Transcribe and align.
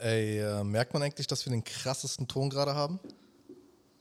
Ey, 0.00 0.38
äh, 0.38 0.64
merkt 0.64 0.94
man 0.94 1.02
eigentlich, 1.02 1.26
dass 1.26 1.44
wir 1.44 1.50
den 1.50 1.62
krassesten 1.62 2.26
Ton 2.26 2.48
gerade 2.48 2.74
haben? 2.74 2.98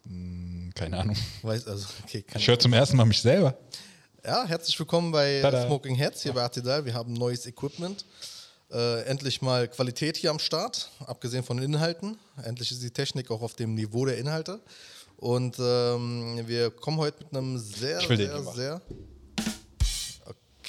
Hm, 0.06 0.72
keine 0.74 0.98
Ahnung. 0.98 1.18
Weiß, 1.42 1.68
also, 1.68 1.88
okay, 2.06 2.24
ich 2.38 2.48
höre 2.48 2.58
zum 2.58 2.72
ersten 2.72 2.96
Mal 2.96 3.04
mich 3.04 3.22
selber. 3.22 3.58
Ja, 4.24 4.46
herzlich 4.46 4.80
willkommen 4.80 5.12
bei 5.12 5.42
Tada. 5.42 5.66
Smoking 5.66 5.96
Heads 5.96 6.24
hier 6.24 6.32
bei 6.32 6.42
Atidal. 6.42 6.86
Wir 6.86 6.94
haben 6.94 7.12
neues 7.12 7.46
Equipment. 7.46 8.06
Äh, 8.72 9.02
endlich 9.08 9.42
mal 9.42 9.68
Qualität 9.68 10.16
hier 10.16 10.30
am 10.30 10.40
Start, 10.40 10.90
abgesehen 11.06 11.44
von 11.44 11.58
den 11.58 11.74
Inhalten. 11.74 12.18
Endlich 12.44 12.72
ist 12.72 12.82
die 12.82 12.92
Technik 12.92 13.30
auch 13.30 13.42
auf 13.42 13.56
dem 13.56 13.76
Niveau 13.76 14.06
der 14.06 14.18
Inhalte. 14.20 14.62
Und 15.18 15.58
ähm, 15.60 16.48
wir 16.48 16.72
kommen 16.72 16.98
heute 16.98 17.26
mit 17.26 17.36
einem 17.36 17.58
sehr, 17.58 18.00
sehr, 18.00 18.44
sehr. 18.54 18.82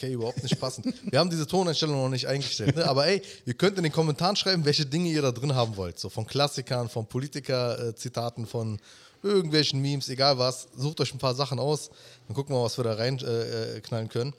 Okay, 0.01 0.14
überhaupt 0.14 0.43
nicht 0.43 0.59
passend. 0.59 0.95
Wir 1.12 1.19
haben 1.19 1.29
diese 1.29 1.46
Toneinstellung 1.46 1.95
noch 1.96 2.09
nicht 2.09 2.27
eingestellt. 2.27 2.75
Ne? 2.75 2.89
Aber 2.89 3.07
ey, 3.07 3.21
ihr 3.45 3.53
könnt 3.53 3.77
in 3.77 3.82
den 3.82 3.93
Kommentaren 3.93 4.35
schreiben, 4.35 4.64
welche 4.64 4.87
Dinge 4.87 5.11
ihr 5.11 5.21
da 5.21 5.30
drin 5.30 5.55
haben 5.55 5.77
wollt. 5.77 5.99
So 5.99 6.09
von 6.09 6.27
Klassikern, 6.27 6.89
von 6.89 7.04
Politiker-Zitaten, 7.04 8.46
von 8.46 8.81
irgendwelchen 9.23 9.82
Memes, 9.82 10.09
egal 10.09 10.39
was. 10.39 10.68
Sucht 10.75 11.03
euch 11.03 11.13
ein 11.13 11.18
paar 11.18 11.35
Sachen 11.35 11.59
aus. 11.59 11.90
Dann 12.26 12.35
gucken 12.35 12.54
wir 12.54 12.61
mal, 12.61 12.64
was 12.64 12.79
wir 12.79 12.85
da 12.85 12.95
reinknallen 12.95 13.76
äh, 13.76 13.81
knallen 13.82 14.09
können. 14.09 14.32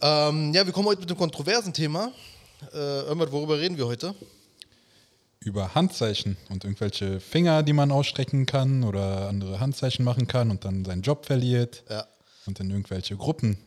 Ähm, 0.00 0.54
ja, 0.54 0.64
wir 0.64 0.72
kommen 0.72 0.88
heute 0.88 1.02
mit 1.02 1.10
einem 1.10 1.18
kontroversen 1.18 1.74
Thema. 1.74 2.10
Äh, 2.72 2.78
Irmert, 3.08 3.30
worüber 3.30 3.58
reden 3.58 3.76
wir 3.76 3.86
heute? 3.86 4.14
Über 5.40 5.74
Handzeichen 5.74 6.38
und 6.48 6.64
irgendwelche 6.64 7.20
Finger, 7.20 7.62
die 7.62 7.74
man 7.74 7.90
ausstrecken 7.90 8.46
kann 8.46 8.84
oder 8.84 9.28
andere 9.28 9.60
Handzeichen 9.60 10.02
machen 10.02 10.26
kann 10.28 10.50
und 10.50 10.64
dann 10.64 10.86
seinen 10.86 11.02
Job 11.02 11.26
verliert 11.26 11.84
Ja. 11.90 12.06
und 12.46 12.58
in 12.58 12.70
irgendwelche 12.70 13.18
Gruppen 13.18 13.58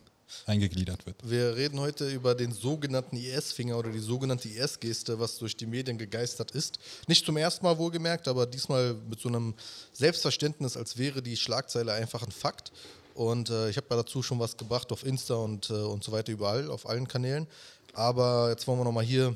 eingegliedert 0.46 1.06
wird. 1.06 1.16
Wir 1.22 1.56
reden 1.56 1.80
heute 1.80 2.08
über 2.08 2.34
den 2.34 2.52
sogenannten 2.52 3.16
IS-Finger 3.16 3.78
oder 3.78 3.90
die 3.90 3.98
sogenannte 3.98 4.48
IS-Geste, 4.48 5.18
was 5.18 5.38
durch 5.38 5.56
die 5.56 5.66
Medien 5.66 5.98
gegeistert 5.98 6.50
ist. 6.52 6.78
Nicht 7.06 7.24
zum 7.24 7.36
ersten 7.36 7.64
Mal 7.64 7.78
wohlgemerkt, 7.78 8.28
aber 8.28 8.46
diesmal 8.46 8.94
mit 9.08 9.20
so 9.20 9.28
einem 9.28 9.54
Selbstverständnis, 9.92 10.76
als 10.76 10.98
wäre 10.98 11.22
die 11.22 11.36
Schlagzeile 11.36 11.92
einfach 11.92 12.22
ein 12.22 12.32
Fakt. 12.32 12.72
Und 13.14 13.48
äh, 13.50 13.70
ich 13.70 13.76
habe 13.76 13.86
ja 13.90 13.96
dazu 13.96 14.22
schon 14.22 14.38
was 14.38 14.56
gebracht 14.56 14.92
auf 14.92 15.04
Insta 15.04 15.34
und, 15.34 15.70
äh, 15.70 15.72
und 15.72 16.04
so 16.04 16.12
weiter 16.12 16.32
überall, 16.32 16.70
auf 16.70 16.88
allen 16.88 17.08
Kanälen. 17.08 17.46
Aber 17.94 18.50
jetzt 18.50 18.66
wollen 18.66 18.78
wir 18.78 18.84
nochmal 18.84 19.04
hier 19.04 19.34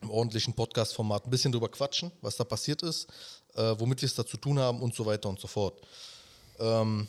im 0.00 0.10
ordentlichen 0.10 0.54
Podcast-Format 0.54 1.26
ein 1.26 1.30
bisschen 1.30 1.52
drüber 1.52 1.68
quatschen, 1.68 2.12
was 2.22 2.36
da 2.36 2.44
passiert 2.44 2.82
ist, 2.82 3.08
äh, 3.54 3.74
womit 3.78 4.00
wir 4.00 4.06
es 4.06 4.14
da 4.14 4.24
zu 4.24 4.36
tun 4.36 4.58
haben 4.58 4.80
und 4.80 4.94
so 4.94 5.04
weiter 5.04 5.28
und 5.28 5.40
so 5.40 5.48
fort. 5.48 5.80
Ähm, 6.58 7.08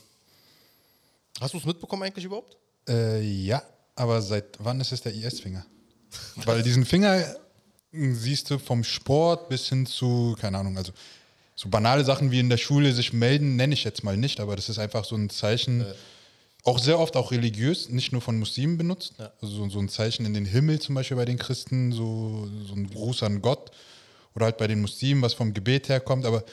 hast 1.39 1.53
du 1.53 1.57
es 1.57 1.65
mitbekommen 1.65 2.03
eigentlich 2.03 2.25
überhaupt? 2.25 2.57
Äh, 2.87 3.21
ja, 3.21 3.61
aber 3.95 4.21
seit 4.21 4.57
wann 4.59 4.79
ist 4.81 4.91
es 4.91 5.01
der 5.01 5.13
IS-Finger? 5.13 5.65
Weil 6.37 6.63
diesen 6.63 6.85
Finger 6.85 7.23
siehst 7.91 8.49
du 8.49 8.57
vom 8.57 8.83
Sport 8.83 9.49
bis 9.49 9.67
hin 9.69 9.85
zu, 9.85 10.35
keine 10.39 10.57
Ahnung, 10.57 10.77
also 10.77 10.91
so 11.55 11.69
banale 11.69 12.03
Sachen 12.03 12.31
wie 12.31 12.39
in 12.39 12.49
der 12.49 12.57
Schule 12.57 12.93
sich 12.93 13.13
melden, 13.13 13.55
nenne 13.55 13.73
ich 13.73 13.83
jetzt 13.83 14.03
mal 14.03 14.17
nicht, 14.17 14.39
aber 14.39 14.55
das 14.55 14.69
ist 14.69 14.79
einfach 14.79 15.05
so 15.05 15.15
ein 15.15 15.29
Zeichen, 15.29 15.85
auch 16.63 16.79
sehr 16.79 16.99
oft 16.99 17.15
auch 17.15 17.31
religiös, 17.31 17.89
nicht 17.89 18.11
nur 18.11 18.21
von 18.21 18.37
Muslimen 18.37 18.77
benutzt. 18.77 19.13
Ja. 19.17 19.31
Also 19.41 19.55
so, 19.55 19.69
so 19.69 19.79
ein 19.79 19.89
Zeichen 19.89 20.25
in 20.25 20.33
den 20.33 20.45
Himmel 20.45 20.79
zum 20.79 20.95
Beispiel 20.95 21.17
bei 21.17 21.25
den 21.25 21.37
Christen, 21.37 21.91
so, 21.91 22.47
so 22.67 22.73
ein 22.73 22.89
Gruß 22.89 23.23
an 23.23 23.41
Gott. 23.41 23.71
Oder 24.35 24.45
halt 24.45 24.57
bei 24.57 24.67
den 24.67 24.79
Muslimen, 24.79 25.21
was 25.21 25.33
vom 25.33 25.53
Gebet 25.53 25.89
herkommt. 25.89 26.25
Aber 26.25 26.43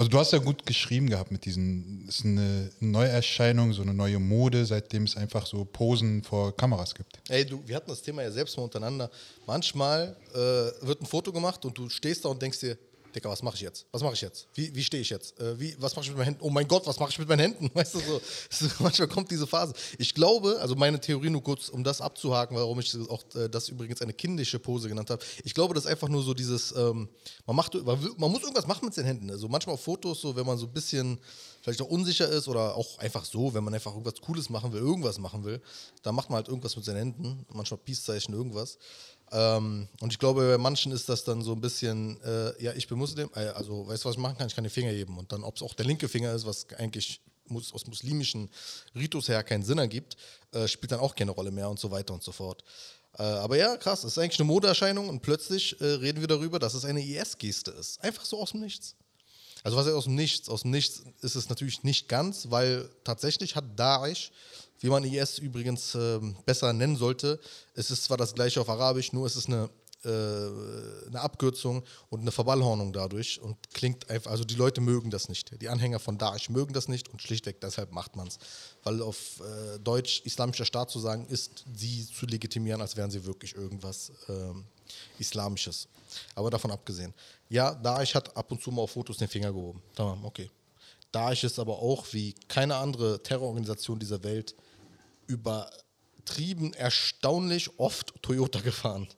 also 0.00 0.08
du 0.08 0.18
hast 0.18 0.32
ja 0.32 0.38
gut 0.38 0.64
geschrieben 0.64 1.10
gehabt 1.10 1.30
mit 1.30 1.44
diesen, 1.44 2.06
es 2.08 2.20
ist 2.20 2.24
eine 2.24 2.70
Neuerscheinung, 2.80 3.74
so 3.74 3.82
eine 3.82 3.92
neue 3.92 4.18
Mode, 4.18 4.64
seitdem 4.64 5.02
es 5.02 5.14
einfach 5.14 5.44
so 5.44 5.66
Posen 5.66 6.22
vor 6.22 6.56
Kameras 6.56 6.94
gibt. 6.94 7.20
Ey, 7.28 7.44
du, 7.44 7.62
wir 7.66 7.76
hatten 7.76 7.90
das 7.90 8.00
Thema 8.00 8.22
ja 8.22 8.30
selbst 8.30 8.56
mal 8.56 8.62
untereinander. 8.62 9.10
Manchmal 9.46 10.16
äh, 10.32 10.38
wird 10.86 11.02
ein 11.02 11.06
Foto 11.06 11.30
gemacht 11.30 11.66
und 11.66 11.76
du 11.76 11.90
stehst 11.90 12.24
da 12.24 12.30
und 12.30 12.40
denkst 12.40 12.60
dir, 12.60 12.78
Digga, 13.14 13.28
was 13.28 13.42
mache 13.42 13.56
ich 13.56 13.62
jetzt? 13.62 13.86
Was 13.92 14.02
mache 14.02 14.14
ich 14.14 14.20
jetzt? 14.20 14.48
Wie, 14.54 14.74
wie 14.74 14.84
stehe 14.84 15.00
ich 15.00 15.10
jetzt? 15.10 15.38
Äh, 15.40 15.58
wie, 15.58 15.76
was 15.78 15.94
mache 15.96 16.04
ich 16.04 16.10
mit 16.10 16.18
meinen 16.18 16.26
Händen? 16.26 16.40
Oh 16.42 16.50
mein 16.50 16.66
Gott, 16.68 16.86
was 16.86 16.98
mache 16.98 17.10
ich 17.10 17.18
mit 17.18 17.28
meinen 17.28 17.40
Händen? 17.40 17.70
Weißt 17.74 17.94
du, 17.94 18.00
so, 18.00 18.20
manchmal 18.78 19.08
kommt 19.08 19.30
diese 19.30 19.46
Phase. 19.46 19.72
Ich 19.98 20.14
glaube, 20.14 20.58
also 20.60 20.74
meine 20.76 21.00
Theorie 21.00 21.30
nur 21.30 21.42
kurz, 21.42 21.68
um 21.68 21.84
das 21.84 22.00
abzuhaken, 22.00 22.56
warum 22.56 22.78
ich 22.80 22.96
auch 23.08 23.22
äh, 23.34 23.48
das 23.48 23.68
übrigens 23.68 24.00
eine 24.02 24.12
kindische 24.12 24.58
Pose 24.58 24.88
genannt 24.88 25.10
habe. 25.10 25.24
Ich 25.44 25.54
glaube, 25.54 25.74
das 25.74 25.84
ist 25.84 25.90
einfach 25.90 26.08
nur 26.08 26.22
so 26.22 26.34
dieses, 26.34 26.72
ähm, 26.72 27.08
man, 27.46 27.56
macht, 27.56 27.74
man, 27.74 27.98
man 28.16 28.30
muss 28.30 28.42
irgendwas 28.42 28.66
machen 28.66 28.84
mit 28.86 28.96
den 28.96 29.04
Händen. 29.04 29.30
Also 29.30 29.48
manchmal 29.48 29.74
auf 29.74 29.82
Fotos, 29.82 30.20
so 30.20 30.34
wenn 30.36 30.46
man 30.46 30.58
so 30.58 30.66
ein 30.66 30.72
bisschen 30.72 31.18
vielleicht 31.62 31.82
auch 31.82 31.88
unsicher 31.88 32.28
ist 32.28 32.48
oder 32.48 32.74
auch 32.74 32.98
einfach 32.98 33.24
so, 33.24 33.52
wenn 33.54 33.64
man 33.64 33.74
einfach 33.74 33.92
irgendwas 33.92 34.20
Cooles 34.20 34.48
machen 34.48 34.72
will, 34.72 34.80
irgendwas 34.80 35.18
machen 35.18 35.44
will, 35.44 35.60
dann 36.02 36.14
macht 36.14 36.30
man 36.30 36.36
halt 36.36 36.48
irgendwas 36.48 36.76
mit 36.76 36.84
seinen 36.84 36.96
Händen. 36.96 37.46
Manchmal 37.52 37.78
Peace-Zeichen, 37.78 38.34
irgendwas. 38.34 38.78
Ähm, 39.32 39.88
und 40.00 40.12
ich 40.12 40.18
glaube, 40.18 40.48
bei 40.48 40.58
manchen 40.58 40.92
ist 40.92 41.08
das 41.08 41.24
dann 41.24 41.42
so 41.42 41.52
ein 41.52 41.60
bisschen, 41.60 42.20
äh, 42.22 42.62
ja, 42.62 42.72
ich 42.72 42.88
bin 42.88 42.98
Muslim, 42.98 43.30
äh, 43.34 43.46
also 43.48 43.86
weißt 43.86 44.04
du, 44.04 44.08
was 44.08 44.16
ich 44.16 44.20
machen 44.20 44.36
kann? 44.36 44.48
Ich 44.48 44.54
kann 44.54 44.64
den 44.64 44.70
Finger 44.70 44.90
heben. 44.90 45.16
Und 45.18 45.30
dann, 45.32 45.44
ob 45.44 45.56
es 45.56 45.62
auch 45.62 45.74
der 45.74 45.86
linke 45.86 46.08
Finger 46.08 46.32
ist, 46.32 46.46
was 46.46 46.66
eigentlich 46.78 47.20
mus 47.46 47.72
aus 47.72 47.86
muslimischen 47.86 48.48
Ritus 48.94 49.28
her 49.28 49.42
keinen 49.42 49.62
Sinn 49.62 49.78
ergibt, 49.78 50.16
äh, 50.52 50.66
spielt 50.68 50.92
dann 50.92 51.00
auch 51.00 51.14
keine 51.14 51.32
Rolle 51.32 51.50
mehr 51.50 51.68
und 51.68 51.78
so 51.78 51.90
weiter 51.90 52.14
und 52.14 52.22
so 52.22 52.32
fort. 52.32 52.64
Äh, 53.18 53.22
aber 53.22 53.56
ja, 53.56 53.76
krass, 53.76 54.04
es 54.04 54.12
ist 54.12 54.18
eigentlich 54.18 54.40
eine 54.40 54.46
Modeerscheinung 54.46 55.08
und 55.08 55.20
plötzlich 55.20 55.80
äh, 55.80 55.84
reden 55.84 56.20
wir 56.20 56.28
darüber, 56.28 56.58
dass 56.58 56.74
es 56.74 56.84
eine 56.84 57.04
IS-Geste 57.04 57.72
ist. 57.72 58.02
Einfach 58.02 58.24
so 58.24 58.40
aus 58.40 58.52
dem 58.52 58.60
Nichts. 58.60 58.94
Also 59.62 59.76
was 59.76 59.86
heißt 59.86 59.94
aus 59.94 60.04
dem 60.04 60.14
Nichts? 60.14 60.48
Aus 60.48 60.62
dem 60.62 60.70
Nichts 60.70 61.02
ist 61.20 61.34
es 61.34 61.48
natürlich 61.48 61.82
nicht 61.82 62.08
ganz, 62.08 62.50
weil 62.50 62.88
tatsächlich 63.04 63.56
hat 63.56 63.64
Daesh, 63.76 64.30
wie 64.80 64.88
man 64.88 65.04
IS 65.04 65.38
übrigens 65.38 65.94
ähm, 65.94 66.36
besser 66.44 66.72
nennen 66.72 66.96
sollte, 66.96 67.38
es 67.74 67.90
ist 67.90 68.04
zwar 68.04 68.16
das 68.16 68.34
gleiche 68.34 68.60
auf 68.60 68.68
Arabisch, 68.68 69.12
nur 69.12 69.26
es 69.26 69.36
ist 69.36 69.48
eine, 69.48 69.68
äh, 70.04 70.08
eine 70.08 71.20
Abkürzung 71.20 71.84
und 72.08 72.20
eine 72.20 72.32
Verballhornung 72.32 72.92
dadurch 72.92 73.40
und 73.40 73.56
klingt 73.74 74.08
einfach, 74.08 74.30
also 74.30 74.44
die 74.44 74.54
Leute 74.54 74.80
mögen 74.80 75.10
das 75.10 75.28
nicht. 75.28 75.60
Die 75.60 75.68
Anhänger 75.68 75.98
von 75.98 76.16
Daesh 76.16 76.48
mögen 76.48 76.72
das 76.72 76.88
nicht 76.88 77.08
und 77.10 77.20
schlichtweg 77.20 77.60
deshalb 77.60 77.92
macht 77.92 78.16
man 78.16 78.28
es. 78.28 78.38
Weil 78.82 79.02
auf 79.02 79.40
äh, 79.40 79.78
Deutsch 79.78 80.22
islamischer 80.24 80.64
Staat 80.64 80.90
zu 80.90 80.98
sagen, 80.98 81.26
ist 81.26 81.64
sie 81.74 82.06
zu 82.06 82.24
legitimieren, 82.24 82.80
als 82.80 82.96
wären 82.96 83.10
sie 83.10 83.24
wirklich 83.26 83.54
irgendwas 83.54 84.10
ähm, 84.28 84.64
Islamisches. 85.18 85.88
Aber 86.34 86.50
davon 86.50 86.70
abgesehen. 86.70 87.12
Ja, 87.50 87.74
Daesh 87.74 88.14
hat 88.14 88.34
ab 88.36 88.50
und 88.50 88.62
zu 88.62 88.70
mal 88.70 88.82
auf 88.82 88.92
Fotos 88.92 89.18
den 89.18 89.28
Finger 89.28 89.52
gehoben. 89.52 89.82
Tamam, 89.94 90.24
okay. 90.24 90.50
Daesh 91.12 91.44
ist 91.44 91.58
aber 91.58 91.78
auch 91.78 92.06
wie 92.12 92.34
keine 92.48 92.76
andere 92.76 93.22
Terrororganisation 93.22 93.98
dieser 93.98 94.22
Welt 94.22 94.54
übertrieben, 95.30 96.72
erstaunlich 96.74 97.78
oft 97.78 98.14
Toyota 98.22 98.60
gefahren. 98.60 99.08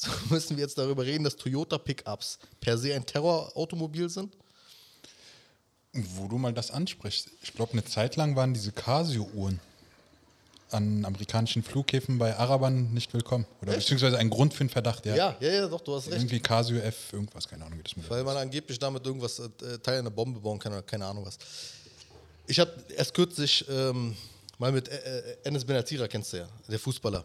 So 0.00 0.10
müssen 0.30 0.56
wir 0.56 0.62
jetzt 0.62 0.78
darüber 0.78 1.04
reden, 1.04 1.24
dass 1.24 1.34
Toyota 1.34 1.76
Pickups 1.76 2.38
per 2.60 2.78
se 2.78 2.94
ein 2.94 3.04
Terrorautomobil 3.04 4.08
sind? 4.08 4.32
Wo 5.92 6.28
du 6.28 6.38
mal 6.38 6.52
das 6.52 6.70
ansprichst, 6.70 7.28
ich 7.42 7.52
glaube, 7.52 7.72
eine 7.72 7.84
Zeit 7.84 8.14
lang 8.14 8.36
waren 8.36 8.54
diese 8.54 8.70
Casio-Uhren 8.70 9.58
an 10.70 11.04
amerikanischen 11.04 11.62
Flughäfen 11.62 12.18
bei 12.18 12.36
Arabern 12.36 12.92
nicht 12.92 13.12
willkommen. 13.14 13.46
Oder 13.62 13.72
Echt? 13.72 13.80
beziehungsweise 13.80 14.18
ein 14.18 14.30
Grund 14.30 14.54
für 14.54 14.64
den 14.64 14.70
Verdacht, 14.70 15.06
ja. 15.06 15.16
Ja, 15.16 15.36
ja, 15.40 15.50
ja, 15.50 15.66
doch, 15.66 15.80
du 15.80 15.94
hast 15.94 16.06
recht. 16.06 16.16
Irgendwie 16.16 16.40
Casio 16.40 16.78
F, 16.78 17.12
irgendwas, 17.12 17.48
keine 17.48 17.64
Ahnung, 17.64 17.78
wie 17.78 17.82
das 17.82 17.96
Modell 17.96 18.10
Weil 18.10 18.24
man 18.24 18.36
angeblich 18.36 18.78
damit 18.78 19.04
irgendwas, 19.04 19.38
äh, 19.38 19.78
Teil 19.78 19.98
einer 19.98 20.10
Bombe 20.10 20.40
bauen 20.40 20.58
kann 20.58 20.72
oder 20.72 20.82
keine 20.82 21.06
Ahnung 21.06 21.24
was. 21.24 21.38
Ich 22.46 22.58
habe 22.58 22.72
erst 22.96 23.14
kürzlich 23.14 23.64
ähm, 23.68 24.16
mal 24.58 24.72
mit 24.72 24.88
äh, 24.88 24.96
äh, 24.96 25.36
Enes 25.44 25.64
Benatira, 25.64 26.08
kennst 26.08 26.32
du 26.32 26.38
ja, 26.38 26.48
der 26.68 26.78
Fußballer. 26.78 27.24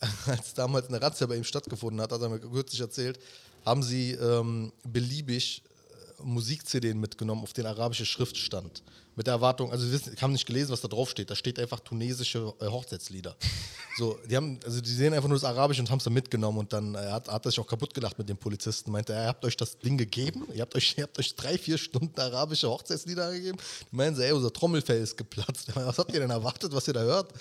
Als 0.26 0.54
damals 0.54 0.88
eine 0.88 1.00
Razzia 1.00 1.26
bei 1.26 1.36
ihm 1.36 1.44
stattgefunden 1.44 2.00
hat, 2.00 2.12
hat 2.12 2.20
er 2.20 2.28
mir 2.28 2.38
kürzlich 2.38 2.80
erzählt, 2.80 3.18
haben 3.64 3.82
sie 3.82 4.12
ähm, 4.12 4.72
beliebig 4.84 5.62
äh, 6.18 6.22
Musik-CDs 6.22 6.94
mitgenommen, 6.94 7.42
auf 7.42 7.52
denen 7.52 7.66
arabische 7.66 8.06
Schrift 8.06 8.36
stand. 8.36 8.82
Mit 9.16 9.26
der 9.26 9.34
Erwartung, 9.34 9.72
also 9.72 9.90
wissen, 9.90 10.12
ich 10.14 10.22
habe 10.22 10.30
nicht 10.30 10.44
gelesen, 10.44 10.70
was 10.72 10.82
da 10.82 10.88
drauf 10.88 11.08
steht. 11.08 11.30
Da 11.30 11.34
steht 11.34 11.58
einfach 11.58 11.80
tunesische 11.80 12.52
äh, 12.60 12.66
Hochzeitslieder. 12.66 13.36
So, 13.98 14.18
die 14.28 14.36
haben, 14.36 14.60
also 14.62 14.78
die 14.82 14.90
sehen 14.90 15.14
einfach 15.14 15.26
nur 15.26 15.38
das 15.38 15.44
Arabisch 15.44 15.78
und 15.78 15.90
haben 15.90 15.96
es 15.96 16.04
dann 16.04 16.12
mitgenommen 16.12 16.58
und 16.58 16.70
dann 16.70 16.94
äh, 16.94 16.98
hat, 16.98 17.28
hat 17.28 17.46
er 17.46 17.50
sich 17.50 17.58
auch 17.58 17.66
kaputt 17.66 17.94
gelacht 17.94 18.18
mit 18.18 18.28
dem 18.28 18.36
Polizisten. 18.36 18.92
Meinte, 18.92 19.14
er, 19.14 19.28
habt 19.28 19.42
euch 19.42 19.56
das 19.56 19.78
Ding 19.78 19.96
gegeben, 19.96 20.46
ihr 20.52 20.60
habt 20.60 20.74
euch, 20.74 20.98
ihr 20.98 21.04
habt 21.04 21.18
euch 21.18 21.34
drei, 21.34 21.56
vier 21.56 21.78
Stunden 21.78 22.20
arabische 22.20 22.68
Hochzeitslieder 22.68 23.32
gegeben. 23.32 23.56
Die 23.90 23.96
meinen 23.96 24.14
so, 24.14 24.20
ey, 24.20 24.32
unser 24.32 24.52
Trommelfell 24.52 25.00
ist 25.00 25.16
geplatzt. 25.16 25.68
Was 25.74 25.96
habt 25.96 26.12
ihr 26.12 26.20
denn 26.20 26.28
erwartet, 26.28 26.74
was 26.74 26.86
ihr 26.86 26.92
da 26.92 27.00
hört? 27.00 27.32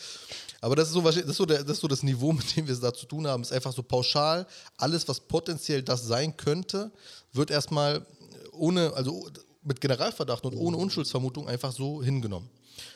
Aber 0.61 0.77
das 0.77 0.87
ist 0.87 0.93
so, 0.93 1.01
das, 1.01 1.17
ist 1.17 1.35
so 1.35 1.45
der, 1.45 1.61
das 1.61 1.73
ist 1.73 1.81
so 1.81 1.89
das 1.89 2.03
Niveau, 2.03 2.31
mit 2.31 2.55
dem 2.55 2.67
wir 2.67 2.73
es 2.73 2.79
da 2.79 2.93
zu 2.93 3.05
tun 3.05 3.27
haben. 3.27 3.43
ist 3.43 3.51
einfach 3.51 3.73
so 3.73 3.83
pauschal. 3.83 4.47
Alles, 4.77 5.05
was 5.09 5.19
potenziell 5.19 5.83
das 5.83 6.05
sein 6.05 6.37
könnte, 6.37 6.89
wird 7.33 7.51
erstmal 7.51 8.05
ohne, 8.53 8.93
also 8.93 9.27
mit 9.65 9.81
Generalverdacht 9.81 10.45
und 10.45 10.55
ohne 10.55 10.77
Unschuldsvermutung 10.77 11.47
einfach 11.47 11.71
so 11.73 12.01
hingenommen. 12.01 12.49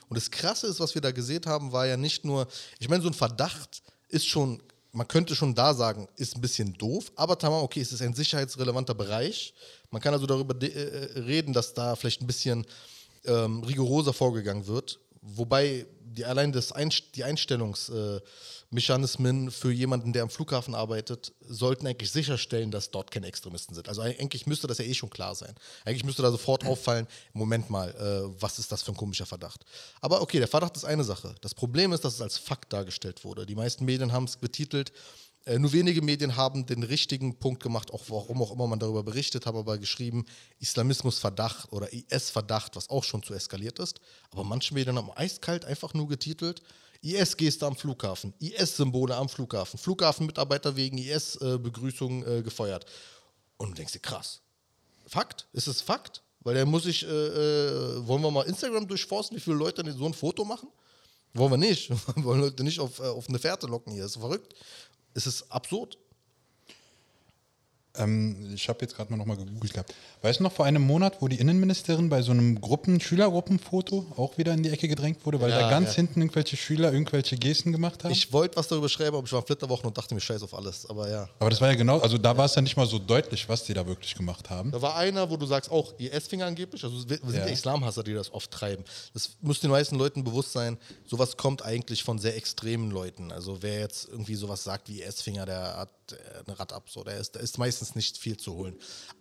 Und 0.08 0.16
das 0.16 0.30
Krasse 0.30 0.68
ist, 0.68 0.80
was 0.80 0.94
wir 0.94 1.02
da 1.02 1.12
gesehen 1.12 1.46
haben, 1.46 1.72
war 1.72 1.86
ja 1.88 1.98
nicht 1.98 2.26
nur, 2.26 2.48
ich 2.80 2.90
meine, 2.90 3.02
so 3.02 3.10
ein 3.10 3.14
Verdacht 3.14 3.82
ist 4.10 4.26
schon, 4.28 4.62
man 4.92 5.08
könnte 5.08 5.36
schon 5.36 5.54
da 5.56 5.74
sagen, 5.74 6.08
ist 6.16 6.36
ein 6.36 6.42
bisschen 6.42 6.74
doof, 6.74 7.12
aber 7.16 7.38
tamam, 7.38 7.64
okay, 7.64 7.82
es 7.82 7.92
ist 7.92 8.02
ein 8.02 8.14
sicherheitsrelevanter 8.14 8.94
Bereich. 8.96 9.54
Man 9.92 10.02
kann 10.02 10.14
also 10.14 10.26
darüber 10.26 10.54
de- 10.54 10.72
äh, 10.72 11.20
reden, 11.20 11.54
dass 11.54 11.74
da 11.74 11.96
vielleicht 11.96 12.22
ein 12.22 12.28
bisschen 12.28 12.66
ähm, 13.26 13.64
rigoroser 13.64 14.14
vorgegangen 14.14 14.66
wird, 14.68 15.00
wobei 15.22 15.86
die, 16.02 16.26
allein 16.26 16.52
das 16.52 16.72
Einst 16.72 17.16
die 17.16 17.24
Einstellungsmechanismen 17.24 19.52
für 19.52 19.72
jemanden, 19.72 20.12
der 20.14 20.24
am 20.24 20.30
Flughafen 20.30 20.74
arbeitet, 20.76 21.34
sollten 21.42 21.88
eigentlich 21.88 22.12
sicherstellen, 22.12 22.70
dass 22.72 22.92
dort 22.92 23.12
keine 23.12 23.28
Extremisten 23.28 23.76
sind. 23.76 23.88
Also 23.88 24.02
eigentlich 24.02 24.48
müsste 24.48 24.68
das 24.68 24.80
ja 24.80 24.86
eh 24.86 24.94
schon 24.94 25.10
klar 25.10 25.36
sein. 25.36 25.56
Eigentlich 25.86 26.04
müsste 26.04 26.22
da 26.22 26.32
sofort 26.32 26.66
auffallen, 26.66 27.08
Moment 27.34 27.70
mal, 27.70 27.92
äh, 27.92 28.24
was 28.42 28.60
ist 28.60 28.70
das 28.72 28.84
für 28.84 28.92
ein 28.92 28.98
komischer 28.98 29.26
Verdacht? 29.26 29.66
Aber 30.02 30.22
okay, 30.22 30.40
der 30.40 30.48
Verdacht 30.48 30.78
ist 30.78 30.86
eine 30.86 31.04
Sache. 31.04 31.36
Das 31.42 31.54
Problem 31.54 31.92
ist, 31.94 32.06
dass 32.06 32.16
es 32.16 32.22
als 32.22 32.38
Fakt 32.38 32.72
dargestellt 32.74 33.24
wurde. 33.24 33.46
Die 33.46 33.56
meisten 33.56 33.86
Medien 33.86 34.12
haben 34.12 34.26
es 34.26 34.38
betitelt, 34.38 34.90
äh, 34.90 34.94
nur 35.58 35.72
wenige 35.74 36.02
Medien 36.02 36.36
haben 36.36 36.66
den 36.66 36.84
richtigen 36.84 37.40
Punkt 37.40 37.64
gemacht, 37.64 37.92
auch 37.92 38.04
warum 38.10 38.42
auch 38.42 38.52
immer 38.52 38.68
man 38.68 38.80
darüber 38.80 39.04
berichtet, 39.04 39.46
haben 39.46 39.58
aber 39.58 39.78
geschrieben, 39.78 40.26
Islamismusverdacht 40.60 41.72
oder 41.72 41.92
IS-Verdacht, 41.92 42.76
was 42.76 42.90
auch 42.90 43.04
schon 43.04 43.24
zu 43.24 43.34
eskaliert 43.34 43.80
ist. 43.80 44.00
Aber 44.32 44.44
manche 44.44 44.74
Medien 44.74 44.98
haben 44.98 45.12
eiskalt 45.16 45.66
einfach 45.66 45.94
nur 45.94 46.08
getitelt, 46.08 46.62
IS-Geste 47.02 47.66
am 47.66 47.76
Flughafen, 47.76 48.34
IS-Symbole 48.40 49.16
am 49.16 49.30
Flughafen, 49.30 49.80
Flughafenmitarbeiter 49.80 50.76
wegen 50.76 50.98
IS-Begrüßung 50.98 52.26
äh, 52.26 52.42
gefeuert. 52.42 52.86
Und 53.58 53.70
du 53.70 53.76
denkst 53.76 53.94
dir, 53.94 54.00
krass. 54.00 54.42
Fakt? 55.08 55.48
Ist 55.54 55.68
es 55.68 55.82
Fakt? 55.82 56.22
Weil 56.42 56.56
der 56.56 56.66
muss 56.66 56.86
ich, 56.86 57.04
äh, 57.04 57.08
äh, 57.08 58.08
wollen 58.08 58.22
wir 58.22 58.32
mal 58.32 58.44
Instagram 58.44 58.88
durchforsten, 58.88 59.38
wie 59.38 59.42
viele 59.42 59.56
Leute 59.56 59.90
so 59.92 60.06
ein 60.06 60.14
Foto 60.14 60.46
machen? 60.46 60.70
Wollen 61.34 61.52
wir 61.52 61.58
nicht. 61.58 61.90
Wir 62.16 62.24
wollen 62.24 62.42
Leute 62.42 62.64
nicht 62.64 62.80
auf, 62.80 63.00
äh, 63.00 63.04
auf 63.04 63.30
eine 63.30 63.38
Fährte 63.38 63.68
locken 63.68 63.94
hier. 63.94 64.04
Das 64.04 64.16
ist 64.16 64.22
verrückt. 64.22 64.56
Es 65.14 65.28
ist 65.28 65.52
absurd. 65.52 65.98
Ähm, 67.98 68.52
ich 68.54 68.70
habe 68.70 68.80
jetzt 68.82 68.96
gerade 68.96 69.12
mal 69.12 69.18
nochmal 69.18 69.38
gegoogelt 69.38 69.74
gehabt. 69.74 69.94
Weißt 70.22 70.40
du 70.40 70.44
noch, 70.44 70.52
vor 70.52 70.66
einem 70.66 70.82
Monat, 70.84 71.22
wo 71.22 71.28
die 71.28 71.38
Innenministerin 71.38 72.10
bei 72.10 72.22
so 72.22 72.32
einem 72.32 72.62
Gruppen 72.62 73.00
Schülergruppenfoto 73.00 74.06
auch 74.16 74.38
wieder 74.38 74.54
in 74.54 74.64
die 74.64 74.70
Ecke 74.70 74.88
gedrängt 74.88 75.26
wurde, 75.26 75.42
weil 75.42 75.50
Ja, 75.50 75.62
da 75.62 75.70
ganz 75.70 75.90
ja. 75.90 75.96
hinten 75.96 76.22
irgendwelche 76.22 76.56
Schüler 76.56 76.94
irgendwelche 76.94 77.36
Gesten 77.38 77.72
gemacht 77.72 78.04
haben? 78.04 78.12
Ich 78.12 78.32
wollte 78.32 78.58
was 78.58 78.68
darüber 78.68 78.90
schreiben, 78.90 79.16
aber 79.18 79.26
ich 79.26 79.34
war 79.34 79.42
Flitterwochen 79.42 79.88
und 79.88 79.98
dachte 79.98 80.14
mir 80.14 80.22
scheiß 80.22 80.44
auf 80.44 80.54
alles. 80.54 80.86
Aber 80.88 81.10
ja. 81.10 81.28
Aber 81.40 81.50
das 81.50 81.60
war 81.62 81.70
ja 81.70 81.76
genau, 81.76 82.00
also 82.00 82.18
da 82.18 82.38
war 82.38 82.46
es 82.46 82.56
ja 82.56 82.62
nicht 82.62 82.78
mal 82.78 82.86
so 82.86 83.00
deutlich, 83.00 83.50
was 83.50 83.64
die 83.64 83.74
da 83.74 83.86
wirklich 83.88 84.14
gemacht 84.14 84.50
haben. 84.50 84.72
Da 84.72 84.82
war 84.82 84.96
einer, 84.96 85.30
wo 85.30 85.38
du 85.38 85.46
sagst, 85.46 85.72
auch 85.72 85.94
IS-Finger 85.98 86.46
angeblich, 86.46 86.84
also 86.84 87.10
wir 87.10 87.18
sind 87.18 87.34
ja. 87.34 87.46
Ja. 87.46 87.46
Islamhasser, 87.46 88.04
die 88.04 88.14
das 88.14 88.32
oft 88.34 88.52
treiben. 88.52 88.84
Das 89.14 89.32
muss 89.42 89.60
den 89.60 89.72
meisten 89.72 89.96
Leuten 89.96 90.24
bewusst 90.24 90.52
sein, 90.52 90.78
sowas 91.08 91.38
kommt 91.38 91.64
eigentlich 91.64 92.04
von 92.04 92.20
sehr 92.20 92.36
extremen 92.36 92.92
Leuten. 92.92 93.32
Also 93.32 93.58
wer 93.62 93.80
jetzt 93.80 94.10
irgendwie 94.10 94.36
sowas 94.36 94.64
sagt 94.64 94.90
wie 94.90 95.02
IS-Finger, 95.02 95.46
der 95.46 95.78
hat 95.78 95.90
äh, 96.14 96.44
eine 96.48 96.60
Rad 96.60 96.74
ab, 96.74 96.90
so, 96.90 97.04
der 97.04 97.18
ist, 97.18 97.36
da 97.36 97.40
ist 97.40 97.58
meistens 97.58 97.96
nicht 97.96 98.18
viel 98.18 98.38
zu 98.38 98.54
holen. 98.54 98.76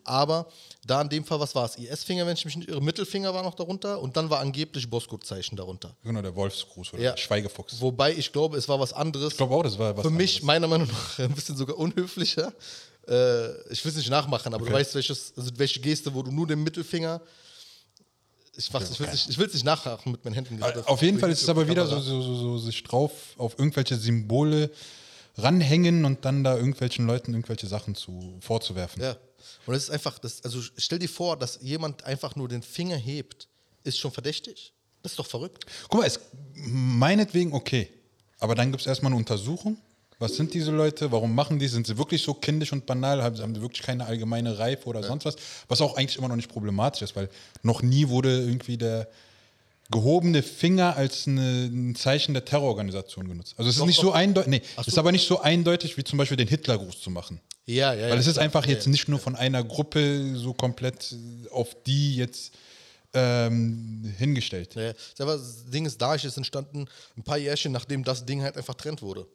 Aber 0.05 0.49
da 0.87 1.01
in 1.03 1.09
dem 1.09 1.25
Fall, 1.25 1.41
was 1.41 1.55
war 1.55 1.65
es? 1.67 1.77
IS-Finger, 1.77 2.27
wenn 2.27 2.35
ich 2.35 2.45
mich 2.45 2.57
nicht 2.57 2.69
irre, 2.69 2.81
Mittelfinger 2.81 3.33
war 3.35 3.43
noch 3.43 3.55
darunter 3.55 4.01
und 4.01 4.17
dann 4.17 4.31
war 4.31 4.41
angeblich 4.41 4.89
Bosco-Zeichen 4.89 5.57
darunter. 5.57 5.97
Genau, 6.03 6.23
der 6.23 6.35
Wolfsgruß 6.35 6.95
oder 6.95 7.03
Ja. 7.03 7.17
Schweigefuchs. 7.17 7.81
Wobei 7.81 8.13
ich 8.15 8.33
glaube, 8.33 8.57
es 8.57 8.69
war 8.69 8.79
was 8.81 8.93
anderes. 8.93 9.33
Ich 9.33 9.37
glaube 9.39 9.55
auch, 9.55 9.63
das 9.63 9.79
war 9.79 9.97
was 9.97 10.05
Für 10.05 10.11
mich, 10.11 10.31
anderes. 10.37 10.47
meiner 10.47 10.67
Meinung 10.69 10.89
nach, 10.89 11.19
ein 11.19 11.33
bisschen 11.35 11.57
sogar 11.57 11.77
unhöflicher. 11.79 12.53
Äh, 13.09 13.73
ich 13.73 13.85
will 13.85 13.91
es 13.91 13.97
nicht 13.97 14.11
nachmachen, 14.11 14.53
aber 14.53 14.59
du 14.65 14.71
Okay. 14.71 14.81
weißt, 14.81 14.95
welches, 14.95 15.33
also 15.37 15.51
welche 15.57 15.81
Geste, 15.81 16.13
wo 16.15 16.23
du 16.23 16.31
nur 16.31 16.47
den 16.47 16.63
Mittelfinger. 16.63 17.21
Ich, 18.57 18.73
mach's, 18.73 18.91
ich 18.91 18.99
will 18.99 19.07
es 19.09 19.29
nicht, 19.29 19.39
nicht 19.55 19.65
nachmachen 19.65 20.11
mit 20.13 20.25
meinen 20.25 20.35
Händen. 20.35 20.61
Auf 20.63 21.01
jeden 21.03 21.19
Fall 21.21 21.31
ist 21.31 21.43
es 21.43 21.49
aber 21.49 21.69
wieder 21.69 21.87
so, 21.87 22.01
so, 22.01 22.21
so, 22.21 22.35
so 22.35 22.59
sich 22.59 22.83
drauf 22.83 23.13
auf 23.37 23.57
irgendwelche 23.57 23.95
Symbole 23.97 24.71
ranhängen 25.39 26.05
und 26.05 26.25
dann 26.25 26.45
da 26.45 26.57
irgendwelchen 26.57 27.07
Leuten 27.07 27.33
irgendwelche 27.33 27.67
Sachen 27.67 27.95
zu, 27.95 28.37
vorzuwerfen. 28.41 29.03
Ja. 29.03 29.17
Und 29.67 29.75
es 29.75 29.85
ist 29.85 29.91
einfach, 29.91 30.19
das, 30.19 30.45
also 30.45 30.61
stell 30.77 30.99
dir 30.99 31.09
vor, 31.09 31.37
dass 31.37 31.59
jemand 31.63 32.05
einfach 32.05 32.37
nur 32.37 32.49
den 32.49 32.63
Finger 32.63 32.97
hebt, 32.97 33.49
ist 33.85 33.99
schon 33.99 34.11
verdächtig. 34.11 34.73
Das 35.03 35.13
ist 35.13 35.19
doch 35.19 35.27
verrückt. 35.27 35.65
Guck 35.89 36.01
mal, 36.01 36.07
es, 36.07 36.21
meinetwegen 36.55 37.53
okay. 37.53 37.89
Aber 38.41 38.55
dann 38.55 38.71
gibt 38.71 38.81
es 38.81 38.87
erstmal 38.87 39.13
eine 39.13 39.19
Untersuchung. 39.19 39.79
Was 40.19 40.35
sind 40.35 40.53
diese 40.53 40.73
Leute? 40.73 41.13
Warum 41.13 41.35
machen 41.35 41.61
die? 41.61 41.69
Sind 41.69 41.87
sie 41.87 41.97
wirklich 41.97 42.23
so 42.23 42.35
kindisch 42.35 42.73
und 42.73 42.87
banal? 42.87 43.23
Haben, 43.23 43.39
haben 43.39 43.55
sie 43.55 43.61
wirklich 43.61 43.83
keine 43.83 44.05
allgemeine 44.05 44.59
Reife 44.59 44.89
oder 44.89 45.03
sonst 45.05 45.25
was? 45.25 45.37
Was 45.69 45.81
auch 45.81 45.97
eigentlich 45.97 46.19
immer 46.19 46.27
noch 46.27 46.37
nicht 46.37 46.51
problematisch 46.51 47.03
ist, 47.03 47.15
weil 47.15 47.29
noch 47.63 47.83
nie 47.83 48.09
wurde 48.09 48.41
irgendwie 48.41 48.77
der 48.77 49.09
gehobene 49.91 50.43
Finger 50.43 50.97
als 50.97 51.27
eine, 51.27 51.67
ein 51.67 51.95
Zeichen 51.95 52.35
der 52.35 52.45
Terrororganisation 52.45 53.29
genutzt. 53.29 53.55
Also 53.57 53.71
es 53.71 53.77
ist 53.77 53.81
Doch, 53.81 53.87
nicht 53.87 53.99
doch. 53.99 54.05
so 54.05 54.13
eindeutig, 54.13 54.51
nee, 54.51 54.63
Ach 54.77 54.83
es 54.83 54.89
ist 54.89 54.99
aber 54.99 55.13
nicht 55.13 55.27
so 55.27 55.41
eindeutig, 55.41 55.97
wie 55.97 56.05
zum 56.05 56.19
Beispiel 56.19 56.37
den 56.37 56.49
Hitlergruß 56.49 57.01
zu 57.01 57.11
machen. 57.11 57.41
Ja, 57.65 57.95
ja. 57.95 58.11
Weil 58.11 58.19
es 58.19 58.27
ist 58.27 58.39
einfach 58.39 58.67
ja, 58.67 58.73
jetzt 58.73 58.87
nicht 58.87 59.09
nur 59.09 59.19
von 59.19 59.37
einer 59.37 59.63
Gruppe 59.65 60.37
so 60.37 60.53
komplett 60.53 61.15
auf 61.51 61.77
die 61.87 62.17
jetzt 62.17 62.53
ähm, 63.15 64.15
hingestellt. 64.19 64.75
Ja, 64.75 64.93
aber 65.19 65.37
das 65.37 65.65
Ding 65.71 65.87
ist, 65.87 66.01
Daesh 66.01 66.25
ist 66.25 66.37
entstanden 66.37 66.87
ein 67.17 67.23
paar 67.23 67.39
Jährchen, 67.39 67.73
nachdem 67.73 68.05
das 68.05 68.25
Ding 68.25 68.43
halt 68.43 68.57
einfach 68.57 68.75
trennt 68.75 69.01
wurde. 69.01 69.27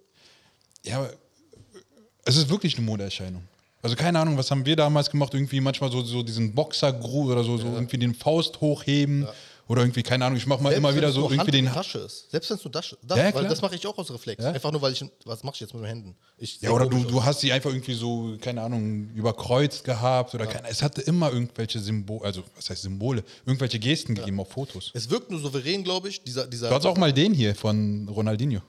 Ja, 0.83 0.99
aber 0.99 1.13
es 2.25 2.35
ist 2.35 2.49
wirklich 2.49 2.77
eine 2.77 2.85
Modeerscheinung. 2.85 3.43
Also 3.81 3.95
keine 3.95 4.19
Ahnung, 4.19 4.37
was 4.37 4.49
haben 4.49 4.65
wir 4.65 4.75
damals 4.75 5.09
gemacht? 5.09 5.33
Irgendwie 5.33 5.59
manchmal 5.59 5.91
so, 5.91 6.03
so 6.03 6.23
diesen 6.23 6.53
Boxergruß 6.53 7.31
oder 7.31 7.43
so, 7.43 7.57
so 7.57 7.65
irgendwie 7.65 7.97
den 7.97 8.15
Faust 8.15 8.61
hochheben 8.61 9.27
oder 9.73 9.81
irgendwie, 9.81 10.03
keine 10.03 10.23
Ahnung, 10.25 10.37
ich 10.37 10.45
mache 10.45 10.61
mal 10.61 10.69
Selbst 10.69 10.87
immer 10.87 10.95
wieder 10.95 11.11
so 11.11 11.23
irgendwie 11.23 11.39
Hand 11.39 11.53
den... 11.53 11.65
Tasche 11.65 11.97
ist. 11.97 12.29
Selbst 12.29 12.47
wenn 12.51 12.57
es 12.57 12.63
nur 12.63 12.71
das, 12.71 12.95
das 13.01 13.17
Ja, 13.17 13.33
weil 13.33 13.47
das 13.47 13.59
mache 13.59 13.75
ich 13.75 13.87
auch 13.87 13.97
aus 13.97 14.11
Reflex. 14.11 14.43
Ja. 14.43 14.51
Einfach 14.51 14.71
nur, 14.71 14.79
weil 14.83 14.93
ich, 14.93 15.03
was 15.25 15.43
mache 15.43 15.55
ich 15.55 15.61
jetzt 15.61 15.73
mit 15.73 15.81
den 15.81 15.87
Händen? 15.87 16.15
Ich 16.37 16.61
Ja, 16.61 16.69
oder 16.69 16.85
du, 16.85 17.03
du 17.03 17.23
hast 17.23 17.39
sie 17.39 17.51
einfach 17.51 17.71
irgendwie 17.71 17.95
so, 17.95 18.37
keine 18.39 18.61
Ahnung, 18.61 19.09
überkreuzt 19.15 19.83
gehabt 19.83 20.35
oder 20.35 20.45
keine, 20.45 20.67
es 20.67 20.83
hatte 20.83 21.01
immer 21.01 21.31
irgendwelche 21.31 21.79
Symbole, 21.79 22.23
also 22.23 22.43
was 22.55 22.69
heißt 22.69 22.83
Symbole, 22.83 23.23
irgendwelche 23.47 23.79
Gesten 23.79 24.13
gegeben 24.13 24.39
auf 24.39 24.49
Fotos. 24.49 24.91
Es 24.93 25.09
wirkt 25.09 25.31
nur 25.31 25.39
souverän, 25.39 25.83
glaube 25.83 26.09
ich, 26.09 26.23
dieser, 26.23 26.45
dieser 26.45 26.69
Du 26.69 26.75
hast 26.75 26.85
auch 26.85 26.97
mal 26.97 27.11
den 27.11 27.33
hier 27.33 27.55
von 27.55 28.07
Ronaldinho. 28.07 28.61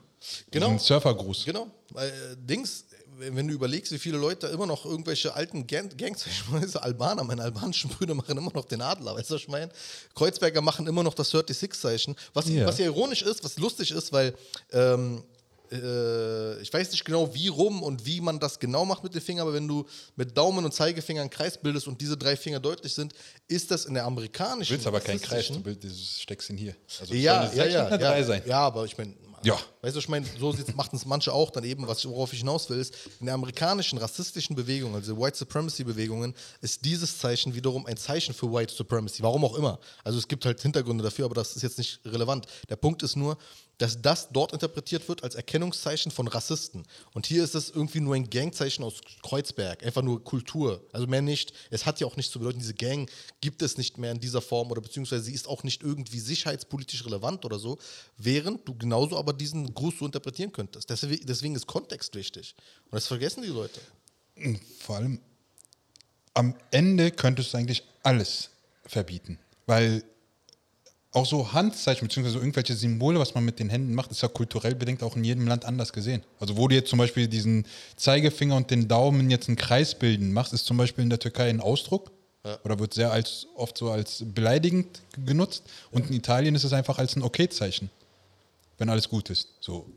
Genau. 0.49 0.71
Diesen 0.71 0.79
Surfergruß. 0.79 1.45
Genau. 1.45 1.67
Weil, 1.91 2.09
äh, 2.09 2.13
Dings, 2.37 2.85
wenn 3.17 3.47
du 3.47 3.53
überlegst, 3.53 3.91
wie 3.91 3.99
viele 3.99 4.17
Leute 4.17 4.47
immer 4.47 4.65
noch 4.65 4.85
irgendwelche 4.85 5.33
alten 5.33 5.65
Gang 5.67 5.97
Gangs, 5.97 6.25
ich 6.27 6.43
meine, 6.49 6.67
Albaner, 6.83 7.23
meine 7.23 7.43
albanischen 7.43 7.89
Brüder 7.89 8.13
machen 8.15 8.37
immer 8.37 8.51
noch 8.53 8.65
den 8.65 8.81
Adler, 8.81 9.15
weißt 9.15 9.29
du, 9.29 9.35
was 9.35 9.41
ich 9.41 9.47
meine? 9.47 9.71
Kreuzberger 10.13 10.61
machen 10.61 10.87
immer 10.87 11.03
noch 11.03 11.13
das 11.13 11.33
36-Zeichen, 11.33 12.15
was, 12.33 12.47
Ja. 12.49 12.65
was 12.65 12.77
ja 12.79 12.85
ironisch 12.85 13.21
ist, 13.21 13.43
was 13.43 13.57
lustig 13.57 13.91
ist, 13.91 14.11
weil 14.11 14.33
ähm, 14.71 15.23
äh, 15.71 16.61
ich 16.61 16.71
weiß 16.71 16.91
nicht 16.91 17.03
genau, 17.05 17.33
wie 17.33 17.47
rum 17.47 17.81
und 17.83 18.05
wie 18.05 18.21
man 18.21 18.39
das 18.39 18.59
genau 18.59 18.85
macht 18.85 19.03
mit 19.03 19.13
den 19.15 19.21
Fingern, 19.21 19.47
aber 19.47 19.53
wenn 19.55 19.67
du 19.67 19.85
mit 20.15 20.37
Daumen 20.37 20.63
und 20.63 20.71
Zeigefinger 20.73 21.21
einen 21.21 21.29
Kreis 21.29 21.57
bildest 21.57 21.87
und 21.87 21.99
diese 21.99 22.15
drei 22.17 22.35
Finger 22.37 22.59
deutlich 22.59 22.93
sind, 22.93 23.13
ist 23.47 23.71
das 23.71 23.85
in 23.85 23.95
der 23.95 24.05
amerikanischen. 24.05 24.69
Du 24.69 24.75
willst 24.75 24.87
aber 24.87 25.01
keinen 25.01 25.21
Kreis, 25.21 25.47
du 25.47 25.59
du 25.59 25.89
steckst 25.89 26.49
ihn 26.49 26.57
hier. 26.57 26.75
Also 26.99 27.13
ja, 27.13 27.51
ja, 27.53 27.65
ja, 27.65 27.89
ja, 27.89 27.97
Drei 27.97 28.23
sein. 28.23 28.41
ja, 28.45 28.59
aber 28.59 28.85
ich 28.85 28.97
meine, 28.97 29.15
Ja. 29.45 29.59
weißt 29.81 29.95
du, 29.95 29.99
ich 29.99 30.09
meine, 30.09 30.25
so 30.39 30.55
machen 30.75 30.95
es 30.95 31.05
manche 31.05 31.31
auch 31.31 31.51
dann 31.51 31.63
eben, 31.63 31.87
was, 31.87 32.03
worauf 32.07 32.33
ich 32.33 32.39
hinaus 32.39 32.67
will, 32.69 32.79
ist, 32.79 32.95
in 33.19 33.27
der 33.27 33.35
amerikanischen 33.35 33.99
rassistischen 33.99 34.55
Bewegung, 34.55 34.95
also 34.95 35.19
White 35.19 35.37
Supremacy 35.37 35.83
Bewegungen, 35.83 36.33
ist 36.61 36.83
dieses 36.83 37.19
Zeichen 37.19 37.53
wiederum 37.53 37.85
ein 37.85 37.95
Zeichen 37.95 38.33
für 38.33 38.51
White 38.51 38.73
Supremacy, 38.73 39.21
warum 39.21 39.45
auch 39.45 39.55
immer. 39.55 39.79
Also 40.03 40.17
es 40.17 40.27
gibt 40.27 40.45
halt 40.45 40.59
Hintergründe 40.61 41.03
dafür, 41.03 41.25
aber 41.25 41.35
das 41.35 41.55
ist 41.55 41.61
jetzt 41.61 41.77
nicht 41.77 41.99
relevant. 42.05 42.47
Der 42.69 42.75
Punkt 42.75 43.03
ist 43.03 43.15
nur, 43.15 43.37
dass 43.77 44.01
das 44.01 44.29
dort 44.29 44.53
interpretiert 44.53 45.07
wird 45.09 45.23
als 45.23 45.35
Erkennungszeichen 45.35 46.11
von 46.11 46.27
Rassisten. 46.27 46.83
Und 47.13 47.25
hier 47.25 47.43
ist 47.43 47.55
es 47.55 47.69
irgendwie 47.69 47.99
nur 47.99 48.15
ein 48.15 48.29
Gangzeichen 48.29 48.83
aus 48.83 49.01
Kreuzberg, 49.21 49.83
einfach 49.83 50.01
nur 50.01 50.23
Kultur, 50.23 50.85
also 50.93 51.07
mehr 51.07 51.21
nicht. 51.21 51.53
Es 51.69 51.85
hat 51.85 51.99
ja 51.99 52.07
auch 52.07 52.15
nichts 52.15 52.31
zu 52.31 52.39
bedeuten, 52.39 52.59
diese 52.59 52.73
Gang 52.73 53.09
gibt 53.41 53.61
es 53.61 53.77
nicht 53.77 53.97
mehr 53.97 54.11
in 54.11 54.19
dieser 54.19 54.41
Form 54.41 54.71
oder 54.71 54.81
beziehungsweise 54.81 55.23
sie 55.23 55.33
ist 55.33 55.47
auch 55.47 55.63
nicht 55.63 55.83
irgendwie 55.83 56.19
sicherheitspolitisch 56.19 57.05
relevant 57.05 57.45
oder 57.45 57.59
so, 57.59 57.77
während 58.17 58.67
du 58.67 58.75
genauso 58.75 59.17
aber 59.17 59.33
diesen 59.33 59.73
Gruß 59.73 59.99
so 59.99 60.05
interpretieren 60.05 60.51
könntest. 60.51 60.89
Deswegen, 60.89 61.55
ist 61.55 61.67
Kontext 61.67 62.15
wichtig. 62.15 62.55
Und 62.85 62.93
das 62.93 63.07
vergessen 63.07 63.43
die 63.43 63.49
Leute. 63.49 63.79
Vor 64.79 64.97
allem 64.97 65.19
am 66.33 66.55
Ende 66.71 67.11
könntest 67.11 67.53
du 67.53 67.57
eigentlich 67.57 67.83
alles 68.03 68.49
verbieten. 68.85 69.39
Weil 69.65 70.03
auch 71.15 71.25
so 71.25 71.53
Handzeichen 71.53 72.07
bzw. 72.07 72.37
irgendwelche 72.37 72.75
Symbole, 72.75 73.19
was 73.19 73.35
man 73.35 73.45
mit 73.45 73.59
den 73.59 73.69
Händen 73.69 73.93
macht, 73.95 74.11
ist 74.11 74.21
ja 74.21 74.27
kulturell 74.27 74.75
bedingt 74.75 75.01
auch 75.03 75.15
in 75.15 75.23
jedem 75.23 75.47
Land 75.47 75.65
anders 75.65 75.93
gesehen. 75.93 76.23
Also 76.39 76.57
wo 76.57 76.67
du 76.67 76.75
jetzt 76.75 76.89
zum 76.89 76.99
Beispiel 76.99 77.27
diesen 77.27 77.65
Zeigefinger 77.95 78.55
und 78.55 78.69
den 78.69 78.87
Daumen 78.87 79.29
jetzt 79.29 79.47
einen 79.47 79.55
Kreis 79.55 79.95
bilden 79.95 80.33
machst, 80.33 80.53
ist 80.53 80.65
zum 80.65 80.77
Beispiel 80.77 81.03
in 81.03 81.09
der 81.09 81.19
Türkei 81.19 81.49
ein 81.49 81.61
Ausdruck. 81.61 82.11
Oder 82.63 82.77
wird 82.77 82.93
sehr 82.93 83.11
als, 83.11 83.47
oft 83.55 83.75
so 83.75 83.89
als 83.89 84.23
beleidigend 84.23 85.01
genutzt. 85.25 85.63
Und 85.89 86.11
in 86.11 86.15
Italien 86.15 86.53
ist 86.53 86.63
es 86.63 86.73
einfach 86.73 86.99
als 86.99 87.15
ein 87.15 87.23
Okay-Zeichen, 87.23 87.89
wenn 88.77 88.87
alles 88.87 89.09
gut 89.09 89.31
ist. 89.31 89.49
So. 89.61 89.87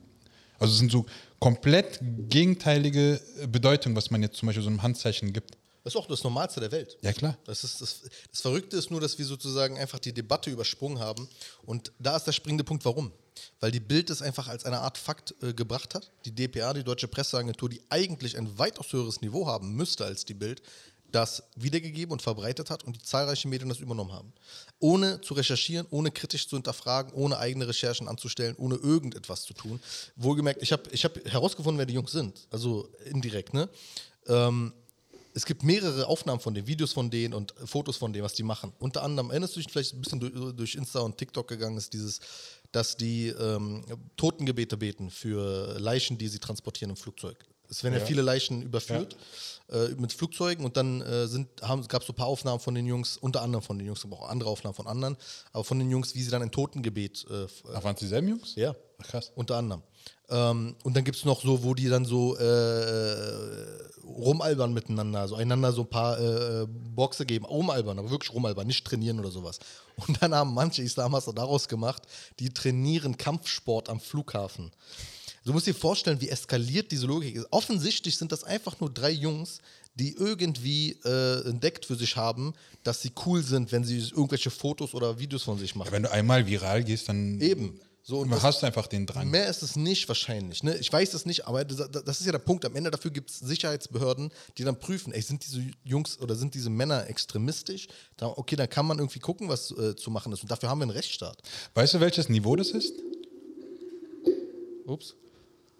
Also 0.59 0.73
es 0.73 0.79
sind 0.79 0.91
so 0.91 1.05
komplett 1.39 2.01
gegenteilige 2.31 3.21
Bedeutungen, 3.53 3.95
was 3.97 4.11
man 4.11 4.23
jetzt 4.23 4.39
zum 4.39 4.47
Beispiel 4.47 4.63
so 4.63 4.71
einem 4.71 4.83
Handzeichen 4.83 5.35
gibt. 5.35 5.59
Das 5.89 5.95
ist 5.95 6.01
auch 6.03 6.07
das 6.07 6.23
Normalste 6.23 6.61
der 6.61 6.71
Welt. 6.71 6.99
Ja, 7.01 7.15
klar. 7.15 7.39
Das, 7.47 7.65
ist, 7.65 7.81
das, 7.81 8.03
das 8.31 8.43
Verrückte 8.43 8.77
ist 8.77 8.91
nur, 8.91 9.01
dass 9.01 9.19
wir 9.19 9.25
sozusagen 9.25 9.79
einfach 9.79 9.99
die 9.99 10.13
Debatte 10.13 10.51
übersprungen 10.51 10.99
haben. 10.99 11.27
Und 11.65 11.93
da 11.99 12.15
ist 12.15 12.25
der 12.25 12.33
springende 12.33 12.63
Punkt, 12.63 12.85
warum? 12.85 13.11
Weil 13.59 13.71
die 13.71 13.81
Bild 13.81 14.11
es 14.11 14.21
einfach 14.21 14.49
als 14.49 14.67
eine 14.67 14.81
Art 14.81 14.99
Fakt 14.99 15.35
äh, 15.43 15.55
gebracht 15.55 15.95
hat. 15.95 16.11
Die 16.27 16.31
DPA, 16.31 16.75
die 16.75 16.85
Deutsche 16.85 17.09
Presseagentur, 17.09 17.71
die 17.71 17.81
eigentlich 17.89 18.37
ein 18.37 18.59
weitaus 18.59 18.93
höheres 18.93 19.23
Niveau 19.23 19.47
haben 19.47 19.77
müsste 19.77 20.05
als 20.05 20.27
die 20.27 20.35
Bild, 20.35 20.61
das 21.11 21.43
wiedergegeben 21.57 22.13
und 22.13 22.21
verbreitet 22.21 22.69
hat 22.69 22.85
und 22.85 22.95
die 22.95 23.03
zahlreichen 23.03 23.49
Medien 23.49 23.71
das 23.71 23.79
übernommen 23.79 24.13
haben. 24.13 24.35
Ohne 24.81 25.23
zu 25.23 25.33
recherchieren, 25.33 25.87
ohne 25.89 26.11
kritisch 26.11 26.49
zu 26.49 26.57
hinterfragen, 26.57 27.15
ohne 27.15 27.39
eigene 27.39 27.67
Recherchen 27.67 28.09
anzustellen, 28.09 28.57
ohne 28.59 28.75
irgendetwas 28.75 29.45
zu 29.45 29.55
tun. 29.55 29.81
Wohlgemerkt, 30.17 30.63
ich 30.63 30.71
habe 30.71 30.83
ich 30.91 31.07
hab 31.07 31.17
herausgefunden, 31.25 31.79
wer 31.79 31.87
die 31.87 31.95
Jungs 31.95 32.13
sind. 32.13 32.47
Also 32.51 32.91
indirekt, 33.07 33.55
ne? 33.55 33.71
Ähm, 34.27 34.75
es 35.39 35.47
gibt 35.47 35.63
mehrere 35.63 36.09
Aufnahmen 36.09 36.41
von 36.41 36.53
den 36.53 36.67
Videos 36.67 36.93
von 36.93 37.11
denen 37.11 37.33
und 37.33 37.55
Fotos 37.65 37.97
von 37.97 38.13
denen, 38.13 38.25
was 38.25 38.33
die 38.33 38.43
machen. 38.43 38.73
Unter 38.81 39.05
anderem, 39.05 39.31
erinnerst 39.31 39.55
du 39.55 39.61
dich 39.61 39.71
vielleicht 39.71 39.95
ein 39.95 40.01
bisschen 40.01 40.19
durch, 40.19 40.33
durch 40.57 40.75
Insta 40.75 40.99
und 40.99 41.17
TikTok 41.17 41.47
gegangen 41.47 41.77
ist, 41.79 41.93
dieses, 41.93 42.19
dass 42.73 42.97
die 42.97 43.29
ähm, 43.29 43.85
Totengebete 44.17 44.77
beten 44.77 45.11
für 45.11 45.79
Leichen, 45.79 46.19
die 46.19 46.27
sie 46.27 46.41
transportieren 46.41 46.91
im 46.91 46.97
Flugzeug. 46.97 47.37
Es 47.71 47.85
werden 47.85 47.95
ja, 47.95 48.01
Ja. 48.01 48.07
viele 48.07 48.23
Leichen 48.23 48.63
überführt 48.63 49.17
äh, 49.71 49.89
mit 49.91 50.13
Flugzeugen 50.13 50.65
und 50.65 50.77
dann 50.77 51.03
äh, 51.03 51.29
gab 51.87 52.01
es 52.03 52.07
so 52.09 52.13
ein 52.13 52.17
paar 52.17 52.27
Aufnahmen 52.27 52.59
von 52.59 52.75
den 52.75 52.87
Jungs, 52.87 53.17
unter 53.17 53.43
anderem 53.43 53.63
von 53.63 53.79
den 53.79 53.87
Jungs, 53.87 54.05
aber 54.05 54.19
auch 54.21 54.29
andere 54.31 54.51
Aufnahmen 54.51 54.75
von 54.75 54.89
anderen, 54.89 55.17
aber 55.53 55.63
von 55.63 55.79
den 55.79 55.89
Jungs, 55.91 56.15
wie 56.17 56.23
sie 56.23 56.31
dann 56.31 56.43
ein 56.43 56.51
Totengebet 56.51 57.27
äh, 57.31 57.47
Ach, 57.75 57.85
waren 57.85 57.95
es 57.95 58.01
dieselben 58.01 58.29
Jungs? 58.29 58.55
ja, 58.57 58.75
Ach, 58.99 59.07
krass. 59.07 59.31
unter 59.37 59.57
anderem. 59.57 59.83
Ähm, 60.31 60.75
und 60.83 60.97
dann 60.97 61.05
gibt 61.05 61.17
es 61.17 61.25
noch 61.25 61.43
so, 61.43 61.63
wo 61.65 61.75
die 61.75 61.89
dann 61.89 62.05
so 62.05 62.37
äh, 62.37 63.89
rumalbern 64.05 64.73
miteinander, 64.73 65.27
so 65.29 65.37
einander 65.37 65.73
so 65.73 65.83
ein 65.83 65.91
paar 65.91 66.19
äh, 66.21 66.67
Boxe 66.67 67.25
geben, 67.25 67.47
rumalbern, 67.47 67.99
aber 67.99 68.11
wirklich 68.11 68.33
rumalbern, 68.33 68.67
nicht 68.67 68.87
trainieren 68.87 69.21
oder 69.21 69.31
sowas. 69.31 69.59
Und 70.07 70.23
dann 70.23 70.35
haben 70.35 70.55
manche 70.55 70.83
Islamhasser 70.83 71.33
daraus 71.33 71.69
gemacht, 71.69 72.03
die 72.39 72.51
trainieren 72.51 73.17
Kampfsport 73.17 73.89
am 73.89 74.01
Flughafen. 74.01 74.71
Du 75.45 75.53
musst 75.55 75.67
dir 75.67 75.75
vorstellen, 75.75 76.21
wie 76.21 76.29
eskaliert 76.29 76.93
diese 76.93 77.07
Logik 77.07 77.35
ist. 77.35 77.47
Offensichtlich 77.51 78.19
sind 78.19 78.33
das 78.33 78.45
einfach 78.45 78.81
nur 78.81 78.91
drei 78.91 79.11
Jungs, 79.11 79.61
die 79.95 80.13
irgendwie 80.13 80.99
äh, 81.05 81.49
entdeckt 81.49 81.87
für 81.87 81.97
sich 81.97 82.17
haben, 82.17 82.53
dass 82.85 83.03
sie 83.03 83.13
cool 83.25 83.43
sind, 83.43 83.73
wenn 83.73 83.83
sie 83.83 83.99
irgendwelche 83.99 84.51
Fotos 84.51 84.95
oder 84.95 85.19
Videos 85.19 85.43
von 85.43 85.59
sich 85.59 85.75
machen. 85.75 85.89
Ja, 85.89 85.93
wenn 85.93 86.03
du 86.03 86.13
einmal 86.13 86.47
viral 86.47 86.85
gehst, 86.85 87.09
dann 87.09 87.41
Eben. 87.41 87.81
So, 88.09 88.21
und 88.21 88.31
das- 88.31 88.43
hast 88.43 88.63
du 88.63 88.67
einfach 88.67 88.87
den 88.87 89.05
Drang. 89.05 89.29
Mehr 89.29 89.49
ist 89.49 89.63
es 89.63 89.77
nicht 89.77 90.09
wahrscheinlich. 90.09 90.63
Ne? 90.63 90.75
Ich 90.79 90.91
weiß 90.91 91.13
es 91.13 91.27
nicht, 91.27 91.47
aber 91.47 91.63
das, 91.63 91.91
das 91.91 92.21
ist 92.21 92.25
ja 92.25 92.33
der 92.33 92.39
Punkt. 92.39 92.65
Am 92.65 92.75
Ende 92.75 92.91
dafür 92.91 93.11
gibt 93.11 93.29
es 93.29 93.39
Sicherheitsbehörden, 93.39 94.31
die 94.57 94.65
dann 94.65 94.79
prüfen, 94.79 95.13
ey, 95.13 95.21
sind 95.21 95.45
diese 95.45 95.63
Jungs 95.85 96.19
oder 96.19 96.35
sind 96.35 96.55
diese 96.55 96.71
Männer 96.71 97.07
extremistisch? 97.07 97.87
Da, 98.17 98.29
okay, 98.29 98.57
dann 98.57 98.71
kann 98.71 98.87
man 98.87 98.99
irgendwie 98.99 99.19
gucken, 99.19 99.51
was 99.51 99.73
äh, 99.73 99.95
zu 99.95 100.11
machen 100.11 100.33
ist. 100.33 100.41
Und 100.43 100.51
dafür 100.51 100.71
haben 100.71 100.79
wir 100.79 100.85
einen 100.85 100.93
Rechtsstaat. 100.93 101.37
Weißt 101.75 101.93
du, 101.93 102.01
welches 102.01 102.31
Niveau 102.31 102.57
das 102.57 102.71
ist? 102.71 102.95
Ups. 104.87 105.15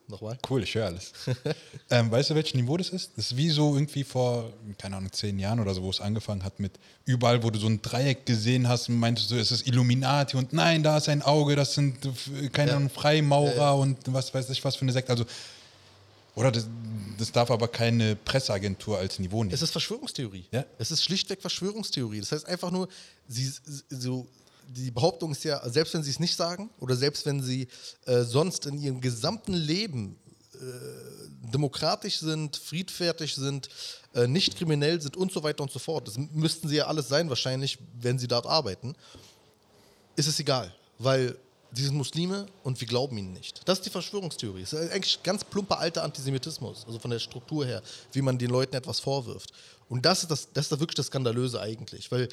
Nochmal. 0.09 0.39
Cool, 0.49 0.63
ich 0.63 0.75
höre 0.75 0.87
alles. 0.87 1.13
ähm, 1.91 2.11
weißt 2.11 2.31
du, 2.31 2.35
welches 2.35 2.55
Niveau 2.55 2.79
das 2.79 2.89
ist? 2.89 3.13
Das 3.17 3.27
ist 3.27 3.37
wie 3.37 3.51
so 3.51 3.75
irgendwie 3.75 4.05
vor, 4.05 4.51
keine 4.79 4.97
Ahnung, 4.97 5.13
zehn 5.13 5.39
Jahren 5.39 5.61
oder 5.61 5.75
so, 5.75 5.83
wo 5.83 5.91
es 5.91 6.01
angefangen 6.01 6.45
hat 6.45 6.59
mit 6.61 6.73
überall, 7.05 7.43
wo 7.43 7.51
du 7.51 7.59
so 7.59 7.67
ein 7.67 7.83
Dreieck 7.83 8.25
gesehen 8.25 8.69
hast, 8.69 8.89
meintest 8.89 9.31
du, 9.31 9.35
es 9.37 9.53
ist 9.53 9.67
Illuminati 9.67 10.37
und 10.39 10.55
nein, 10.55 10.83
da 10.83 10.97
ist 10.97 11.11
ein 11.11 11.21
Auge, 11.21 11.57
das 11.57 11.75
sind, 11.75 12.07
äh, 12.07 12.49
keine 12.49 12.71
Ja. 12.71 12.77
Ahnung, 12.79 12.89
Freimaurer 12.89 13.77
und 13.77 13.99
was 14.07 14.33
weiß 14.33 14.49
ich, 14.51 14.65
was 14.65 14.77
für 14.77 14.83
eine 14.83 14.93
Sekte. 14.93 15.13
Also, 15.13 15.27
oder 16.35 16.53
das, 16.53 16.67
das 17.19 17.31
darf 17.33 17.51
aber 17.51 17.69
keine 17.69 18.17
Presseagentur 18.17 18.97
als 18.97 19.19
Niveau 19.19 19.43
nehmen. 19.45 19.53
Es 19.53 19.61
ist 19.61 19.73
Verschwörungstheorie. 19.73 20.47
Ja. 20.53 20.65
Es 20.79 20.91
ist 20.91 21.05
schlichtweg 21.05 21.43
Verschwörungstheorie. 21.43 22.21
Das 22.21 22.33
heißt 22.33 22.47
einfach 22.47 22.71
nur, 22.71 22.89
sie, 23.27 23.53
so, 23.91 24.27
die 24.69 24.91
Behauptung 24.91 25.33
ist 25.33 25.45
ja, 25.45 25.67
selbst 25.69 25.95
wenn 25.95 26.03
sie 26.03 26.11
es 26.11 26.21
nicht 26.21 26.37
sagen 26.37 26.71
oder 26.79 26.95
selbst 26.95 27.25
wenn 27.27 27.43
sie 27.43 27.69
äh, 28.05 28.23
sonst 28.23 28.67
in 28.67 28.79
ihrem 28.79 29.01
gesamten 29.01 29.55
Leben 29.55 30.19
äh, 30.55 30.59
demokratisch 31.53 32.19
sind, 32.19 32.57
friedfertig 32.57 33.35
sind, 33.35 33.69
äh, 34.15 34.27
nicht 34.27 34.57
kriminell 34.57 35.01
sind 35.01 35.17
und 35.17 35.33
so 35.33 35.43
weiter 35.43 35.63
und 35.63 35.73
so 35.73 35.79
fort. 35.79 36.07
Das 36.07 36.19
müssten 36.19 36.69
sie 36.69 36.77
ja 36.77 36.87
alles 36.87 37.09
sein 37.09 37.31
wahrscheinlich, 37.31 37.79
wenn 37.99 38.19
sie 38.19 38.29
dort 38.29 38.47
arbeiten. 38.47 38.95
Ist 40.17 40.29
es 40.29 40.39
egal, 40.39 40.75
weil 40.99 41.37
sie 41.73 41.85
sind 41.85 41.97
Muslime 41.97 42.47
und 42.63 42.81
wir 42.81 42.89
glauben 42.89 43.17
ihnen 43.17 43.33
nicht. 43.33 43.63
Das 43.65 43.79
ist 43.79 43.87
die 43.87 43.91
Verschwörungstheorie. 43.91 44.63
Das 44.63 44.73
ist 44.75 44.91
eigentlich 44.91 45.23
ganz 45.23 45.45
plumper 45.45 45.79
alter 45.79 46.03
Antisemitismus, 46.03 46.85
also 46.87 46.99
von 46.99 47.11
der 47.11 47.19
Struktur 47.19 47.65
her, 47.65 47.83
wie 48.13 48.23
man 48.23 48.37
den 48.37 48.51
Leuten 48.51 48.77
etwas 48.77 49.01
vorwirft. 49.01 49.53
Und 49.89 50.05
das 50.05 50.23
ist, 50.23 50.31
das, 50.31 50.53
das 50.53 50.71
ist 50.71 50.81
wirklich 50.81 50.97
das 50.97 51.07
Skandalöse 51.07 51.61
eigentlich, 51.61 52.11
weil 52.13 52.29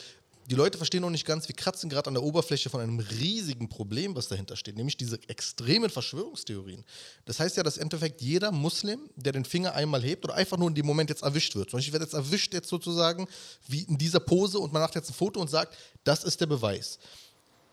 die 0.48 0.56
Leute 0.56 0.78
verstehen 0.78 1.02
noch 1.02 1.10
nicht 1.10 1.26
ganz, 1.26 1.48
wir 1.48 1.56
kratzen 1.56 1.90
gerade 1.90 2.08
an 2.08 2.14
der 2.14 2.24
Oberfläche 2.24 2.70
von 2.70 2.80
einem 2.80 3.00
riesigen 3.00 3.68
Problem, 3.68 4.16
was 4.16 4.28
dahinter 4.28 4.56
steht, 4.56 4.76
nämlich 4.76 4.96
diese 4.96 5.18
extremen 5.28 5.90
Verschwörungstheorien. 5.90 6.84
Das 7.26 7.40
heißt 7.40 7.58
ja, 7.58 7.64
dass 7.64 7.78
im 7.78 7.84
Endeffekt 7.84 8.22
jeder 8.22 8.52
Muslim, 8.52 9.10
der 9.16 9.34
den 9.34 9.46
Finger 9.46 9.74
einmal 9.74 10.04
hebt 10.04 10.24
oder 10.24 10.36
einfach 10.36 10.58
nur 10.58 10.68
in 10.68 10.76
dem 10.76 10.86
Moment 10.86 11.10
jetzt 11.10 11.24
erwischt 11.24 11.56
wird, 11.56 11.70
zum 11.70 11.78
Beispiel 11.78 11.90
ich 11.90 11.94
werde 11.94 12.06
jetzt 12.06 12.14
erwischt 12.14 12.54
jetzt 12.54 12.70
sozusagen, 12.70 13.28
wie 13.68 13.84
in 13.84 13.98
dieser 13.98 14.20
Pose 14.20 14.60
und 14.60 14.72
man 14.72 14.82
macht 14.82 14.96
jetzt 14.96 15.10
ein 15.10 15.16
Foto 15.16 15.40
und 15.42 15.50
sagt, 15.50 15.76
das 16.04 16.24
ist 16.24 16.40
der 16.42 16.48
Beweis. 16.48 17.00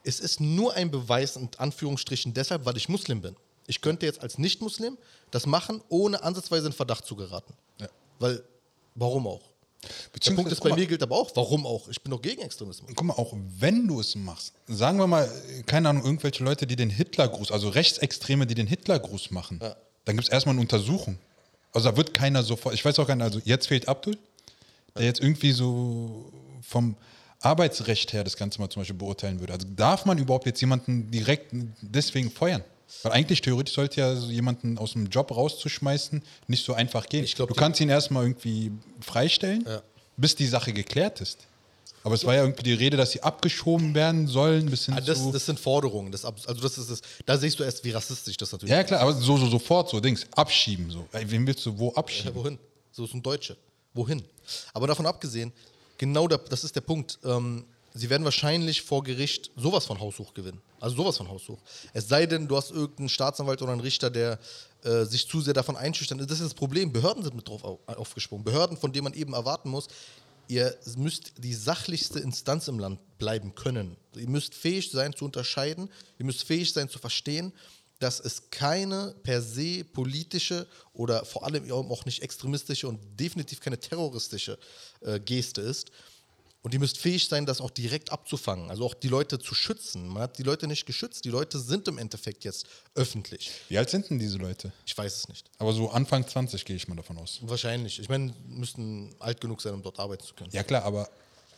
Es 0.05 0.19
ist 0.19 0.41
nur 0.41 0.75
ein 0.75 0.91
Beweis, 0.91 1.37
in 1.37 1.51
Anführungsstrichen, 1.59 2.33
deshalb, 2.35 2.65
weil 2.65 2.77
ich 2.77 2.89
Muslim 2.89 3.21
bin. 3.21 3.37
Ich 3.67 3.81
könnte 3.81 4.07
jetzt 4.07 4.21
als 4.21 4.39
Nicht-Muslim 4.39 4.99
das 5.31 5.47
machen, 5.47 5.83
ohne 5.89 6.23
ansatzweise 6.23 6.67
in 6.67 6.73
Verdacht 6.73 7.05
zu 7.05 7.17
geraten. 7.17 7.55
Ja. 7.81 7.89
Weil, 8.19 8.43
warum 8.95 9.27
auch? 9.27 9.52
Der 10.25 10.35
Punkt 10.35 10.53
ist, 10.53 10.61
bei 10.61 10.71
mal, 10.71 10.79
mir 10.79 10.87
gilt 10.87 11.03
aber 11.03 11.17
auch, 11.17 11.31
warum 11.35 11.67
auch? 11.67 11.89
Ich 11.89 12.01
bin 12.01 12.11
doch 12.13 12.23
gegen 12.23 12.43
Extremismus. 12.43 12.91
Guck 12.95 13.05
mal, 13.07 13.15
auch 13.15 13.35
wenn 13.59 13.89
du 13.89 14.01
es 14.01 14.15
machst, 14.15 14.55
sagen 14.69 14.99
wir 14.99 15.07
mal, 15.09 15.29
keine 15.67 15.89
Ahnung, 15.89 16.05
irgendwelche 16.05 16.45
Leute, 16.45 16.67
die 16.67 16.77
den 16.77 16.91
Hitlergruß, 16.91 17.51
also 17.51 17.69
Rechtsextreme, 17.69 18.47
die 18.47 18.55
den 18.55 18.69
Hitlergruß 18.69 19.31
machen, 19.33 19.59
Ja. 19.61 19.75
dann 20.05 20.17
gibt 20.17 20.29
es 20.29 20.33
erstmal 20.33 20.55
eine 20.55 20.61
Untersuchung. 20.61 21.19
Also 21.73 21.91
da 21.91 21.97
wird 21.97 22.15
keiner 22.15 22.43
sofort, 22.43 22.75
ich 22.75 22.85
weiß 22.85 22.99
auch 23.01 23.07
gar 23.07 23.17
nicht, 23.17 23.25
also 23.25 23.41
jetzt 23.45 23.67
fehlt 23.67 23.89
Abdul, 23.89 24.17
der 24.97 25.05
jetzt 25.05 25.21
irgendwie 25.21 25.53
so 25.53 26.31
vom 26.63 26.97
Arbeitsrecht 27.41 28.13
her 28.13 28.23
das 28.23 28.37
Ganze 28.37 28.61
mal 28.61 28.69
zum 28.69 28.83
Beispiel 28.83 28.97
beurteilen 28.97 29.41
würde. 29.41 29.53
Also 29.55 29.67
darf 29.75 30.05
man 30.05 30.17
überhaupt 30.19 30.47
jetzt 30.47 30.61
jemanden 30.61 31.11
direkt 31.11 31.53
deswegen 31.81 32.31
feuern? 32.31 32.63
Weil 33.03 33.13
eigentlich 33.13 33.41
theoretisch 33.41 33.75
sollte 33.75 34.01
ja 34.01 34.15
so 34.15 34.29
jemanden 34.31 34.79
aus 34.79 34.93
dem 34.93 35.07
Job 35.07 35.31
rauszuschmeißen 35.35 36.23
nicht 36.47 36.65
so 36.65 36.75
einfach 36.75 37.07
gehen. 37.09 37.25
Glaub, 37.27 37.49
du 37.49 37.55
kannst 37.55 37.81
ihn 37.81 37.89
erstmal 37.89 38.25
irgendwie 38.25 38.71
freistellen, 39.01 39.65
Ja. 39.67 39.83
bis 40.17 40.37
die 40.37 40.47
Sache 40.47 40.73
geklärt 40.73 41.21
ist. 41.21 41.39
Aber 42.05 42.15
es 42.17 42.25
war 42.25 42.35
ja 42.35 42.43
irgendwie 42.43 42.65
die 42.65 42.73
Rede, 42.75 42.97
dass 42.97 43.13
sie 43.13 43.23
abgeschoben 43.23 43.95
werden 43.95 44.27
sollen, 44.27 44.67
bis 44.69 44.87
hin 44.87 44.95
Ah, 44.95 45.01
Das, 45.01 45.19
zu. 45.19 45.31
das 45.31 45.47
sind 45.47 45.61
Forderungen. 45.61 46.11
Das, 46.11 46.25
also 46.25 46.55
das 46.61 46.77
ist 46.79 46.91
das, 46.91 47.01
da 47.27 47.39
siehst 47.39 47.59
du 47.61 47.63
erst, 47.65 47.85
wie 47.85 47.91
rassistisch 47.93 48.37
das 48.37 48.51
natürlich 48.51 48.73
ja, 48.73 48.83
klar, 48.83 49.01
aber 49.01 49.13
so, 49.13 49.37
so 49.37 49.47
sofort, 49.49 49.89
so 49.89 50.01
Dings, 50.01 50.27
abschieben. 50.35 50.91
So. 50.91 51.07
Wen 51.13 51.47
willst 51.47 51.65
du 51.65 51.79
wo 51.79 51.91
Ja, 51.91 51.97
abschieben? 51.97 52.35
wohin? 52.35 52.59
So 52.91 53.07
sind 53.07 53.25
Deutsche. 53.25 53.57
Wohin? 53.95 54.23
Aber 54.75 54.87
davon 54.89 55.07
abgesehen, 55.07 55.53
genau 55.97 56.27
da, 56.27 56.39
das 56.39 56.65
ist 56.65 56.75
der 56.75 56.81
Punkt. 56.81 57.19
Ähm, 57.25 57.65
sie 57.95 58.11
werden 58.11 58.25
wahrscheinlich 58.25 58.83
vor 58.83 59.03
Gericht 59.03 59.51
sowas 59.57 59.85
von 59.85 60.01
Haussuch 60.01 60.35
gewinnen. 60.35 60.61
Also 60.81 60.97
sowas 60.97 61.17
von 61.17 61.29
Haussuch. 61.29 61.59
Es 61.93 62.09
sei 62.09 62.27
denn, 62.27 62.49
du 62.49 62.57
hast 62.57 62.71
irgendeinen 62.71 63.09
Staatsanwalt 63.09 63.63
oder 63.63 63.73
einen 63.73 63.81
Richter, 63.81 64.11
der 64.11 64.39
äh, 64.83 65.05
sich 65.05 65.29
zu 65.29 65.41
sehr 65.41 65.55
davon 65.55 65.77
einschüchtert. 65.77 66.21
Das 66.21 66.41
ist 66.41 66.47
das 66.47 66.55
Problem. 66.55 66.93
Behörden 66.93 67.23
sind 67.23 67.37
mit 67.37 67.49
drauf 67.49 67.65
au- 67.65 67.81
aufgesprungen. 67.87 68.45
Behörden, 68.45 68.77
von 68.77 68.93
denen 68.93 69.05
man 69.05 69.15
eben 69.15 69.33
erwarten 69.35 69.71
muss, 69.71 69.89
ihr 70.49 70.77
müsst 70.97 71.33
die 71.39 71.55
sachlichste 71.55 72.19
Instanz 72.19 72.69
im 72.69 72.79
Land 72.79 72.99
bleiben 73.19 73.55
können. 73.55 73.97
Ihr 74.17 74.29
müsst 74.29 74.55
fähig 74.55 74.91
sein 74.91 75.15
zu 75.15 75.25
unterscheiden, 75.25 75.89
ihr 76.19 76.25
müsst 76.25 76.43
fähig 76.45 76.73
sein 76.73 76.89
zu 76.89 76.99
verstehen, 76.99 77.53
dass 78.01 78.19
es 78.19 78.51
keine 78.51 79.15
per 79.23 79.41
se 79.41 79.85
politische 79.85 80.67
oder 80.93 81.25
vor 81.25 81.45
allem 81.45 81.71
auch 81.71 82.05
nicht 82.05 82.21
extremistische 82.21 82.89
und 82.89 82.99
definitiv 83.19 83.61
keine 83.61 83.79
terroristische 83.79 84.59
äh, 85.03 85.21
Geste 85.21 85.61
ist. 85.61 85.93
Und 86.63 86.73
ihr 86.73 86.79
müsst 86.79 86.99
fähig 86.99 87.27
sein, 87.27 87.45
das 87.45 87.61
auch 87.61 87.71
direkt 87.71 88.13
abzufangen, 88.13 88.71
also 88.71 88.87
auch 88.87 88.95
die 88.95 89.09
Leute 89.09 89.41
zu 89.41 89.53
schützen. 89.53 90.07
Man 90.07 90.23
hat 90.23 90.39
die 90.39 90.45
Leute 90.45 90.69
nicht 90.69 90.87
geschützt, 90.87 91.25
die 91.25 91.29
Leute 91.29 91.59
sind 91.59 91.89
im 91.89 91.99
Endeffekt 91.99 92.45
jetzt 92.45 92.67
öffentlich. 92.95 93.51
Wie 93.69 93.79
alt 93.79 93.91
sind 93.91 94.09
denn 94.09 94.21
diese 94.21 94.39
Leute? 94.39 94.73
Ich 94.87 94.97
weiß 94.97 95.17
es 95.17 95.29
nicht. 95.29 95.51
Aber 95.59 95.73
so 95.73 95.91
Anfang 95.91 96.27
20 96.27 96.65
gehe 96.65 96.77
ich 96.77 96.87
mal 96.87 96.95
davon 96.95 97.19
aus. 97.19 97.41
Wahrscheinlich. 97.43 97.99
Ich 97.99 98.09
meine, 98.09 98.33
müssten 98.47 99.13
alt 99.19 99.41
genug 99.41 99.61
sein, 99.61 99.75
um 99.75 99.83
dort 99.83 99.99
arbeiten 99.99 100.25
zu 100.25 100.35
können. 100.35 100.51
Ja 100.53 100.63
klar, 100.63 100.85
aber 100.85 101.09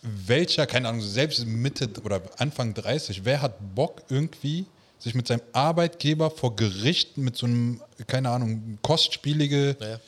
welcher, 0.00 0.66
keine 0.66 0.88
Ahnung, 0.88 1.02
selbst 1.02 1.44
Mitte 1.46 1.90
oder 2.02 2.22
Anfang 2.38 2.72
30, 2.72 3.24
wer 3.24 3.42
hat 3.42 3.74
Bock 3.74 4.02
irgendwie, 4.08 4.66
sich 4.98 5.14
mit 5.14 5.26
seinem 5.26 5.42
Arbeitgeber 5.52 6.30
vor 6.30 6.56
Gericht 6.56 7.18
mit 7.18 7.36
so 7.36 7.46
einem, 7.46 7.82
keine 8.06 8.30
Ahnung, 8.30 8.78
kostspielige 8.80 9.76
Ja, 9.78 9.88
ja. 9.88 10.00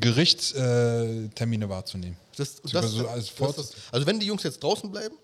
Gerichtstermine 0.00 1.68
wahrzunehmen? 1.68 2.16
Das, 2.36 2.62
das, 2.62 2.90
so 2.92 3.06
als 3.06 3.34
das, 3.34 3.72
also 3.90 4.06
wenn 4.06 4.18
die 4.18 4.26
Jungs 4.26 4.42
jetzt 4.42 4.62
draußen 4.62 4.90
bleiben, 4.90 5.16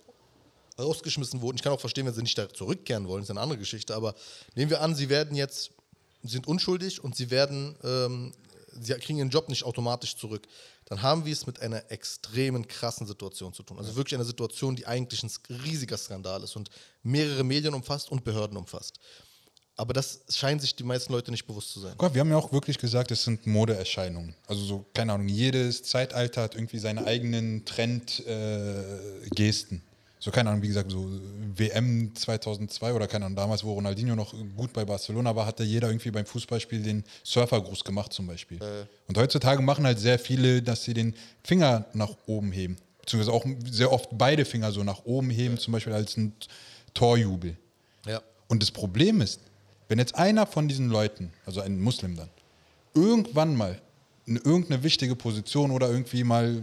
rausgeschmissen 0.79 1.41
wurden, 1.41 1.57
ich 1.57 1.63
kann 1.63 1.73
auch 1.73 1.81
verstehen, 1.81 2.07
wenn 2.07 2.15
sie 2.15 2.23
nicht 2.23 2.39
da 2.39 2.49
zurückkehren 2.49 3.09
wollen, 3.09 3.23
ist 3.23 3.31
eine 3.31 3.41
andere 3.41 3.59
Geschichte, 3.59 3.95
aber 3.95 4.15
nehmen 4.55 4.71
wir 4.71 4.81
an, 4.81 4.95
sie 4.95 5.09
werden 5.09 5.37
jetzt, 5.37 5.71
sind 6.23 6.47
unschuldig 6.47 7.03
und 7.03 7.17
sie 7.17 7.31
werden, 7.31 7.77
ähm, 7.83 8.33
sie 8.79 8.95
kriegen 8.95 9.19
ihren 9.19 9.31
Job 9.31 9.49
nicht 9.49 9.65
automatisch 9.65 10.17
zurück, 10.17 10.47
dann 10.85 11.03
haben 11.03 11.25
wir 11.25 11.33
es 11.33 11.47
mit 11.47 11.61
einer 11.61 11.91
extremen 11.91 12.67
krassen 12.67 13.07
Situation 13.07 13.53
zu 13.53 13.63
tun. 13.63 13.79
Also 13.79 13.95
wirklich 13.97 14.15
eine 14.15 14.25
Situation, 14.25 14.75
die 14.75 14.87
eigentlich 14.87 15.23
ein 15.23 15.31
riesiger 15.65 15.99
Skandal 15.99 16.43
ist 16.43 16.57
und 16.57 16.71
mehrere 17.03 17.45
Medien 17.45 17.75
umfasst 17.75 18.11
und 18.11 18.25
Behörden 18.25 18.57
umfasst. 18.57 18.99
Aber 19.79 19.93
das 19.93 20.23
scheinen 20.29 20.59
sich 20.59 20.75
die 20.75 20.83
meisten 20.83 21.13
Leute 21.13 21.31
nicht 21.31 21.47
bewusst 21.47 21.73
zu 21.73 21.79
sein. 21.79 21.95
Gott, 21.97 22.13
wir 22.13 22.21
haben 22.21 22.31
ja 22.31 22.37
auch 22.37 22.53
wirklich 22.53 22.79
gesagt, 22.79 23.13
es 23.13 23.23
sind 23.23 23.47
Modeerscheinungen. 23.47 24.35
Also 24.49 24.65
so, 24.65 24.85
keine 24.93 25.13
Ahnung, 25.13 25.29
jedes 25.29 25.85
Zeitalter 25.85 26.43
hat 26.43 26.57
irgendwie 26.57 26.79
seine 26.79 27.07
eigenen 27.07 27.65
Trendgesten. 27.65 29.79
Äh, 29.79 29.83
so, 30.19 30.33
keine 30.33 30.51
Ahnung, 30.51 30.63
wie 30.63 30.69
gesagt, 30.69 30.91
so 30.91 31.09
WM 31.55 32.13
2002 32.13 32.93
oder 32.93 33.07
keine 33.07 33.27
Ahnung, 33.27 33.37
damals, 33.37 33.63
wo 33.63 33.75
Ronaldinho 33.75 34.17
noch 34.17 34.35
gut 34.57 34.73
bei 34.73 34.85
Barcelona 34.85 35.37
war, 35.37 35.47
hatte 35.47 35.63
jeder 35.63 35.87
irgendwie 35.87 36.11
beim 36.11 36.27
Fußballspiel 36.27 36.83
den 36.83 37.05
Surfergruß 37.23 37.85
gemacht 37.85 38.13
zum 38.13 38.27
Beispiel. 38.27 38.61
Äh. 38.61 38.87
Und 39.07 39.17
heutzutage 39.17 39.63
machen 39.63 39.87
halt 39.87 40.01
sehr 40.01 40.19
viele, 40.19 40.61
dass 40.61 40.83
sie 40.83 40.95
den 40.95 41.15
Finger 41.45 41.85
nach 41.93 42.17
oben 42.27 42.51
heben. 42.51 42.79
Beziehungsweise 43.01 43.33
auch 43.33 43.47
sehr 43.71 43.93
oft 43.93 44.09
beide 44.19 44.45
Finger 44.45 44.73
so 44.73 44.83
nach 44.83 45.05
oben 45.05 45.31
heben, 45.31 45.55
ja. 45.55 45.61
zum 45.61 45.73
Beispiel 45.73 45.93
als 45.93 46.17
ein 46.17 46.33
Torjubel. 46.95 47.57
Ja. 48.07 48.21
Und 48.49 48.61
das 48.61 48.73
Problem 48.73 49.21
ist, 49.21 49.41
wenn 49.89 49.99
jetzt 49.99 50.15
einer 50.15 50.47
von 50.47 50.69
diesen 50.69 50.91
Leuten, 50.91 51.33
also 51.47 51.61
ein 51.61 51.81
Muslim 51.81 52.17
dann, 52.17 52.29
irgendwann 52.95 53.57
mal 53.57 53.81
in 54.27 54.37
irgendeine 54.37 54.83
wichtige 54.83 55.17
Position 55.17 55.71
oder 55.71 55.89
irgendwie 55.89 56.25
mal 56.25 56.63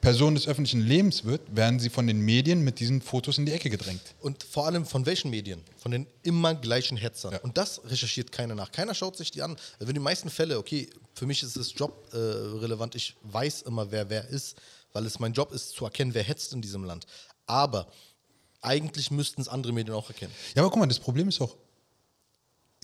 Person 0.00 0.34
des 0.34 0.46
öffentlichen 0.46 0.82
Lebens 0.82 1.24
wird, 1.24 1.40
werden 1.56 1.80
sie 1.80 1.88
von 1.88 2.06
den 2.06 2.20
Medien 2.20 2.62
mit 2.62 2.78
diesen 2.78 3.00
Fotos 3.00 3.38
in 3.38 3.46
die 3.46 3.52
Ecke 3.52 3.70
gedrängt. 3.70 4.02
Und 4.20 4.42
vor 4.42 4.66
allem 4.66 4.84
von 4.84 5.06
welchen 5.06 5.30
Medien? 5.30 5.62
Von 5.78 5.92
den 5.92 6.06
immer 6.22 6.54
gleichen 6.54 6.98
Hetzern. 6.98 7.32
Ja. 7.32 7.40
Und 7.40 7.56
das 7.56 7.80
recherchiert 7.86 8.30
keiner 8.30 8.54
nach. 8.54 8.70
Keiner 8.70 8.94
schaut 8.94 9.16
sich 9.16 9.30
die 9.30 9.40
an. 9.40 9.56
Also 9.80 9.88
in 9.88 9.94
den 9.94 10.02
meisten 10.02 10.28
Fällen, 10.28 10.58
okay, 10.58 10.90
für 11.14 11.24
mich 11.24 11.42
ist 11.42 11.56
es 11.56 11.72
jobrelevant, 11.74 12.94
äh, 12.94 12.98
ich 12.98 13.16
weiß 13.22 13.62
immer, 13.62 13.90
wer 13.90 14.10
wer 14.10 14.28
ist, 14.28 14.58
weil 14.92 15.06
es 15.06 15.18
mein 15.18 15.32
Job 15.32 15.52
ist, 15.52 15.70
zu 15.70 15.86
erkennen, 15.86 16.12
wer 16.12 16.22
hetzt 16.22 16.52
in 16.52 16.60
diesem 16.60 16.84
Land. 16.84 17.06
Aber 17.46 17.88
eigentlich 18.60 19.10
müssten 19.10 19.40
es 19.40 19.48
andere 19.48 19.72
Medien 19.72 19.94
auch 19.94 20.08
erkennen. 20.08 20.34
Ja, 20.54 20.62
aber 20.62 20.70
guck 20.70 20.80
mal, 20.80 20.86
das 20.86 21.00
Problem 21.00 21.28
ist 21.28 21.40
auch, 21.40 21.56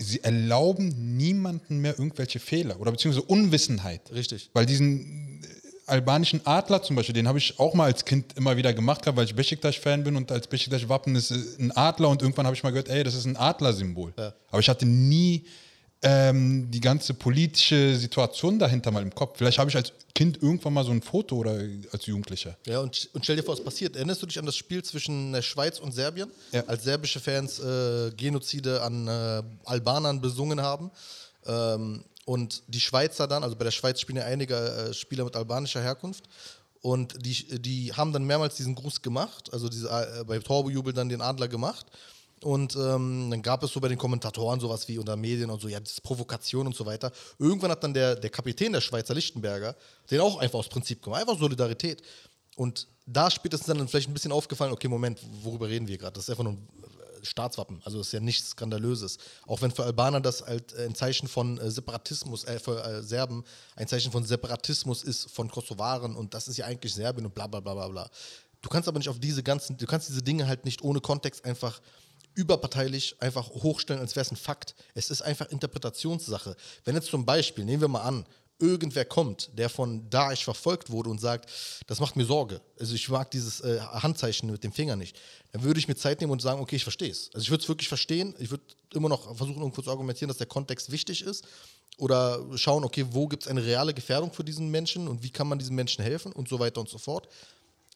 sie 0.01 0.23
erlauben 0.23 1.17
niemanden 1.17 1.79
mehr 1.79 1.99
irgendwelche 1.99 2.41
Fehler 2.41 2.81
oder 2.81 2.91
beziehungsweise 2.91 3.27
Unwissenheit. 3.27 4.11
Richtig. 4.13 4.51
Weil 4.53 4.67
diesen 4.67 5.43
äh, 5.43 5.47
albanischen 5.87 6.47
Adler 6.47 6.83
zum 6.83 6.97
Beispiel, 6.97 7.15
den 7.15 7.29
habe 7.29 7.39
ich 7.39 7.59
auch 7.59 7.75
mal 7.75 7.85
als 7.85 8.05
Kind 8.05 8.37
immer 8.37 8.57
wieder 8.57 8.73
gemacht, 8.73 9.03
weil 9.07 9.25
ich 9.25 9.35
Besiktas-Fan 9.35 10.05
bin 10.05 10.17
und 10.17 10.33
als 10.33 10.47
Besiktas-Wappen 10.47 11.15
ist 11.17 11.31
äh, 11.31 11.37
ein 11.59 11.73
Adler 11.73 12.09
und 12.09 12.23
irgendwann 12.23 12.47
habe 12.47 12.57
ich 12.57 12.63
mal 12.63 12.71
gehört, 12.71 12.89
ey, 12.89 13.05
das 13.05 13.15
ist 13.15 13.27
ein 13.27 13.37
Adler-Symbol. 13.37 14.13
Ja. 14.17 14.35
Aber 14.49 14.61
ich 14.61 14.69
hatte 14.69 14.87
nie 14.87 15.45
ähm, 16.03 16.71
die 16.71 16.81
ganze 16.81 17.15
politische 17.15 17.97
Situation 17.97 18.59
dahinter 18.59 18.91
mal 18.91 19.03
im 19.03 19.15
Kopf. 19.15 19.39
Vielleicht 19.39 19.59
habe 19.59 19.69
ich 19.69 19.77
als 19.77 19.93
Kind 20.15 20.43
irgendwann 20.43 20.73
mal 20.73 20.85
so 20.85 20.91
ein 20.91 21.03
Foto 21.03 21.37
oder 21.37 21.59
als 21.93 22.07
Jugendlicher. 22.07 22.57
Ja, 22.67 22.81
und, 22.81 23.11
und 23.13 23.25
stell 23.25 23.37
dir 23.37 23.43
vor, 23.43 23.55
was 23.55 23.65
passiert. 23.65 23.97
Erinnerst 23.97 24.23
du 24.23 24.27
dich 24.27 24.39
an 24.39 24.47
das 24.47 24.57
Spiel 24.57 24.83
zwischen 24.83 25.33
der 25.33 25.43
Schweiz 25.43 25.79
und 25.79 25.93
Serbien? 25.93 26.31
Ja. 26.53 26.65
Als 26.67 26.85
serbische 26.85 27.21
Fans 27.21 27.59
äh, 27.59 28.11
Genozide 28.17 28.83
an 28.83 29.09
äh, 29.09 29.43
Albanern 29.65 30.21
besungen 30.21 30.63
haben. 30.63 30.91
Ähm, 31.47 32.05
und 32.25 32.63
die 32.69 32.81
Schweizer 32.81 33.27
dann, 33.27 33.43
also 33.43 33.57
bei 33.57 33.65
der 33.65 33.71
Schweiz 33.71 34.01
spielen 34.01 34.19
ja 34.19 34.25
einige 34.25 34.55
äh, 34.57 34.95
Spieler 34.95 35.25
mit 35.25 35.37
albanischer 35.37 35.83
Herkunft. 35.83 36.25
Und 36.83 37.15
die, 37.27 37.61
die 37.61 37.93
haben 37.93 38.13
dann 38.13 38.25
mehrmals 38.25 38.57
diesen 38.57 38.75
Gruß 38.75 39.03
gemacht, 39.03 39.53
also 39.53 39.69
diese, 39.69 39.89
äh, 39.89 40.25
bei 40.25 40.39
Torbejubel 40.39 40.95
dann 40.95 41.11
den 41.11 41.21
Adler 41.21 41.49
gemacht. 41.49 41.87
Und 42.43 42.75
ähm, 42.75 43.29
dann 43.31 43.43
gab 43.43 43.63
es 43.63 43.73
so 43.73 43.81
bei 43.81 43.89
den 43.89 43.99
Kommentatoren 43.99 44.61
sowas 44.61 44.89
wie 44.89 44.99
unter 44.99 45.17
Medien 45.17 45.51
und 45.51 45.61
so, 45.61 45.69
ja, 45.69 45.79
das 45.79 45.93
ist 45.93 46.03
Provokation 46.03 46.67
und 46.67 46.75
so 46.75 46.87
weiter. 46.87 47.13
Irgendwann 47.39 47.71
hat 47.71 47.85
dann 47.85 47.93
der, 47.93 48.17
der 48.17 48.31
Kapitän 48.31 48.73
der 48.73 48.81
Schweizer, 48.81 49.15
Lichtenberger, 49.15 49.77
den 50.11 50.21
auch 50.21 50.39
einfach 50.39 50.59
aus 50.59 50.69
Prinzip 50.69 51.03
gemacht, 51.03 51.21
einfach 51.21 51.39
Solidarität. 51.39 52.03
Und 52.57 52.89
da 53.07 53.31
spätestens 53.31 53.67
dann 53.67 53.89
vielleicht 53.89 54.09
ein 54.09 54.15
bisschen 54.15 54.33
aufgefallen, 54.33 54.73
okay, 54.73 54.89
Moment, 54.89 55.21
worüber 55.43 55.69
reden 55.69 55.87
wir 55.87 55.99
gerade? 55.99 56.15
Das 56.15 56.25
ist 56.25 56.31
einfach 56.31 56.45
nur 56.45 56.55
ein 56.55 56.69
äh, 56.83 57.25
Staatswappen, 57.25 57.83
also 57.85 57.99
das 57.99 58.07
ist 58.09 58.13
ja 58.15 58.21
nichts 58.21 58.51
Skandalöses. 58.51 59.19
Auch 59.47 59.61
wenn 59.61 59.71
für 59.71 59.85
Albaner 59.85 60.21
das 60.21 60.43
halt 60.43 60.75
ein 60.79 60.95
Zeichen 60.95 61.29
von 61.29 61.59
äh, 61.59 61.71
Separatismus, 61.71 62.45
äh, 62.45 62.59
für 62.59 62.83
äh, 62.83 63.03
Serben 63.03 63.45
ein 63.77 63.87
Zeichen 63.87 64.13
von 64.13 64.25
Separatismus 64.25 65.03
ist, 65.03 65.31
von 65.31 65.51
Kosovaren 65.51 66.17
und 66.17 66.33
das 66.33 66.49
ist 66.49 66.57
ja 66.57 66.65
eigentlich 66.65 66.95
Serbien 66.95 67.27
und 67.27 67.35
bla 67.35 67.47
bla 67.47 67.61
bla 67.61 67.75
bla 67.75 67.89
bla. 67.89 68.11
Du 68.63 68.69
kannst 68.69 68.89
aber 68.89 68.99
nicht 68.99 69.09
auf 69.09 69.19
diese 69.19 69.43
ganzen, 69.43 69.77
du 69.77 69.87
kannst 69.87 70.09
diese 70.09 70.23
Dinge 70.23 70.47
halt 70.47 70.65
nicht 70.65 70.83
ohne 70.83 71.01
Kontext 71.01 71.45
einfach 71.45 71.81
überparteilich 72.35 73.17
einfach 73.21 73.49
hochstellen, 73.51 74.01
als 74.01 74.17
wäre 74.17 74.25
es 74.25 74.33
ein 74.33 74.37
Fakt. 74.37 74.75
Es 74.95 75.11
ist 75.11 75.23
einfach 75.23 75.49
Interpretationssache. 75.49 76.57
Wenn 76.85 76.95
jetzt 76.95 77.09
zum 77.09 77.27
Beispiel, 77.27 77.65
nehmen 77.65 77.81
wir 77.81 77.89
mal 77.89 78.03
an, 78.03 78.27
irgendwer 78.61 79.05
kommt, 79.05 79.51
der 79.55 79.69
von 79.69 80.09
Daesh 80.11 80.45
verfolgt 80.45 80.91
wurde 80.91 81.11
und 81.11 81.21
sagt, 81.21 81.51
das 81.87 81.99
macht 81.99 82.17
mir 82.17 82.25
Sorge, 82.25 82.61
also 82.79 82.95
ich 82.95 83.09
mag 83.09 83.31
dieses 83.31 83.61
äh, 83.61 83.81
Handzeichen 83.81 84.51
mit 84.51 84.63
dem 84.63 84.73
Finger 84.73 84.97
nicht, 84.97 85.19
dann 85.53 85.63
würde 85.63 85.81
ich 85.81 85.89
mir 85.89 85.97
Zeit 85.97 86.21
nehmen 86.21 86.33
und 86.33 86.43
sagen, 86.43 86.61
okay, 86.61 86.77
ich 86.77 86.83
verstehe 86.83 87.11
es. 87.11 87.31
Also 87.33 87.45
ich 87.45 87.51
würde 87.51 87.63
es 87.63 87.69
wirklich 87.69 87.89
verstehen, 87.89 88.35
ich 88.39 88.51
würde 88.51 88.63
immer 88.95 89.09
noch 89.09 89.35
versuchen, 89.37 89.61
irgendwo 89.61 89.83
zu 89.83 89.91
argumentieren, 89.91 90.29
dass 90.29 90.37
der 90.37 90.47
Kontext 90.47 90.93
wichtig 90.93 91.23
ist 91.23 91.47
oder 91.97 92.41
schauen, 92.57 92.85
okay, 92.85 93.07
wo 93.11 93.27
gibt 93.27 93.45
es 93.45 93.49
eine 93.49 93.65
reale 93.65 93.95
Gefährdung 93.95 94.33
für 94.33 94.45
diesen 94.45 94.71
Menschen 94.71 95.09
und 95.09 95.23
wie 95.23 95.31
kann 95.31 95.49
man 95.49 95.59
diesen 95.59 95.75
Menschen 95.75 96.05
helfen 96.05 96.33
und 96.33 96.49
so 96.49 96.59
weiter 96.59 96.81
und 96.81 96.89
so 96.89 96.99
fort. 96.99 97.29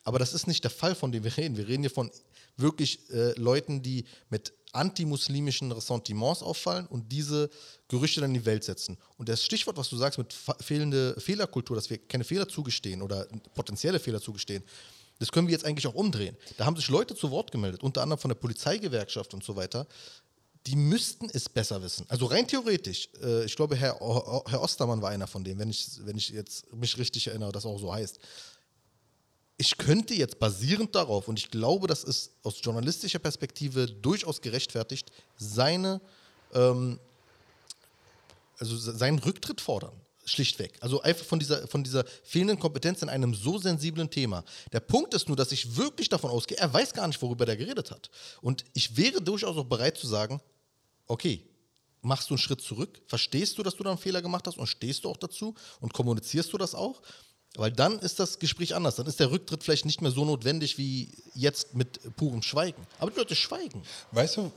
Aber 0.05 0.19
das 0.19 0.35
ist 0.35 0.47
nicht 0.47 0.62
der 0.62 0.71
Fall, 0.71 0.95
von 0.95 1.11
dem 1.12 1.25
wir 1.25 1.37
reden. 1.37 1.57
Wir 1.57 1.67
reden 1.67 1.83
hier 1.83 1.90
von 1.90 2.11
wirklich 2.57 3.11
äh, 3.11 3.33
Leuten, 3.38 3.83
die 3.83 4.05
mit 4.31 4.53
antimuslimischen 4.73 5.73
Ressentiments 5.73 6.43
auffallen 6.43 6.87
und 6.87 7.11
diese 7.11 7.49
Gerüchte 7.88 8.21
dann 8.21 8.31
in 8.31 8.40
die 8.40 8.47
Welt 8.47 8.64
setzen. 8.64 8.99
Und 9.17 9.29
das 9.29 9.45
Stichwort, 9.45 9.77
was 9.77 9.88
du 9.88 9.97
sagst 9.97 10.19
mit 10.19 10.35
fehlende 10.61 11.14
Fehlerkultur, 11.19 11.77
dass 11.77 11.90
wir 11.90 11.99
keine 11.99 12.25
Fehler 12.25 12.49
zugestehen 12.49 13.03
oder 13.03 13.27
potenzielle 13.55 14.01
Fehler 14.01 14.21
zugestehen, 14.21 14.62
das 15.21 15.31
können 15.31 15.47
wir 15.47 15.53
jetzt 15.53 15.64
eigentlich 15.64 15.87
auch 15.87 15.95
umdrehen. 15.95 16.37
Da 16.57 16.67
haben 16.67 16.77
sich 16.77 16.88
Leute 16.88 17.14
zu 17.14 17.31
Wort 17.31 17.53
gemeldet, 17.53 17.83
unter 17.83 18.03
anderem 18.03 18.19
von 18.19 18.31
der 18.31 18.35
Polizeigewerkschaft 18.35 19.33
und 19.33 19.45
so 19.45 19.55
weiter. 19.55 19.87
Die 20.67 20.77
müssten 20.77 21.29
es 21.33 21.49
besser 21.49 21.81
wissen. 21.83 22.07
Also 22.09 22.27
rein 22.27 22.49
theoretisch, 22.49 23.11
äh, 23.23 23.45
ich 23.45 23.55
glaube, 23.55 23.77
Herr, 23.77 24.01
Herr 24.47 24.62
Ostermann 24.62 25.03
war 25.03 25.11
einer 25.11 25.27
von 25.27 25.45
denen, 25.45 25.61
wenn 25.61 25.71
ich, 25.71 25.87
wenn 26.05 26.17
ich 26.17 26.31
jetzt 26.31 26.73
mich 26.73 26.99
richtig 26.99 27.29
erinnere, 27.29 27.53
das 27.53 27.64
auch 27.64 27.79
so 27.79 27.93
heißt 27.93 28.19
ich 29.57 29.77
könnte 29.77 30.14
jetzt 30.14 30.38
basierend 30.38 30.95
darauf, 30.95 31.29
und 31.29 31.38
ich 31.38 31.51
glaube, 31.51 31.87
das 31.87 32.05
ist 32.05 32.33
aus 32.43 32.57
journalistischer 32.62 33.21
Perspektive 33.21 33.87
durchaus 33.87 34.40
gerechtfertigt, 34.40 35.12
seine, 35.37 36.01
ähm, 36.53 36.99
also 38.59 38.77
seinen 38.77 39.19
Rücktritt 39.19 39.61
fordern. 39.61 39.95
Schlichtweg. 40.27 40.79
Also 40.81 41.03
einfach 41.03 41.25
von 41.25 41.38
dieser, 41.38 41.69
von 41.69 41.85
dieser 41.85 42.05
fehlenden 42.23 42.59
Kompetenz 42.59 43.03
in 43.03 43.09
einem 43.09 43.35
so 43.35 43.59
sensiblen 43.59 44.09
Thema. 44.11 44.43
Der 44.73 44.81
Punkt 44.81 45.12
ist 45.12 45.29
nur, 45.29 45.37
dass 45.37 45.53
ich 45.53 45.77
wirklich 45.77 46.09
davon 46.09 46.31
ausgehe, 46.31 46.57
er 46.57 46.73
weiß 46.73 46.95
gar 46.95 47.07
nicht, 47.07 47.21
worüber 47.21 47.47
er 47.47 47.57
geredet 47.57 47.90
hat. 47.90 48.11
Und 48.40 48.64
ich 48.73 48.97
wäre 48.97 49.21
durchaus 49.21 49.57
auch 49.57 49.64
bereit 49.64 49.99
zu 49.99 50.07
sagen, 50.07 50.40
okay, 51.07 51.45
machst 52.01 52.31
du 52.31 52.35
einen 52.35 52.38
Schritt 52.38 52.61
zurück, 52.61 53.03
verstehst 53.07 53.59
du, 53.59 53.62
dass 53.62 53.77
du 53.77 53.83
da 53.83 53.90
einen 53.90 53.99
Fehler 53.99 54.23
gemacht 54.23 54.47
hast 54.47 54.59
und 54.59 54.67
stehst 54.67 55.05
du 55.05 55.11
auch 55.11 55.17
dazu 55.17 55.55
und 55.81 55.93
kommunizierst 55.93 56.53
du 56.53 56.59
das 56.59 56.75
auch? 56.75 57.03
Weil 57.57 57.71
dann 57.71 57.99
ist 58.01 58.19
das 58.19 58.38
Gespräch 58.38 58.75
anders. 58.75 58.97
Dann 58.97 59.07
ist 59.07 59.21
der 59.21 59.31
Rücktritt 59.31 59.62
vielleicht 59.62 59.85
nicht 59.85 60.03
mehr 60.03 60.11
so 60.11 60.25
notwendig 60.25 60.77
wie 60.77 61.09
jetzt 61.35 61.75
mit 61.75 62.17
purem 62.17 62.43
Schweigen. 62.43 62.85
Aber 62.99 63.11
die 63.11 63.19
Leute 63.19 63.37
schweigen. 63.37 63.83
Weißt 64.11 64.38
du, 64.38 64.51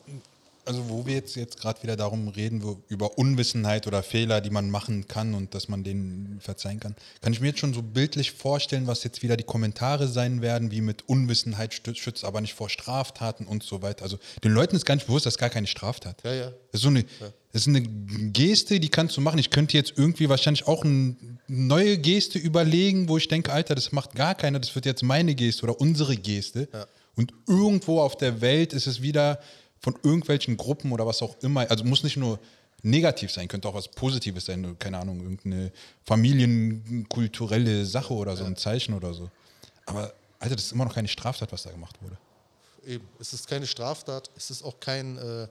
also 0.67 0.89
wo 0.89 1.05
wir 1.05 1.15
jetzt, 1.15 1.35
jetzt 1.35 1.59
gerade 1.59 1.81
wieder 1.81 1.95
darum 1.95 2.27
reden, 2.27 2.61
wo, 2.63 2.81
über 2.89 3.17
Unwissenheit 3.17 3.87
oder 3.87 4.03
Fehler, 4.03 4.41
die 4.41 4.49
man 4.49 4.69
machen 4.69 5.07
kann 5.07 5.33
und 5.33 5.55
dass 5.55 5.69
man 5.69 5.83
denen 5.83 6.39
verzeihen 6.41 6.79
kann, 6.79 6.95
kann 7.21 7.33
ich 7.33 7.39
mir 7.39 7.47
jetzt 7.47 7.59
schon 7.59 7.73
so 7.73 7.81
bildlich 7.81 8.33
vorstellen, 8.33 8.85
was 8.85 9.03
jetzt 9.03 9.23
wieder 9.23 9.37
die 9.37 9.43
Kommentare 9.43 10.07
sein 10.07 10.41
werden, 10.41 10.71
wie 10.71 10.81
mit 10.81 11.07
Unwissenheit 11.07 11.73
schützt 11.73 12.23
aber 12.23 12.41
nicht 12.41 12.53
vor 12.53 12.69
Straftaten 12.69 13.45
und 13.45 13.63
so 13.63 13.81
weiter. 13.81 14.03
Also 14.03 14.19
den 14.43 14.51
Leuten 14.51 14.75
ist 14.75 14.85
gar 14.85 14.95
nicht 14.95 15.07
bewusst, 15.07 15.25
dass 15.25 15.37
gar 15.37 15.49
keine 15.49 15.67
Straftat. 15.67 16.21
Ja, 16.23 16.33
ja. 16.33 16.45
Das 16.71 16.79
ist 16.79 16.81
so 16.81 16.89
eine, 16.89 16.99
ja. 16.99 17.33
das 17.53 17.61
ist 17.61 17.67
eine 17.67 17.81
Geste, 17.81 18.79
die 18.79 18.89
kannst 18.89 19.15
du 19.15 19.21
machen. 19.21 19.39
Ich 19.39 19.49
könnte 19.49 19.77
jetzt 19.77 19.93
irgendwie 19.95 20.27
wahrscheinlich 20.27 20.67
auch 20.67 20.83
eine 20.83 21.15
neue 21.47 21.97
Geste 21.97 22.39
überlegen, 22.39 23.07
wo 23.07 23.17
ich 23.17 23.27
denke, 23.27 23.53
Alter, 23.53 23.75
das 23.75 23.91
macht 23.91 24.15
gar 24.15 24.35
keiner, 24.35 24.59
das 24.59 24.75
wird 24.75 24.85
jetzt 24.85 25.03
meine 25.03 25.33
Geste 25.33 25.63
oder 25.63 25.79
unsere 25.79 26.17
Geste. 26.17 26.67
Ja. 26.73 26.85
Und 27.15 27.33
irgendwo 27.47 28.01
auf 28.01 28.15
der 28.15 28.41
Welt 28.41 28.73
ist 28.73 28.85
es 28.85 29.01
wieder 29.01 29.39
von 29.87 29.95
irgendwelchen 30.03 30.57
Gruppen 30.57 30.91
oder 30.91 31.07
was 31.07 31.21
auch 31.21 31.37
immer, 31.41 31.71
also 31.71 31.85
muss 31.85 32.03
nicht 32.03 32.17
nur 32.17 32.39
negativ 32.83 33.31
sein, 33.31 33.47
könnte 33.47 33.69
auch 33.69 33.73
was 33.73 33.87
Positives 33.87 34.43
sein, 34.43 34.77
keine 34.79 34.97
Ahnung, 34.97 35.21
irgendeine 35.21 35.71
familienkulturelle 36.03 37.85
Sache 37.85 38.13
oder 38.13 38.35
so, 38.35 38.43
ja. 38.43 38.49
ein 38.49 38.57
Zeichen 38.57 38.93
oder 38.93 39.13
so. 39.13 39.31
Aber, 39.85 40.13
Alter, 40.39 40.57
das 40.57 40.65
ist 40.65 40.71
immer 40.73 40.83
noch 40.83 40.93
keine 40.93 41.07
Straftat, 41.07 41.53
was 41.53 41.63
da 41.63 41.71
gemacht 41.71 41.95
wurde. 42.01 42.17
Eben, 42.85 43.07
es 43.17 43.31
ist 43.31 43.47
keine 43.47 43.65
Straftat, 43.65 44.29
es 44.35 44.49
ist 44.49 44.61
auch 44.61 44.77
kein, 44.81 45.17
äh, 45.17 45.47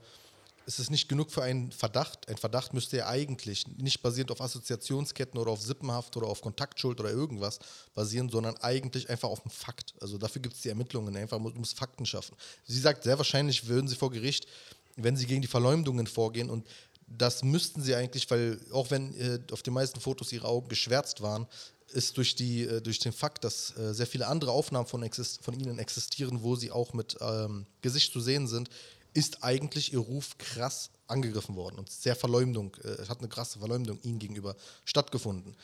es 0.66 0.80
ist 0.80 0.90
nicht 0.90 1.08
genug 1.08 1.30
für 1.30 1.44
einen 1.44 1.70
Verdacht. 1.70 2.28
Ein 2.28 2.36
Verdacht 2.36 2.74
müsste 2.74 2.96
ja 2.96 3.06
eigentlich 3.06 3.66
nicht 3.78 4.02
basierend 4.02 4.32
auf 4.32 4.40
Assoziationsketten 4.40 5.38
oder 5.38 5.52
auf 5.52 5.62
Sippenhaft 5.62 6.16
oder 6.16 6.26
auf 6.26 6.40
Kontaktschuld 6.40 6.98
oder 6.98 7.10
irgendwas 7.10 7.60
basieren, 7.94 8.28
sondern 8.28 8.56
eigentlich 8.56 9.08
einfach 9.08 9.28
auf 9.28 9.40
dem 9.42 9.50
Fakt. 9.52 9.94
Also 10.00 10.18
dafür 10.18 10.42
gibt 10.42 10.56
es 10.56 10.62
die 10.62 10.68
Ermittlungen, 10.68 11.16
einfach 11.16 11.38
muss, 11.38 11.54
muss 11.54 11.72
Fakten 11.72 12.04
schaffen. 12.04 12.36
Sie 12.66 12.80
sagt, 12.80 13.04
sehr 13.04 13.16
wahrscheinlich 13.16 13.68
würden 13.68 13.86
sie 13.86 13.94
vor 13.94 14.10
Gericht, 14.10 14.48
wenn 14.96 15.16
sie 15.16 15.26
gegen 15.26 15.40
die 15.42 15.48
Verleumdungen 15.48 16.08
vorgehen 16.08 16.50
und 16.50 16.66
das 17.06 17.44
müssten 17.44 17.82
sie 17.82 17.94
eigentlich, 17.94 18.28
weil 18.32 18.58
auch 18.72 18.90
wenn 18.90 19.14
äh, 19.14 19.38
auf 19.52 19.62
den 19.62 19.74
meisten 19.74 20.00
Fotos 20.00 20.32
ihre 20.32 20.48
Augen 20.48 20.68
geschwärzt 20.68 21.20
waren, 21.20 21.46
ist 21.92 22.16
durch, 22.16 22.34
die, 22.34 22.62
äh, 22.62 22.80
durch 22.80 22.98
den 22.98 23.12
Fakt, 23.12 23.44
dass 23.44 23.76
äh, 23.76 23.94
sehr 23.94 24.08
viele 24.08 24.26
andere 24.26 24.50
Aufnahmen 24.50 24.86
von, 24.86 25.08
von 25.40 25.54
ihnen 25.54 25.78
existieren, 25.78 26.42
wo 26.42 26.56
sie 26.56 26.72
auch 26.72 26.92
mit 26.92 27.16
ähm, 27.20 27.66
Gesicht 27.80 28.12
zu 28.12 28.20
sehen 28.20 28.48
sind, 28.48 28.70
ist 29.16 29.42
eigentlich 29.42 29.92
ihr 29.94 29.98
Ruf 29.98 30.36
krass 30.36 30.90
angegriffen 31.06 31.56
worden 31.56 31.78
und 31.78 31.90
sehr 31.90 32.14
Verleumdung, 32.14 32.76
äh, 32.84 33.06
hat 33.08 33.20
eine 33.20 33.28
krasse 33.28 33.58
Verleumdung 33.58 33.98
ihnen 34.02 34.18
gegenüber 34.18 34.56
stattgefunden. 34.84 35.56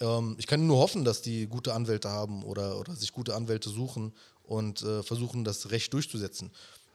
Ähm, 0.00 0.36
ich 0.38 0.46
kann 0.46 0.66
nur 0.66 0.78
hoffen, 0.78 1.04
dass 1.04 1.22
die 1.22 1.46
gute 1.46 1.72
Anwälte 1.72 2.10
haben 2.10 2.42
oder, 2.44 2.78
oder 2.78 2.94
sich 2.94 3.12
gute 3.12 3.34
Anwälte 3.34 3.70
suchen 3.70 4.12
und 4.42 4.82
äh, 4.82 5.02
versuchen, 5.02 5.44
das 5.44 5.70
Recht 5.70 5.92
durchzusetzen. 5.94 6.50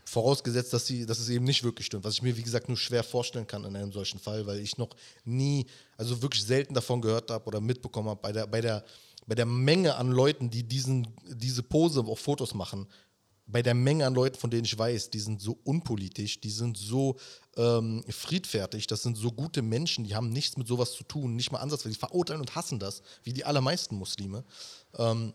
Vorausgesetzt, 0.05 0.73
dass, 0.73 0.85
sie, 0.85 1.05
dass 1.05 1.19
es 1.19 1.29
eben 1.29 1.45
nicht 1.45 1.63
wirklich 1.63 1.87
stimmt, 1.87 2.03
was 2.03 2.15
ich 2.15 2.21
mir, 2.21 2.37
wie 2.37 2.43
gesagt, 2.43 2.67
nur 2.67 2.77
schwer 2.77 3.03
vorstellen 3.03 3.47
kann 3.47 3.65
in 3.65 3.75
einem 3.75 3.91
solchen 3.91 4.19
Fall, 4.19 4.45
weil 4.45 4.59
ich 4.59 4.77
noch 4.77 4.89
nie, 5.23 5.65
also 5.97 6.21
wirklich 6.21 6.43
selten 6.43 6.73
davon 6.73 7.01
gehört 7.01 7.31
habe 7.31 7.45
oder 7.45 7.61
mitbekommen 7.61 8.09
habe, 8.09 8.19
bei 8.21 8.31
der, 8.31 8.47
bei, 8.47 8.61
der, 8.61 8.83
bei 9.25 9.35
der 9.35 9.45
Menge 9.45 9.95
an 9.95 10.11
Leuten, 10.11 10.49
die 10.49 10.63
diesen, 10.63 11.07
diese 11.27 11.63
Pose 11.63 12.01
auf 12.01 12.19
Fotos 12.19 12.53
machen, 12.53 12.87
bei 13.51 13.61
der 13.61 13.73
Menge 13.73 14.05
an 14.05 14.13
Leuten, 14.13 14.37
von 14.37 14.49
denen 14.49 14.65
ich 14.65 14.77
weiß, 14.77 15.09
die 15.09 15.19
sind 15.19 15.41
so 15.41 15.57
unpolitisch, 15.63 16.39
die 16.39 16.51
sind 16.51 16.77
so 16.77 17.17
ähm, 17.57 18.03
friedfertig, 18.07 18.87
das 18.87 19.03
sind 19.03 19.17
so 19.17 19.31
gute 19.31 19.61
Menschen, 19.61 20.03
die 20.03 20.15
haben 20.15 20.29
nichts 20.29 20.57
mit 20.57 20.67
sowas 20.67 20.93
zu 20.93 21.03
tun, 21.03 21.35
nicht 21.35 21.51
mal 21.51 21.59
ansatzweise, 21.59 21.93
die 21.93 21.99
verurteilen 21.99 22.41
und 22.41 22.55
hassen 22.55 22.79
das, 22.79 23.01
wie 23.23 23.33
die 23.33 23.45
allermeisten 23.45 23.95
Muslime. 23.95 24.43
Ähm, 24.97 25.33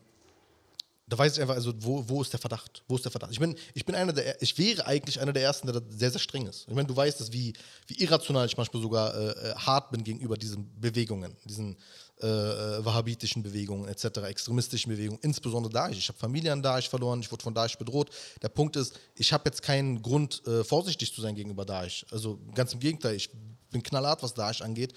da 1.06 1.18
weiß 1.18 1.34
ich 1.34 1.42
einfach, 1.42 1.54
also 1.54 1.72
wo, 1.76 2.08
wo 2.08 2.22
ist 2.22 2.32
der 2.32 2.40
Verdacht? 2.40 2.82
Wo 2.88 2.96
ist 2.96 3.04
der 3.04 3.12
Verdacht? 3.12 3.30
Ich 3.32 3.38
bin, 3.38 3.54
ich 3.74 3.84
bin 3.84 3.94
einer 3.94 4.12
der, 4.12 4.40
ich 4.40 4.56
wäre 4.56 4.86
eigentlich 4.86 5.20
einer 5.20 5.34
der 5.34 5.42
ersten, 5.42 5.66
der 5.66 5.82
sehr, 5.90 6.10
sehr 6.10 6.20
streng 6.20 6.46
ist. 6.46 6.66
Ich 6.66 6.74
meine, 6.74 6.88
du 6.88 6.96
weißt 6.96 7.20
es, 7.20 7.30
wie, 7.30 7.52
wie 7.88 8.02
irrational 8.02 8.46
ich 8.46 8.56
manchmal 8.56 8.82
sogar 8.82 9.14
äh, 9.14 9.50
äh 9.50 9.54
hart 9.54 9.90
bin 9.90 10.02
gegenüber 10.02 10.38
diesen 10.38 10.70
Bewegungen, 10.80 11.36
diesen 11.44 11.76
äh, 12.22 12.26
äh, 12.26 12.84
wahhabitischen 12.84 13.42
Bewegungen 13.42 13.88
etc., 13.88 14.04
extremistischen 14.28 14.92
Bewegungen, 14.92 15.18
insbesondere 15.22 15.72
Daesh. 15.72 15.98
Ich 15.98 16.08
habe 16.08 16.16
Familie 16.16 16.52
an 16.52 16.62
Daesh 16.62 16.88
verloren, 16.88 17.18
ich 17.20 17.32
wurde 17.32 17.42
von 17.42 17.52
Daesh 17.52 17.76
bedroht. 17.76 18.08
Der 18.40 18.48
Punkt 18.50 18.76
ist, 18.76 18.98
ich 19.16 19.32
habe 19.32 19.42
jetzt 19.46 19.62
keinen 19.62 20.00
Grund, 20.00 20.46
äh, 20.46 20.62
vorsichtig 20.62 21.12
zu 21.12 21.20
sein 21.20 21.34
gegenüber 21.34 21.64
Daesh. 21.64 22.06
Also 22.12 22.38
ganz 22.54 22.72
im 22.72 22.78
Gegenteil, 22.78 23.16
ich 23.16 23.30
bin 23.72 23.82
knallhart, 23.82 24.22
was 24.22 24.32
Daesh 24.32 24.62
angeht. 24.62 24.94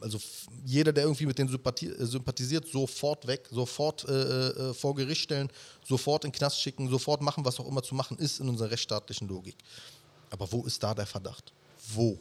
Also 0.00 0.18
jeder, 0.64 0.92
der 0.92 1.04
irgendwie 1.04 1.26
mit 1.26 1.38
denen 1.38 1.48
äh, 1.48 2.04
sympathisiert, 2.04 2.66
sofort 2.66 3.28
weg, 3.28 3.48
sofort 3.48 4.04
äh, 4.08 4.48
äh, 4.48 4.74
vor 4.74 4.96
Gericht 4.96 5.22
stellen, 5.22 5.48
sofort 5.86 6.24
in 6.24 6.32
den 6.32 6.38
Knast 6.38 6.60
schicken, 6.60 6.88
sofort 6.88 7.22
machen, 7.22 7.44
was 7.44 7.60
auch 7.60 7.68
immer 7.68 7.84
zu 7.84 7.94
machen 7.94 8.18
ist 8.18 8.40
in 8.40 8.48
unserer 8.48 8.72
rechtsstaatlichen 8.72 9.28
Logik. 9.28 9.56
Aber 10.30 10.50
wo 10.50 10.64
ist 10.64 10.82
da 10.82 10.92
der 10.92 11.06
Verdacht? 11.06 11.52
Wo? 11.94 12.18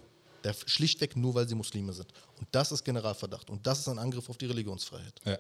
Der 0.47 0.55
schlichtweg 0.65 1.17
nur, 1.17 1.35
weil 1.35 1.45
sie 1.45 1.55
Muslime 1.55 1.91
sind. 1.91 2.07
Und 2.39 2.47
das 2.53 2.71
ist 2.71 2.85
Generalverdacht. 2.85 3.49
Und 3.49 3.67
das 3.67 3.79
ist 3.79 3.89
ein 3.89 3.99
Angriff 3.99 4.29
auf 4.29 4.37
die 4.37 4.45
Religionsfreiheit. 4.45 5.19
Ja. 5.25 5.37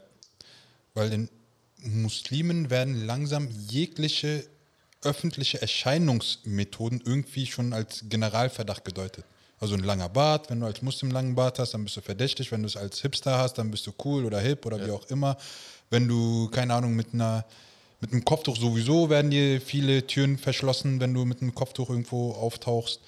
Weil 0.93 1.09
den 1.09 1.29
Muslimen 1.77 2.69
werden 2.69 3.05
langsam 3.05 3.49
jegliche 3.69 4.45
öffentliche 5.03 5.61
Erscheinungsmethoden 5.61 7.01
irgendwie 7.05 7.45
schon 7.45 7.71
als 7.71 8.03
Generalverdacht 8.09 8.83
gedeutet. 8.83 9.23
Also 9.59 9.75
ein 9.75 9.83
langer 9.83 10.09
Bart, 10.09 10.49
wenn 10.49 10.59
du 10.59 10.65
als 10.65 10.81
Muslim 10.81 11.07
einen 11.07 11.13
langen 11.13 11.35
Bart 11.35 11.57
hast, 11.57 11.73
dann 11.73 11.85
bist 11.85 11.95
du 11.95 12.01
verdächtig. 12.01 12.51
Wenn 12.51 12.63
du 12.63 12.67
es 12.67 12.75
als 12.75 12.99
Hipster 12.99 13.37
hast, 13.37 13.53
dann 13.53 13.71
bist 13.71 13.87
du 13.87 13.93
cool 14.03 14.25
oder 14.25 14.41
hip 14.41 14.65
oder 14.65 14.77
ja. 14.77 14.87
wie 14.87 14.91
auch 14.91 15.05
immer. 15.05 15.37
Wenn 15.89 16.05
du, 16.05 16.49
keine 16.49 16.73
Ahnung, 16.73 16.97
mit 16.97 17.13
einer 17.13 17.45
mit 17.99 18.11
einem 18.11 18.25
Kopftuch 18.25 18.57
sowieso 18.57 19.09
werden 19.09 19.31
dir 19.31 19.59
viele 19.61 20.05
Türen 20.05 20.37
verschlossen, 20.37 20.99
wenn 20.99 21.13
du 21.13 21.25
mit 21.25 21.41
einem 21.41 21.55
Kopftuch 21.55 21.89
irgendwo 21.89 22.33
auftauchst. 22.33 22.99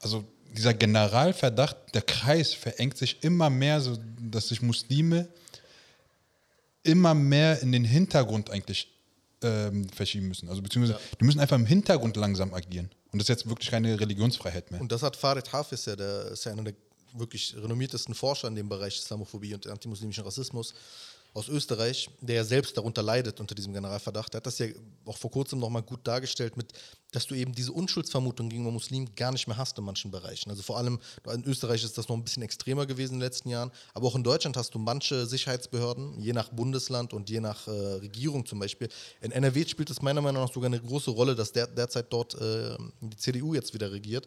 Also 0.00 0.24
dieser 0.56 0.74
Generalverdacht, 0.74 1.76
der 1.94 2.02
Kreis 2.02 2.54
verengt 2.54 2.96
sich 2.96 3.22
immer 3.22 3.50
mehr, 3.50 3.80
so 3.80 3.98
dass 4.20 4.48
sich 4.48 4.62
Muslime 4.62 5.28
immer 6.82 7.14
mehr 7.14 7.60
in 7.62 7.72
den 7.72 7.84
Hintergrund 7.84 8.50
eigentlich 8.50 8.88
ähm, 9.42 9.88
verschieben 9.90 10.28
müssen. 10.28 10.48
Also 10.48 10.62
beziehungsweise 10.62 10.98
ja. 10.98 11.16
die 11.20 11.24
müssen 11.24 11.40
einfach 11.40 11.56
im 11.56 11.66
Hintergrund 11.66 12.16
langsam 12.16 12.54
agieren. 12.54 12.90
Und 13.12 13.20
das 13.20 13.24
ist 13.24 13.28
jetzt 13.28 13.48
wirklich 13.48 13.70
keine 13.70 13.98
Religionsfreiheit 13.98 14.70
mehr. 14.70 14.80
Und 14.80 14.92
das 14.92 15.02
hat 15.02 15.16
Farid 15.16 15.52
Hafiz 15.52 15.86
ja, 15.86 15.96
der 15.96 16.26
ist 16.26 16.44
ja 16.44 16.52
einer 16.52 16.64
der 16.64 16.74
wirklich 17.14 17.54
renommiertesten 17.56 18.14
Forscher 18.14 18.48
in 18.48 18.54
dem 18.54 18.68
Bereich 18.68 18.98
Islamophobie 18.98 19.54
und 19.54 19.66
antimuslimischen 19.66 20.24
Rassismus, 20.24 20.74
aus 21.34 21.48
Österreich, 21.48 22.08
der 22.20 22.36
ja 22.36 22.44
selbst 22.44 22.76
darunter 22.76 23.02
leidet 23.02 23.38
unter 23.40 23.54
diesem 23.54 23.72
Generalverdacht, 23.72 24.32
der 24.32 24.38
hat 24.38 24.46
das 24.46 24.58
ja 24.58 24.66
auch 25.04 25.16
vor 25.16 25.30
kurzem 25.30 25.58
nochmal 25.58 25.82
gut 25.82 26.00
dargestellt, 26.04 26.56
mit, 26.56 26.72
dass 27.12 27.26
du 27.26 27.34
eben 27.34 27.54
diese 27.54 27.72
Unschuldsvermutung 27.72 28.48
gegenüber 28.48 28.72
Muslimen 28.72 29.14
gar 29.14 29.30
nicht 29.30 29.46
mehr 29.46 29.56
hast 29.56 29.78
in 29.78 29.84
manchen 29.84 30.10
Bereichen. 30.10 30.50
Also 30.50 30.62
vor 30.62 30.78
allem 30.78 30.98
in 31.32 31.44
Österreich 31.44 31.84
ist 31.84 31.96
das 31.96 32.08
noch 32.08 32.16
ein 32.16 32.24
bisschen 32.24 32.42
extremer 32.42 32.86
gewesen 32.86 33.14
in 33.14 33.20
den 33.20 33.26
letzten 33.26 33.50
Jahren, 33.50 33.70
aber 33.94 34.08
auch 34.08 34.16
in 34.16 34.24
Deutschland 34.24 34.56
hast 34.56 34.74
du 34.74 34.78
manche 34.78 35.26
Sicherheitsbehörden, 35.26 36.20
je 36.20 36.32
nach 36.32 36.48
Bundesland 36.48 37.12
und 37.12 37.30
je 37.30 37.40
nach 37.40 37.68
äh, 37.68 37.70
Regierung 37.70 38.44
zum 38.46 38.58
Beispiel. 38.58 38.88
In 39.20 39.30
NRW 39.30 39.66
spielt 39.68 39.90
es 39.90 40.02
meiner 40.02 40.20
Meinung 40.20 40.42
nach 40.42 40.52
sogar 40.52 40.66
eine 40.66 40.80
große 40.80 41.10
Rolle, 41.10 41.34
dass 41.34 41.52
der, 41.52 41.66
derzeit 41.66 42.12
dort 42.12 42.34
äh, 42.34 42.76
die 43.00 43.16
CDU 43.16 43.54
jetzt 43.54 43.74
wieder 43.74 43.92
regiert 43.92 44.26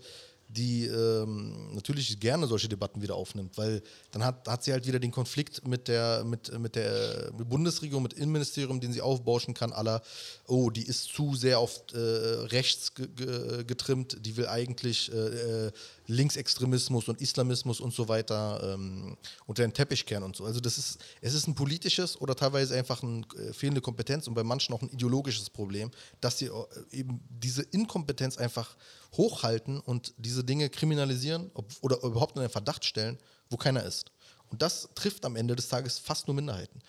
die 0.53 0.85
ähm, 0.85 1.73
natürlich 1.73 2.19
gerne 2.19 2.47
solche 2.47 2.67
Debatten 2.67 3.01
wieder 3.01 3.15
aufnimmt, 3.15 3.57
weil 3.57 3.81
dann 4.11 4.23
hat, 4.23 4.47
hat 4.47 4.63
sie 4.63 4.71
halt 4.71 4.85
wieder 4.85 4.99
den 4.99 5.11
Konflikt 5.11 5.67
mit 5.67 5.87
der, 5.87 6.23
mit, 6.23 6.57
mit 6.59 6.75
der 6.75 7.31
Bundesregierung, 7.31 8.03
mit 8.03 8.13
Innenministerium, 8.13 8.79
den 8.79 8.93
sie 8.93 9.01
aufbauschen 9.01 9.53
kann, 9.53 9.71
aller, 9.71 10.01
oh, 10.47 10.69
die 10.69 10.85
ist 10.85 11.05
zu 11.05 11.35
sehr 11.35 11.59
auf 11.59 11.81
äh, 11.93 11.97
rechts 11.97 12.93
getrimmt, 12.93 14.17
die 14.25 14.37
will 14.37 14.47
eigentlich 14.47 15.11
äh, 15.11 15.67
äh, 15.67 15.71
Linksextremismus 16.11 17.07
und 17.07 17.21
Islamismus 17.21 17.79
und 17.79 17.93
so 17.93 18.07
weiter 18.07 18.73
ähm, 18.73 19.17
unter 19.45 19.63
den 19.63 19.73
Teppich 19.73 20.05
kehren 20.05 20.23
und 20.23 20.35
so. 20.35 20.45
Also 20.45 20.59
das 20.59 20.77
ist, 20.77 20.99
es 21.21 21.33
ist 21.33 21.47
ein 21.47 21.55
politisches 21.55 22.19
oder 22.19 22.35
teilweise 22.35 22.75
einfach 22.75 23.01
eine 23.01 23.21
äh, 23.37 23.53
fehlende 23.53 23.81
Kompetenz 23.81 24.27
und 24.27 24.33
bei 24.33 24.43
manchen 24.43 24.73
auch 24.73 24.81
ein 24.81 24.89
ideologisches 24.89 25.49
Problem, 25.49 25.89
dass 26.19 26.37
sie 26.37 26.47
äh, 26.47 26.51
eben 26.91 27.21
diese 27.29 27.63
Inkompetenz 27.63 28.37
einfach 28.37 28.75
hochhalten 29.13 29.79
und 29.79 30.13
diese 30.17 30.43
Dinge 30.43 30.69
kriminalisieren 30.69 31.49
ob, 31.53 31.71
oder 31.81 32.03
überhaupt 32.03 32.35
in 32.35 32.41
einen 32.41 32.51
Verdacht 32.51 32.85
stellen, 32.85 33.17
wo 33.49 33.57
keiner 33.57 33.83
ist. 33.83 34.11
Und 34.49 34.61
das 34.61 34.89
trifft 34.95 35.23
am 35.25 35.37
Ende 35.37 35.55
des 35.55 35.69
Tages 35.69 35.97
fast 35.97 36.27
nur 36.27 36.35
Minderheiten. 36.35 36.81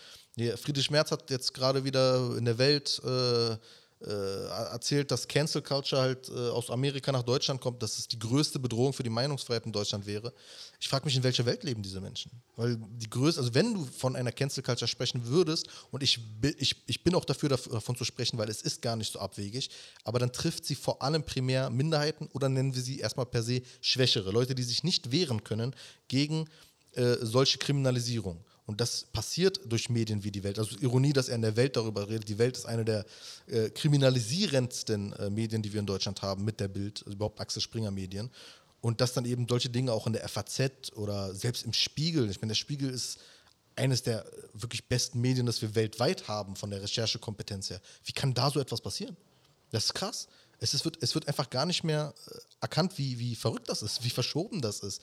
Friedrich 0.56 0.90
Merz 0.90 1.12
hat 1.12 1.30
jetzt 1.30 1.54
gerade 1.54 1.84
wieder 1.84 2.36
in 2.36 2.44
der 2.44 2.58
Welt 2.58 3.00
äh, 3.04 3.56
erzählt, 4.08 5.10
dass 5.10 5.28
Cancel 5.28 5.62
Culture 5.62 6.00
halt 6.00 6.28
äh, 6.28 6.32
aus 6.32 6.70
Amerika 6.70 7.12
nach 7.12 7.22
Deutschland 7.22 7.60
kommt, 7.60 7.82
dass 7.82 7.98
es 7.98 8.08
die 8.08 8.18
größte 8.18 8.58
Bedrohung 8.58 8.92
für 8.92 9.02
die 9.02 9.10
Meinungsfreiheit 9.10 9.66
in 9.66 9.72
Deutschland 9.72 10.06
wäre. 10.06 10.32
Ich 10.80 10.88
frage 10.88 11.04
mich, 11.04 11.16
in 11.16 11.22
welcher 11.22 11.46
Welt 11.46 11.62
leben 11.64 11.82
diese 11.82 12.00
Menschen? 12.00 12.30
Weil 12.56 12.76
die 12.76 13.08
größte, 13.08 13.40
also 13.40 13.54
wenn 13.54 13.74
du 13.74 13.84
von 13.84 14.16
einer 14.16 14.32
Cancel 14.32 14.62
Culture 14.62 14.88
sprechen 14.88 15.26
würdest, 15.26 15.68
und 15.90 16.02
ich, 16.02 16.18
ich, 16.58 16.82
ich 16.86 17.04
bin 17.04 17.14
auch 17.14 17.24
dafür, 17.24 17.48
davon 17.48 17.96
zu 17.96 18.04
sprechen, 18.04 18.38
weil 18.38 18.48
es 18.48 18.62
ist 18.62 18.82
gar 18.82 18.96
nicht 18.96 19.12
so 19.12 19.18
abwegig, 19.18 19.70
aber 20.04 20.18
dann 20.18 20.32
trifft 20.32 20.64
sie 20.64 20.74
vor 20.74 21.02
allem 21.02 21.22
primär 21.22 21.70
Minderheiten 21.70 22.28
oder 22.32 22.48
nennen 22.48 22.74
wir 22.74 22.82
sie 22.82 22.98
erstmal 22.98 23.26
per 23.26 23.42
se 23.42 23.62
Schwächere, 23.80 24.30
Leute, 24.30 24.54
die 24.54 24.62
sich 24.62 24.84
nicht 24.84 25.12
wehren 25.12 25.44
können 25.44 25.74
gegen 26.08 26.48
äh, 26.92 27.16
solche 27.20 27.58
Kriminalisierung. 27.58 28.44
Und 28.72 28.80
das 28.80 29.04
passiert 29.04 29.60
durch 29.66 29.90
Medien 29.90 30.24
wie 30.24 30.30
die 30.30 30.42
Welt. 30.44 30.58
Also 30.58 30.78
Ironie, 30.78 31.12
dass 31.12 31.28
er 31.28 31.34
in 31.34 31.42
der 31.42 31.56
Welt 31.56 31.76
darüber 31.76 32.08
redet. 32.08 32.26
Die 32.26 32.38
Welt 32.38 32.56
ist 32.56 32.64
eine 32.64 32.86
der 32.86 33.04
äh, 33.48 33.68
kriminalisierendsten 33.68 35.12
äh, 35.12 35.28
Medien, 35.28 35.60
die 35.60 35.74
wir 35.74 35.80
in 35.80 35.84
Deutschland 35.84 36.22
haben, 36.22 36.42
mit 36.42 36.58
der 36.58 36.68
Bild, 36.68 37.02
also 37.04 37.12
überhaupt 37.14 37.38
Axel 37.38 37.60
Springer 37.60 37.90
Medien. 37.90 38.30
Und 38.80 39.02
dass 39.02 39.12
dann 39.12 39.26
eben 39.26 39.46
solche 39.46 39.68
Dinge 39.68 39.92
auch 39.92 40.06
in 40.06 40.14
der 40.14 40.26
FAZ 40.26 40.94
oder 40.94 41.34
selbst 41.34 41.66
im 41.66 41.74
Spiegel, 41.74 42.30
ich 42.30 42.40
meine, 42.40 42.52
der 42.52 42.56
Spiegel 42.56 42.88
ist 42.88 43.18
eines 43.76 44.04
der 44.04 44.24
wirklich 44.54 44.88
besten 44.88 45.20
Medien, 45.20 45.44
das 45.44 45.60
wir 45.60 45.74
weltweit 45.74 46.26
haben, 46.28 46.56
von 46.56 46.70
der 46.70 46.80
Recherchekompetenz 46.80 47.68
her. 47.68 47.82
Wie 48.06 48.12
kann 48.12 48.32
da 48.32 48.48
so 48.48 48.58
etwas 48.58 48.80
passieren? 48.80 49.18
Das 49.70 49.84
ist 49.84 49.92
krass. 49.92 50.28
Es, 50.60 50.72
ist, 50.72 50.86
wird, 50.86 50.96
es 51.02 51.14
wird 51.14 51.28
einfach 51.28 51.50
gar 51.50 51.66
nicht 51.66 51.84
mehr 51.84 52.14
äh, 52.26 52.38
erkannt, 52.62 52.96
wie, 52.96 53.18
wie 53.18 53.34
verrückt 53.34 53.68
das 53.68 53.82
ist, 53.82 54.02
wie 54.02 54.10
verschoben 54.10 54.62
das 54.62 54.80
ist. 54.80 55.02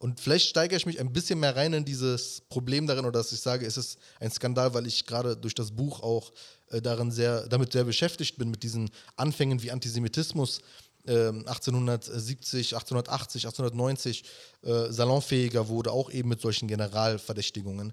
Und 0.00 0.18
vielleicht 0.18 0.48
steigere 0.48 0.78
ich 0.78 0.86
mich 0.86 0.98
ein 0.98 1.12
bisschen 1.12 1.38
mehr 1.40 1.54
rein 1.54 1.74
in 1.74 1.84
dieses 1.84 2.40
Problem 2.48 2.86
darin, 2.86 3.04
oder 3.04 3.20
dass 3.20 3.32
ich 3.32 3.40
sage, 3.40 3.66
es 3.66 3.76
ist 3.76 3.98
ein 4.18 4.30
Skandal, 4.30 4.72
weil 4.72 4.86
ich 4.86 5.04
gerade 5.04 5.36
durch 5.36 5.54
das 5.54 5.70
Buch 5.70 6.00
auch 6.00 6.32
äh, 6.70 6.80
darin 6.80 7.10
sehr, 7.10 7.46
damit 7.48 7.72
sehr 7.72 7.84
beschäftigt 7.84 8.38
bin, 8.38 8.50
mit 8.50 8.62
diesen 8.62 8.90
Anfängen 9.16 9.60
wie 9.60 9.70
Antisemitismus 9.70 10.60
äh, 11.06 11.28
1870, 11.28 12.74
1880, 12.74 13.44
1890 13.44 14.24
äh, 14.62 14.90
salonfähiger 14.90 15.68
wurde, 15.68 15.92
auch 15.92 16.10
eben 16.10 16.30
mit 16.30 16.40
solchen 16.40 16.66
Generalverdächtigungen. 16.66 17.92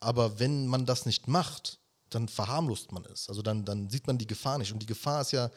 Aber 0.00 0.40
wenn 0.40 0.66
man 0.66 0.86
das 0.86 1.06
nicht 1.06 1.28
macht, 1.28 1.78
dann 2.10 2.26
verharmlost 2.26 2.90
man 2.90 3.04
es. 3.04 3.28
Also 3.28 3.42
dann, 3.42 3.64
dann 3.64 3.88
sieht 3.90 4.08
man 4.08 4.18
die 4.18 4.26
Gefahr 4.26 4.58
nicht. 4.58 4.72
Und 4.72 4.80
die 4.80 4.86
Gefahr 4.86 5.20
ist 5.20 5.30
ja, 5.30 5.52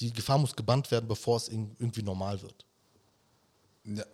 die 0.00 0.14
Gefahr 0.14 0.38
muss 0.38 0.56
gebannt 0.56 0.90
werden, 0.90 1.08
bevor 1.08 1.36
es 1.36 1.48
irgendwie 1.48 2.02
normal 2.02 2.40
wird. 2.40 2.64
Ja. 3.84 4.04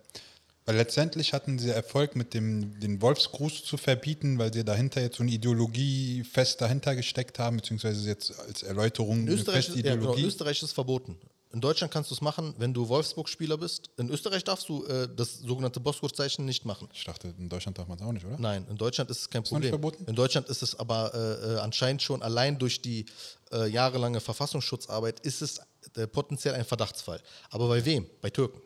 Weil 0.65 0.75
letztendlich 0.75 1.33
hatten 1.33 1.57
sie 1.57 1.69
Erfolg 1.69 2.15
mit 2.15 2.33
dem 2.33 2.79
den 2.79 3.01
Wolfsgruß 3.01 3.63
zu 3.63 3.77
verbieten, 3.77 4.37
weil 4.37 4.53
sie 4.53 4.63
dahinter 4.63 5.01
jetzt 5.01 5.17
so 5.17 5.23
eine 5.23 5.31
Ideologie 5.31 6.23
fest 6.23 6.61
dahinter 6.61 6.95
gesteckt 6.95 7.39
haben, 7.39 7.57
beziehungsweise 7.57 8.07
jetzt 8.07 8.37
als 8.39 8.61
Erläuterung 8.61 9.21
in 9.21 9.29
Österreich, 9.29 9.71
eine 9.71 9.81
ja, 9.81 9.95
genau, 9.95 10.13
in 10.13 10.25
Österreich 10.25 10.61
ist 10.61 10.73
verboten. 10.73 11.17
In 11.53 11.59
Deutschland 11.59 11.91
kannst 11.91 12.09
du 12.11 12.15
es 12.15 12.21
machen, 12.21 12.53
wenn 12.59 12.73
du 12.73 12.87
Wolfsburg-Spieler 12.87 13.57
bist. 13.57 13.89
In 13.97 14.09
Österreich 14.09 14.43
darfst 14.43 14.69
du 14.69 14.85
äh, 14.85 15.09
das 15.13 15.39
sogenannte 15.39 15.81
Boskurt-Zeichen 15.81 16.45
nicht 16.45 16.63
machen. 16.63 16.87
Ich 16.93 17.03
dachte, 17.03 17.33
in 17.37 17.49
Deutschland 17.49 17.77
darf 17.77 17.87
man 17.87 17.97
es 17.97 18.03
auch 18.03 18.11
nicht, 18.13 18.25
oder? 18.25 18.39
Nein, 18.39 18.65
in 18.69 18.77
Deutschland 18.77 19.09
ist 19.09 19.19
es 19.19 19.29
kein 19.29 19.43
ist 19.43 19.49
Problem. 19.49 19.63
Nicht 19.63 19.71
verboten? 19.71 20.05
In 20.05 20.15
Deutschland 20.15 20.47
ist 20.47 20.63
es 20.63 20.79
aber 20.79 21.13
äh, 21.13 21.55
äh, 21.55 21.59
anscheinend 21.59 22.01
schon 22.01 22.21
allein 22.21 22.57
durch 22.57 22.81
die 22.81 23.05
äh, 23.51 23.67
jahrelange 23.67 24.21
Verfassungsschutzarbeit 24.21 25.19
ist 25.21 25.41
es 25.41 25.59
äh, 25.97 26.07
potenziell 26.07 26.53
ein 26.53 26.63
Verdachtsfall. 26.63 27.21
Aber 27.49 27.67
bei 27.67 27.83
wem? 27.83 28.07
Bei 28.21 28.29
Türken. 28.29 28.61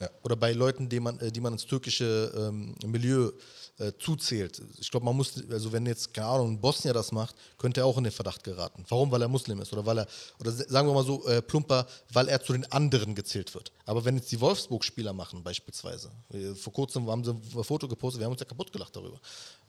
Ja. 0.00 0.10
Oder 0.22 0.36
bei 0.36 0.52
Leuten, 0.52 0.88
die 0.88 1.00
man, 1.00 1.18
äh, 1.20 1.30
die 1.30 1.40
man 1.40 1.52
ins 1.52 1.66
türkische 1.66 2.32
ähm, 2.36 2.74
Milieu 2.84 3.30
äh, 3.78 3.92
zuzählt. 3.98 4.60
Ich 4.78 4.90
glaube, 4.90 5.06
man 5.06 5.16
muss, 5.16 5.42
also 5.50 5.72
wenn 5.72 5.86
jetzt, 5.86 6.12
keine 6.12 6.28
Ahnung, 6.28 6.52
ein 6.52 6.60
Bosnier 6.60 6.92
das 6.92 7.12
macht, 7.12 7.34
könnte 7.58 7.80
er 7.80 7.86
auch 7.86 7.98
in 7.98 8.04
den 8.04 8.12
Verdacht 8.12 8.42
geraten. 8.44 8.84
Warum? 8.88 9.10
Weil 9.10 9.22
er 9.22 9.28
Muslim 9.28 9.60
ist 9.60 9.72
oder 9.72 9.86
weil 9.86 9.98
er, 9.98 10.06
oder 10.40 10.52
sagen 10.52 10.88
wir 10.88 10.94
mal 10.94 11.04
so 11.04 11.26
äh, 11.26 11.42
plumper, 11.42 11.86
weil 12.12 12.28
er 12.28 12.42
zu 12.42 12.52
den 12.52 12.70
anderen 12.72 13.14
gezählt 13.14 13.54
wird. 13.54 13.72
Aber 13.84 14.04
wenn 14.04 14.16
jetzt 14.16 14.30
die 14.32 14.40
Wolfsburg-Spieler 14.40 15.12
machen, 15.12 15.42
beispielsweise, 15.42 16.10
äh, 16.32 16.54
vor 16.54 16.72
kurzem 16.72 17.08
haben 17.08 17.24
sie 17.24 17.30
ein 17.30 17.64
Foto 17.64 17.88
gepostet, 17.88 18.20
wir 18.20 18.26
haben 18.26 18.32
uns 18.32 18.40
ja 18.40 18.46
kaputt 18.46 18.72
gelacht 18.72 18.94
darüber, 18.94 19.20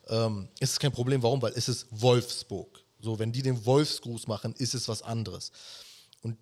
ähm, 0.08 0.48
ist 0.60 0.72
es 0.72 0.80
kein 0.80 0.92
Problem. 0.92 1.22
Warum? 1.24 1.42
Weil 1.42 1.54
es 1.56 1.70
ist 1.70 1.88
Wolfsburg. 1.92 2.80
So, 3.00 3.20
wenn 3.20 3.32
die 3.32 3.42
den 3.42 3.66
Wolfsgruß 3.66 4.28
machen, 4.28 4.54
ist 4.58 4.74
es 4.74 4.88
was 4.88 5.02
anderes. 5.02 5.52
Und 6.22 6.38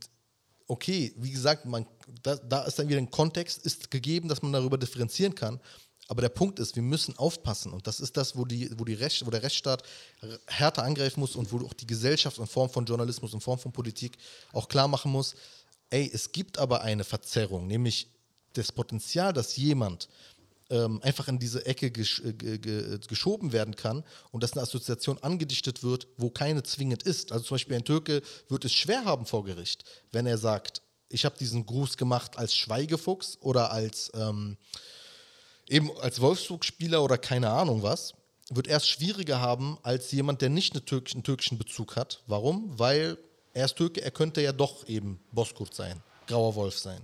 okay, 0.74 1.14
wie 1.18 1.32
gesagt, 1.32 1.66
man, 1.66 1.86
da, 2.24 2.36
da 2.36 2.64
ist 2.64 2.80
dann 2.80 2.90
wieder 2.90 2.98
ein 2.98 3.12
Kontext, 3.12 3.66
ist 3.66 3.92
gegeben, 3.92 4.28
dass 4.28 4.42
man 4.42 4.52
darüber 4.52 4.78
differenzieren 4.78 5.36
kann. 5.36 5.60
Aber 6.10 6.22
der 6.22 6.30
Punkt 6.30 6.60
ist, 6.60 6.76
wir 6.76 6.84
müssen 6.84 7.18
aufpassen. 7.18 7.72
Und 7.72 7.88
das 7.88 8.00
ist 8.00 8.18
das, 8.18 8.36
wo, 8.36 8.44
die, 8.44 8.70
wo, 8.78 8.84
die 8.84 8.96
Recht, 8.96 9.26
wo 9.26 9.30
der 9.30 9.42
Rechtsstaat 9.44 9.84
härter 10.48 10.84
angreifen 10.84 11.20
muss 11.22 11.36
und 11.36 11.52
wo 11.52 11.66
auch 11.66 11.74
die 11.74 11.88
Gesellschaft 11.88 12.40
in 12.40 12.48
Form 12.48 12.70
von 12.70 12.86
Journalismus, 12.86 13.34
in 13.34 13.40
Form 13.40 13.60
von 13.60 13.72
Politik 13.72 14.18
auch 14.52 14.68
klar 14.68 14.88
machen 14.88 15.12
muss, 15.12 15.36
ey, 15.92 16.10
es 16.12 16.32
gibt 16.32 16.58
aber 16.58 16.82
eine 16.82 17.04
Verzerrung, 17.04 17.68
nämlich 17.68 18.10
das 18.54 18.72
Potenzial, 18.72 19.32
dass 19.32 19.56
jemand 19.56 20.10
ähm, 20.74 21.00
einfach 21.04 21.28
in 21.28 21.38
diese 21.38 21.66
Ecke 21.66 21.92
gesch 21.92 22.22
äh, 22.22 22.58
geschoben 23.08 23.54
werden 23.54 23.76
kann 23.76 24.04
und 24.32 24.42
dass 24.42 24.54
eine 24.54 24.64
Assoziation 24.64 25.20
angedichtet 25.20 25.84
wird, 25.84 26.08
wo 26.18 26.32
keine 26.32 26.64
zwingend 26.64 27.04
ist. 27.04 27.32
Also 27.32 27.46
zum 27.46 27.56
Beispiel 27.56 27.76
ein 27.76 27.86
Türke 27.86 28.24
wird 28.50 28.66
es 28.66 28.74
schwer 28.74 29.06
haben 29.06 29.26
vor 29.28 29.44
Gericht, 29.46 29.84
wenn 30.12 30.26
er 30.26 30.40
sagt, 30.40 30.82
ich 31.10 31.26
habe 31.26 31.38
diesen 31.38 31.68
Gruß 31.68 31.98
gemacht 31.98 32.40
als 32.40 32.56
Schweigefuchs 32.56 33.38
oder 33.40 33.72
als 33.72 34.12
ähm, 34.16 34.58
eben 35.70 35.92
als 36.00 36.20
Wolfsburg-Spieler 36.20 37.04
oder 37.04 37.20
keine 37.20 37.52
Ahnung 37.52 37.84
was, 37.84 38.16
wird 38.50 38.68
erst 38.68 38.90
schwieriger 38.90 39.40
haben 39.40 39.78
als 39.84 40.12
jemand, 40.12 40.42
der 40.42 40.50
nicht 40.50 40.74
einen 40.74 40.86
türkischen, 40.86 41.18
einen 41.18 41.24
türkischen 41.24 41.58
Bezug 41.60 41.96
hat. 41.96 42.24
Warum? 42.26 42.78
Weil 42.80 43.18
er 43.54 43.66
ist 43.66 43.76
Türke, 43.76 44.02
er 44.02 44.12
könnte 44.12 44.42
ja 44.42 44.52
doch 44.52 44.88
eben 44.88 45.20
Boskurt 45.32 45.76
sein, 45.76 46.02
Grauer 46.26 46.56
Wolf 46.56 46.80
sein. 46.80 47.02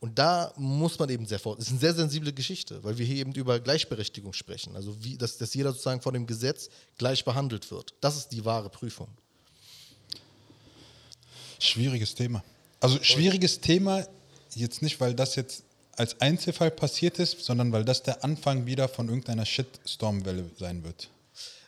Und 0.00 0.18
da 0.18 0.52
muss 0.56 0.98
man 0.98 1.10
eben 1.10 1.26
sehr 1.26 1.38
vor. 1.38 1.56
Das 1.56 1.66
ist 1.66 1.72
eine 1.72 1.80
sehr 1.80 1.94
sensible 1.94 2.32
Geschichte, 2.32 2.82
weil 2.82 2.96
wir 2.96 3.04
hier 3.04 3.16
eben 3.16 3.34
über 3.34 3.60
Gleichberechtigung 3.60 4.32
sprechen. 4.32 4.74
Also, 4.74 4.96
wie, 5.04 5.18
dass, 5.18 5.36
dass 5.36 5.52
jeder 5.52 5.72
sozusagen 5.72 6.00
vor 6.00 6.12
dem 6.12 6.26
Gesetz 6.26 6.70
gleich 6.96 7.22
behandelt 7.22 7.70
wird. 7.70 7.92
Das 8.00 8.16
ist 8.16 8.28
die 8.28 8.42
wahre 8.44 8.70
Prüfung. 8.70 9.08
Schwieriges 11.58 12.14
Thema. 12.14 12.42
Also, 12.80 12.98
schwieriges 13.02 13.60
Thema, 13.60 14.06
jetzt 14.54 14.80
nicht, 14.80 14.98
weil 15.00 15.14
das 15.14 15.36
jetzt 15.36 15.64
als 15.96 16.18
Einzelfall 16.18 16.70
passiert 16.70 17.18
ist, 17.18 17.44
sondern 17.44 17.70
weil 17.72 17.84
das 17.84 18.02
der 18.02 18.24
Anfang 18.24 18.64
wieder 18.64 18.88
von 18.88 19.08
irgendeiner 19.08 19.44
Shitstorm-Welle 19.44 20.50
sein 20.58 20.82
wird. 20.82 21.10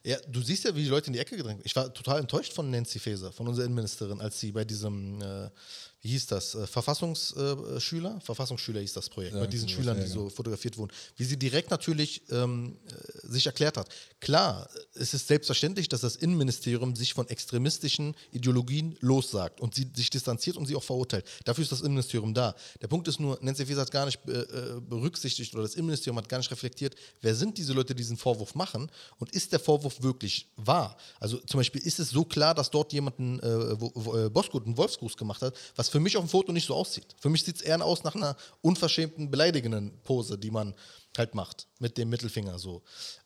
Ja, 0.04 0.16
du 0.26 0.40
siehst 0.40 0.64
ja, 0.64 0.74
wie 0.74 0.82
die 0.82 0.88
Leute 0.88 1.08
in 1.08 1.12
die 1.12 1.18
Ecke 1.18 1.36
gedrängt 1.36 1.60
Ich 1.64 1.76
war 1.76 1.92
total 1.92 2.20
enttäuscht 2.20 2.54
von 2.54 2.70
Nancy 2.70 2.98
Faeser, 2.98 3.30
von 3.30 3.46
unserer 3.46 3.66
Innenministerin, 3.66 4.20
als 4.20 4.40
sie 4.40 4.50
bei 4.50 4.64
diesem 4.64 5.20
äh, 5.20 5.50
wie 6.02 6.08
hieß 6.08 6.26
das, 6.26 6.56
äh, 6.56 6.66
Verfassungsschüler? 6.66 8.16
Äh, 8.16 8.20
Verfassungsschüler 8.20 8.80
hieß 8.80 8.92
das 8.92 9.08
Projekt, 9.08 9.36
ja, 9.36 9.40
mit 9.40 9.52
diesen 9.52 9.68
Schülern, 9.68 10.00
die 10.00 10.08
so 10.08 10.28
fotografiert 10.28 10.76
wurden. 10.76 10.92
Wie 11.16 11.24
sie 11.24 11.38
direkt 11.38 11.70
natürlich 11.70 12.22
ähm, 12.30 12.76
äh, 12.86 13.28
sich 13.28 13.46
erklärt 13.46 13.76
hat. 13.76 13.88
Klar, 14.18 14.68
es 14.94 15.14
ist 15.14 15.28
selbstverständlich, 15.28 15.88
dass 15.88 16.00
das 16.00 16.16
Innenministerium 16.16 16.96
sich 16.96 17.14
von 17.14 17.28
extremistischen 17.28 18.16
Ideologien 18.32 18.96
lossagt 18.98 19.60
und 19.60 19.76
sie 19.76 19.88
sich 19.94 20.10
distanziert 20.10 20.56
und 20.56 20.66
sie 20.66 20.74
auch 20.74 20.82
verurteilt. 20.82 21.24
Dafür 21.44 21.62
ist 21.62 21.70
das 21.70 21.82
Innenministerium 21.82 22.34
da. 22.34 22.56
Der 22.80 22.88
Punkt 22.88 23.06
ist 23.06 23.20
nur, 23.20 23.38
Nancy 23.40 23.64
Faeser 23.64 23.82
hat 23.82 23.92
gar 23.92 24.06
nicht 24.06 24.18
äh, 24.26 24.40
äh, 24.40 24.80
berücksichtigt 24.80 25.54
oder 25.54 25.62
das 25.62 25.76
Innenministerium 25.76 26.18
hat 26.18 26.28
gar 26.28 26.38
nicht 26.38 26.50
reflektiert, 26.50 26.96
wer 27.20 27.36
sind 27.36 27.56
diese 27.58 27.74
Leute, 27.74 27.94
die 27.94 28.02
diesen 28.02 28.16
Vorwurf 28.16 28.56
machen 28.56 28.90
und 29.18 29.30
ist 29.30 29.52
der 29.52 29.60
Vorwurf 29.60 30.02
wirklich 30.02 30.48
wahr? 30.56 30.96
Also 31.20 31.38
zum 31.38 31.58
Beispiel 31.58 31.82
ist 31.82 32.00
es 32.00 32.10
so 32.10 32.24
klar, 32.24 32.54
dass 32.56 32.70
dort 32.70 32.92
jemanden 32.92 33.38
äh, 33.38 33.80
wo, 33.80 33.92
wo, 33.94 34.16
äh, 34.16 34.28
Boskut 34.28 34.66
einen 34.66 34.76
Wolfsgruß 34.76 35.16
gemacht 35.16 35.42
hat, 35.42 35.56
was 35.76 35.91
für 35.92 36.00
mich 36.00 36.16
auf 36.16 36.24
dem 36.24 36.30
Foto 36.30 36.52
nicht 36.52 36.66
so 36.66 36.74
aussieht. 36.74 37.14
Für 37.20 37.28
mich 37.28 37.44
sieht 37.44 37.56
es 37.56 37.60
eher 37.60 37.84
aus 37.84 38.02
nach 38.02 38.14
einer 38.14 38.34
unverschämten, 38.62 39.30
beleidigenden 39.30 39.92
Pose, 40.04 40.38
die 40.38 40.50
man 40.50 40.74
halt 41.18 41.34
macht, 41.34 41.66
mit 41.80 41.98
dem 41.98 42.08
Mittelfinger 42.08 42.58
so. 42.58 42.80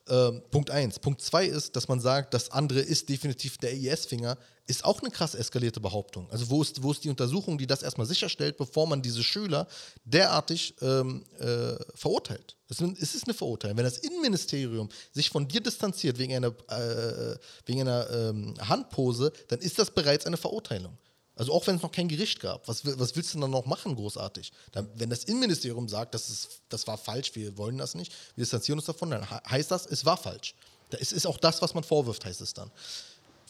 Ähm, 0.08 0.42
Punkt 0.50 0.72
1. 0.72 0.98
Punkt 0.98 1.22
2 1.22 1.46
ist, 1.46 1.76
dass 1.76 1.86
man 1.86 2.00
sagt, 2.00 2.34
das 2.34 2.50
andere 2.50 2.80
ist 2.80 3.08
definitiv 3.08 3.58
der 3.58 3.72
IS-Finger, 3.72 4.36
ist 4.66 4.84
auch 4.84 5.00
eine 5.00 5.12
krass 5.12 5.36
eskalierte 5.36 5.78
Behauptung. 5.78 6.28
Also 6.32 6.50
wo 6.50 6.60
ist, 6.60 6.82
wo 6.82 6.90
ist 6.90 7.04
die 7.04 7.08
Untersuchung, 7.08 7.56
die 7.56 7.68
das 7.68 7.84
erstmal 7.84 8.08
sicherstellt, 8.08 8.56
bevor 8.56 8.88
man 8.88 9.00
diese 9.00 9.22
Schüler 9.22 9.68
derartig 10.04 10.74
ähm, 10.80 11.22
äh, 11.38 11.76
verurteilt? 11.94 12.56
Es 12.68 12.80
ist 12.80 13.28
eine 13.28 13.34
Verurteilung. 13.34 13.76
Wenn 13.76 13.84
das 13.84 13.98
Innenministerium 13.98 14.88
sich 15.12 15.30
von 15.30 15.46
dir 15.46 15.60
distanziert 15.60 16.18
wegen 16.18 16.34
einer, 16.34 16.48
äh, 16.48 17.38
wegen 17.64 17.82
einer 17.82 18.10
ähm, 18.10 18.54
Handpose, 18.58 19.32
dann 19.46 19.60
ist 19.60 19.78
das 19.78 19.92
bereits 19.92 20.26
eine 20.26 20.36
Verurteilung. 20.36 20.98
Also 21.36 21.52
auch 21.52 21.66
wenn 21.66 21.76
es 21.76 21.82
noch 21.82 21.92
kein 21.92 22.08
Gericht 22.08 22.40
gab, 22.40 22.66
was, 22.66 22.84
was 22.98 23.14
willst 23.14 23.34
du 23.34 23.40
dann 23.40 23.50
noch 23.50 23.66
machen, 23.66 23.94
großartig? 23.94 24.50
Dann, 24.72 24.88
wenn 24.94 25.10
das 25.10 25.24
Innenministerium 25.24 25.86
sagt, 25.88 26.14
das, 26.14 26.30
ist, 26.30 26.60
das 26.70 26.86
war 26.86 26.96
falsch, 26.96 27.34
wir 27.34 27.56
wollen 27.58 27.76
das 27.76 27.94
nicht, 27.94 28.10
wir 28.34 28.42
distanzieren 28.42 28.78
uns 28.78 28.86
davon, 28.86 29.10
dann 29.10 29.30
heißt 29.30 29.70
das, 29.70 29.84
es 29.86 30.04
war 30.04 30.16
falsch. 30.16 30.54
Es 30.90 31.12
ist 31.12 31.26
auch 31.26 31.36
das, 31.36 31.60
was 31.60 31.74
man 31.74 31.84
vorwirft, 31.84 32.24
heißt 32.24 32.40
es 32.40 32.54
dann. 32.54 32.70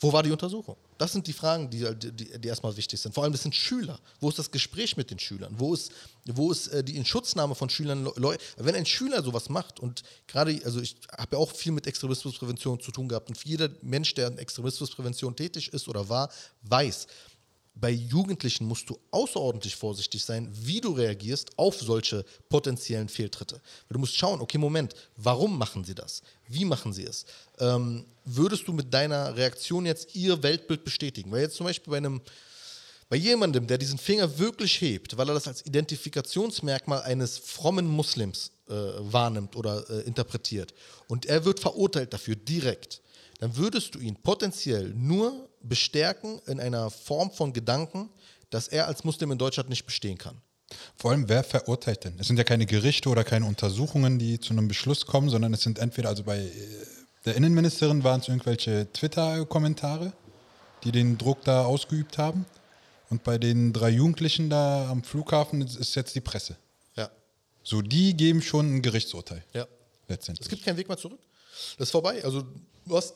Wo 0.01 0.13
war 0.13 0.23
die 0.23 0.31
Untersuchung? 0.31 0.77
Das 0.99 1.13
sind 1.13 1.27
die 1.27 1.33
Fragen, 1.33 1.71
die, 1.71 1.87
die, 1.95 2.39
die, 2.39 2.49
erstmal 2.49 2.77
wichtig 2.77 3.01
sind. 3.01 3.15
Vor 3.15 3.25
allem, 3.25 3.33
das 3.33 3.43
sind 3.43 3.55
Schüler. 3.55 3.99
Wo 4.21 4.29
ist 4.29 4.39
das 4.39 4.51
Gespräch 4.51 4.97
mit 4.97 5.11
den 5.11 5.19
Schülern? 5.19 5.55
Wo 5.57 5.73
ist, 5.73 5.91
wo 6.27 6.53
ist 6.53 6.69
äh, 6.69 6.85
die 6.85 6.97
Inschutznahme 6.97 7.55
von 7.55 7.71
Schülern? 7.71 8.07
Wenn 8.59 8.75
ein 8.75 8.85
Schüler 8.85 9.23
sowas 9.23 9.49
macht 9.49 9.81
und 9.81 10.03
gerade, 10.27 10.61
also 10.65 10.81
ich 10.81 10.97
habe 11.17 11.37
ja 11.37 11.39
auch 11.39 11.51
viel 11.51 11.73
mit 11.73 11.87
Extremismusprävention 11.87 12.81
zu 12.81 12.91
tun 12.91 13.09
gehabt 13.09 13.29
und 13.31 13.43
jeder 13.45 13.71
Mensch, 13.81 14.13
der 14.13 14.29
in 14.29 14.39
Extremismusprävention 14.39 15.35
tätig 15.35 15.73
ist 15.73 15.89
oder 15.89 16.07
war, 16.11 16.31
weiß, 16.63 17.07
bei 17.79 17.91
Jugendlichen 17.91 18.67
musst 18.67 18.89
du 18.89 18.99
außerordentlich 19.11 19.77
vorsichtig 19.77 20.25
sein, 20.25 20.49
wie 20.53 20.81
du 20.81 20.93
reagierst 20.93 21.59
auf 21.59 21.79
solche 21.79 22.25
potenziellen 22.49 23.09
Fehltritte. 23.09 23.61
Du 23.91 23.99
musst 23.99 24.17
schauen, 24.17 24.41
okay, 24.41 24.57
Moment, 24.57 24.95
warum 25.17 25.59
machen 25.59 25.85
sie 25.85 25.95
das? 25.95 26.23
Wie 26.49 26.65
machen 26.65 26.95
sie 26.95 27.05
es? 27.05 27.27
Ähm, 27.59 28.07
würdest 28.25 28.67
du 28.67 28.73
mit 28.73 28.93
deiner 28.93 29.37
Reaktion 29.37 29.85
jetzt 29.85 30.15
ihr 30.15 30.43
Weltbild 30.43 30.85
bestätigen? 30.85 31.31
Weil 31.31 31.43
jetzt 31.43 31.57
zum 31.57 31.67
Beispiel 31.67 31.91
bei 31.91 31.99
einem 31.99 32.23
bei 33.09 33.17
jemandem, 33.17 33.69
der 33.69 33.79
diesen 33.79 33.99
Finger 33.99 34.37
wirklich 34.39 34.81
hebt, 34.81 35.17
weil 35.17 35.29
er 35.29 35.35
das 35.35 35.47
als 35.47 35.65
Identifikationsmerkmal 35.65 37.03
eines 37.03 37.39
frommen 37.39 37.87
Muslims 37.87 38.51
äh, 38.69 38.73
wahrnimmt 38.73 39.55
oder 39.55 39.89
äh, 39.89 40.01
interpretiert 40.01 40.75
und 41.07 41.25
er 41.27 41.45
wird 41.45 41.61
verurteilt 41.61 42.13
dafür 42.13 42.35
direkt, 42.35 43.01
dann 43.39 43.57
würdest 43.57 43.95
du 43.95 44.01
ihn 44.01 44.17
potenziell 44.17 44.93
nur 44.95 45.46
bestärken 45.69 46.41
in 46.47 46.61
einer 46.61 46.91
Form 46.91 47.31
von 47.31 47.53
Gedanken, 47.53 48.11
dass 48.51 48.69
er 48.69 48.87
als 48.87 49.05
Muslim 49.05 49.33
in 49.33 49.39
Deutschland 49.39 49.69
nicht 49.69 49.87
bestehen 49.87 50.19
kann. 50.19 50.41
Vor 50.97 51.13
allem, 51.13 51.29
wer 51.29 51.45
verurteilt 51.45 52.05
denn? 52.05 52.15
Es 52.19 52.27
sind 52.27 52.39
ja 52.39 52.45
keine 52.45 52.67
Gerichte 52.67 53.09
oder 53.09 53.23
keine 53.25 53.47
Untersuchungen, 53.47 54.19
die 54.19 54.41
zu 54.41 54.53
einem 54.53 54.69
Beschluss 54.69 55.07
kommen, 55.07 55.29
sondern 55.29 55.55
es 55.55 55.63
sind 55.63 55.79
entweder, 55.79 56.09
also 56.09 56.25
bei 56.25 56.39
äh, 56.39 56.53
der 57.25 57.37
Innenministerin 57.37 58.03
waren 58.05 58.21
es 58.21 58.29
irgendwelche 58.29 58.91
Twitter-Kommentare, 58.93 60.13
die 60.85 60.93
den 60.93 61.19
Druck 61.19 61.43
da 61.45 61.65
ausgeübt 61.65 62.19
haben. 62.19 62.47
Und 63.11 63.23
bei 63.23 63.39
den 63.39 63.73
drei 63.73 63.91
Jugendlichen 63.91 64.51
da 64.51 64.91
am 64.91 65.05
Flughafen 65.05 65.61
ist 65.61 65.95
jetzt 65.95 66.15
die 66.15 66.21
Presse. 66.21 66.57
Ja. 66.97 67.11
So, 67.63 67.83
die 67.83 68.17
geben 68.17 68.43
schon 68.43 68.77
ein 68.77 68.83
Gerichtsurteil. 68.83 69.45
Ja. 69.53 69.67
Letztendlich. 70.09 70.47
Es 70.47 70.51
gibt 70.51 70.65
keinen 70.65 70.77
Weg 70.77 70.89
mehr 70.89 70.97
zurück. 70.97 71.21
Das 71.79 71.89
ist 71.89 71.93
vorbei. 71.93 72.23
Also, 72.25 72.45
du 72.85 72.97
hast 72.97 73.15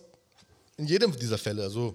in 0.77 0.87
jedem 0.87 1.17
dieser 1.17 1.39
Fälle, 1.39 1.63
also 1.63 1.95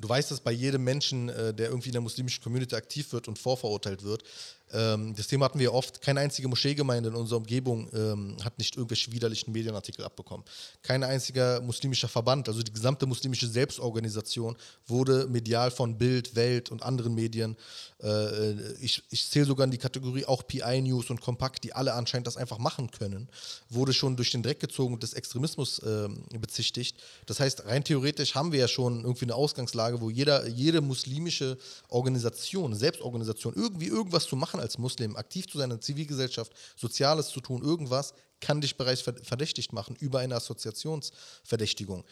du 0.00 0.08
weißt 0.08 0.32
es 0.32 0.40
bei 0.40 0.52
jedem 0.52 0.84
Menschen, 0.84 1.28
äh, 1.28 1.54
der 1.54 1.68
irgendwie 1.68 1.88
in 1.88 1.94
der 1.94 2.02
muslimischen 2.02 2.42
Community 2.42 2.74
aktiv 2.74 3.12
wird 3.12 3.28
und 3.28 3.38
vorverurteilt 3.38 4.02
wird, 4.02 4.24
das 4.68 5.28
Thema 5.28 5.44
hatten 5.44 5.58
wir 5.58 5.72
oft. 5.72 6.00
Keine 6.02 6.20
einzige 6.20 6.48
Moscheegemeinde 6.48 7.08
in 7.08 7.14
unserer 7.14 7.38
Umgebung 7.38 7.88
ähm, 7.94 8.36
hat 8.44 8.58
nicht 8.58 8.76
irgendwelche 8.76 9.12
widerlichen 9.12 9.52
Medienartikel 9.52 10.04
abbekommen. 10.04 10.44
Kein 10.82 11.04
einziger 11.04 11.60
muslimischer 11.60 12.08
Verband, 12.08 12.48
also 12.48 12.62
die 12.62 12.72
gesamte 12.72 13.06
muslimische 13.06 13.46
Selbstorganisation, 13.46 14.56
wurde 14.86 15.28
medial 15.28 15.70
von 15.70 15.96
Bild, 15.96 16.34
Welt 16.34 16.70
und 16.70 16.82
anderen 16.82 17.14
Medien, 17.14 17.56
äh, 18.02 18.72
ich, 18.74 19.02
ich 19.10 19.30
zähle 19.30 19.46
sogar 19.46 19.64
in 19.64 19.70
die 19.70 19.78
Kategorie 19.78 20.24
auch 20.26 20.46
PI 20.46 20.82
News 20.82 21.10
und 21.10 21.20
Kompakt, 21.20 21.64
die 21.64 21.72
alle 21.72 21.94
anscheinend 21.94 22.26
das 22.26 22.36
einfach 22.36 22.58
machen 22.58 22.90
können, 22.90 23.28
wurde 23.70 23.92
schon 23.92 24.16
durch 24.16 24.30
den 24.30 24.42
Dreck 24.42 24.60
gezogen 24.60 24.94
und 24.94 25.02
des 25.02 25.14
Extremismus 25.14 25.78
äh, 25.78 26.08
bezichtigt. 26.38 26.98
Das 27.26 27.40
heißt, 27.40 27.66
rein 27.66 27.84
theoretisch 27.84 28.34
haben 28.34 28.52
wir 28.52 28.60
ja 28.60 28.68
schon 28.68 29.02
irgendwie 29.02 29.24
eine 29.24 29.34
Ausgangslage, 29.34 30.00
wo 30.00 30.10
jeder, 30.10 30.46
jede 30.46 30.80
muslimische 30.80 31.56
Organisation, 31.88 32.74
Selbstorganisation, 32.74 33.54
irgendwie 33.54 33.86
irgendwas 33.86 34.26
zu 34.26 34.36
machen 34.36 34.60
als 34.66 34.78
Muslim, 34.78 35.16
aktiv 35.16 35.48
zu 35.48 35.58
sein 35.58 35.70
in 35.70 35.76
der 35.76 35.80
Zivilgesellschaft, 35.80 36.52
Soziales 36.76 37.28
zu 37.28 37.40
tun, 37.40 37.62
irgendwas, 37.62 38.12
kann 38.40 38.60
dich 38.60 38.76
bereits 38.76 39.00
verdächtigt 39.00 39.72
machen 39.72 39.96
über 40.00 40.18
eine 40.18 40.34
Assoziationsverdächtigung. 40.34 42.04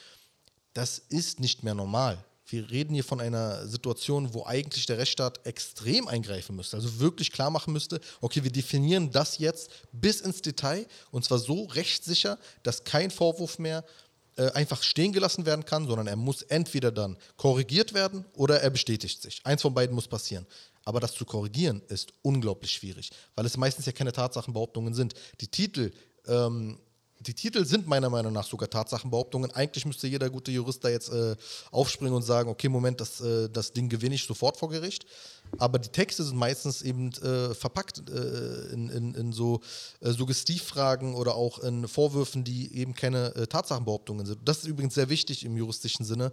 Das 0.72 0.98
ist 0.98 1.40
nicht 1.40 1.62
mehr 1.62 1.74
normal. 1.74 2.24
Wir 2.46 2.70
reden 2.70 2.94
hier 2.94 3.04
von 3.04 3.20
einer 3.20 3.66
Situation, 3.66 4.34
wo 4.34 4.44
eigentlich 4.44 4.86
der 4.86 4.98
Rechtsstaat 4.98 5.46
extrem 5.46 6.08
eingreifen 6.08 6.54
müsste. 6.56 6.76
Also 6.76 7.00
wirklich 7.00 7.32
klar 7.32 7.50
machen 7.50 7.72
müsste, 7.72 8.00
okay, 8.20 8.44
wir 8.44 8.52
definieren 8.52 9.10
das 9.10 9.38
jetzt 9.38 9.70
bis 9.92 10.20
ins 10.20 10.42
Detail 10.42 10.86
und 11.10 11.24
zwar 11.24 11.38
so 11.38 11.64
rechtssicher, 11.64 12.38
dass 12.62 12.84
kein 12.84 13.10
Vorwurf 13.10 13.58
mehr 13.58 13.84
äh, 14.36 14.50
einfach 14.50 14.82
stehen 14.82 15.12
gelassen 15.12 15.46
werden 15.46 15.64
kann, 15.64 15.86
sondern 15.86 16.06
er 16.06 16.16
muss 16.16 16.42
entweder 16.42 16.92
dann 16.92 17.16
korrigiert 17.36 17.94
werden 17.94 18.24
oder 18.34 18.60
er 18.60 18.70
bestätigt 18.70 19.22
sich. 19.22 19.40
Eins 19.44 19.62
von 19.62 19.72
beiden 19.72 19.94
muss 19.94 20.08
passieren. 20.08 20.46
Aber 20.84 21.00
das 21.00 21.14
zu 21.14 21.24
korrigieren 21.24 21.82
ist 21.88 22.12
unglaublich 22.22 22.72
schwierig, 22.72 23.10
weil 23.34 23.46
es 23.46 23.56
meistens 23.56 23.86
ja 23.86 23.92
keine 23.92 24.12
Tatsachenbehauptungen 24.12 24.94
sind. 24.94 25.14
Die 25.40 25.48
Titel 25.48 25.92
ähm, 26.26 26.78
die 27.26 27.34
Titel 27.34 27.64
sind 27.64 27.86
meiner 27.86 28.10
Meinung 28.10 28.32
nach 28.32 28.46
sogar 28.46 28.68
Tatsachenbehauptungen. 28.68 29.50
Eigentlich 29.52 29.86
müsste 29.86 30.06
jeder 30.06 30.30
gute 30.30 30.50
Jurist 30.50 30.84
da 30.84 30.88
jetzt 30.88 31.10
äh, 31.10 31.36
aufspringen 31.70 32.14
und 32.14 32.22
sagen, 32.22 32.50
okay, 32.50 32.68
Moment, 32.68 33.00
das, 33.00 33.20
äh, 33.20 33.48
das 33.48 33.72
Ding 33.72 33.88
gewinne 33.88 34.14
ich 34.14 34.24
sofort 34.24 34.56
vor 34.56 34.68
Gericht. 34.68 35.06
Aber 35.58 35.78
die 35.78 35.88
Texte 35.88 36.24
sind 36.24 36.36
meistens 36.36 36.82
eben 36.82 37.12
äh, 37.22 37.54
verpackt 37.54 38.08
äh, 38.10 38.72
in, 38.72 38.88
in, 38.90 39.14
in, 39.14 39.32
so 39.32 39.60
äh, 40.00 40.10
Suggestivfragen 40.10 41.14
oder 41.14 41.34
auch 41.34 41.60
in 41.60 41.88
Vorwürfen, 41.88 42.44
die 42.44 42.74
eben 42.76 42.94
keine 42.94 43.34
äh, 43.34 43.46
Tatsachenbehauptungen 43.46 44.26
sind. 44.26 44.40
Das 44.44 44.58
ist 44.58 44.66
übrigens 44.66 44.94
sehr 44.94 45.08
wichtig 45.08 45.44
im 45.44 45.56
juristischen 45.56 46.04
Sinne. 46.04 46.32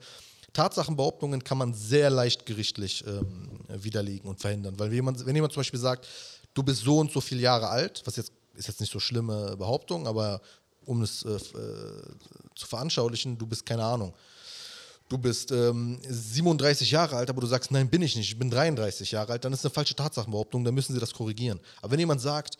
Tatsachenbehauptungen 0.54 1.44
kann 1.44 1.58
man 1.58 1.74
sehr 1.74 2.10
leicht 2.10 2.46
gerichtlich 2.46 3.06
ähm, 3.08 3.50
widerlegen 3.70 4.30
und 4.30 4.40
verhindern. 4.40 4.78
Weil 4.78 4.90
wenn 4.90 4.96
jemand, 4.96 5.26
wenn 5.26 5.36
jemand 5.36 5.54
zum 5.54 5.62
Beispiel 5.62 5.80
sagt, 5.80 6.08
du 6.54 6.64
bist 6.64 6.82
so 6.82 7.00
und 7.00 7.12
so 7.12 7.22
viele 7.22 7.42
Jahre 7.42 7.70
alt, 7.70 8.02
was 8.06 8.18
jetzt 8.18 8.34
ist 8.56 8.68
jetzt 8.68 8.80
nicht 8.80 8.92
so 8.92 9.00
schlimme 9.00 9.56
Behauptung, 9.58 10.08
aber 10.08 10.42
um 10.86 11.02
es 11.02 11.24
äh, 11.24 11.30
äh, 11.30 11.40
zu 12.56 12.68
veranschaulichen, 12.68 13.38
du 13.38 13.46
bist 13.46 13.66
keine 13.66 13.84
Ahnung. 13.84 14.14
Du 15.10 15.18
bist 15.18 15.52
ähm, 15.52 16.00
37 16.08 16.90
Jahre 16.92 17.18
alt, 17.18 17.30
aber 17.30 17.42
du 17.42 17.48
sagst, 17.48 17.72
nein, 17.72 17.90
bin 17.90 18.02
ich 18.02 18.16
nicht, 18.16 18.30
ich 18.30 18.40
bin 18.40 18.50
33 18.50 19.12
Jahre 19.12 19.34
alt, 19.34 19.44
dann 19.44 19.52
ist 19.52 19.66
eine 19.66 19.74
falsche 19.74 19.96
Tatsachenbehauptung, 19.96 20.64
dann 20.64 20.74
müssen 20.74 20.94
sie 20.94 21.00
das 21.00 21.14
korrigieren. 21.14 21.60
Aber 21.82 21.92
wenn 21.92 22.00
jemand 22.00 22.22
sagt, 22.22 22.58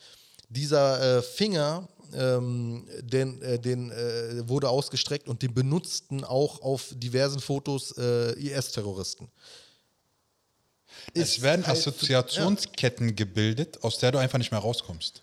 dieser 0.48 1.18
äh, 1.18 1.22
Finger, 1.22 1.88
ähm, 2.14 2.86
den, 3.00 3.40
äh, 3.42 3.58
den 3.58 3.90
äh, 3.90 4.48
wurde 4.48 4.68
ausgestreckt 4.68 5.28
und 5.28 5.42
den 5.42 5.54
benutzten 5.54 6.24
auch 6.24 6.62
auf 6.62 6.94
diversen 6.96 7.40
Fotos 7.40 7.96
äh, 7.98 8.32
IS-Terroristen. 8.32 9.28
Es 11.14 11.42
werden 11.42 11.66
halt 11.66 11.78
Assoziationsketten 11.78 13.08
ja. 13.08 13.14
gebildet, 13.14 13.82
aus 13.82 13.98
der 13.98 14.12
du 14.12 14.18
einfach 14.18 14.38
nicht 14.38 14.50
mehr 14.50 14.60
rauskommst. 14.60 15.22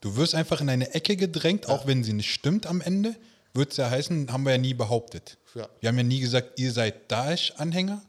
Du 0.00 0.16
wirst 0.16 0.34
einfach 0.34 0.60
in 0.60 0.68
eine 0.68 0.94
Ecke 0.94 1.16
gedrängt, 1.16 1.66
ja. 1.66 1.70
auch 1.70 1.86
wenn 1.86 2.04
sie 2.04 2.12
nicht 2.12 2.32
stimmt 2.32 2.66
am 2.66 2.80
Ende, 2.80 3.14
wird 3.54 3.72
es 3.72 3.76
ja 3.76 3.90
heißen, 3.90 4.32
haben 4.32 4.44
wir 4.44 4.52
ja 4.52 4.58
nie 4.58 4.74
behauptet. 4.74 5.38
Ja. 5.54 5.68
Wir 5.80 5.88
haben 5.88 5.98
ja 5.98 6.04
nie 6.04 6.20
gesagt, 6.20 6.58
ihr 6.58 6.72
seid 6.72 7.10
Daesh-Anhänger, 7.10 8.02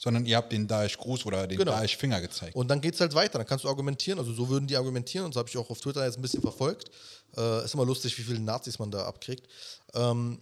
sondern 0.00 0.24
ihr 0.24 0.38
habt 0.38 0.50
den 0.50 0.66
Daesh-Gruß 0.66 1.26
oder 1.26 1.46
den 1.46 1.58
genau. 1.58 1.72
Daesh-Finger 1.72 2.22
gezeigt. 2.22 2.56
Und 2.56 2.68
dann 2.68 2.80
geht 2.80 2.94
es 2.94 3.00
halt 3.02 3.14
weiter, 3.14 3.36
dann 3.36 3.46
kannst 3.46 3.66
du 3.66 3.68
argumentieren, 3.68 4.18
also 4.18 4.32
so 4.32 4.48
würden 4.48 4.66
die 4.66 4.74
argumentieren, 4.74 5.26
und 5.26 5.34
das 5.34 5.40
habe 5.40 5.50
ich 5.50 5.58
auch 5.58 5.68
auf 5.68 5.78
Twitter 5.78 6.06
jetzt 6.06 6.18
ein 6.18 6.22
bisschen 6.22 6.40
verfolgt. 6.40 6.90
Äh, 7.36 7.66
ist 7.66 7.74
immer 7.74 7.84
lustig, 7.84 8.16
wie 8.16 8.22
viele 8.22 8.40
Nazis 8.40 8.78
man 8.78 8.90
da 8.90 9.04
abkriegt. 9.04 9.46
Ähm, 9.92 10.40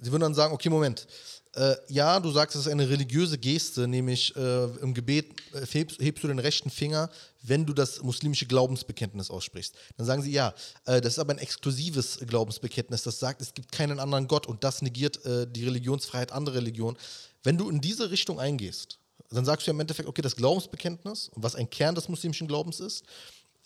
sie 0.00 0.12
würden 0.12 0.22
dann 0.22 0.34
sagen, 0.34 0.54
okay, 0.54 0.68
Moment, 0.68 1.08
äh, 1.56 1.74
ja, 1.88 2.20
du 2.20 2.30
sagst, 2.30 2.54
es 2.54 2.66
ist 2.66 2.70
eine 2.70 2.88
religiöse 2.88 3.36
Geste, 3.36 3.88
nämlich 3.88 4.34
äh, 4.36 4.64
im 4.80 4.94
Gebet 4.94 5.26
äh, 5.54 5.66
hebst, 5.66 5.98
hebst, 6.00 6.22
du 6.22 6.28
den 6.28 6.38
rechten 6.38 6.70
Finger, 6.70 7.10
wenn 7.42 7.66
du 7.66 7.72
das 7.72 8.00
muslimische 8.04 8.46
Glaubensbekenntnis 8.46 9.28
aussprichst. 9.28 9.74
Dann 9.96 10.06
sagen 10.06 10.22
sie, 10.22 10.30
ja, 10.30 10.54
äh, 10.84 11.00
das 11.00 11.14
ist 11.14 11.18
aber 11.18 11.32
ein 11.32 11.38
exklusives 11.38 12.20
Glaubensbekenntnis, 12.28 13.02
das 13.02 13.18
sagt, 13.18 13.42
es 13.42 13.54
gibt 13.54 13.72
keinen 13.72 13.98
anderen 13.98 14.28
Gott 14.28 14.46
und 14.46 14.62
das 14.62 14.82
negiert 14.82 15.24
äh, 15.26 15.48
die 15.50 15.64
Religionsfreiheit 15.64 16.30
anderer 16.30 16.58
Religionen. 16.58 16.96
Wenn 17.42 17.58
du 17.58 17.68
in 17.68 17.80
diese 17.80 18.12
Richtung 18.12 18.38
eingehst, 18.38 18.99
dann 19.36 19.44
sagst 19.44 19.66
du 19.66 19.70
ja 19.70 19.74
im 19.74 19.80
Endeffekt, 19.80 20.08
okay, 20.08 20.22
das 20.22 20.36
Glaubensbekenntnis, 20.36 21.30
was 21.34 21.54
ein 21.54 21.68
Kern 21.70 21.94
des 21.94 22.08
muslimischen 22.08 22.48
Glaubens 22.48 22.80
ist, 22.80 23.04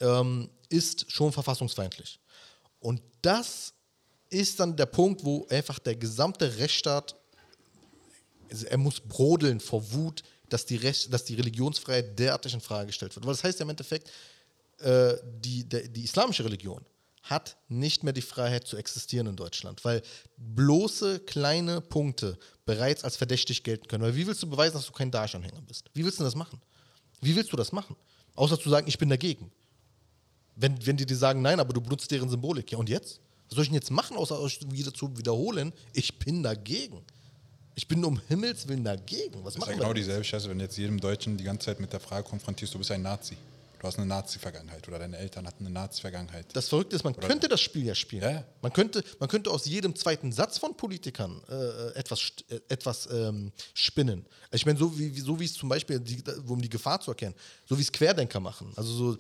ähm, 0.01 0.51
ist 0.69 1.11
schon 1.11 1.33
verfassungsfeindlich. 1.33 2.21
Und 2.81 3.01
das 3.23 3.73
ist 4.29 4.61
dann 4.61 4.77
der 4.77 4.87
Punkt, 4.87 5.25
wo 5.25 5.47
einfach 5.49 5.79
der 5.79 5.97
gesamte 5.97 6.59
Rechtsstaat 6.59 7.15
er 8.63 8.79
muss 8.79 9.01
brodeln 9.01 9.59
vor 9.59 9.93
Wut, 9.93 10.23
dass 10.49 10.67
die, 10.67 10.77
Recht, 10.77 11.13
dass 11.13 11.25
die 11.25 11.35
Religionsfreiheit 11.35 12.19
derartig 12.19 12.55
in 12.55 12.61
Frage 12.61 12.89
gestellt 12.89 13.15
wird. 13.17 13.27
Weil 13.27 13.33
das 13.33 13.43
heißt 13.43 13.59
ja 13.59 13.65
im 13.65 13.71
Endeffekt, 13.71 14.11
äh, 14.79 15.15
die, 15.25 15.69
der, 15.69 15.89
die 15.89 16.05
islamische 16.05 16.45
Religion 16.45 16.85
hat 17.25 17.57
nicht 17.69 18.05
mehr 18.05 18.13
die 18.13 18.23
Freiheit 18.23 18.67
zu 18.67 18.77
existieren 18.77 19.27
in 19.27 19.37
Deutschland, 19.37 19.83
weil 19.85 20.03
bloße 20.37 21.21
kleine 21.21 21.81
Punkte 21.81 22.39
bereits 22.67 23.03
als 23.03 23.17
verdächtig 23.17 23.63
gelten 23.63 23.89
können. 23.89 24.05
Weil 24.05 24.15
wie 24.15 24.27
willst 24.27 24.43
du 24.43 24.49
beweisen, 24.49 24.75
dass 24.75 24.87
du 24.87 24.93
kein 24.93 25.11
Daesh-Anhänger 25.11 25.63
bist? 25.63 25.91
Wie 25.95 26.05
willst 26.05 26.21
du 26.21 26.25
das 26.25 26.35
machen? 26.35 26.61
Wie 27.23 27.35
willst 27.35 27.51
du 27.51 27.57
das 27.57 27.73
machen? 27.73 27.97
Außer 28.35 28.61
zu 28.61 28.69
sagen, 28.69 28.87
ich 28.89 28.99
bin 28.99 29.09
dagegen. 29.09 29.51
Wenn, 30.55 30.87
wenn 30.87 30.99
die 30.99 31.07
dir 31.07 31.17
sagen, 31.17 31.41
nein, 31.41 31.61
aber 31.61 31.73
du 31.73 31.81
benutzt 31.81 32.11
deren 32.11 32.29
Symbolik. 32.29 32.71
Ja, 32.71 32.79
und 32.79 32.91
jetzt? 32.91 33.21
Was 33.49 33.57
soll 33.57 33.63
ich 33.63 33.69
denn 33.69 33.77
jetzt 33.77 33.91
machen, 33.91 34.19
außer 34.19 34.39
euch 34.39 34.61
wieder 34.71 34.93
zu 34.93 35.17
wiederholen? 35.17 35.73
Ich 35.95 36.19
bin 36.19 36.43
dagegen. 36.43 37.03
Ich 37.75 37.89
bin 37.89 38.05
um 38.05 38.21
Himmels 38.29 38.69
Willen 38.69 38.85
dagegen. 38.85 39.43
Was 39.43 39.55
das 39.55 39.63
ist 39.63 39.69
ja 39.71 39.75
genau 39.77 39.95
dieselbe 39.95 40.25
Scheiße, 40.25 40.49
wenn 40.51 40.61
jetzt 40.61 40.77
jedem 40.77 41.01
Deutschen 41.01 41.39
die 41.39 41.45
ganze 41.45 41.67
Zeit 41.67 41.81
mit 41.81 41.93
der 41.93 42.01
Frage 42.01 42.29
konfrontierst, 42.29 42.75
du 42.75 42.79
bist 42.79 42.91
ein 42.91 43.03
Nazi. 43.03 43.37
Du 43.85 43.89
hast 43.89 43.99
eine 43.99 44.07
Nazi-Vergangenheit 44.07 44.89
oder 44.89 44.99
deine 44.99 45.19
Eltern 45.19 45.47
hatten 45.47 45.67
eine 45.67 45.75
Nazi-Vergangenheit. 45.75 46.47
Das 46.55 46.71
Verrückte 46.71 46.97
ist, 46.97 47.05
man 47.05 47.13
oder 47.13 47.29
könnte 47.29 47.49
das 47.49 47.61
Spiel 47.61 47.85
ja 47.85 47.95
spielen. 47.95 48.23
Ja. 48.23 48.43
Man, 48.63 48.73
könnte, 48.73 49.05
man 49.21 49.29
könnte 49.29 49.51
aus 49.51 49.67
jedem 49.67 49.95
zweiten 49.95 50.33
Satz 50.33 50.57
von 50.57 50.75
Politikern 50.75 51.43
äh, 51.51 51.91
etwas, 51.99 52.33
äh, 52.49 52.61
etwas 52.71 53.07
ähm, 53.13 53.53
spinnen. 53.75 54.25
Ich 54.53 54.65
meine, 54.65 54.79
so 54.79 54.99
wie, 54.99 55.21
so 55.21 55.39
wie 55.39 55.45
es 55.45 55.53
zum 55.53 55.69
Beispiel, 55.69 56.01
die, 56.01 56.23
um 56.47 56.63
die 56.63 56.71
Gefahr 56.71 56.99
zu 56.99 57.11
erkennen, 57.11 57.35
so 57.67 57.77
wie 57.77 57.83
es 57.83 57.93
Querdenker 57.93 58.41
machen. 58.41 58.73
Also 58.75 58.91
so 58.95 59.13
äh, 59.17 59.19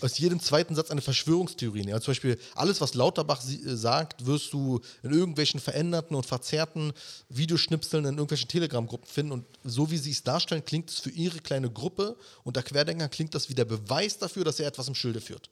aus 0.00 0.16
jedem 0.16 0.40
zweiten 0.40 0.74
Satz 0.74 0.90
eine 0.90 1.02
Verschwörungstheorie 1.02 1.80
nehmen. 1.80 1.92
Also 1.92 2.06
zum 2.06 2.12
Beispiel, 2.12 2.38
alles, 2.54 2.80
was 2.80 2.94
Lauterbach 2.94 3.44
äh, 3.46 3.76
sagt, 3.76 4.24
wirst 4.24 4.54
du 4.54 4.80
in 5.02 5.12
irgendwelchen 5.12 5.60
veränderten 5.60 6.16
und 6.16 6.24
verzerrten 6.24 6.94
Videoschnipseln 7.28 8.06
in 8.06 8.14
irgendwelchen 8.14 8.48
Telegram-Gruppen 8.48 9.10
finden. 9.10 9.32
Und 9.32 9.44
so 9.62 9.90
wie 9.90 9.98
sie 9.98 10.12
es 10.12 10.22
darstellen, 10.22 10.64
klingt 10.64 10.88
es 10.88 11.00
für 11.00 11.10
ihre 11.10 11.40
kleine 11.40 11.70
Gruppe 11.70 12.16
unter 12.44 12.62
Querdenker 12.62 13.10
klingt 13.10 13.34
das 13.34 13.50
wie 13.50 13.54
der 13.54 13.73
Beweis 13.78 14.18
dafür, 14.18 14.44
dass 14.44 14.60
er 14.60 14.66
etwas 14.66 14.88
im 14.88 14.94
Schilde 14.94 15.20
führt. 15.20 15.50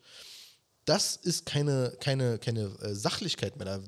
Das 0.84 1.14
ist 1.14 1.46
keine, 1.46 1.96
keine, 2.00 2.38
keine 2.38 2.62
äh, 2.82 2.94
Sachlichkeit 2.94 3.56
mehr. 3.56 3.80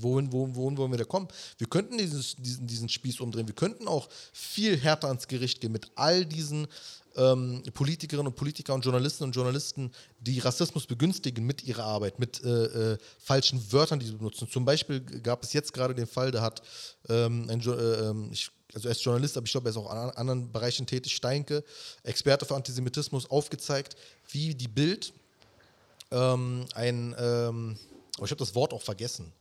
wohin, 0.00 0.32
wohin, 0.32 0.54
wohin 0.54 0.76
wollen 0.76 0.92
wir 0.92 0.98
da 0.98 1.04
kommen? 1.04 1.26
Wir 1.58 1.66
könnten 1.66 1.98
dieses, 1.98 2.36
diesen, 2.36 2.66
diesen 2.66 2.88
Spieß 2.88 3.18
umdrehen. 3.20 3.48
Wir 3.48 3.56
könnten 3.56 3.88
auch 3.88 4.08
viel 4.32 4.76
härter 4.76 5.08
ans 5.08 5.26
Gericht 5.26 5.60
gehen 5.60 5.72
mit 5.72 5.90
all 5.96 6.24
diesen 6.24 6.68
ähm, 7.16 7.64
Politikerinnen 7.74 8.28
und 8.28 8.36
Politiker 8.36 8.74
und 8.74 8.84
Journalistinnen 8.84 9.30
und 9.30 9.34
Journalisten, 9.34 9.90
die 10.20 10.38
Rassismus 10.38 10.86
begünstigen 10.86 11.44
mit 11.44 11.64
ihrer 11.64 11.84
Arbeit, 11.84 12.20
mit 12.20 12.42
äh, 12.44 12.92
äh, 12.92 12.98
falschen 13.18 13.72
Wörtern, 13.72 13.98
die 13.98 14.06
sie 14.06 14.12
benutzen. 14.12 14.48
Zum 14.48 14.64
Beispiel 14.64 15.00
gab 15.00 15.42
es 15.42 15.52
jetzt 15.52 15.72
gerade 15.72 15.94
den 15.94 16.06
Fall, 16.06 16.30
da 16.30 16.42
hat 16.42 16.62
ähm, 17.08 17.48
ein, 17.50 17.60
äh, 17.60 17.70
ähm, 17.72 18.30
ich 18.32 18.50
also 18.74 18.88
er 18.88 18.92
ist 18.92 19.02
Journalist, 19.02 19.36
aber 19.36 19.46
ich 19.46 19.52
glaube, 19.52 19.68
er 19.68 19.70
ist 19.70 19.76
auch 19.76 19.90
in 19.90 20.10
anderen 20.16 20.52
Bereichen 20.52 20.86
tätig, 20.86 21.14
Steinke, 21.14 21.64
Experte 22.02 22.44
für 22.44 22.54
Antisemitismus, 22.54 23.30
aufgezeigt, 23.30 23.96
wie 24.30 24.54
die 24.54 24.68
Bild 24.68 25.12
ähm, 26.10 26.66
ein, 26.74 27.14
ähm, 27.18 27.78
oh, 28.18 28.24
ich 28.24 28.30
habe 28.30 28.38
das 28.38 28.54
Wort 28.54 28.72
auch 28.72 28.82
vergessen, 28.82 29.32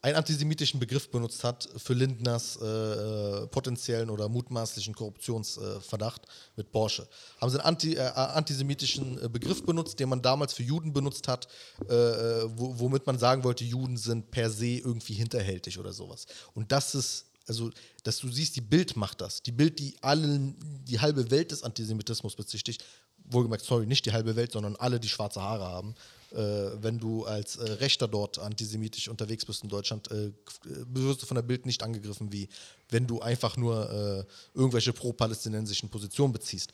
einen 0.00 0.16
antisemitischen 0.16 0.78
Begriff 0.78 1.10
benutzt 1.10 1.42
hat 1.42 1.68
für 1.76 1.92
Lindners 1.92 2.56
äh, 2.62 2.66
äh 2.66 3.46
potenziellen 3.48 4.10
oder 4.10 4.28
mutmaßlichen 4.28 4.94
Korruptionsverdacht 4.94 6.22
äh, 6.24 6.28
mit 6.56 6.70
Porsche. 6.70 7.08
Haben 7.40 7.50
sie 7.50 7.58
einen 7.58 7.66
anti, 7.66 7.94
äh, 7.94 8.00
antisemitischen 8.00 9.24
äh, 9.24 9.28
Begriff 9.28 9.64
benutzt, 9.64 9.98
den 9.98 10.08
man 10.08 10.22
damals 10.22 10.52
für 10.54 10.62
Juden 10.62 10.92
benutzt 10.92 11.26
hat, 11.26 11.48
äh, 11.88 11.92
wo, 11.92 12.78
womit 12.78 13.06
man 13.06 13.18
sagen 13.18 13.42
wollte, 13.42 13.64
Juden 13.64 13.96
sind 13.96 14.30
per 14.30 14.50
se 14.50 14.66
irgendwie 14.66 15.14
hinterhältig 15.14 15.80
oder 15.80 15.92
sowas. 15.92 16.26
Und 16.54 16.70
das 16.70 16.94
ist 16.94 17.27
also, 17.48 17.70
dass 18.02 18.18
du 18.18 18.28
siehst, 18.28 18.56
die 18.56 18.60
Bild 18.60 18.96
macht 18.96 19.20
das. 19.20 19.42
Die 19.42 19.52
Bild, 19.52 19.78
die 19.78 19.96
allen, 20.02 20.56
die 20.84 21.00
halbe 21.00 21.30
Welt 21.30 21.50
des 21.50 21.62
Antisemitismus 21.62 22.36
bezichtigt. 22.36 22.84
Wohlgemerkt, 23.30 23.64
sorry, 23.64 23.86
nicht 23.86 24.06
die 24.06 24.12
halbe 24.12 24.36
Welt, 24.36 24.52
sondern 24.52 24.76
alle, 24.76 25.00
die 25.00 25.08
schwarze 25.08 25.42
Haare 25.42 25.64
haben. 25.64 25.94
Äh, 26.30 26.36
wenn 26.82 26.98
du 26.98 27.24
als 27.24 27.56
äh, 27.56 27.72
Rechter 27.72 28.06
dort 28.06 28.38
antisemitisch 28.38 29.08
unterwegs 29.08 29.44
bist 29.46 29.62
in 29.62 29.70
Deutschland, 29.70 30.10
äh, 30.10 30.30
wirst 30.64 31.22
du 31.22 31.26
von 31.26 31.34
der 31.34 31.42
Bild 31.42 31.64
nicht 31.64 31.82
angegriffen, 31.82 32.32
wie 32.32 32.48
wenn 32.90 33.06
du 33.06 33.20
einfach 33.20 33.56
nur 33.56 33.90
äh, 33.90 34.24
irgendwelche 34.54 34.92
pro-palästinensischen 34.92 35.88
Positionen 35.88 36.32
beziehst. 36.32 36.72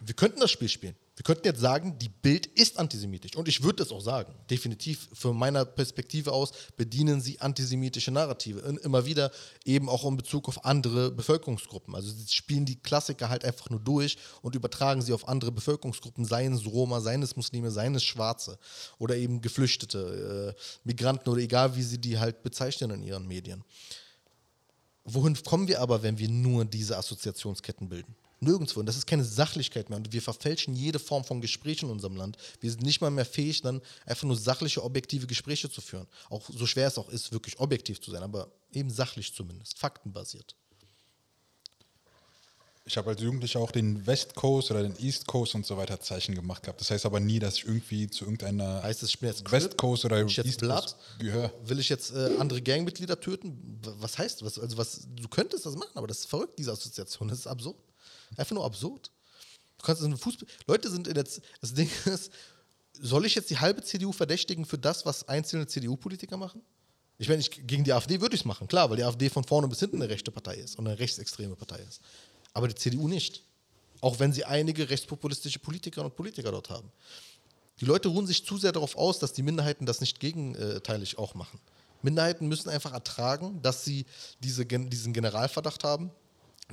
Wir 0.00 0.14
könnten 0.14 0.40
das 0.40 0.50
Spiel 0.50 0.68
spielen. 0.68 0.96
Wir 1.14 1.24
könnten 1.24 1.46
jetzt 1.46 1.60
sagen, 1.60 1.98
die 1.98 2.08
Bild 2.08 2.46
ist 2.46 2.78
antisemitisch. 2.78 3.36
Und 3.36 3.46
ich 3.46 3.62
würde 3.62 3.76
das 3.76 3.92
auch 3.92 4.00
sagen. 4.00 4.34
Definitiv 4.48 5.10
von 5.12 5.36
meiner 5.36 5.66
Perspektive 5.66 6.32
aus 6.32 6.52
bedienen 6.78 7.20
sie 7.20 7.38
antisemitische 7.38 8.10
Narrative. 8.10 8.60
Immer 8.82 9.04
wieder 9.04 9.30
eben 9.66 9.90
auch 9.90 10.06
in 10.06 10.16
Bezug 10.16 10.48
auf 10.48 10.64
andere 10.64 11.10
Bevölkerungsgruppen. 11.10 11.94
Also 11.94 12.10
sie 12.10 12.32
spielen 12.32 12.64
die 12.64 12.76
Klassiker 12.76 13.28
halt 13.28 13.44
einfach 13.44 13.68
nur 13.68 13.80
durch 13.80 14.16
und 14.40 14.54
übertragen 14.54 15.02
sie 15.02 15.12
auf 15.12 15.28
andere 15.28 15.52
Bevölkerungsgruppen, 15.52 16.24
seien 16.24 16.54
es 16.54 16.64
Roma, 16.64 17.00
seien 17.02 17.22
es 17.22 17.36
Muslime, 17.36 17.70
seien 17.70 17.94
es 17.94 18.04
Schwarze 18.04 18.58
oder 18.98 19.14
eben 19.14 19.42
Geflüchtete, 19.42 20.54
äh, 20.56 20.60
Migranten 20.84 21.28
oder 21.28 21.42
egal 21.42 21.76
wie 21.76 21.82
sie 21.82 21.98
die 21.98 22.18
halt 22.18 22.42
bezeichnen 22.42 22.90
in 22.90 23.02
ihren 23.02 23.28
Medien. 23.28 23.64
wohin 25.04 25.36
kommen 25.42 25.68
wir 25.68 25.80
aber, 25.80 26.02
wenn 26.02 26.18
wir 26.18 26.28
nur 26.28 26.64
diese 26.64 26.96
Assoziationsketten 26.96 27.88
bilden? 27.88 28.14
Nirgendwo. 28.42 28.80
Und 28.80 28.86
das 28.86 28.96
ist 28.96 29.06
keine 29.06 29.24
Sachlichkeit 29.24 29.88
mehr. 29.88 29.96
Und 29.96 30.12
wir 30.12 30.20
verfälschen 30.20 30.74
jede 30.74 30.98
Form 30.98 31.24
von 31.24 31.40
Gespräch 31.40 31.82
in 31.82 31.90
unserem 31.90 32.16
Land. 32.16 32.36
Wir 32.60 32.70
sind 32.70 32.82
nicht 32.82 33.00
mal 33.00 33.10
mehr 33.10 33.24
fähig, 33.24 33.62
dann 33.62 33.80
einfach 34.04 34.24
nur 34.24 34.36
sachliche, 34.36 34.82
objektive 34.82 35.28
Gespräche 35.28 35.70
zu 35.70 35.80
führen. 35.80 36.08
Auch 36.28 36.42
so 36.48 36.66
schwer 36.66 36.88
es 36.88 36.98
auch 36.98 37.08
ist, 37.08 37.30
wirklich 37.30 37.60
objektiv 37.60 38.00
zu 38.00 38.10
sein, 38.10 38.22
aber 38.22 38.50
eben 38.72 38.90
sachlich 38.90 39.32
zumindest, 39.32 39.78
faktenbasiert. 39.78 40.56
Ich 42.84 42.96
habe 42.96 43.10
als 43.10 43.22
Jugendlicher 43.22 43.60
auch 43.60 43.70
den 43.70 44.04
West 44.08 44.34
Coast 44.34 44.72
oder 44.72 44.82
den 44.82 44.96
East 44.98 45.28
Coast 45.28 45.54
und 45.54 45.64
so 45.64 45.76
weiter 45.76 46.00
Zeichen 46.00 46.34
gemacht 46.34 46.64
gehabt. 46.64 46.80
Das 46.80 46.90
heißt 46.90 47.06
aber 47.06 47.20
nie, 47.20 47.38
dass 47.38 47.58
ich 47.58 47.64
irgendwie 47.64 48.10
zu 48.10 48.24
irgendeiner 48.24 48.82
Heißt 48.82 49.04
es, 49.04 49.16
jetzt 49.20 49.52
West? 49.52 49.76
Coast 49.76 50.04
oder 50.04 50.20
ich 50.24 50.36
East? 50.36 50.60
Coast 50.62 50.96
gehöre. 51.20 51.52
Will 51.64 51.78
ich 51.78 51.88
jetzt 51.88 52.10
äh, 52.10 52.36
andere 52.40 52.60
Gangmitglieder 52.60 53.20
töten? 53.20 53.78
Was 54.00 54.18
heißt 54.18 54.42
das? 54.42 54.58
Also 54.58 54.76
was, 54.76 55.06
du 55.14 55.28
könntest 55.28 55.64
das 55.64 55.76
machen, 55.76 55.92
aber 55.94 56.08
das 56.08 56.18
ist 56.20 56.26
verrückt, 56.26 56.58
diese 56.58 56.72
Assoziation. 56.72 57.28
Das 57.28 57.38
ist 57.38 57.46
absurd. 57.46 57.76
Einfach 58.36 58.54
nur 58.54 58.64
absurd. 58.64 59.10
Du 59.78 59.86
kannst 59.86 60.02
in 60.02 60.16
Fußball. 60.16 60.48
Leute 60.66 60.90
sind 60.90 61.08
in 61.08 61.14
der. 61.14 61.24
Z 61.24 61.42
das 61.60 61.74
Ding 61.74 61.90
ist, 62.06 62.30
soll 63.00 63.26
ich 63.26 63.34
jetzt 63.34 63.50
die 63.50 63.58
halbe 63.58 63.82
CDU 63.82 64.12
verdächtigen 64.12 64.64
für 64.64 64.78
das, 64.78 65.04
was 65.06 65.28
einzelne 65.28 65.66
CDU-Politiker 65.66 66.36
machen? 66.36 66.62
Ich 67.18 67.28
meine, 67.28 67.40
ich, 67.40 67.50
gegen 67.50 67.84
die 67.84 67.92
AfD 67.92 68.20
würde 68.20 68.34
ich 68.34 68.42
es 68.42 68.44
machen, 68.44 68.66
klar, 68.66 68.90
weil 68.90 68.96
die 68.96 69.04
AfD 69.04 69.28
von 69.28 69.44
vorne 69.44 69.68
bis 69.68 69.80
hinten 69.80 69.96
eine 69.96 70.10
rechte 70.10 70.30
Partei 70.30 70.56
ist 70.56 70.78
und 70.78 70.86
eine 70.86 70.98
rechtsextreme 70.98 71.56
Partei 71.56 71.78
ist. 71.88 72.00
Aber 72.52 72.68
die 72.68 72.74
CDU 72.74 73.08
nicht. 73.08 73.42
Auch 74.00 74.18
wenn 74.18 74.32
sie 74.32 74.44
einige 74.44 74.90
rechtspopulistische 74.90 75.60
Politikerinnen 75.60 76.10
und 76.10 76.16
Politiker 76.16 76.50
dort 76.50 76.70
haben. 76.70 76.90
Die 77.80 77.84
Leute 77.84 78.08
ruhen 78.08 78.26
sich 78.26 78.44
zu 78.44 78.58
sehr 78.58 78.72
darauf 78.72 78.96
aus, 78.96 79.18
dass 79.20 79.32
die 79.32 79.42
Minderheiten 79.42 79.86
das 79.86 80.00
nicht 80.00 80.20
gegenteilig 80.20 81.18
auch 81.18 81.34
machen. 81.34 81.60
Minderheiten 82.02 82.48
müssen 82.48 82.68
einfach 82.68 82.92
ertragen, 82.92 83.62
dass 83.62 83.84
sie 83.84 84.06
diese, 84.40 84.66
diesen 84.66 85.12
Generalverdacht 85.12 85.84
haben, 85.84 86.10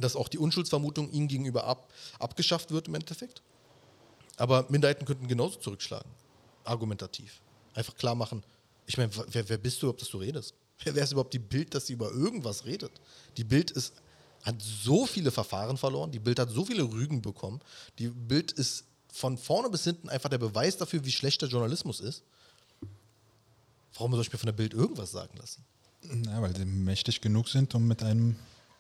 dass 0.01 0.15
auch 0.15 0.27
die 0.27 0.37
Unschuldsvermutung 0.37 1.11
ihnen 1.11 1.27
gegenüber 1.27 1.65
ab, 1.65 1.91
abgeschafft 2.19 2.71
wird 2.71 2.87
im 2.87 2.95
Endeffekt. 2.95 3.41
Aber 4.37 4.65
Minderheiten 4.69 5.05
könnten 5.05 5.27
genauso 5.27 5.59
zurückschlagen, 5.59 6.09
argumentativ. 6.63 7.41
Einfach 7.73 7.95
klar 7.95 8.15
machen, 8.15 8.43
ich 8.85 8.97
meine, 8.97 9.11
wer, 9.31 9.47
wer 9.47 9.57
bist 9.57 9.81
du 9.81 9.85
überhaupt, 9.85 10.01
dass 10.01 10.09
du 10.09 10.17
redest? 10.17 10.55
Wer, 10.83 10.95
wer 10.95 11.03
ist 11.03 11.11
überhaupt 11.11 11.33
die 11.33 11.39
Bild, 11.39 11.75
dass 11.75 11.87
sie 11.87 11.93
über 11.93 12.09
irgendwas 12.09 12.63
redet? 12.63 12.93
Die 13.35 13.43
Bild 13.43 13.69
ist, 13.69 13.93
hat 14.43 14.55
so 14.61 15.05
viele 15.05 15.29
Verfahren 15.29 15.75
verloren, 15.75 16.09
die 16.09 16.19
Bild 16.19 16.39
hat 16.39 16.51
so 16.51 16.63
viele 16.63 16.83
Rügen 16.83 17.21
bekommen, 17.21 17.59
die 17.97 18.07
Bild 18.07 18.53
ist 18.53 18.85
von 19.11 19.37
vorne 19.37 19.69
bis 19.69 19.83
hinten 19.83 20.07
einfach 20.07 20.29
der 20.29 20.37
Beweis 20.37 20.77
dafür, 20.77 21.03
wie 21.03 21.11
schlecht 21.11 21.41
der 21.41 21.49
Journalismus 21.49 21.99
ist. 21.99 22.23
Warum 23.95 24.13
soll 24.13 24.21
ich 24.21 24.31
mir 24.31 24.37
von 24.37 24.47
der 24.47 24.53
Bild 24.53 24.73
irgendwas 24.73 25.11
sagen 25.11 25.37
lassen? 25.37 25.65
Ja, 26.25 26.41
weil 26.41 26.55
sie 26.55 26.63
mächtig 26.63 27.19
genug 27.19 27.49
sind, 27.49 27.75
um 27.75 27.85
mit 27.85 28.01
einem 28.01 28.37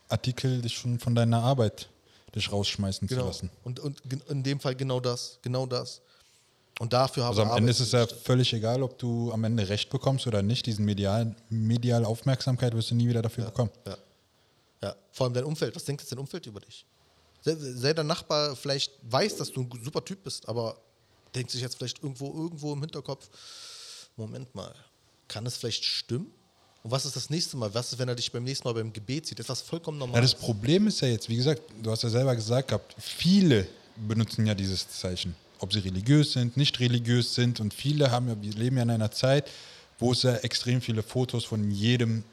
Artikel 0.09 0.61
dich 0.61 0.77
schon 0.77 0.99
von 0.99 1.15
deiner 1.15 1.41
Arbeit 1.43 1.89
dich 2.35 2.51
rausschmeißen 2.51 3.07
zu 3.07 3.15
Genau. 3.15 3.27
lassen. 3.27 3.49
Und, 3.63 3.79
und 3.79 3.99
in 4.29 4.43
dem 4.43 4.59
Fall 4.59 4.75
genau 4.75 4.99
das, 4.99 5.39
genau 5.41 5.65
das. 5.65 6.01
Und 6.79 6.93
dafür 6.93 7.23
haben 7.23 7.29
Also 7.31 7.41
am 7.43 7.49
wir 7.49 7.57
Ende 7.57 7.71
ist 7.71 7.79
es 7.79 7.91
ja 7.91 8.05
völlig 8.07 8.53
egal, 8.53 8.83
ob 8.83 8.97
du 8.97 9.31
am 9.33 9.43
Ende 9.43 9.67
Recht 9.67 9.89
bekommst 9.89 10.27
oder 10.27 10.41
nicht. 10.41 10.65
Diesen 10.65 10.85
medial, 10.85 11.35
medial 11.49 12.05
Aufmerksamkeit 12.05 12.73
wirst 12.73 12.91
du 12.91 12.95
nie 12.95 13.07
wieder 13.09 13.21
dafür 13.21 13.45
bekommen. 13.45 13.71
Ja. 13.85 13.97
ja. 14.83 14.95
Vor 15.11 15.25
allem 15.25 15.33
dein 15.33 15.43
Umfeld. 15.43 15.75
Was 15.75 15.83
denkt 15.85 16.01
jetzt 16.01 16.11
dein 16.11 16.19
Umfeld 16.19 16.45
über 16.45 16.59
dich? 16.59 16.85
Sei 17.41 17.93
dein 17.93 18.07
Nachbar 18.07 18.55
vielleicht 18.55 18.93
weiß, 19.01 19.37
dass 19.37 19.51
du 19.51 19.61
ein 19.61 19.83
super 19.83 20.03
Typ 20.05 20.23
bist, 20.23 20.47
aber 20.47 20.77
denkt 21.35 21.51
sich 21.51 21.61
jetzt 21.61 21.75
vielleicht 21.77 22.01
irgendwo, 22.03 22.33
irgendwo 22.33 22.73
im 22.73 22.81
Hinterkopf, 22.81 23.29
Moment 24.15 24.53
mal, 24.55 24.73
kann 25.27 25.45
es 25.45 25.57
vielleicht 25.57 25.83
stimmen? 25.85 26.31
Und 26.83 26.91
was 26.91 27.05
ist 27.05 27.15
das 27.15 27.29
nächste 27.29 27.57
Mal? 27.57 27.73
Was 27.73 27.91
ist, 27.91 27.99
wenn 27.99 28.07
er 28.07 28.15
dich 28.15 28.31
beim 28.31 28.43
nächsten 28.43 28.67
Mal 28.67 28.73
beim 28.73 28.93
Gebet 28.93 29.27
sieht? 29.27 29.39
Etwas 29.39 29.61
vollkommen 29.61 29.99
Ja, 29.99 30.05
Normales. 30.07 30.31
das 30.31 30.39
Problem 30.39 30.87
ist 30.87 31.01
ja 31.01 31.07
jetzt, 31.09 31.27
wie 31.27 31.35
gesagt, 31.35 31.61
du 31.81 31.91
hast 31.91 32.03
ja 32.03 32.09
selber 32.09 32.35
gesagt 32.35 32.69
gehabt, 32.69 32.95
viele 32.97 33.67
benutzen 34.07 34.45
ja 34.45 34.55
dieses 34.55 34.87
Zeichen. 34.89 35.35
Ob 35.59 35.73
sie 35.73 35.79
religiös 35.79 36.31
sind, 36.31 36.55
nicht 36.55 36.79
religiös 36.79 37.35
sind 37.35 37.59
und 37.59 37.73
viele 37.73 38.11
haben 38.11 38.29
ja, 38.29 38.41
wir 38.41 38.53
leben 38.53 38.77
ja 38.77 38.83
in 38.83 38.91
einer 38.91 39.11
Zeit, 39.11 39.49
wo 39.99 40.13
es 40.13 40.23
ja 40.23 40.35
extrem 40.35 40.79
viele 40.79 41.03
Fotos 41.03 41.43
von 41.43 41.69
jedem 41.69 42.23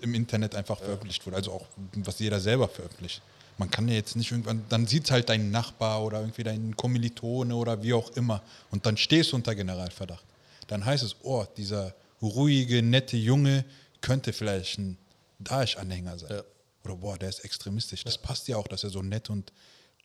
im 0.00 0.14
Internet 0.14 0.54
einfach 0.54 0.78
veröffentlicht 0.78 1.26
wurde. 1.26 1.36
Also 1.36 1.52
auch, 1.52 1.66
was 1.96 2.18
jeder 2.20 2.40
selber 2.40 2.68
veröffentlicht. 2.68 3.20
Man 3.58 3.70
kann 3.70 3.86
ja 3.88 3.94
jetzt 3.96 4.16
nicht 4.16 4.30
irgendwann, 4.30 4.64
dann 4.70 4.86
sieht 4.86 5.04
es 5.04 5.10
halt 5.10 5.28
dein 5.28 5.50
Nachbar 5.50 6.02
oder 6.02 6.20
irgendwie 6.20 6.42
dein 6.42 6.74
Kommilitone 6.74 7.54
oder 7.54 7.82
wie 7.82 7.92
auch 7.92 8.10
immer 8.12 8.40
und 8.70 8.86
dann 8.86 8.96
stehst 8.96 9.32
du 9.32 9.36
unter 9.36 9.54
Generalverdacht. 9.54 10.24
Dann 10.68 10.82
heißt 10.86 11.02
es, 11.04 11.16
oh, 11.22 11.44
dieser 11.58 11.92
ruhige, 12.22 12.80
nette 12.82 13.18
Junge 13.18 13.66
könnte 14.00 14.32
vielleicht 14.32 14.78
ein 14.78 14.98
Daesh-Anhänger 15.38 16.18
sein. 16.18 16.30
Ja. 16.30 16.44
Oder 16.84 16.96
boah, 16.96 17.18
der 17.18 17.28
ist 17.28 17.40
extremistisch. 17.40 18.04
Das 18.04 18.18
passt 18.18 18.48
ja 18.48 18.56
auch, 18.56 18.68
dass 18.68 18.84
er 18.84 18.90
so 18.90 19.02
nett 19.02 19.30
und 19.30 19.52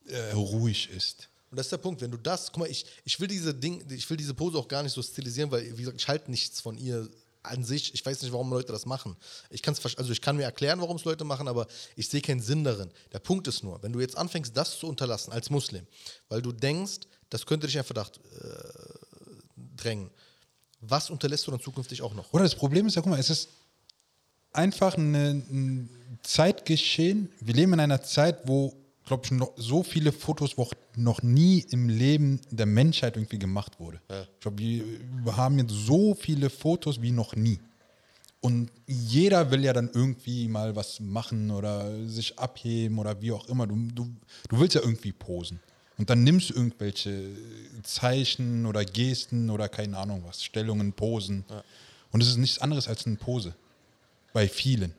äh, 0.07 0.31
ruhig 0.33 0.89
ist. 0.89 1.29
Und 1.51 1.57
das 1.57 1.67
ist 1.67 1.71
der 1.71 1.77
Punkt, 1.77 2.01
wenn 2.01 2.11
du 2.11 2.17
das, 2.17 2.51
guck 2.51 2.59
mal, 2.59 2.69
ich, 2.69 2.85
ich 3.05 3.19
will 3.19 3.27
diese 3.27 3.53
Ding, 3.53 3.85
ich 3.89 4.09
will 4.09 4.17
diese 4.17 4.33
Pose 4.33 4.57
auch 4.57 4.67
gar 4.67 4.83
nicht 4.83 4.93
so 4.93 5.01
stilisieren, 5.01 5.51
weil, 5.51 5.65
wie 5.77 5.83
gesagt, 5.83 5.99
ich 5.99 6.07
halte 6.07 6.29
nichts 6.29 6.59
von 6.59 6.77
ihr 6.77 7.09
an 7.43 7.63
sich. 7.63 7.93
Ich 7.93 8.05
weiß 8.05 8.21
nicht, 8.21 8.31
warum 8.31 8.49
Leute 8.49 8.71
das 8.71 8.85
machen. 8.85 9.15
Ich 9.49 9.61
kann's, 9.61 9.79
also 9.97 10.11
ich 10.11 10.21
kann 10.21 10.35
mir 10.35 10.43
erklären, 10.43 10.81
warum 10.81 10.97
es 10.97 11.05
Leute 11.05 11.23
machen, 11.23 11.47
aber 11.47 11.67
ich 11.95 12.09
sehe 12.09 12.21
keinen 12.21 12.41
Sinn 12.41 12.63
darin. 12.63 12.91
Der 13.13 13.19
Punkt 13.19 13.47
ist 13.47 13.63
nur, 13.63 13.81
wenn 13.83 13.93
du 13.93 13.99
jetzt 13.99 14.17
anfängst, 14.17 14.55
das 14.57 14.79
zu 14.79 14.87
unterlassen 14.87 15.31
als 15.31 15.49
Muslim, 15.49 15.85
weil 16.27 16.41
du 16.41 16.51
denkst, 16.51 17.01
das 17.29 17.45
könnte 17.45 17.67
dich 17.67 17.75
in 17.75 17.83
Verdacht 17.83 18.17
äh, 18.17 19.59
drängen, 19.77 20.09
was 20.81 21.09
unterlässt 21.09 21.47
du 21.47 21.51
dann 21.51 21.61
zukünftig 21.61 22.01
auch 22.01 22.13
noch? 22.13 22.31
Oder 22.33 22.43
das 22.43 22.55
Problem 22.55 22.87
ist 22.87 22.95
ja, 22.95 23.01
guck 23.01 23.11
mal, 23.11 23.19
es 23.19 23.29
ist 23.29 23.49
einfach 24.55 24.97
eine, 24.97 25.43
ein 25.49 25.89
Zeitgeschehen. 26.23 27.29
Wir 27.39 27.53
leben 27.53 27.73
in 27.73 27.79
einer 27.79 28.01
Zeit, 28.01 28.47
wo, 28.47 28.73
glaube 29.05 29.23
ich, 29.25 29.31
noch 29.31 29.51
so 29.55 29.83
viele 29.83 30.11
Fotos, 30.11 30.57
wo 30.57 30.69
noch 30.95 31.21
nie 31.21 31.65
im 31.71 31.89
Leben 31.89 32.41
der 32.49 32.65
Menschheit 32.65 33.17
irgendwie 33.17 33.39
gemacht 33.39 33.79
wurde. 33.79 33.99
Ich 34.33 34.39
glaube, 34.39 34.57
wir 34.59 35.37
haben 35.37 35.59
jetzt 35.59 35.73
so 35.73 36.15
viele 36.15 36.49
Fotos 36.49 37.01
wie 37.01 37.11
noch 37.11 37.35
nie. 37.35 37.59
Und 38.41 38.69
jeder 38.85 39.49
will 39.49 39.63
ja 39.63 39.73
dann 39.73 39.89
irgendwie 39.91 40.47
mal 40.47 40.75
was 40.75 40.99
machen 40.99 41.49
oder 41.49 42.07
sich 42.07 42.37
abheben 42.37 42.99
oder 42.99 43.19
wie 43.21 43.31
auch 43.31 43.47
immer. 43.47 43.65
Du, 43.65 43.75
du, 43.91 44.07
du 44.49 44.59
willst 44.59 44.75
ja 44.75 44.81
irgendwie 44.81 45.13
posen. 45.13 45.59
Und 45.97 46.09
dann 46.09 46.23
nimmst 46.23 46.49
du 46.49 46.53
irgendwelche 46.53 47.29
Zeichen 47.83 48.65
oder 48.65 48.85
Gesten 48.85 49.49
oder 49.49 49.69
keine 49.69 49.97
Ahnung 49.97 50.23
was, 50.25 50.43
Stellungen, 50.43 50.93
Posen. 50.93 51.45
Und 52.11 52.21
es 52.21 52.29
ist 52.29 52.37
nichts 52.37 52.59
anderes 52.59 52.87
als 52.87 53.07
eine 53.07 53.15
Pose. 53.15 53.55
Bei 54.35 54.49
vielen. 54.49 54.93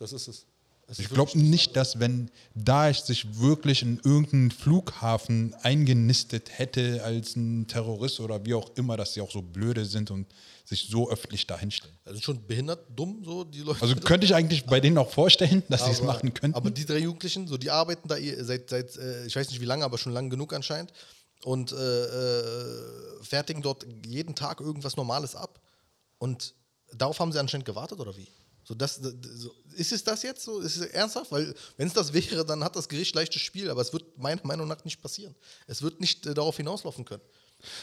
Das 0.00 0.12
ist 0.12 0.26
es. 0.26 0.46
Es 0.88 0.98
Ich 0.98 1.08
glaube 1.10 1.38
nicht, 1.38 1.76
dass 1.76 2.00
wenn 2.00 2.28
Daesh 2.56 3.02
sich 3.02 3.38
wirklich 3.38 3.82
in 3.82 4.00
irgendeinen 4.02 4.50
Flughafen 4.50 5.54
eingenistet 5.62 6.58
hätte 6.58 7.04
als 7.04 7.36
ein 7.36 7.68
Terrorist 7.68 8.18
oder 8.18 8.44
wie 8.44 8.54
auch 8.54 8.72
immer, 8.74 8.96
dass 8.96 9.14
sie 9.14 9.20
auch 9.20 9.30
so 9.30 9.42
blöde 9.42 9.84
sind 9.84 10.10
und 10.10 10.26
sich 10.64 10.88
so 10.90 11.08
öffentlich 11.08 11.46
dahinstellen. 11.46 11.96
Also 12.04 12.20
schon 12.20 12.44
behindert, 12.44 12.80
dumm, 12.96 13.22
so 13.24 13.44
die 13.44 13.60
Leute. 13.60 13.80
Also 13.80 13.94
könnte 13.94 14.26
ich 14.26 14.34
eigentlich 14.34 14.64
bei 14.64 14.80
denen 14.80 14.98
auch 14.98 15.10
vorstellen, 15.10 15.62
dass 15.68 15.84
sie 15.84 15.92
es 15.92 16.02
machen 16.02 16.34
könnten. 16.34 16.56
Aber 16.56 16.72
die 16.72 16.84
drei 16.84 16.98
Jugendlichen, 16.98 17.46
so 17.46 17.56
die 17.56 17.70
arbeiten 17.70 18.08
da 18.08 18.16
seit, 18.40 18.70
seit 18.70 18.96
äh, 18.96 19.24
ich 19.24 19.36
weiß 19.36 19.50
nicht 19.50 19.60
wie 19.60 19.66
lange, 19.66 19.84
aber 19.84 19.98
schon 19.98 20.12
lang 20.12 20.30
genug 20.30 20.52
anscheinend 20.52 20.92
und 21.44 21.70
äh, 21.70 21.76
äh, 21.76 23.22
fertigen 23.22 23.62
dort 23.62 23.86
jeden 24.04 24.34
Tag 24.34 24.60
irgendwas 24.60 24.96
Normales 24.96 25.36
ab. 25.36 25.60
Und 26.18 26.55
darauf 26.92 27.18
haben 27.18 27.32
sie 27.32 27.38
anscheinend 27.38 27.66
gewartet 27.66 27.98
oder 28.00 28.16
wie? 28.16 28.28
So 28.64 28.74
das, 28.74 28.96
so, 28.96 29.54
ist 29.76 29.92
es 29.92 30.02
das 30.02 30.24
jetzt 30.24 30.42
so? 30.42 30.58
Ist 30.58 30.76
es 30.76 30.86
ernsthaft? 30.86 31.30
Weil 31.30 31.54
wenn 31.76 31.86
es 31.86 31.94
das 31.94 32.12
wäre, 32.12 32.44
dann 32.44 32.64
hat 32.64 32.74
das 32.74 32.88
Gericht 32.88 33.14
leichtes 33.14 33.40
Spiel, 33.42 33.70
aber 33.70 33.80
es 33.80 33.92
wird 33.92 34.18
meiner 34.18 34.44
Meinung 34.44 34.66
nach 34.66 34.84
nicht 34.84 35.00
passieren. 35.00 35.34
Es 35.68 35.82
wird 35.82 36.00
nicht 36.00 36.26
äh, 36.26 36.34
darauf 36.34 36.56
hinauslaufen 36.56 37.04
können. 37.04 37.22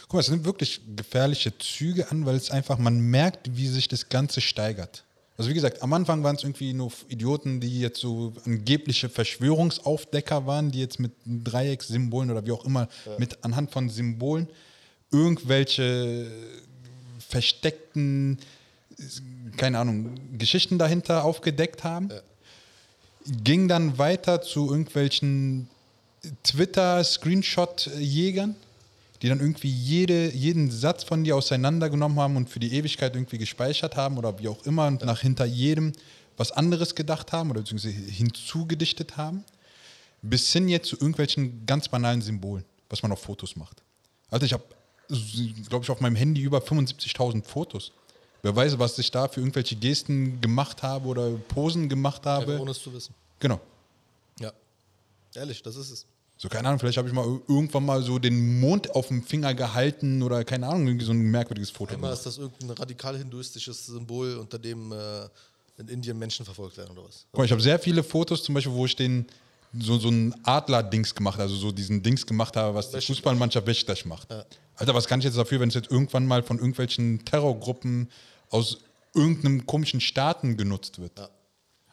Guck 0.04 0.14
mal, 0.14 0.20
es 0.20 0.30
nimmt 0.30 0.46
wirklich 0.46 0.82
gefährliche 0.96 1.58
Züge 1.58 2.12
an, 2.12 2.26
weil 2.26 2.36
es 2.36 2.52
einfach, 2.52 2.78
man 2.78 3.00
merkt, 3.00 3.56
wie 3.56 3.68
sich 3.68 3.88
das 3.88 4.10
Ganze 4.10 4.42
steigert. 4.42 5.06
Also 5.38 5.50
wie 5.50 5.56
gesagt, 5.56 5.82
am 5.82 5.94
Anfang 5.94 6.24
waren 6.24 6.36
es 6.36 6.44
irgendwie 6.44 6.74
nur 6.74 6.92
Idioten, 7.08 7.60
die 7.60 7.80
jetzt 7.80 8.00
so 8.00 8.34
angebliche 8.46 9.10
Verschwörungsaufdecker 9.10 10.46
waren, 10.46 10.72
die 10.72 10.80
jetzt 10.80 11.00
mit 11.00 11.14
Dreieckssymbolen 11.26 12.30
oder 12.30 12.46
wie 12.46 12.52
auch 12.52 12.66
immer, 12.66 12.88
mit 13.18 13.44
anhand 13.44 13.72
von 13.72 13.90
Symbolen 13.90 14.48
irgendwelche 15.12 16.30
versteckten, 17.28 18.38
keine 19.58 19.80
Ahnung, 19.80 20.38
Geschichten 20.38 20.78
dahinter 20.78 21.24
aufgedeckt 21.24 21.84
haben. 21.84 22.10
Ging 23.44 23.68
dann 23.68 23.98
weiter 23.98 24.42
zu 24.42 24.70
irgendwelchen 24.70 25.70
Twitter-Screenshot-Jägern, 26.44 28.56
die 29.22 29.30
dann 29.30 29.40
irgendwie 29.40 29.70
jede, 29.70 30.32
jeden 30.32 30.72
Satz 30.72 31.04
von 31.04 31.24
dir 31.24 31.38
auseinandergenommen 31.38 32.20
haben 32.20 32.36
und 32.36 32.50
für 32.50 32.60
die 32.60 32.74
Ewigkeit 32.74 33.16
irgendwie 33.16 33.38
gespeichert 33.38 33.96
haben 33.96 34.18
oder 34.18 34.40
wie 34.40 34.48
auch 34.48 34.66
immer 34.66 34.88
und 34.88 35.06
nach 35.06 35.22
hinter 35.22 35.46
jedem 35.46 35.94
was 36.36 36.52
anderes 36.52 36.96
gedacht 36.96 37.32
haben 37.32 37.52
oder 37.52 37.62
beziehungsweise 37.62 37.94
hinzugedichtet 37.94 39.18
haben, 39.18 39.44
bis 40.22 40.52
hin 40.52 40.68
jetzt 40.68 40.90
zu 40.90 40.96
irgendwelchen 40.96 41.66
ganz 41.66 41.88
banalen 41.88 42.22
Symbolen, 42.22 42.66
was 42.90 43.04
man 43.04 43.12
auf 43.12 43.22
Fotos 43.22 43.56
macht. 43.56 43.84
Also 44.30 44.46
ich 44.46 44.54
habe, 44.54 44.64
glaube 45.70 45.84
ich, 45.84 45.92
auf 45.92 46.02
meinem 46.02 46.16
Handy 46.16 46.42
über 46.42 46.60
75.000 46.60 47.44
Fotos. 47.44 47.92
Wer 48.44 48.54
weiß, 48.54 48.78
was 48.78 49.00
ich 49.00 49.10
da 49.10 49.30
für 49.30 49.40
irgendwelche 49.40 49.78
Gesten 49.78 50.42
gemacht 50.42 50.84
habe 50.84 51.08
oder 51.08 51.30
Posen 51.48 51.88
gemacht 51.88 52.26
habe. 52.26 52.52
Einfach 52.52 52.60
ohne 52.60 52.72
es 52.72 52.80
zu 52.80 52.94
wissen. 52.94 53.16
Genau. 53.40 53.60
Ja. 54.40 54.52
Ehrlich, 55.34 55.64
das 55.64 55.78
ist 55.78 55.92
es. 55.92 56.06
So, 56.38 56.50
keine 56.50 56.68
Ahnung, 56.68 56.80
vielleicht 56.80 56.98
habe 56.98 57.08
ich 57.08 57.14
mal 57.14 57.26
irgendwann 57.48 57.86
mal 57.86 58.04
so 58.04 58.20
den 58.20 58.60
Mond 58.60 58.94
auf 58.94 59.08
dem 59.08 59.24
Finger 59.24 59.54
gehalten 59.54 60.22
oder 60.22 60.44
keine 60.44 60.68
Ahnung, 60.68 60.88
irgendwie 60.88 61.06
so 61.06 61.14
ein 61.14 61.22
merkwürdiges 61.22 61.70
Foto. 61.70 61.94
Einmal 61.94 62.12
ist 62.12 62.26
das 62.26 62.38
irgendein 62.38 62.72
radikal 62.72 63.18
hinduistisches 63.18 63.86
Symbol, 63.86 64.36
unter 64.36 64.60
dem 64.60 64.92
äh, 64.92 65.24
in 65.78 65.88
Indien 65.88 66.20
Menschen 66.20 66.44
verfolgt 66.44 66.76
werden 66.76 66.98
oder 66.98 67.08
was. 67.08 67.26
Guck 67.32 67.38
mal, 67.38 67.46
ich 67.46 67.52
habe 67.52 67.62
sehr 67.62 67.80
viele 67.80 68.04
Fotos, 68.04 68.44
zum 68.44 68.56
Beispiel, 68.56 68.74
wo 68.74 68.86
ich 68.86 68.96
den 68.98 69.26
so, 69.80 69.98
so 69.98 70.10
ein 70.10 70.36
Adler-Dings 70.44 71.16
gemacht 71.16 71.36
habe, 71.36 71.44
also 71.44 71.56
so 71.56 71.72
diesen 71.72 72.04
Dings 72.04 72.26
gemacht 72.26 72.58
habe, 72.58 72.76
was 72.76 72.92
die 72.92 73.00
Fußballmannschaft 73.00 73.66
Wäschgleich 73.66 74.06
macht. 74.06 74.28
Alter, 74.76 74.94
was 74.94 75.08
kann 75.08 75.20
ich 75.20 75.26
jetzt 75.26 75.38
dafür, 75.38 75.62
wenn 75.62 75.70
es 75.70 75.76
jetzt 75.76 75.92
irgendwann 75.92 76.28
mal 76.28 76.44
von 76.44 76.58
irgendwelchen 76.58 77.24
Terrorgruppen 77.24 78.10
aus 78.54 78.78
irgendeinem 79.14 79.66
komischen 79.66 80.00
Staaten 80.00 80.58
genutzt 80.58 81.00
wird? 81.00 81.18
Ja. 81.18 81.30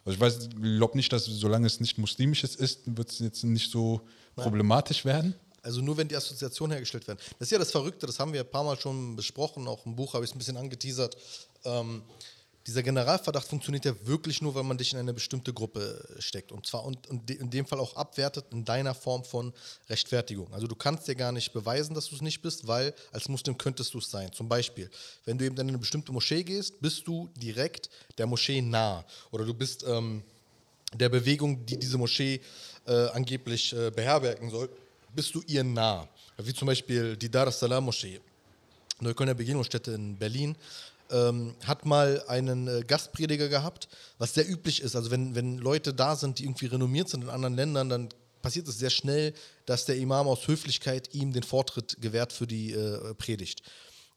Also 0.05 0.15
ich 0.15 0.19
weiß, 0.19 0.49
glaube 0.61 0.97
nicht, 0.97 1.11
dass 1.13 1.25
solange 1.25 1.67
es 1.67 1.79
nicht 1.79 1.97
muslimisches 1.97 2.55
ist, 2.55 2.81
wird 2.97 3.09
es 3.11 3.19
jetzt 3.19 3.43
nicht 3.43 3.71
so 3.71 4.01
problematisch 4.35 5.05
werden. 5.05 5.35
Also 5.63 5.81
nur 5.81 5.95
wenn 5.97 6.07
die 6.07 6.15
Assoziationen 6.15 6.71
hergestellt 6.71 7.07
werden. 7.07 7.19
Das 7.37 7.47
ist 7.47 7.51
ja 7.51 7.59
das 7.59 7.69
Verrückte, 7.69 8.07
das 8.07 8.19
haben 8.19 8.33
wir 8.33 8.41
ein 8.41 8.49
paar 8.49 8.63
Mal 8.63 8.79
schon 8.79 9.15
besprochen, 9.15 9.67
auch 9.67 9.85
im 9.85 9.95
Buch 9.95 10.15
habe 10.15 10.23
ich 10.23 10.31
es 10.31 10.35
ein 10.35 10.39
bisschen 10.39 10.57
angeteasert. 10.57 11.15
Ähm, 11.65 12.01
dieser 12.67 12.83
Generalverdacht 12.83 13.47
funktioniert 13.47 13.85
ja 13.85 13.93
wirklich 14.05 14.41
nur, 14.41 14.53
wenn 14.53 14.67
man 14.67 14.77
dich 14.77 14.93
in 14.93 14.99
eine 14.99 15.13
bestimmte 15.13 15.51
Gruppe 15.51 16.07
steckt. 16.19 16.51
Und 16.51 16.67
zwar 16.67 16.83
und, 16.85 17.07
und 17.07 17.29
in 17.29 17.49
dem 17.49 17.65
Fall 17.65 17.79
auch 17.79 17.95
abwertet 17.95 18.45
in 18.51 18.63
deiner 18.63 18.93
Form 18.93 19.23
von 19.23 19.51
Rechtfertigung. 19.89 20.53
Also 20.53 20.67
du 20.67 20.75
kannst 20.75 21.07
dir 21.07 21.15
gar 21.15 21.31
nicht 21.31 21.53
beweisen, 21.53 21.95
dass 21.95 22.09
du 22.09 22.15
es 22.15 22.21
nicht 22.21 22.41
bist, 22.41 22.67
weil 22.67 22.93
als 23.11 23.29
Muslim 23.29 23.57
könntest 23.57 23.93
du 23.93 23.97
es 23.97 24.11
sein. 24.11 24.31
Zum 24.31 24.47
Beispiel, 24.47 24.89
wenn 25.25 25.37
du 25.37 25.45
eben 25.45 25.57
in 25.57 25.69
eine 25.69 25.77
bestimmte 25.77 26.11
Moschee 26.11 26.43
gehst, 26.43 26.79
bist 26.81 27.07
du 27.07 27.29
direkt 27.35 27.89
der 28.17 28.27
Moschee 28.27 28.61
nah. 28.61 29.03
Oder 29.31 29.45
du 29.45 29.53
bist 29.53 29.83
ähm, 29.87 30.23
der 30.93 31.09
Bewegung, 31.09 31.65
die 31.65 31.77
diese 31.77 31.97
Moschee 31.97 32.41
äh, 32.85 33.07
angeblich 33.09 33.73
äh, 33.73 33.89
beherbergen 33.89 34.49
soll, 34.51 34.69
bist 35.15 35.33
du 35.33 35.41
ihr 35.47 35.63
nah. 35.63 36.07
Wie 36.37 36.53
zum 36.53 36.67
Beispiel 36.67 37.17
die 37.17 37.29
Dar 37.29 37.47
es 37.47 37.59
Salaam 37.59 37.85
Moschee, 37.85 38.19
Neuköllner 38.99 39.33
Begegnungsstätte 39.33 39.91
in 39.91 40.17
Berlin, 40.17 40.55
ähm, 41.11 41.55
hat 41.65 41.85
mal 41.85 42.23
einen 42.27 42.67
äh, 42.67 42.81
Gastprediger 42.85 43.49
gehabt, 43.49 43.87
was 44.17 44.33
sehr 44.33 44.49
üblich 44.49 44.81
ist. 44.81 44.95
Also 44.95 45.11
wenn, 45.11 45.35
wenn 45.35 45.57
Leute 45.57 45.93
da 45.93 46.15
sind, 46.15 46.39
die 46.39 46.43
irgendwie 46.43 46.67
renommiert 46.67 47.09
sind 47.09 47.23
in 47.23 47.29
anderen 47.29 47.55
Ländern, 47.55 47.89
dann 47.89 48.09
passiert 48.41 48.67
es 48.67 48.79
sehr 48.79 48.89
schnell, 48.89 49.33
dass 49.65 49.85
der 49.85 49.97
Imam 49.97 50.27
aus 50.27 50.47
Höflichkeit 50.47 51.13
ihm 51.13 51.31
den 51.33 51.43
Vortritt 51.43 51.97
gewährt 52.01 52.33
für 52.33 52.47
die 52.47 52.71
äh, 52.71 53.13
Predigt. 53.15 53.61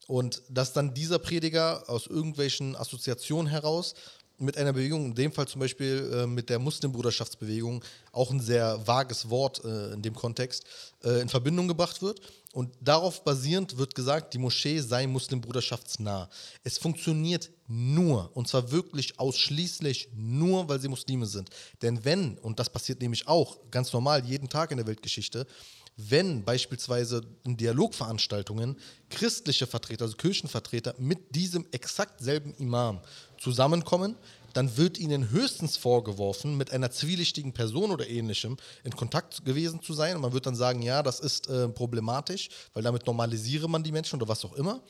Und 0.07 0.41
dass 0.49 0.73
dann 0.73 0.93
dieser 0.93 1.19
Prediger 1.19 1.89
aus 1.89 2.07
irgendwelchen 2.07 2.75
Assoziationen 2.75 3.47
heraus 3.47 3.95
mit 4.37 4.57
einer 4.57 4.73
Bewegung, 4.73 5.05
in 5.05 5.15
dem 5.15 5.31
Fall 5.31 5.47
zum 5.47 5.61
Beispiel 5.61 6.11
äh, 6.13 6.27
mit 6.27 6.49
der 6.49 6.59
Muslimbruderschaftsbewegung, 6.59 7.83
auch 8.11 8.31
ein 8.31 8.39
sehr 8.39 8.85
vages 8.85 9.29
Wort 9.29 9.63
äh, 9.63 9.93
in 9.93 10.01
dem 10.01 10.15
Kontext, 10.15 10.63
äh, 11.03 11.21
in 11.21 11.29
Verbindung 11.29 11.67
gebracht 11.67 12.01
wird. 12.01 12.21
Und 12.53 12.73
darauf 12.79 13.23
basierend 13.23 13.77
wird 13.77 13.95
gesagt, 13.95 14.33
die 14.33 14.37
Moschee 14.37 14.79
sei 14.79 15.07
muslimbruderschaftsnah. 15.07 16.29
Es 16.63 16.77
funktioniert 16.77 17.51
nur, 17.67 18.31
und 18.33 18.47
zwar 18.47 18.71
wirklich 18.71 19.19
ausschließlich 19.19 20.09
nur, 20.15 20.69
weil 20.69 20.79
sie 20.79 20.87
Muslime 20.87 21.25
sind. 21.25 21.49
Denn 21.81 22.05
wenn, 22.05 22.37
und 22.37 22.59
das 22.59 22.69
passiert 22.69 23.01
nämlich 23.01 23.27
auch 23.27 23.57
ganz 23.71 23.91
normal 23.91 24.23
jeden 24.25 24.47
Tag 24.47 24.71
in 24.71 24.77
der 24.77 24.87
Weltgeschichte, 24.87 25.45
wenn 25.97 26.43
beispielsweise 26.43 27.21
in 27.45 27.55
Dialogveranstaltungen 27.55 28.77
christliche 29.09 29.65
Vertreter, 29.65 30.05
also 30.05 30.17
Kirchenvertreter 30.17 30.93
mit 30.97 31.35
diesem 31.35 31.65
exakt 31.71 32.21
selben 32.21 32.53
Imam 32.55 32.99
zusammenkommen, 33.39 34.15
dann 34.53 34.77
wird 34.77 34.97
ihnen 34.97 35.31
höchstens 35.31 35.75
vorgeworfen, 35.75 36.55
mit 36.55 36.71
einer 36.71 36.89
zwielichtigen 36.89 37.53
Person 37.53 37.91
oder 37.91 38.07
ähnlichem 38.07 38.57
in 38.83 38.95
Kontakt 38.95 39.43
gewesen 39.43 39.81
zu 39.81 39.93
sein. 39.93 40.15
Und 40.15 40.21
man 40.21 40.33
wird 40.33 40.45
dann 40.45 40.55
sagen, 40.55 40.81
ja, 40.81 41.03
das 41.03 41.19
ist 41.19 41.49
äh, 41.49 41.67
problematisch, 41.67 42.49
weil 42.73 42.83
damit 42.83 43.05
normalisiere 43.05 43.69
man 43.69 43.83
die 43.83 43.91
Menschen 43.91 44.15
oder 44.17 44.29
was 44.29 44.45
auch 44.45 44.53
immer. 44.53 44.81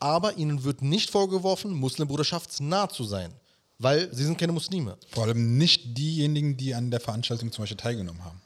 Aber 0.00 0.36
ihnen 0.36 0.64
wird 0.64 0.82
nicht 0.82 1.10
vorgeworfen, 1.10 1.72
Muslimbruderschaftsnah 1.72 2.88
zu 2.88 3.04
sein, 3.04 3.32
weil 3.78 4.12
sie 4.12 4.24
sind 4.24 4.38
keine 4.38 4.52
Muslime. 4.52 4.96
Vor 5.10 5.24
allem 5.24 5.56
nicht 5.56 5.96
diejenigen, 5.96 6.56
die 6.56 6.74
an 6.74 6.90
der 6.90 7.00
Veranstaltung 7.00 7.52
zum 7.52 7.62
Beispiel 7.62 7.78
teilgenommen 7.78 8.24
haben. 8.24 8.40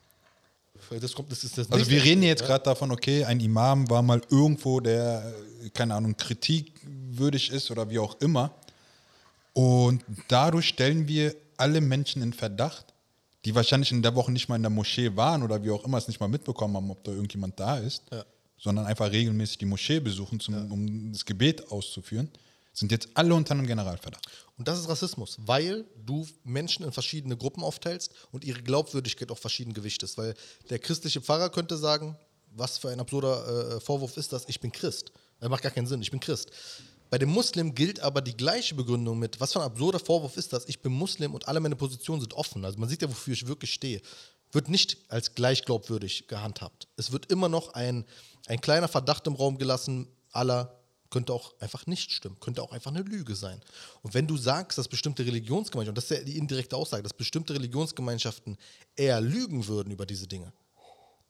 Das 0.98 1.14
kommt, 1.14 1.30
das 1.30 1.44
ist 1.44 1.56
das 1.56 1.70
Also 1.70 1.88
wir 1.88 2.02
reden 2.02 2.22
jetzt 2.22 2.40
ja. 2.40 2.46
gerade 2.48 2.64
davon, 2.64 2.90
okay, 2.90 3.24
ein 3.24 3.38
Imam 3.38 3.88
war 3.88 4.02
mal 4.02 4.20
irgendwo, 4.28 4.80
der, 4.80 5.32
äh, 5.64 5.70
keine 5.70 5.94
Ahnung, 5.94 6.16
kritikwürdig 6.16 7.50
ist 7.50 7.70
oder 7.70 7.88
wie 7.90 7.98
auch 7.98 8.20
immer. 8.20 8.52
Und 9.52 10.04
dadurch 10.28 10.68
stellen 10.68 11.06
wir 11.06 11.34
alle 11.56 11.80
Menschen 11.80 12.22
in 12.22 12.32
Verdacht, 12.32 12.86
die 13.44 13.54
wahrscheinlich 13.54 13.92
in 13.92 14.02
der 14.02 14.14
Woche 14.14 14.32
nicht 14.32 14.48
mal 14.48 14.56
in 14.56 14.62
der 14.62 14.70
Moschee 14.70 15.14
waren 15.16 15.42
oder 15.42 15.62
wie 15.62 15.70
auch 15.70 15.84
immer 15.84 15.98
es 15.98 16.08
nicht 16.08 16.20
mal 16.20 16.28
mitbekommen 16.28 16.76
haben, 16.76 16.90
ob 16.90 17.04
da 17.04 17.12
irgendjemand 17.12 17.58
da 17.58 17.78
ist, 17.78 18.02
Ja. 18.10 18.24
sondern 18.58 18.86
einfach 18.86 19.10
regelmäßig 19.10 19.58
die 19.58 19.66
Moschee 19.66 20.00
besuchen, 20.00 20.40
zum, 20.40 20.70
um 20.70 21.12
das 21.12 21.24
Gebet 21.24 21.70
auszuführen, 21.70 22.28
sind 22.72 22.92
jetzt 22.92 23.08
alle 23.14 23.34
unter 23.34 23.52
einem 23.52 23.66
Generalverdacht. 23.66 24.28
Und 24.56 24.68
das 24.68 24.78
ist 24.78 24.88
Rassismus, 24.88 25.38
weil 25.40 25.84
du 26.04 26.26
Menschen 26.44 26.84
in 26.84 26.92
verschiedene 26.92 27.36
Gruppen 27.36 27.62
aufteilst 27.62 28.12
und 28.30 28.44
ihre 28.44 28.62
Glaubwürdigkeit 28.62 29.30
auch 29.30 29.38
verschieden 29.38 29.72
gewichtest. 29.72 30.18
Weil 30.18 30.34
der 30.68 30.78
christliche 30.78 31.20
Pfarrer 31.20 31.50
könnte 31.50 31.76
sagen, 31.76 32.16
was 32.52 32.78
für 32.78 32.90
ein 32.90 33.00
absurder 33.00 33.76
äh, 33.76 33.80
Vorwurf 33.80 34.16
ist 34.16 34.32
das, 34.32 34.44
ich 34.48 34.60
bin 34.60 34.72
Christ. 34.72 35.12
Das 35.38 35.48
macht 35.48 35.62
gar 35.62 35.72
keinen 35.72 35.86
Sinn, 35.86 36.02
ich 36.02 36.10
bin 36.10 36.20
Christ. 36.20 36.50
Bei 37.10 37.18
dem 37.18 37.30
Muslim 37.30 37.74
gilt 37.74 38.00
aber 38.00 38.20
die 38.20 38.36
gleiche 38.36 38.74
Begründung 38.74 39.18
mit, 39.18 39.40
was 39.40 39.52
für 39.52 39.60
ein 39.60 39.66
absurder 39.66 39.98
Vorwurf 39.98 40.36
ist 40.36 40.52
das, 40.52 40.68
ich 40.68 40.80
bin 40.80 40.92
Muslim 40.92 41.34
und 41.34 41.48
alle 41.48 41.58
meine 41.58 41.76
Positionen 41.76 42.20
sind 42.20 42.34
offen. 42.34 42.64
Also 42.64 42.78
man 42.78 42.88
sieht 42.88 43.02
ja, 43.02 43.08
wofür 43.08 43.34
ich 43.34 43.48
wirklich 43.48 43.72
stehe. 43.72 44.00
Wird 44.52 44.68
nicht 44.68 44.98
als 45.08 45.34
gleich 45.34 45.64
glaubwürdig 45.64 46.28
gehandhabt. 46.28 46.88
Es 46.96 47.12
wird 47.12 47.30
immer 47.30 47.48
noch 47.48 47.74
ein, 47.74 48.04
ein 48.46 48.60
kleiner 48.60 48.88
Verdacht 48.88 49.26
im 49.26 49.34
Raum 49.34 49.58
gelassen, 49.58 50.08
aller 50.32 50.79
könnte 51.10 51.32
auch 51.32 51.54
einfach 51.60 51.86
nicht 51.86 52.12
stimmen, 52.12 52.38
könnte 52.40 52.62
auch 52.62 52.72
einfach 52.72 52.90
eine 52.90 53.02
Lüge 53.02 53.34
sein. 53.34 53.60
Und 54.02 54.14
wenn 54.14 54.26
du 54.26 54.36
sagst, 54.36 54.78
dass 54.78 54.88
bestimmte 54.88 55.26
Religionsgemeinschaften, 55.26 55.90
und 55.90 55.98
das 55.98 56.10
ist 56.10 56.18
ja 56.18 56.24
die 56.24 56.38
indirekte 56.38 56.76
Aussage, 56.76 57.02
dass 57.02 57.12
bestimmte 57.12 57.54
Religionsgemeinschaften 57.54 58.56
eher 58.96 59.20
lügen 59.20 59.66
würden 59.66 59.92
über 59.92 60.06
diese 60.06 60.26
Dinge, 60.26 60.52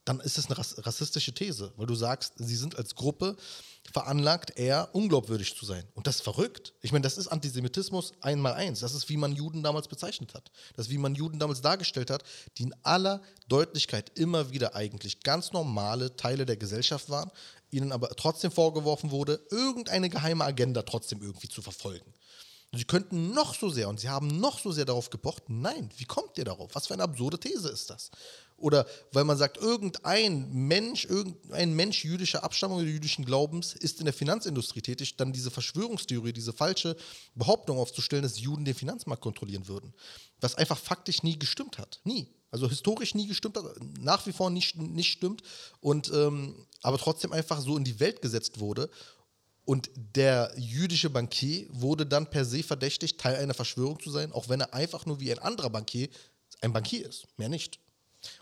dann 0.05 0.21
ist 0.21 0.39
es 0.39 0.47
eine 0.47 0.59
rass- 0.59 0.75
rassistische 0.79 1.33
These, 1.33 1.73
weil 1.77 1.87
du 1.87 1.95
sagst, 1.95 2.35
sie 2.37 2.57
sind 2.57 2.77
als 2.77 2.95
Gruppe 2.95 3.37
veranlagt, 3.93 4.59
eher 4.59 4.95
unglaubwürdig 4.95 5.57
zu 5.57 5.67
sein. 5.67 5.85
Und 5.95 6.07
das 6.07 6.17
ist 6.17 6.23
verrückt. 6.23 6.75
Ich 6.81 6.93
meine, 6.93 7.03
das 7.03 7.19
ist 7.19 7.29
Antisemitismus 7.29 8.13
einmal 8.21 8.55
eins. 8.55 8.81
Das 8.81 8.95
ist, 8.95 9.09
wie 9.09 9.17
man 9.17 9.35
Juden 9.35 9.63
damals 9.63 9.89
bezeichnet 9.89 10.35
hat. 10.35 10.51
Das 10.75 10.87
ist, 10.87 10.93
wie 10.93 10.99
man 10.99 11.15
Juden 11.15 11.39
damals 11.39 11.61
dargestellt 11.61 12.11
hat, 12.11 12.23
die 12.57 12.65
in 12.65 12.75
aller 12.83 13.21
Deutlichkeit 13.49 14.19
immer 14.19 14.51
wieder 14.51 14.75
eigentlich 14.75 15.21
ganz 15.21 15.53
normale 15.53 16.17
Teile 16.17 16.47
der 16.47 16.57
Gesellschaft 16.57 17.09
waren, 17.11 17.31
ihnen 17.71 17.93
aber 17.93 18.09
trotzdem 18.11 18.51
vorgeworfen 18.51 19.11
wurde, 19.11 19.41
irgendeine 19.51 20.09
geheime 20.09 20.45
Agenda 20.45 20.83
trotzdem 20.83 21.23
irgendwie 21.23 21.49
zu 21.49 21.63
verfolgen. 21.63 22.13
Sie 22.73 22.85
könnten 22.85 23.35
noch 23.35 23.57
so 23.57 23.69
sehr 23.69 23.89
und 23.89 23.99
sie 23.99 24.09
haben 24.09 24.29
noch 24.29 24.61
so 24.61 24.71
sehr 24.71 24.85
darauf 24.85 25.11
gepocht. 25.11 25.45
Nein, 25.49 25.91
wie 25.97 26.05
kommt 26.05 26.39
ihr 26.39 26.45
darauf? 26.45 26.73
Was 26.75 26.87
für 26.87 26.95
eine 26.95 27.03
absurde 27.03 27.39
These 27.41 27.69
ist 27.69 27.91
das? 27.91 28.13
Oder 28.57 28.87
weil 29.11 29.25
man 29.25 29.37
sagt, 29.37 29.57
irgendein 29.57 30.53
Mensch, 30.53 31.05
irgendein 31.05 31.75
Mensch 31.75 32.05
jüdischer 32.05 32.45
Abstammung 32.45 32.79
oder 32.79 32.87
jüdischen 32.87 33.25
Glaubens 33.25 33.73
ist 33.73 33.99
in 33.99 34.05
der 34.05 34.15
Finanzindustrie 34.15 34.83
tätig, 34.83 35.17
dann 35.17 35.33
diese 35.33 35.51
Verschwörungstheorie, 35.51 36.33
diese 36.33 36.53
falsche 36.53 36.97
Behauptung 37.35 37.79
aufzustellen, 37.79 38.23
dass 38.23 38.39
Juden 38.39 38.65
den 38.65 38.75
Finanzmarkt 38.75 39.23
kontrollieren 39.23 39.67
würden. 39.67 39.93
Was 40.41 40.55
einfach 40.55 40.79
faktisch 40.79 41.25
nie 41.25 41.39
gestimmt 41.39 41.79
hat. 41.79 42.01
Nie. 42.05 42.29
Also 42.51 42.69
historisch 42.69 43.15
nie 43.15 43.27
gestimmt 43.27 43.57
hat, 43.57 43.65
nach 44.01 44.27
wie 44.27 44.33
vor 44.33 44.51
nicht, 44.51 44.77
nicht 44.77 45.13
stimmt 45.13 45.43
und 45.81 46.11
ähm, 46.13 46.67
aber 46.83 46.99
trotzdem 46.99 47.33
einfach 47.33 47.61
so 47.61 47.77
in 47.77 47.85
die 47.85 48.01
Welt 48.01 48.23
gesetzt 48.23 48.59
wurde. 48.59 48.91
Und 49.65 49.91
der 49.95 50.53
jüdische 50.57 51.11
Bankier 51.11 51.67
wurde 51.71 52.05
dann 52.05 52.29
per 52.29 52.45
se 52.45 52.63
verdächtigt, 52.63 53.21
Teil 53.21 53.37
einer 53.37 53.55
Verschwörung 53.55 54.01
zu 54.01 54.11
sein, 54.11 54.33
auch 54.33 54.49
wenn 54.49 54.61
er 54.61 54.75
einfach 54.75 55.07
nur 55.07 55.21
wie 55.21 55.31
ein 55.31 55.39
anderer 55.39 55.71
Bankier 55.71 56.09
ein 56.61 56.73
Bankier 56.73 57.09
ist, 57.09 57.27
mehr 57.37 57.49
nicht. 57.49 57.79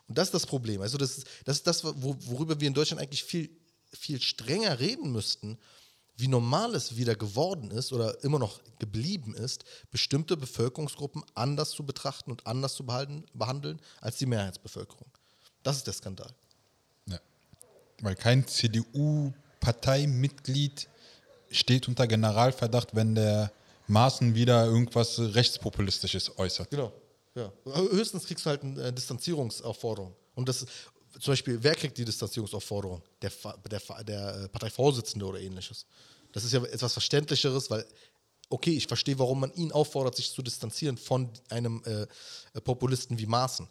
Und 0.09 0.19
das 0.19 0.29
ist 0.29 0.35
das 0.35 0.47
Problem. 0.47 0.81
Also 0.81 0.99
das 0.99 1.19
ist 1.19 1.27
das, 1.45 1.59
ist 1.59 1.67
das 1.67 1.85
wo, 1.85 2.17
worüber 2.21 2.59
wir 2.61 2.69
in 2.69 2.75
Deutschland 2.75 3.01
eigentlich 3.01 3.23
viel, 3.23 3.51
viel 3.93 4.21
strenger 4.21 4.81
reden 4.81 5.13
müssten, 5.13 5.59
wie 6.19 6.29
normal 6.29 6.75
es 6.75 6.97
wieder 6.97 7.15
geworden 7.15 7.71
ist 7.71 7.93
oder 7.93 8.25
immer 8.25 8.41
noch 8.41 8.61
geblieben 8.79 9.35
ist, 9.35 9.65
bestimmte 9.91 10.37
Bevölkerungsgruppen 10.37 11.25
anders 11.35 11.71
zu 11.71 11.87
betrachten 11.87 12.31
und 12.33 12.47
anders 12.47 12.75
zu 12.75 12.85
behalten, 12.85 13.25
behandeln 13.33 13.81
als 14.01 14.19
die 14.19 14.27
Mehrheitsbevölkerung. 14.27 15.07
Das 15.63 15.77
ist 15.77 15.87
der 15.87 15.95
Skandal. 15.95 16.31
Ja. 17.07 17.21
Weil 18.01 18.17
kein 18.17 18.45
CDU-Parteimitglied 18.47 20.89
steht 21.51 21.89
unter 21.89 22.07
Generalverdacht, 22.09 22.97
wenn 22.97 23.15
der 23.15 23.53
Maaßen 23.87 24.35
wieder 24.35 24.67
irgendwas 24.67 25.21
Rechtspopulistisches 25.21 26.37
äußert. 26.37 26.69
Genau. 26.71 26.93
Ja. 27.37 27.53
Höchstens 27.65 28.27
kriegst 28.27 28.45
du 28.45 28.51
halt 28.51 28.65
eine 28.65 28.93
Distanzierungsaufforderung. 28.93 30.17
Und 30.35 30.49
das 30.49 30.67
zum 31.19 31.33
Beispiel, 31.33 31.59
wer 31.61 31.75
kriegt 31.75 31.99
die 31.99 32.05
Distanzierungsaufforderung? 32.05 33.03
Der, 33.23 33.31
der, 33.71 34.05
der 34.05 34.37
äh, 34.37 34.49
Parteivorsitzende 34.49 35.27
oder 35.27 35.41
ähnliches. 35.41 35.87
Das 36.33 36.45
ist 36.45 36.53
ja 36.53 36.63
etwas 36.65 36.93
Verständlicheres, 36.93 37.71
weil 37.71 37.85
okay, 38.51 38.71
ich 38.71 38.87
verstehe, 38.87 39.19
warum 39.19 39.41
man 39.41 39.53
ihn 39.55 39.73
auffordert, 39.73 40.17
sich 40.17 40.33
zu 40.33 40.43
distanzieren 40.43 40.97
von 40.97 41.31
einem 41.51 41.83
äh, 41.85 42.61
Populisten 42.61 43.19
wie 43.19 43.27
Maaßen. 43.27 43.69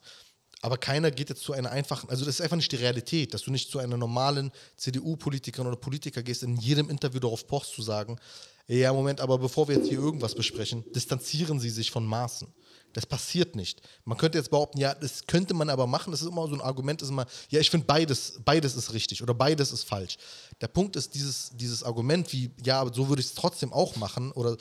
Aber 0.62 0.78
keiner 0.78 1.12
geht 1.12 1.30
jetzt 1.30 1.44
zu 1.44 1.54
einer 1.54 1.72
einfachen, 1.72 2.10
also 2.10 2.26
das 2.26 2.36
ist 2.36 2.42
einfach 2.42 2.56
nicht 2.58 2.72
die 2.72 2.78
Realität, 2.78 3.34
dass 3.34 3.44
du 3.44 3.52
nicht 3.52 3.70
zu 3.70 3.80
einer 3.80 3.98
normalen 3.98 4.52
CDU-Politikerin 4.76 5.68
oder 5.68 5.78
Politiker 5.78 6.24
gehst, 6.24 6.44
in 6.44 6.58
jedem 6.58 6.90
Interview 6.90 7.20
darauf 7.20 7.46
pochst 7.46 7.74
zu 7.74 7.82
sagen, 7.82 8.20
ja, 8.68 8.92
Moment, 8.92 9.22
aber 9.22 9.38
bevor 9.38 9.68
wir 9.68 9.76
jetzt 9.76 9.88
hier 9.88 10.00
irgendwas 10.00 10.36
besprechen, 10.36 10.84
distanzieren 10.94 11.60
Sie 11.60 11.70
sich 11.70 11.90
von 11.90 12.06
Maßen. 12.06 12.48
Das 12.98 13.06
passiert 13.06 13.56
nicht. 13.56 13.80
Man 14.06 14.18
könnte 14.18 14.40
jetzt 14.40 14.50
behaupten, 14.50 14.80
ja, 14.80 14.96
das 14.96 15.28
könnte 15.28 15.54
man 15.54 15.70
aber 15.70 15.86
machen. 15.86 16.10
Das 16.10 16.24
ist 16.24 16.30
immer 16.30 16.48
so 16.48 16.56
ein 16.56 16.62
Argument, 16.62 17.00
ist 17.00 17.10
immer, 17.10 17.28
ja, 17.52 17.60
ich 17.60 17.70
finde 17.70 17.86
beides, 17.86 18.40
beides 18.44 18.76
ist 18.76 18.92
richtig 18.92 19.22
oder 19.22 19.36
beides 19.36 19.72
ist 19.72 19.84
falsch. 19.84 20.18
Der 20.62 20.68
Punkt 20.68 20.96
ist, 20.96 21.14
dieses, 21.14 21.52
dieses 21.54 21.84
Argument 21.84 22.34
wie, 22.34 22.50
ja, 22.66 22.84
so 22.92 23.08
würde 23.08 23.20
ich 23.20 23.28
es 23.28 23.36
trotzdem 23.36 23.72
auch 23.72 23.98
machen 23.98 24.32
oder 24.32 24.58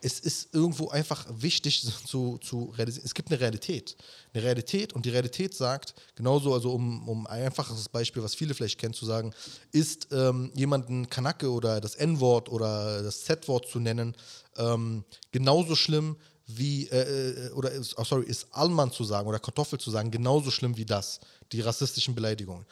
es 0.00 0.18
ist 0.18 0.52
irgendwo 0.52 0.88
einfach 0.88 1.24
wichtig 1.30 1.86
zu, 2.04 2.38
zu 2.38 2.74
realisieren. 2.76 3.06
Es 3.06 3.14
gibt 3.14 3.30
eine 3.30 3.38
Realität. 3.38 3.96
Eine 4.34 4.42
Realität 4.42 4.92
und 4.92 5.06
die 5.06 5.10
Realität 5.10 5.54
sagt, 5.54 5.94
genauso, 6.16 6.54
also 6.54 6.72
um, 6.72 7.08
um 7.08 7.28
ein 7.28 7.44
einfaches 7.44 7.88
Beispiel, 7.88 8.24
was 8.24 8.34
viele 8.34 8.54
vielleicht 8.54 8.80
kennen, 8.80 8.94
zu 8.94 9.06
sagen, 9.06 9.32
ist 9.70 10.08
ähm, 10.10 10.50
jemanden 10.56 11.08
Kanake 11.08 11.48
oder 11.48 11.80
das 11.80 11.94
N-Wort 11.94 12.48
oder 12.48 13.04
das 13.04 13.22
Z-Wort 13.22 13.68
zu 13.68 13.78
nennen, 13.78 14.16
ähm, 14.56 15.04
genauso 15.30 15.76
schlimm 15.76 16.16
wie, 16.48 16.88
äh, 16.88 17.46
äh 17.46 17.50
oder 17.52 17.70
ist, 17.70 17.96
oh 17.96 18.04
sorry, 18.04 18.24
ist 18.24 18.48
Allmann 18.50 18.90
zu 18.90 19.04
sagen 19.04 19.28
oder 19.28 19.38
Kartoffel 19.38 19.78
zu 19.78 19.90
sagen, 19.90 20.10
genauso 20.10 20.50
schlimm 20.50 20.76
wie 20.76 20.84
das, 20.84 21.20
die 21.52 21.60
rassistischen 21.60 22.14
Beleidigungen 22.14 22.66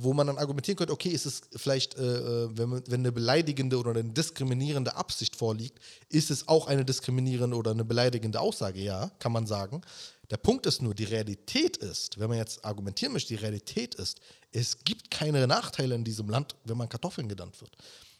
wo 0.00 0.12
man 0.12 0.26
dann 0.26 0.38
argumentieren 0.38 0.76
könnte, 0.76 0.92
okay, 0.92 1.08
ist 1.08 1.26
es 1.26 1.42
vielleicht, 1.56 1.96
äh, 1.96 2.02
äh, 2.02 2.48
wenn, 2.52 2.70
wenn, 2.86 3.00
eine 3.00 3.12
beleidigende 3.12 3.78
oder 3.78 3.90
eine 3.90 4.04
diskriminierende 4.04 4.94
Absicht 4.94 5.34
vorliegt, 5.34 5.78
ist 6.08 6.30
es 6.30 6.46
auch 6.46 6.68
eine 6.68 6.84
diskriminierende 6.84 7.56
oder 7.56 7.72
eine 7.72 7.84
beleidigende 7.84 8.40
Aussage, 8.40 8.80
ja, 8.80 9.10
kann 9.18 9.32
man 9.32 9.46
sagen. 9.46 9.82
Der 10.30 10.36
Punkt 10.36 10.66
ist 10.66 10.82
nur, 10.82 10.94
die 10.94 11.04
Realität 11.04 11.78
ist, 11.78 12.18
wenn 12.18 12.28
man 12.28 12.38
jetzt 12.38 12.64
argumentieren 12.64 13.12
möchte, 13.12 13.34
die 13.34 13.40
Realität 13.40 13.94
ist, 13.96 14.20
es 14.52 14.84
gibt 14.84 15.10
keine 15.10 15.46
Nachteile 15.46 15.94
in 15.94 16.04
diesem 16.04 16.28
Land, 16.28 16.54
wenn 16.64 16.76
man 16.76 16.88
Kartoffeln 16.88 17.28
genannt 17.28 17.60
wird. 17.60 17.76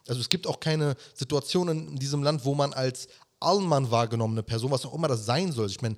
Also 0.09 0.21
es 0.21 0.29
gibt 0.31 0.47
auch 0.47 0.59
keine 0.59 0.97
Situationen 1.15 1.89
in 1.89 1.99
diesem 1.99 2.23
Land, 2.23 2.45
wo 2.45 2.55
man 2.55 2.73
als 2.73 3.09
Allmann 3.41 3.91
wahrgenommene 3.91 4.43
Person, 4.43 4.70
was 4.70 4.84
auch 4.84 4.95
immer 4.95 5.09
das 5.09 5.26
sein 5.26 5.53
soll, 5.53 5.66
ich 5.66 5.80
meine, 5.80 5.97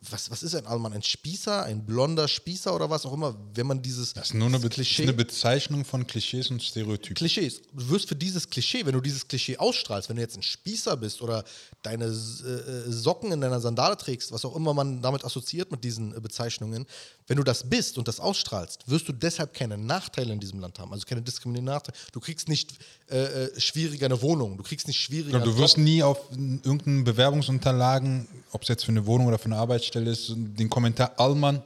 was, 0.00 0.30
was 0.30 0.44
ist 0.44 0.54
ein 0.54 0.64
Allmann? 0.66 0.92
Ein 0.92 1.02
Spießer, 1.02 1.64
ein 1.64 1.84
blonder 1.84 2.28
Spießer 2.28 2.72
oder 2.72 2.88
was 2.88 3.04
auch 3.04 3.12
immer, 3.12 3.34
wenn 3.54 3.66
man 3.66 3.82
dieses. 3.82 4.12
Das 4.12 4.28
ist 4.28 4.34
nur 4.34 4.46
eine, 4.46 4.60
Be 4.60 4.68
Klischee, 4.68 5.02
eine 5.02 5.12
Bezeichnung 5.12 5.84
von 5.84 6.06
Klischees 6.06 6.52
und 6.52 6.62
Stereotypen. 6.62 7.16
Klischees. 7.16 7.62
Du 7.72 7.88
wirst 7.88 8.08
für 8.08 8.14
dieses 8.14 8.48
Klischee, 8.48 8.86
wenn 8.86 8.92
du 8.92 9.00
dieses 9.00 9.26
Klischee 9.26 9.56
ausstrahlst, 9.56 10.08
wenn 10.08 10.14
du 10.14 10.22
jetzt 10.22 10.36
ein 10.36 10.42
Spießer 10.44 10.96
bist 10.96 11.20
oder 11.20 11.42
deine 11.82 12.04
äh, 12.04 12.08
äh, 12.08 12.92
Socken 12.92 13.32
in 13.32 13.40
deiner 13.40 13.60
Sandale 13.60 13.96
trägst, 13.96 14.30
was 14.30 14.44
auch 14.44 14.54
immer 14.54 14.72
man 14.72 15.02
damit 15.02 15.24
assoziiert 15.24 15.72
mit 15.72 15.82
diesen 15.82 16.16
äh, 16.16 16.20
Bezeichnungen, 16.20 16.86
wenn 17.26 17.36
du 17.36 17.42
das 17.42 17.68
bist 17.68 17.98
und 17.98 18.06
das 18.06 18.20
ausstrahlst, 18.20 18.88
wirst 18.88 19.08
du 19.08 19.12
deshalb 19.12 19.52
keine 19.52 19.76
Nachteile 19.76 20.32
in 20.32 20.38
diesem 20.38 20.60
Land 20.60 20.78
haben. 20.78 20.92
Also 20.92 21.06
keine 21.06 21.22
diskriminierenden 21.22 21.74
Nachteile. 21.74 21.98
Du 22.12 22.20
kriegst 22.20 22.48
nicht 22.48 22.78
äh, 23.10 23.46
äh 23.46 23.60
schwieriger 23.60 24.06
eine 24.06 24.22
Wohnung, 24.22 24.56
du 24.56 24.62
kriegst 24.62 24.86
nicht 24.86 25.00
schwieriger. 25.00 25.38
Ja, 25.38 25.44
du 25.44 25.58
wirst 25.58 25.76
nie 25.76 26.04
auf 26.04 26.20
irgendeinen 26.30 27.02
Bewerbungsunterlagen, 27.02 28.28
ob 28.52 28.62
es 28.62 28.68
jetzt 28.68 28.84
für 28.84 28.92
eine 28.92 29.04
Wohnung 29.06 29.26
oder 29.26 29.38
für 29.38 29.46
eine 29.46 29.56
Arbeit 29.56 29.87
Stelle 29.88 30.10
ist, 30.12 30.32
den 30.36 30.70
Kommentar 30.70 31.12
Allmann 31.18 31.62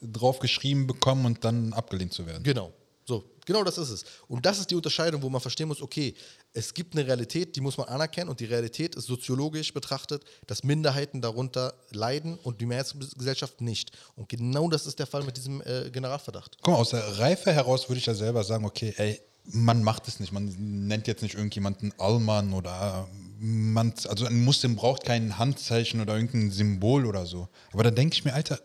draufgeschrieben 0.00 0.86
bekommen 0.86 1.26
und 1.26 1.44
dann 1.44 1.72
abgelehnt 1.72 2.12
zu 2.12 2.26
werden. 2.26 2.42
Genau. 2.44 2.72
So, 3.06 3.22
genau 3.44 3.62
das 3.64 3.76
ist 3.76 3.90
es. 3.90 4.04
Und 4.28 4.46
das 4.46 4.58
ist 4.58 4.70
die 4.70 4.74
Unterscheidung, 4.74 5.20
wo 5.20 5.28
man 5.28 5.40
verstehen 5.40 5.68
muss, 5.68 5.82
okay, 5.82 6.14
es 6.54 6.72
gibt 6.72 6.94
eine 6.94 7.06
Realität, 7.06 7.54
die 7.54 7.60
muss 7.60 7.76
man 7.76 7.86
anerkennen 7.88 8.30
und 8.30 8.40
die 8.40 8.46
Realität 8.46 8.94
ist 8.94 9.06
soziologisch 9.06 9.74
betrachtet, 9.74 10.24
dass 10.46 10.64
Minderheiten 10.64 11.20
darunter 11.20 11.74
leiden 11.90 12.38
und 12.38 12.60
die 12.60 12.66
Mehrheitsgesellschaft 12.66 13.60
nicht. 13.60 13.90
Und 14.16 14.28
genau 14.28 14.68
das 14.68 14.86
ist 14.86 14.98
der 14.98 15.06
Fall 15.06 15.22
mit 15.22 15.36
diesem 15.36 15.60
äh, 15.62 15.90
Generalverdacht. 15.90 16.56
Guck 16.62 16.72
mal, 16.72 16.80
aus 16.80 16.90
der 16.90 17.18
Reife 17.18 17.52
heraus 17.52 17.88
würde 17.88 17.98
ich 17.98 18.06
ja 18.06 18.14
selber 18.14 18.42
sagen, 18.42 18.64
okay, 18.64 18.94
ey, 18.96 19.20
man 19.52 19.82
macht 19.82 20.08
es 20.08 20.20
nicht. 20.20 20.32
Man 20.32 20.54
nennt 20.58 21.06
jetzt 21.06 21.22
nicht 21.22 21.34
irgendjemanden 21.34 21.92
Allmann 21.98 22.52
oder 22.52 23.08
man, 23.38 23.92
also 24.08 24.26
ein 24.26 24.44
Muslim 24.44 24.76
braucht 24.76 25.04
kein 25.04 25.38
Handzeichen 25.38 26.00
oder 26.00 26.14
irgendein 26.14 26.50
Symbol 26.50 27.06
oder 27.06 27.26
so. 27.26 27.48
Aber 27.72 27.82
da 27.82 27.90
denke 27.90 28.14
ich 28.14 28.24
mir, 28.24 28.32
Alter, 28.32 28.58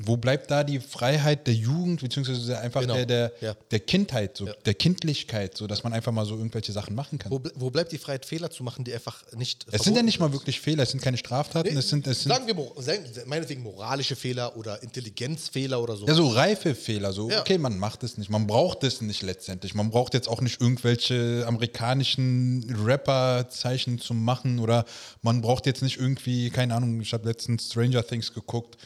wo 0.00 0.16
bleibt 0.16 0.48
da 0.50 0.62
die 0.62 0.78
Freiheit 0.78 1.48
der 1.48 1.54
Jugend, 1.54 2.00
beziehungsweise 2.00 2.56
einfach 2.60 2.82
genau. 2.82 2.94
der, 2.94 3.06
der, 3.06 3.32
ja. 3.40 3.56
der 3.72 3.80
Kindheit, 3.80 4.36
so, 4.36 4.46
ja. 4.46 4.52
der 4.64 4.74
Kindlichkeit, 4.74 5.56
so 5.56 5.66
dass 5.66 5.82
man 5.82 5.92
einfach 5.92 6.12
mal 6.12 6.24
so 6.24 6.36
irgendwelche 6.36 6.70
Sachen 6.70 6.94
machen 6.94 7.18
kann? 7.18 7.32
Wo, 7.32 7.40
wo 7.56 7.68
bleibt 7.70 7.90
die 7.90 7.98
Freiheit, 7.98 8.24
Fehler 8.24 8.48
zu 8.48 8.62
machen, 8.62 8.84
die 8.84 8.94
einfach 8.94 9.24
nicht. 9.36 9.66
Es 9.72 9.82
sind 9.82 9.96
ja 9.96 10.02
nicht 10.04 10.20
mal 10.20 10.32
wirklich 10.32 10.60
Fehler, 10.60 10.84
es 10.84 10.92
sind 10.92 11.02
keine 11.02 11.16
Straftaten, 11.16 11.72
nee, 11.72 11.80
es 11.80 11.88
sind, 11.88 12.06
es 12.06 12.22
sind. 12.22 12.32
Sagen 12.32 12.46
wir 12.46 13.26
meinetwegen 13.26 13.62
moralische 13.62 14.14
Fehler 14.14 14.56
oder 14.56 14.80
Intelligenzfehler 14.84 15.82
oder 15.82 15.96
so. 15.96 16.06
Ja, 16.06 16.14
so 16.14 16.28
reife 16.28 16.76
Fehler, 16.76 17.12
so, 17.12 17.28
ja. 17.28 17.40
okay, 17.40 17.58
man 17.58 17.76
macht 17.76 18.04
es 18.04 18.16
nicht, 18.18 18.30
man 18.30 18.46
braucht 18.46 18.84
es 18.84 19.00
nicht 19.00 19.22
letztendlich. 19.22 19.74
Man 19.74 19.90
braucht 19.90 20.14
jetzt 20.14 20.28
auch 20.28 20.40
nicht 20.40 20.60
irgendwelche 20.60 21.44
amerikanischen 21.44 22.72
Rapper-Zeichen 22.84 23.98
zu 23.98 24.14
machen 24.14 24.60
oder 24.60 24.84
man 25.22 25.40
braucht 25.40 25.66
jetzt 25.66 25.82
nicht 25.82 25.98
irgendwie, 25.98 26.50
keine 26.50 26.76
Ahnung, 26.76 27.00
ich 27.00 27.12
habe 27.12 27.26
letztens 27.26 27.72
Stranger 27.72 28.06
Things 28.06 28.32
geguckt 28.32 28.78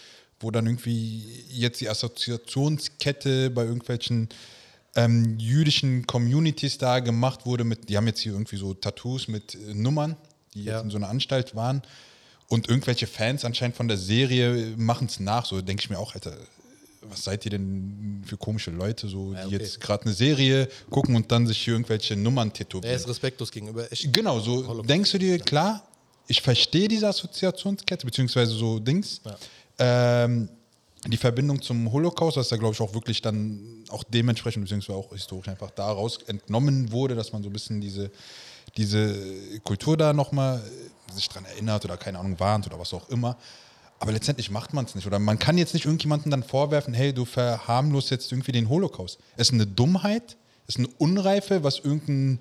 wo 0.42 0.50
dann 0.50 0.66
irgendwie 0.66 1.22
jetzt 1.50 1.80
die 1.80 1.88
Assoziationskette 1.88 3.50
bei 3.50 3.64
irgendwelchen 3.64 4.28
ähm, 4.94 5.38
jüdischen 5.38 6.06
Communities 6.06 6.78
da 6.78 7.00
gemacht 7.00 7.46
wurde. 7.46 7.64
Mit, 7.64 7.88
die 7.88 7.96
haben 7.96 8.06
jetzt 8.06 8.20
hier 8.20 8.32
irgendwie 8.32 8.56
so 8.56 8.74
Tattoos 8.74 9.28
mit 9.28 9.54
äh, 9.54 9.74
Nummern, 9.74 10.16
die 10.54 10.64
ja. 10.64 10.74
jetzt 10.74 10.84
in 10.84 10.90
so 10.90 10.96
einer 10.98 11.08
Anstalt 11.08 11.54
waren. 11.54 11.82
Und 12.48 12.68
irgendwelche 12.68 13.06
Fans 13.06 13.44
anscheinend 13.44 13.76
von 13.76 13.88
der 13.88 13.96
Serie 13.96 14.74
machen 14.76 15.06
es 15.06 15.20
nach. 15.20 15.46
So 15.46 15.62
denke 15.62 15.82
ich 15.82 15.90
mir 15.90 15.98
auch, 15.98 16.14
Alter, 16.14 16.36
was 17.00 17.24
seid 17.24 17.44
ihr 17.46 17.50
denn 17.50 18.22
für 18.26 18.36
komische 18.36 18.70
Leute, 18.70 19.08
so, 19.08 19.32
ja, 19.32 19.40
okay. 19.40 19.48
die 19.48 19.54
jetzt 19.54 19.80
gerade 19.80 20.04
eine 20.04 20.12
Serie 20.12 20.68
gucken 20.90 21.16
und 21.16 21.32
dann 21.32 21.46
sich 21.46 21.58
hier 21.58 21.74
irgendwelche 21.74 22.14
Nummern 22.14 22.52
tätowieren? 22.52 22.90
Er 22.90 22.96
ist 22.96 23.08
respektlos 23.08 23.50
gegenüber. 23.50 23.90
Ich 23.90 24.12
genau, 24.12 24.38
so 24.40 24.66
Holocaust. 24.66 24.90
denkst 24.90 25.12
du 25.12 25.18
dir, 25.18 25.38
klar, 25.38 25.82
ich 26.26 26.40
verstehe 26.40 26.88
diese 26.88 27.08
Assoziationskette, 27.08 28.06
beziehungsweise 28.06 28.52
so 28.52 28.78
Dings. 28.78 29.20
Ja. 29.24 29.36
Ähm, 29.82 30.48
die 31.06 31.16
Verbindung 31.16 31.60
zum 31.60 31.90
Holocaust, 31.90 32.36
was 32.36 32.48
da 32.48 32.56
glaube 32.56 32.74
ich 32.74 32.80
auch 32.80 32.94
wirklich 32.94 33.20
dann 33.20 33.84
auch 33.90 34.04
dementsprechend, 34.04 34.62
beziehungsweise 34.62 34.96
auch 34.96 35.10
historisch 35.10 35.48
einfach 35.48 35.72
daraus 35.72 36.18
entnommen 36.28 36.92
wurde, 36.92 37.16
dass 37.16 37.32
man 37.32 37.42
so 37.42 37.48
ein 37.48 37.52
bisschen 37.52 37.80
diese, 37.80 38.12
diese 38.76 39.18
Kultur 39.64 39.96
da 39.96 40.12
nochmal 40.12 40.62
sich 41.12 41.28
dran 41.28 41.44
erinnert 41.44 41.84
oder 41.84 41.96
keine 41.96 42.20
Ahnung 42.20 42.38
warnt 42.38 42.68
oder 42.68 42.78
was 42.78 42.94
auch 42.94 43.08
immer. 43.08 43.36
Aber 43.98 44.12
letztendlich 44.12 44.50
macht 44.50 44.72
man 44.74 44.84
es 44.84 44.94
nicht. 44.94 45.06
Oder 45.06 45.18
man 45.18 45.38
kann 45.38 45.58
jetzt 45.58 45.74
nicht 45.74 45.86
irgendjemandem 45.86 46.30
dann 46.30 46.42
vorwerfen, 46.44 46.94
hey, 46.94 47.12
du 47.12 47.24
verharmlost 47.24 48.10
jetzt 48.10 48.30
irgendwie 48.30 48.52
den 48.52 48.68
Holocaust. 48.68 49.18
Es 49.36 49.48
ist 49.48 49.54
eine 49.54 49.66
Dummheit, 49.66 50.36
es 50.68 50.76
ist 50.76 50.78
eine 50.78 50.88
Unreife, 50.98 51.64
was 51.64 51.80
irgendein 51.80 52.38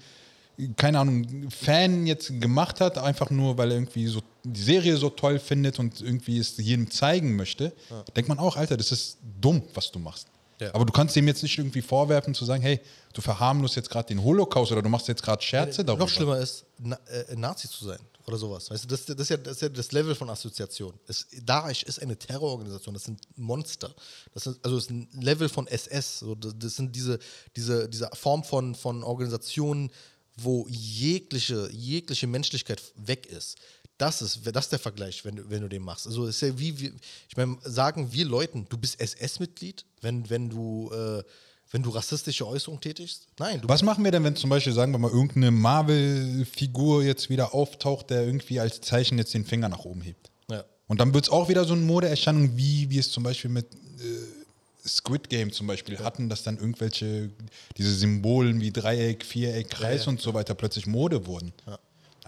keine 0.75 0.99
Ahnung, 0.99 1.49
Fan 1.49 2.05
jetzt 2.05 2.39
gemacht 2.39 2.81
hat, 2.81 2.97
einfach 2.97 3.29
nur, 3.29 3.57
weil 3.57 3.71
er 3.71 3.77
irgendwie 3.77 4.05
so 4.07 4.21
die 4.43 4.61
Serie 4.61 4.97
so 4.97 5.09
toll 5.09 5.39
findet 5.39 5.79
und 5.79 6.01
irgendwie 6.01 6.39
es 6.39 6.57
jedem 6.57 6.89
zeigen 6.89 7.35
möchte, 7.35 7.73
ja. 7.89 8.03
denkt 8.15 8.29
man 8.29 8.39
auch, 8.39 8.57
Alter, 8.57 8.77
das 8.77 8.91
ist 8.91 9.17
dumm, 9.39 9.63
was 9.73 9.91
du 9.91 9.99
machst. 9.99 10.27
Ja. 10.59 10.73
Aber 10.75 10.85
du 10.85 10.93
kannst 10.93 11.15
dem 11.15 11.27
jetzt 11.27 11.41
nicht 11.41 11.57
irgendwie 11.57 11.81
vorwerfen, 11.81 12.35
zu 12.35 12.45
sagen, 12.45 12.61
hey, 12.61 12.79
du 13.13 13.21
verharmlost 13.21 13.75
jetzt 13.75 13.89
gerade 13.89 14.07
den 14.07 14.23
Holocaust 14.23 14.71
oder 14.71 14.83
du 14.83 14.89
machst 14.89 15.07
jetzt 15.07 15.23
gerade 15.23 15.41
Scherze 15.41 15.83
darüber. 15.83 16.05
Noch 16.05 16.09
schlimmer 16.09 16.37
ist, 16.37 16.65
Na 16.77 16.99
äh, 17.07 17.35
Nazi 17.35 17.67
zu 17.67 17.85
sein 17.85 17.99
oder 18.27 18.37
sowas. 18.37 18.69
Weißt 18.69 18.83
du, 18.83 18.87
das, 18.87 19.05
das, 19.05 19.19
ist 19.19 19.29
ja, 19.29 19.37
das, 19.37 19.53
ist 19.53 19.61
ja, 19.61 19.69
das 19.69 19.91
Level 19.91 20.13
von 20.13 20.29
Assoziation. 20.29 20.93
Es, 21.07 21.25
Daesh 21.43 21.81
ist 21.83 21.99
eine 21.99 22.15
Terrororganisation, 22.15 22.93
das 22.93 23.05
sind 23.05 23.19
Monster. 23.35 23.93
Das 24.35 24.45
ist, 24.45 24.59
also 24.63 24.75
das 24.77 24.85
ist 24.85 24.91
ein 24.91 25.07
Level 25.19 25.49
von 25.49 25.65
SS. 25.65 26.19
So, 26.19 26.35
das 26.35 26.75
sind 26.75 26.95
diese, 26.95 27.17
diese, 27.55 27.89
diese 27.89 28.09
Form 28.13 28.43
von, 28.43 28.75
von 28.75 29.03
Organisationen, 29.03 29.91
wo 30.37 30.67
jegliche, 30.69 31.69
jegliche 31.71 32.27
Menschlichkeit 32.27 32.81
weg 32.95 33.25
ist. 33.25 33.57
Das 34.01 34.19
ist, 34.23 34.39
das 34.51 34.65
ist 34.65 34.71
der 34.71 34.79
Vergleich, 34.79 35.23
wenn 35.23 35.35
du, 35.35 35.47
wenn 35.47 35.61
du 35.61 35.67
den 35.67 35.83
machst. 35.83 36.07
Also 36.07 36.25
ist 36.25 36.41
ja 36.41 36.57
wie, 36.57 36.79
wie 36.79 36.91
ich 37.29 37.37
meine, 37.37 37.57
sagen 37.63 38.11
wir 38.11 38.25
Leuten, 38.25 38.65
du 38.67 38.75
bist 38.75 38.99
SS-Mitglied, 38.99 39.85
wenn, 40.01 40.27
wenn 40.27 40.49
du 40.49 40.89
äh, 40.91 41.23
wenn 41.69 41.83
du 41.83 41.91
rassistische 41.91 42.47
Äußerungen 42.47 42.81
tätigst? 42.81 43.27
Nein. 43.37 43.61
Was 43.63 43.83
machen 43.83 44.03
wir 44.03 44.11
denn, 44.11 44.23
wenn 44.23 44.35
zum 44.35 44.49
Beispiel, 44.49 44.73
sagen 44.73 44.91
wir 44.91 44.97
mal, 44.97 45.11
irgendeine 45.11 45.51
Marvel-Figur 45.51 47.03
jetzt 47.03 47.29
wieder 47.29 47.53
auftaucht, 47.53 48.09
der 48.09 48.25
irgendwie 48.25 48.59
als 48.59 48.81
Zeichen 48.81 49.19
jetzt 49.19 49.33
den 49.35 49.45
Finger 49.45 49.69
nach 49.69 49.85
oben 49.85 50.01
hebt? 50.01 50.31
Ja. 50.49 50.65
Und 50.87 50.99
dann 50.99 51.13
wird 51.13 51.25
es 51.25 51.31
auch 51.31 51.47
wieder 51.47 51.63
so 51.63 51.73
eine 51.73 51.83
Modeerscheinung, 51.83 52.57
wie 52.57 52.89
wir 52.89 52.99
es 52.99 53.11
zum 53.11 53.23
Beispiel 53.23 53.51
mit 53.51 53.67
äh, 53.73 54.87
Squid 54.87 55.29
Game 55.29 55.53
zum 55.53 55.67
Beispiel 55.67 55.93
ja. 55.93 56.03
hatten, 56.03 56.27
dass 56.27 56.43
dann 56.43 56.57
irgendwelche, 56.57 57.29
diese 57.77 57.93
Symbolen 57.93 58.59
wie 58.59 58.71
Dreieck, 58.71 59.23
Viereck, 59.23 59.69
Kreis 59.69 60.01
ja, 60.01 60.05
ja. 60.05 60.09
und 60.09 60.21
so 60.21 60.33
weiter 60.33 60.55
plötzlich 60.55 60.87
Mode 60.87 61.25
wurden. 61.27 61.53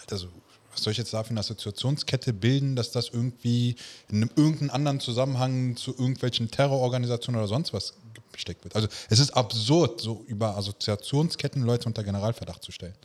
Also, 0.07 0.29
was 0.73 0.83
soll 0.83 0.91
ich 0.91 0.97
jetzt 0.97 1.13
da 1.13 1.23
für 1.23 1.29
eine 1.29 1.39
Assoziationskette 1.39 2.33
bilden, 2.33 2.75
dass 2.75 2.91
das 2.91 3.09
irgendwie 3.09 3.75
in 4.09 4.17
einem 4.17 4.31
irgendeinen 4.35 4.69
anderen 4.71 4.99
Zusammenhang 4.99 5.75
zu 5.75 5.91
irgendwelchen 5.91 6.51
Terrororganisationen 6.51 7.39
oder 7.39 7.47
sonst 7.47 7.73
was 7.73 7.93
gesteckt 8.31 8.63
wird? 8.63 8.75
Also, 8.75 8.87
es 9.09 9.19
ist 9.19 9.31
absurd, 9.31 10.01
so 10.01 10.23
über 10.27 10.57
Assoziationsketten 10.57 11.63
Leute 11.63 11.87
unter 11.87 12.03
Generalverdacht 12.03 12.63
zu 12.63 12.71
stellen. 12.71 12.95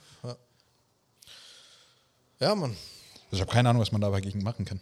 Ja, 2.41 2.55
Mann. 2.55 2.77
Ich 3.31 3.41
habe 3.41 3.51
keine 3.51 3.69
Ahnung, 3.69 3.83
was 3.83 3.93
man 3.93 4.01
da 4.01 4.11
dagegen 4.11 4.43
machen 4.43 4.65
kann. 4.65 4.81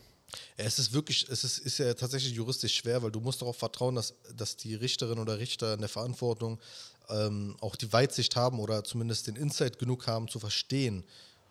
Es 0.56 0.78
ist 0.78 0.92
wirklich, 0.92 1.26
es 1.30 1.44
ist, 1.44 1.58
ist 1.58 1.78
ja 1.78 1.94
tatsächlich 1.94 2.34
juristisch 2.34 2.74
schwer, 2.74 3.02
weil 3.02 3.10
du 3.10 3.20
musst 3.20 3.40
darauf 3.40 3.56
vertrauen, 3.56 3.94
dass, 3.94 4.14
dass 4.34 4.56
die 4.56 4.74
Richterin 4.74 5.18
oder 5.18 5.38
Richter 5.38 5.74
in 5.74 5.80
der 5.80 5.88
Verantwortung 5.88 6.60
ähm, 7.08 7.56
auch 7.60 7.76
die 7.76 7.92
Weitsicht 7.92 8.36
haben 8.36 8.58
oder 8.60 8.84
zumindest 8.84 9.26
den 9.26 9.36
Insight 9.36 9.78
genug 9.78 10.06
haben 10.06 10.28
zu 10.28 10.38
verstehen, 10.38 11.04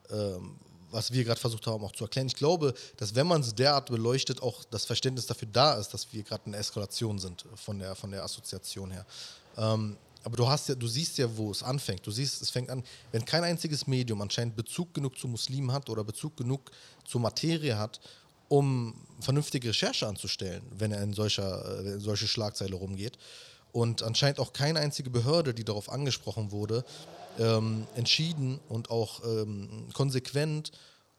ähm, 0.10 0.60
was 0.96 1.12
wir 1.12 1.24
gerade 1.24 1.40
versucht 1.40 1.68
haben 1.68 1.84
auch 1.84 1.92
zu 1.92 2.06
erklären. 2.06 2.28
Ich 2.28 2.36
glaube, 2.36 2.74
dass 2.98 3.14
wenn 3.14 3.28
man 3.28 3.42
es 3.42 3.54
derart 3.54 3.90
beleuchtet, 3.90 4.42
auch 4.42 4.64
das 4.64 4.86
Verständnis 4.86 5.28
dafür 5.28 5.50
da 5.52 5.74
ist, 5.76 5.90
dass 5.90 6.12
wir 6.14 6.24
gerade 6.24 6.44
in 6.46 6.54
der 6.54 6.62
Eskalation 6.62 7.20
sind 7.20 7.46
von 7.56 7.78
der, 7.80 7.96
von 7.96 8.12
der 8.12 8.24
Assoziation 8.24 8.92
her. 8.92 9.06
Ähm, 9.58 9.98
aber 10.24 10.38
du 10.38 10.48
hast 10.48 10.70
ja, 10.70 10.76
du 10.76 10.88
siehst 10.88 11.20
ja, 11.20 11.38
wo 11.38 11.52
es 11.52 11.62
anfängt. 11.62 12.08
Du 12.08 12.12
siehst, 12.12 12.42
es 12.42 12.50
fängt 12.50 12.72
an, 12.72 12.84
wenn 13.12 13.26
kein 13.26 13.44
einziges 13.44 13.86
Medium 13.86 14.22
anscheinend 14.22 14.56
Bezug 14.56 14.94
genug 14.94 15.20
zu 15.20 15.28
Muslimen 15.28 15.72
hat 15.72 15.90
oder 15.90 16.04
Bezug 16.04 16.36
genug 16.38 16.72
zur 17.06 17.22
Materie 17.22 17.78
hat, 17.78 18.00
um 18.48 18.96
vernünftige 19.20 19.70
Recherche 19.70 20.08
anzustellen, 20.08 20.64
wenn 20.78 20.92
er 20.92 21.04
in, 21.04 21.14
solcher, 21.14 21.80
äh, 21.84 21.94
in 21.94 22.00
solche 22.00 22.28
Schlagzeile 22.28 22.76
rumgeht. 22.76 23.18
Und 23.72 24.02
anscheinend 24.02 24.40
auch 24.40 24.54
keine 24.54 24.80
einzige 24.80 25.10
Behörde, 25.10 25.54
die 25.54 25.66
darauf 25.66 25.90
angesprochen 25.90 26.52
wurde, 26.52 26.86
ähm, 27.40 27.88
entschieden 27.96 28.60
und 28.70 28.90
auch 28.90 29.24
ähm, 29.24 29.88
konsequent 29.94 30.72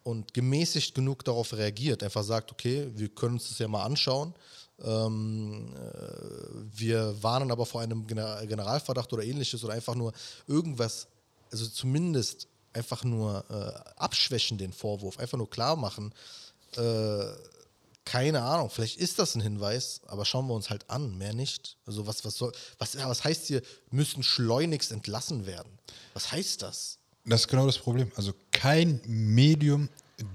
und 0.02 0.34
gemäßigt 0.34 0.94
genug 0.94 1.24
darauf 1.24 1.52
reagiert. 1.52 2.02
Einfach 2.02 2.22
sagt, 2.22 2.52
okay, 2.52 2.88
wir 2.94 3.08
können 3.08 3.34
uns 3.34 3.48
das 3.48 3.58
ja 3.58 3.68
mal 3.68 3.84
anschauen. 3.84 4.34
Ähm, 4.84 5.74
äh, 5.74 6.78
wir 6.78 7.22
warnen 7.22 7.50
aber 7.50 7.66
vor 7.66 7.80
einem 7.80 8.06
Generalverdacht 8.06 9.12
oder 9.12 9.24
ähnliches 9.24 9.64
oder 9.64 9.74
einfach 9.74 9.94
nur 9.94 10.12
irgendwas, 10.46 11.08
also 11.50 11.66
zumindest 11.66 12.46
einfach 12.72 13.04
nur 13.04 13.44
äh, 13.50 13.90
abschwächen 13.96 14.58
den 14.58 14.72
Vorwurf, 14.72 15.18
einfach 15.18 15.38
nur 15.38 15.48
klar 15.48 15.76
machen, 15.76 16.12
äh, 16.76 17.24
keine 18.06 18.40
Ahnung, 18.42 18.70
vielleicht 18.70 18.98
ist 18.98 19.18
das 19.18 19.34
ein 19.34 19.42
Hinweis, 19.42 20.00
aber 20.06 20.24
schauen 20.24 20.46
wir 20.46 20.54
uns 20.54 20.70
halt 20.70 20.88
an, 20.88 21.18
mehr 21.18 21.34
nicht. 21.34 21.76
Also 21.86 22.06
was, 22.06 22.24
was 22.24 22.36
soll, 22.36 22.52
was, 22.78 22.96
was 22.96 23.24
heißt 23.24 23.46
hier, 23.46 23.62
müssen 23.90 24.22
schleunigst 24.22 24.92
entlassen 24.92 25.44
werden? 25.44 25.70
Was 26.14 26.32
heißt 26.32 26.62
das? 26.62 26.98
Das 27.26 27.42
ist 27.42 27.48
genau 27.48 27.66
das 27.66 27.78
Problem. 27.78 28.10
Also 28.14 28.32
kein 28.52 29.00
Medium 29.06 29.88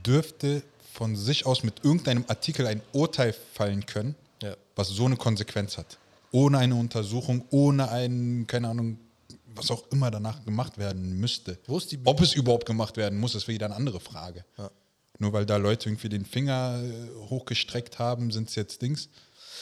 dürfte 0.06 0.62
von 0.94 1.16
sich 1.16 1.46
aus 1.46 1.64
mit 1.64 1.86
irgendeinem 1.86 2.26
Artikel 2.28 2.68
ein 2.68 2.82
Urteil 2.92 3.34
fallen 3.54 3.86
können, 3.86 4.16
ja. 4.44 4.56
was 4.76 4.90
so 4.90 5.06
eine 5.06 5.16
Konsequenz 5.16 5.78
hat. 5.78 5.98
Ohne 6.34 6.58
eine 6.58 6.76
Untersuchung, 6.76 7.46
ohne 7.52 7.90
einen, 7.90 8.46
keine 8.48 8.68
Ahnung, 8.68 9.00
was 9.56 9.72
auch 9.72 9.84
immer 9.92 10.12
danach 10.12 10.44
gemacht 10.44 10.78
werden 10.78 11.20
müsste. 11.20 11.58
Wo 11.68 11.78
ist 11.78 11.90
die 11.92 12.00
Ob 12.04 12.20
es 12.20 12.34
überhaupt 12.34 12.66
gemacht 12.66 12.98
werden 12.98 13.18
muss, 13.18 13.34
ist 13.34 13.48
wieder 13.48 13.68
eine 13.68 13.76
andere 13.76 14.02
Frage. 14.02 14.44
Ja. 14.58 14.70
Nur 15.22 15.34
weil 15.34 15.46
da 15.46 15.58
Leute 15.58 15.88
irgendwie 15.88 16.10
den 16.10 16.26
Finger 16.26 16.82
äh, 16.84 17.30
hochgestreckt 17.30 18.00
haben, 18.00 18.32
sind 18.32 18.50
es 18.50 18.56
jetzt 18.56 18.82
Dings. 18.82 19.08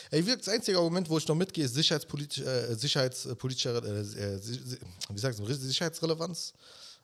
Ey, 0.10 0.24
das 0.24 0.48
einzige 0.48 0.78
Argument, 0.78 1.10
wo 1.10 1.18
ich 1.18 1.28
noch 1.28 1.36
mitgehe, 1.36 1.66
ist 1.66 1.74
sicherheitspolitisch, 1.74 2.46
äh, 2.46 2.74
sicherheitspolitische, 2.76 3.70
äh, 3.70 4.36
äh 4.36 4.40
wie 5.10 5.20
sagst 5.20 5.40
du, 5.40 5.46
Sicherheitsrelevanz. 5.46 6.54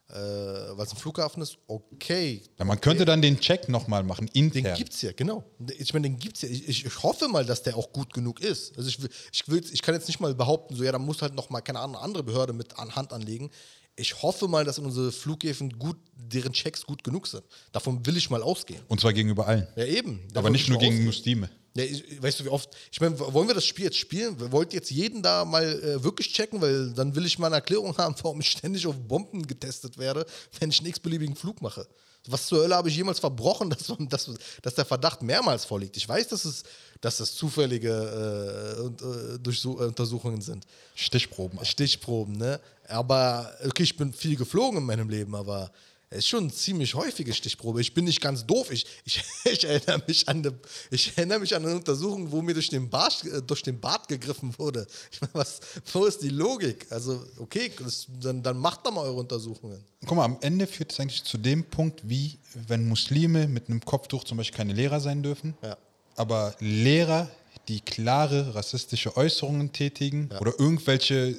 Äh, 0.08 0.14
weil 0.14 0.86
es 0.86 0.92
ein 0.92 0.98
Flughafen 0.98 1.42
ist, 1.42 1.58
okay. 1.68 2.44
Ja, 2.60 2.64
man 2.64 2.80
könnte 2.80 3.06
dann 3.06 3.22
den 3.22 3.40
Check 3.40 3.68
nochmal 3.68 4.04
machen, 4.04 4.30
intern. 4.34 4.64
Den 4.64 4.76
gibt 4.76 4.94
es 4.94 5.02
ja, 5.02 5.12
genau. 5.12 5.44
Ich 5.80 5.94
meine, 5.94 6.08
den 6.08 6.20
gibt 6.20 6.36
es 6.36 6.44
ja. 6.44 6.50
Ich, 6.50 6.86
ich, 6.86 7.04
hoffe 7.04 7.28
mal, 7.28 7.44
dass 7.44 7.64
der 7.64 7.76
auch 7.76 7.92
gut 7.92 8.14
genug 8.14 8.40
ist. 8.40 8.78
Also 8.78 8.88
ich, 8.88 9.00
ich, 9.34 9.48
will, 9.48 9.64
ich 9.70 9.82
kann 9.82 9.96
jetzt 9.96 10.08
nicht 10.08 10.20
mal 10.20 10.34
behaupten, 10.36 10.76
so 10.76 10.84
ja, 10.84 10.92
da 10.92 11.00
muss 11.00 11.24
halt 11.24 11.34
nochmal 11.34 11.64
keine 11.64 11.80
andere 11.80 12.24
Behörde 12.24 12.54
mit 12.54 12.78
an 12.78 12.96
Hand 12.96 13.14
anlegen 13.14 13.50
ich 13.96 14.22
hoffe 14.22 14.48
mal, 14.48 14.66
dass 14.66 14.80
unsere 14.80 15.12
Flughäfen 15.12 15.78
gut, 15.80 15.98
deren 16.16 16.54
Checks 16.54 16.84
gut 16.86 17.04
genug 17.04 17.28
sind. 17.28 17.44
Davon 17.72 18.06
will 18.06 18.18
ich 18.18 18.30
mal 18.30 18.42
ausgehen. 18.42 18.82
Und 18.88 19.00
zwar 19.00 19.14
gegenüber 19.14 19.48
allen. 19.48 19.68
Ja, 19.76 19.86
eben. 19.86 20.22
Aber 20.34 20.50
nicht 20.50 20.68
nur 20.68 20.80
gegen 20.80 21.06
Muslime. 21.06 21.50
Ja, 21.78 21.84
ich, 21.84 22.22
weißt 22.22 22.40
du, 22.40 22.46
wie 22.46 22.50
oft, 22.50 22.70
ich 22.92 23.02
meine, 23.02 23.20
wollen 23.20 23.48
wir 23.48 23.56
das 23.56 23.66
Spiel 23.66 23.86
jetzt 23.86 23.98
spielen? 23.98 24.36
Wollt 24.52 24.74
ihr 24.74 24.80
jetzt 24.80 24.92
jeden 24.92 25.22
da 25.22 25.44
mal 25.44 25.64
äh, 25.64 26.04
wirklich 26.04 26.32
checken? 26.32 26.62
Weil 26.62 26.92
dann 26.92 27.16
will 27.16 27.26
ich 27.26 27.38
mal 27.38 27.48
eine 27.48 27.58
Erklärung 27.58 27.98
haben, 27.98 28.16
warum 28.22 28.40
ich 28.40 28.50
ständig 28.50 28.88
auf 28.88 28.96
Bomben 28.98 29.46
getestet 29.46 29.98
werde, 29.98 30.26
wenn 30.60 30.70
ich 30.70 30.80
einen 30.80 30.88
x-beliebigen 30.88 31.36
Flug 31.36 31.62
mache. 31.62 31.88
Was 32.28 32.48
zur 32.48 32.64
Hölle 32.64 32.76
habe 32.76 32.90
ich 32.90 32.96
jemals 32.96 33.20
verbrochen, 33.20 33.70
dass, 33.70 33.92
dass, 34.10 34.32
dass 34.62 34.76
der 34.76 34.86
Verdacht 34.86 35.22
mehrmals 35.22 35.66
vorliegt? 35.66 35.96
Ich 35.98 36.08
weiß, 36.08 36.30
dass 36.30 36.46
es, 36.46 36.64
dass 37.02 37.20
es 37.20 37.36
zufällige 37.36 37.90
äh, 37.90 39.50
äh, 39.50 39.68
Untersuchungen 39.68 40.42
sind. 40.42 40.66
Stichproben. 40.96 41.64
Stichproben, 41.64 42.38
ne? 42.38 42.60
Aber, 42.88 43.52
okay, 43.66 43.84
ich 43.84 43.98
bin 43.98 44.14
viel 44.14 44.36
geflogen 44.36 44.80
in 44.80 44.86
meinem 44.86 45.10
Leben, 45.10 45.36
aber 45.36 45.72
es 46.10 46.20
ist 46.20 46.28
schon 46.30 46.44
eine 46.44 46.54
ziemlich 46.54 46.94
häufige 46.94 47.34
Stichprobe. 47.34 47.82
Ich 47.82 47.94
bin 47.94 48.06
nicht 48.06 48.22
ganz 48.22 48.46
doof. 48.46 48.72
Ich, 48.72 48.86
ich, 49.06 49.24
ich, 49.46 49.64
erinnere, 49.66 50.02
mich 50.08 50.28
an 50.30 50.38
eine, 50.38 50.54
ich 50.92 51.18
erinnere 51.18 51.40
mich 51.40 51.56
an 51.56 51.66
eine 51.66 51.76
Untersuchung, 51.76 52.32
wo 52.32 52.42
mir 52.42 52.54
durch 52.54 52.70
den, 52.70 52.90
Bart, 52.90 53.24
äh, 53.26 53.42
durch 53.42 53.64
den 53.64 53.80
Bart 53.80 54.08
gegriffen 54.08 54.58
wurde. 54.58 54.88
Ich 55.12 55.22
meine, 55.22 55.34
was, 55.34 55.60
wo 55.92 56.06
ist 56.06 56.22
die 56.22 56.30
Logik? 56.30 56.88
Also, 56.92 57.26
okay, 57.38 57.72
das, 57.80 58.08
dann, 58.22 58.44
dann 58.44 58.58
macht 58.58 58.86
doch 58.86 58.92
mal 58.92 59.02
eure 59.02 59.20
Untersuchungen. 59.20 59.84
Guck 60.06 60.18
mal, 60.18 60.26
am 60.26 60.38
Ende 60.42 60.68
führt 60.68 60.92
es 60.92 61.00
eigentlich 61.00 61.24
zu 61.24 61.38
dem 61.38 61.64
Punkt, 61.66 62.08
wie 62.08 62.38
wenn 62.68 62.88
Muslime 62.88 63.48
mit 63.48 63.70
einem 63.70 63.82
Kopftuch 63.82 64.24
zum 64.24 64.38
Beispiel 64.38 64.58
keine 64.58 64.74
Lehrer 64.74 65.00
sein 65.00 65.24
dürfen, 65.24 65.56
ja. 65.64 65.78
Aber 66.16 66.56
Lehrer, 66.60 67.30
die 67.68 67.82
klare 67.82 68.56
rassistische 68.56 69.18
Äußerungen 69.18 69.72
tätigen 69.72 70.30
ja. 70.32 70.40
oder 70.40 70.54
irgendwelche 70.60 71.36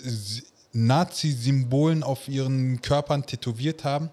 Nazi-Symbolen 0.73 2.03
auf 2.03 2.29
ihren 2.29 2.83
Körpern 2.83 3.25
tätowiert 3.25 3.85
haben, 3.85 4.11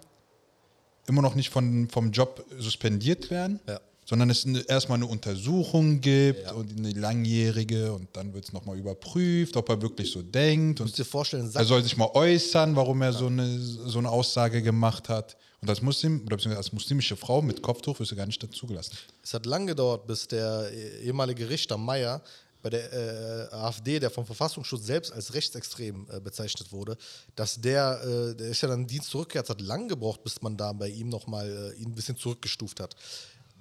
immer 1.08 1.22
noch 1.22 1.36
nicht 1.36 1.50
von, 1.50 1.90
vom 1.90 2.12
Job 2.12 2.46
suspendiert 2.58 3.30
werden, 3.30 3.60
ja. 3.68 3.80
sondern 4.06 4.30
es 4.30 4.46
erstmal 4.46 4.98
eine 4.98 5.08
Untersuchung 5.08 6.00
gibt 6.00 6.46
ja. 6.46 6.54
und 6.54 6.78
eine 6.78 6.92
langjährige 6.92 7.92
und 7.92 8.08
dann 8.14 8.34
wird 8.34 8.46
es 8.46 8.54
nochmal 8.54 8.78
überprüft, 8.78 9.58
ob 9.58 9.70
er 9.70 9.82
wirklich 9.82 10.12
so 10.12 10.22
denkt. 10.22 10.80
Und 10.80 10.98
dir 10.98 11.06
vorstellen, 11.06 11.52
er 11.54 11.66
soll 11.66 11.84
sich 11.84 11.98
mal 11.98 12.10
äußern, 12.14 12.76
warum 12.76 13.02
er 13.02 13.12
ja. 13.12 13.18
so, 13.18 13.28
eine, 13.28 13.60
so 13.60 14.00
eine 14.00 14.10
Aussage 14.10 14.62
gemacht 14.62 15.10
hat. 15.10 15.36
Und 15.64 15.70
als 15.70 15.82
Muslim 15.82 16.28
als 16.30 16.74
muslimische 16.74 17.16
Frau 17.16 17.42
mit 17.42 17.62
Kopftuch 17.62 17.98
wirst 17.98 18.12
du 18.12 18.18
gar 18.18 18.26
nicht 18.26 18.44
dazugelassen. 18.44 18.98
Es 19.24 19.34
hat 19.34 19.46
lange 19.46 19.68
gedauert, 19.68 20.06
bis 20.06 20.28
der 20.28 20.70
ehemalige 21.02 21.50
Richter 21.50 21.78
Meyer 21.78 22.22
bei 22.62 22.70
der 22.70 22.92
äh, 22.92 23.56
AfD, 23.56 23.98
der 23.98 24.10
vom 24.10 24.26
Verfassungsschutz 24.26 24.86
selbst 24.86 25.14
als 25.14 25.34
rechtsextrem 25.34 26.06
äh, 26.12 26.20
bezeichnet 26.20 26.74
wurde, 26.74 26.98
dass 27.36 27.62
der, 27.62 28.02
äh, 28.04 28.36
der 28.36 28.50
ist 28.50 28.60
ja 28.60 28.68
dann 28.68 28.82
in 28.82 28.88
Dienst 28.88 29.10
zurückgekehrt, 29.10 29.48
hat 29.48 29.62
lang 29.62 29.88
gebraucht, 29.88 30.22
bis 30.26 30.42
man 30.42 30.58
da 30.58 30.74
bei 30.74 30.90
ihm 30.90 31.08
nochmal 31.08 31.74
äh, 31.78 31.82
ihn 31.82 31.92
ein 31.92 31.96
bisschen 31.96 32.18
zurückgestuft 32.18 32.82
hat. 32.82 32.98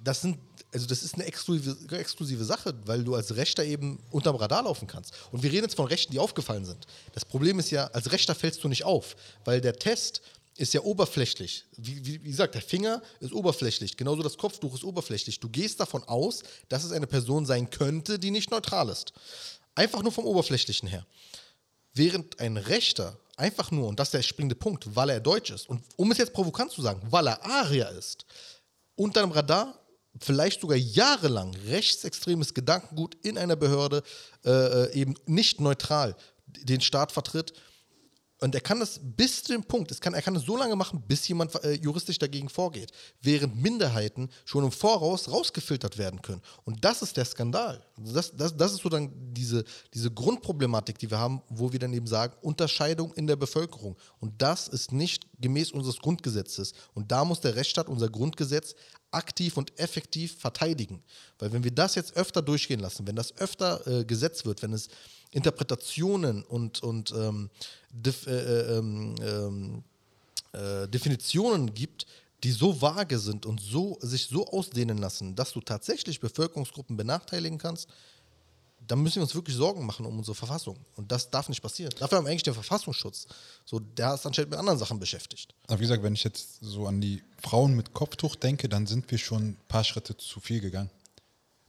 Das 0.03 0.19
sind, 0.19 0.39
also 0.73 0.85
das 0.85 1.03
ist 1.03 1.13
eine 1.15 1.23
exklusive, 1.23 1.97
exklusive 1.97 2.43
Sache, 2.43 2.73
weil 2.83 3.05
du 3.05 3.15
als 3.15 3.33
Rechter 3.37 3.63
eben 3.63 4.03
unterm 4.11 4.35
Radar 4.35 4.63
laufen 4.63 4.89
kannst. 4.89 5.13
Und 5.31 5.41
wir 5.41 5.49
reden 5.53 5.63
jetzt 5.63 5.75
von 5.75 5.87
Rechten, 5.87 6.11
die 6.11 6.19
aufgefallen 6.19 6.65
sind. 6.65 6.85
Das 7.13 7.23
Problem 7.23 7.59
ist 7.59 7.71
ja, 7.71 7.87
als 7.87 8.11
Rechter 8.11 8.35
fällst 8.35 8.61
du 8.61 8.67
nicht 8.67 8.83
auf, 8.83 9.15
weil 9.45 9.61
der 9.61 9.79
Test 9.79 10.21
ist 10.57 10.73
ja 10.73 10.81
oberflächlich. 10.81 11.65
Wie, 11.77 12.05
wie, 12.05 12.23
wie, 12.23 12.29
gesagt, 12.29 12.55
der 12.55 12.61
Finger 12.61 13.01
ist 13.19 13.33
oberflächlich, 13.33 13.97
genauso 13.97 14.21
das 14.21 14.37
Kopftuch 14.37 14.75
ist 14.75 14.83
oberflächlich. 14.83 15.39
Du 15.39 15.49
gehst 15.49 15.79
davon 15.79 16.03
aus, 16.03 16.43
dass 16.69 16.83
es 16.83 16.91
eine 16.91 17.07
Person 17.07 17.45
sein 17.45 17.69
könnte, 17.69 18.19
die 18.19 18.31
nicht 18.31 18.51
neutral 18.51 18.89
ist. 18.89 19.13
Einfach 19.75 20.03
nur 20.03 20.11
vom 20.11 20.25
Oberflächlichen 20.25 20.87
her. 20.87 21.05
Während 21.93 22.39
ein 22.39 22.57
Rechter 22.57 23.17
einfach 23.35 23.71
nur, 23.71 23.87
und 23.87 23.99
das 23.99 24.09
ist 24.09 24.13
der 24.13 24.21
springende 24.21 24.55
Punkt, 24.55 24.95
weil 24.95 25.09
er 25.09 25.19
deutsch 25.19 25.49
ist, 25.49 25.67
und 25.67 25.83
um 25.95 26.11
es 26.11 26.17
jetzt 26.17 26.33
provokant 26.33 26.71
zu 26.71 26.81
sagen, 26.81 27.01
weil 27.09 27.27
er 27.27 27.43
Arier 27.43 27.89
ist, 27.89 28.25
unter 28.95 29.21
dem 29.21 29.31
Radar 29.31 29.79
vielleicht 30.19 30.61
sogar 30.61 30.77
jahrelang 30.77 31.55
rechtsextremes 31.67 32.53
Gedankengut 32.53 33.15
in 33.23 33.37
einer 33.37 33.55
Behörde 33.55 34.03
äh, 34.45 34.51
äh 34.51 34.93
eben 34.93 35.15
nicht 35.25 35.59
neutral 35.59 36.15
den 36.45 36.81
Staat 36.81 37.11
vertritt, 37.11 37.53
und 38.43 38.53
er 38.53 38.59
kann 38.59 38.81
das 38.81 38.99
bis 39.01 39.41
zu 39.41 39.53
dem 39.53 39.63
Punkt, 39.63 39.89
es 39.89 40.01
kann, 40.01 40.13
er 40.13 40.21
kann 40.21 40.35
es 40.35 40.43
so 40.43 40.57
lange 40.57 40.75
machen, 40.75 41.01
bis 41.07 41.25
jemand 41.29 41.55
äh, 41.63 41.75
juristisch 41.75 42.19
dagegen 42.19 42.49
vorgeht, 42.49 42.91
während 43.21 43.55
Minderheiten 43.55 44.29
schon 44.43 44.65
im 44.65 44.71
Voraus 44.71 45.31
rausgefiltert 45.31 45.97
werden 45.97 46.21
können. 46.21 46.41
Und 46.65 46.83
das 46.83 47.01
ist 47.01 47.15
der 47.15 47.23
Skandal. 47.23 47.81
Das, 47.95 48.35
das, 48.35 48.57
das 48.57 48.73
ist 48.73 48.81
so 48.81 48.89
dann 48.89 49.13
diese, 49.33 49.63
diese 49.93 50.11
Grundproblematik, 50.11 50.99
die 50.99 51.09
wir 51.09 51.19
haben, 51.19 51.41
wo 51.47 51.71
wir 51.71 51.79
dann 51.79 51.93
eben 51.93 52.05
sagen, 52.05 52.33
Unterscheidung 52.41 53.13
in 53.13 53.27
der 53.27 53.37
Bevölkerung. 53.37 53.95
Und 54.19 54.41
das 54.41 54.67
ist 54.67 54.91
nicht 54.91 55.25
gemäß 55.39 55.71
unseres 55.71 55.99
Grundgesetzes. 55.99 56.73
Und 56.93 57.13
da 57.13 57.23
muss 57.23 57.39
der 57.39 57.55
Rechtsstaat, 57.55 57.87
unser 57.87 58.09
Grundgesetz, 58.09 58.75
aktiv 59.11 59.55
und 59.55 59.79
effektiv 59.79 60.37
verteidigen. 60.37 61.01
Weil 61.39 61.53
wenn 61.53 61.63
wir 61.63 61.71
das 61.71 61.95
jetzt 61.95 62.17
öfter 62.17 62.41
durchgehen 62.41 62.81
lassen, 62.81 63.07
wenn 63.07 63.15
das 63.15 63.37
öfter 63.37 63.87
äh, 63.87 64.03
gesetzt 64.03 64.45
wird, 64.45 64.61
wenn 64.63 64.73
es 64.73 64.89
Interpretationen 65.33 66.43
und, 66.43 66.81
und 66.81 67.11
ähm, 67.11 67.49
Def, 67.91 68.27
äh, 68.27 68.31
äh, 68.31 68.77
ähm, 68.77 69.15
ähm, 69.21 69.83
äh, 70.53 70.87
Definitionen 70.87 71.73
gibt, 71.73 72.05
die 72.43 72.51
so 72.51 72.81
vage 72.81 73.19
sind 73.19 73.45
und 73.45 73.59
so, 73.59 73.97
sich 74.01 74.27
so 74.27 74.47
ausdehnen 74.47 74.97
lassen, 74.97 75.35
dass 75.35 75.53
du 75.53 75.61
tatsächlich 75.61 76.19
Bevölkerungsgruppen 76.19 76.97
benachteiligen 76.97 77.57
kannst, 77.57 77.87
dann 78.87 79.01
müssen 79.01 79.15
wir 79.15 79.23
uns 79.23 79.33
wirklich 79.33 79.55
Sorgen 79.55 79.85
machen 79.85 80.05
um 80.05 80.17
unsere 80.17 80.35
Verfassung. 80.35 80.77
Und 80.97 81.11
das 81.11 81.29
darf 81.29 81.47
nicht 81.47 81.61
passieren. 81.61 81.93
Dafür 81.97 82.17
haben 82.17 82.25
wir 82.25 82.31
eigentlich 82.31 82.43
den 82.43 82.53
Verfassungsschutz. 82.53 83.27
So, 83.65 83.79
der 83.79 84.15
ist 84.15 84.25
anscheinend 84.25 84.51
mit 84.51 84.59
anderen 84.59 84.77
Sachen 84.77 84.99
beschäftigt. 84.99 85.53
Aber 85.67 85.79
wie 85.79 85.83
gesagt, 85.83 86.03
wenn 86.03 86.13
ich 86.13 86.23
jetzt 86.23 86.59
so 86.61 86.85
an 86.85 86.99
die 86.99 87.23
Frauen 87.41 87.75
mit 87.75 87.93
Kopftuch 87.93 88.35
denke, 88.35 88.67
dann 88.67 88.85
sind 88.85 89.09
wir 89.09 89.17
schon 89.17 89.41
ein 89.41 89.57
paar 89.69 89.85
Schritte 89.85 90.17
zu 90.17 90.39
viel 90.41 90.59
gegangen. 90.59 90.89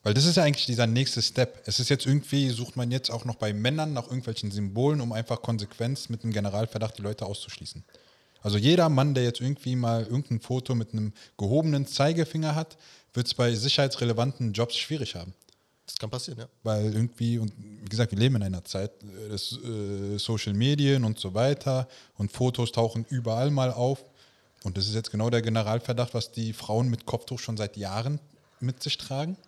Weil 0.04 0.12
das 0.12 0.26
ist 0.26 0.36
ja 0.36 0.42
eigentlich 0.42 0.66
dieser 0.66 0.86
nächste 0.86 1.22
Step. 1.22 1.62
Es 1.64 1.80
ist 1.80 1.88
jetzt 1.88 2.04
irgendwie, 2.04 2.50
sucht 2.50 2.76
man 2.76 2.90
jetzt 2.90 3.10
auch 3.10 3.24
noch 3.24 3.36
bei 3.36 3.54
Männern 3.54 3.94
nach 3.94 4.04
irgendwelchen 4.04 4.50
Symbolen, 4.50 5.00
um 5.00 5.12
einfach 5.12 5.40
Konsequenz 5.40 6.10
mit 6.10 6.22
einem 6.22 6.32
Generalverdacht 6.32 6.98
die 6.98 7.02
Leute 7.02 7.24
auszuschließen. 7.24 7.82
Also 8.42 8.58
jeder 8.58 8.90
Mann, 8.90 9.14
der 9.14 9.24
jetzt 9.24 9.40
irgendwie 9.40 9.74
mal 9.74 10.02
irgendein 10.02 10.40
Foto 10.40 10.74
mit 10.74 10.92
einem 10.92 11.14
gehobenen 11.38 11.86
Zeigefinger 11.86 12.54
hat, 12.54 12.76
wird 13.14 13.28
es 13.28 13.34
bei 13.34 13.54
sicherheitsrelevanten 13.54 14.52
Jobs 14.52 14.76
schwierig 14.76 15.14
haben. 15.14 15.32
Das 15.86 15.96
kann 15.96 16.10
passieren, 16.10 16.38
ja. 16.38 16.48
Weil 16.62 16.92
irgendwie, 16.92 17.38
und 17.38 17.54
wie 17.56 17.88
gesagt, 17.88 18.12
wir 18.12 18.18
leben 18.18 18.36
in 18.36 18.42
einer 18.42 18.64
Zeit 18.64 18.90
äh, 19.02 19.30
des 19.30 19.58
äh, 19.64 20.18
Social 20.18 20.52
Medien 20.52 21.04
und 21.04 21.18
so 21.18 21.32
weiter 21.32 21.88
und 22.16 22.30
Fotos 22.30 22.72
tauchen 22.72 23.06
überall 23.08 23.50
mal 23.50 23.72
auf. 23.72 24.04
Und 24.64 24.76
das 24.76 24.86
ist 24.86 24.94
jetzt 24.94 25.10
genau 25.10 25.30
der 25.30 25.40
Generalverdacht, 25.40 26.12
was 26.12 26.30
die 26.30 26.52
Frauen 26.52 26.90
mit 26.90 27.06
Kopftuch 27.06 27.38
schon 27.38 27.56
seit 27.56 27.78
Jahren 27.78 28.20
mit 28.60 28.82
sich 28.82 28.98
tragen 28.98 29.38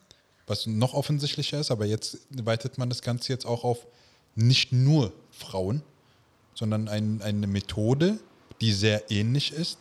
was 0.47 0.67
noch 0.67 0.95
offensichtlicher 0.95 1.61
ist, 1.61 1.71
aber 1.71 1.87
jetzt 1.87 2.19
weitet 2.31 2.79
man 2.79 2.89
das 2.89 3.03
Ganze 3.03 3.33
jetzt 3.33 3.47
auch 3.47 3.65
auf 3.65 3.87
nicht 4.35 4.73
nur 4.73 5.13
Frauen, 5.31 5.83
sondern 6.55 6.89
ein, 6.89 7.21
eine 7.23 7.47
Methode, 7.47 8.19
die 8.61 8.73
sehr 8.73 9.11
ähnlich 9.11 9.53
ist, 9.53 9.79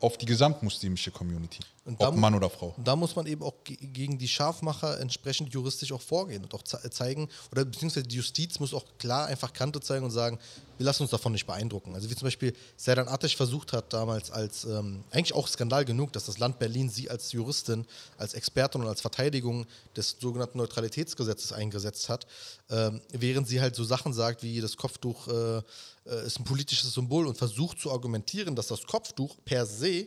auf 0.00 0.18
die 0.18 0.26
gesamtmuslimische 0.26 1.10
Community. 1.10 1.60
Und 1.84 1.94
ob 1.94 1.98
da, 1.98 2.10
Mann 2.12 2.34
oder 2.34 2.48
Frau. 2.48 2.74
Da 2.82 2.96
muss 2.96 3.14
man 3.14 3.26
eben 3.26 3.42
auch 3.42 3.52
gegen 3.62 4.16
die 4.16 4.26
Scharfmacher 4.26 5.00
entsprechend 5.00 5.52
juristisch 5.52 5.92
auch 5.92 6.00
vorgehen 6.00 6.42
und 6.42 6.54
auch 6.54 6.62
zeigen, 6.62 7.28
oder 7.52 7.66
beziehungsweise 7.66 8.06
die 8.06 8.16
Justiz 8.16 8.58
muss 8.58 8.72
auch 8.72 8.86
klar 8.98 9.26
einfach 9.26 9.52
Kante 9.52 9.80
zeigen 9.80 10.02
und 10.04 10.10
sagen, 10.10 10.38
wir 10.78 10.86
lassen 10.86 11.02
uns 11.02 11.10
davon 11.10 11.32
nicht 11.32 11.46
beeindrucken. 11.46 11.94
Also 11.94 12.08
wie 12.08 12.16
zum 12.16 12.26
Beispiel 12.26 12.54
Serdan 12.78 13.06
Atesh 13.06 13.36
versucht 13.36 13.74
hat 13.74 13.92
damals 13.92 14.30
als, 14.30 14.64
ähm, 14.64 15.04
eigentlich 15.10 15.34
auch 15.34 15.46
Skandal 15.46 15.84
genug, 15.84 16.12
dass 16.14 16.24
das 16.24 16.38
Land 16.38 16.58
Berlin 16.58 16.88
sie 16.88 17.10
als 17.10 17.32
Juristin, 17.32 17.86
als 18.16 18.32
Expertin 18.32 18.80
und 18.80 18.88
als 18.88 19.02
Verteidigung 19.02 19.66
des 19.94 20.16
sogenannten 20.18 20.56
Neutralitätsgesetzes 20.56 21.52
eingesetzt 21.52 22.08
hat, 22.08 22.26
ähm, 22.70 23.02
während 23.12 23.46
sie 23.46 23.60
halt 23.60 23.76
so 23.76 23.84
Sachen 23.84 24.14
sagt, 24.14 24.42
wie 24.42 24.58
das 24.62 24.78
Kopftuch 24.78 25.28
äh, 25.28 25.58
äh 25.58 26.26
ist 26.26 26.40
ein 26.40 26.44
politisches 26.44 26.94
Symbol 26.94 27.26
und 27.26 27.36
versucht 27.36 27.78
zu 27.78 27.92
argumentieren, 27.92 28.56
dass 28.56 28.68
das 28.68 28.84
Kopftuch 28.84 29.36
per 29.44 29.66
se 29.66 30.06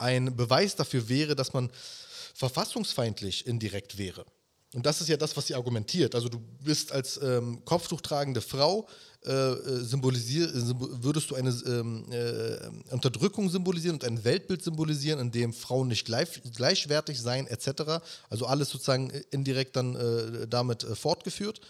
ein 0.00 0.34
Beweis 0.36 0.76
dafür 0.76 1.08
wäre, 1.08 1.36
dass 1.36 1.52
man 1.52 1.70
verfassungsfeindlich 2.34 3.46
indirekt 3.46 3.98
wäre. 3.98 4.24
Und 4.72 4.86
das 4.86 5.00
ist 5.00 5.08
ja 5.08 5.16
das, 5.16 5.36
was 5.36 5.48
sie 5.48 5.54
argumentiert. 5.56 6.14
Also 6.14 6.28
du 6.28 6.38
bist 6.38 6.92
als 6.92 7.20
ähm, 7.20 7.64
kopftuchtragende 7.64 8.40
Frau, 8.40 8.86
äh, 9.24 9.30
äh 9.30 9.92
würdest 9.92 11.30
du 11.30 11.34
eine 11.34 11.50
ähm, 11.66 12.06
äh, 12.12 12.92
Unterdrückung 12.92 13.50
symbolisieren 13.50 13.96
und 13.96 14.04
ein 14.04 14.22
Weltbild 14.22 14.62
symbolisieren, 14.62 15.18
in 15.18 15.32
dem 15.32 15.52
Frauen 15.52 15.88
nicht 15.88 16.04
gleich, 16.04 16.40
gleichwertig 16.54 17.20
seien, 17.20 17.48
etc. 17.48 18.00
Also 18.28 18.46
alles 18.46 18.70
sozusagen 18.70 19.10
indirekt 19.32 19.74
dann 19.74 19.96
äh, 19.96 20.46
damit 20.46 20.84
äh, 20.84 20.94
fortgeführt. 20.94 21.60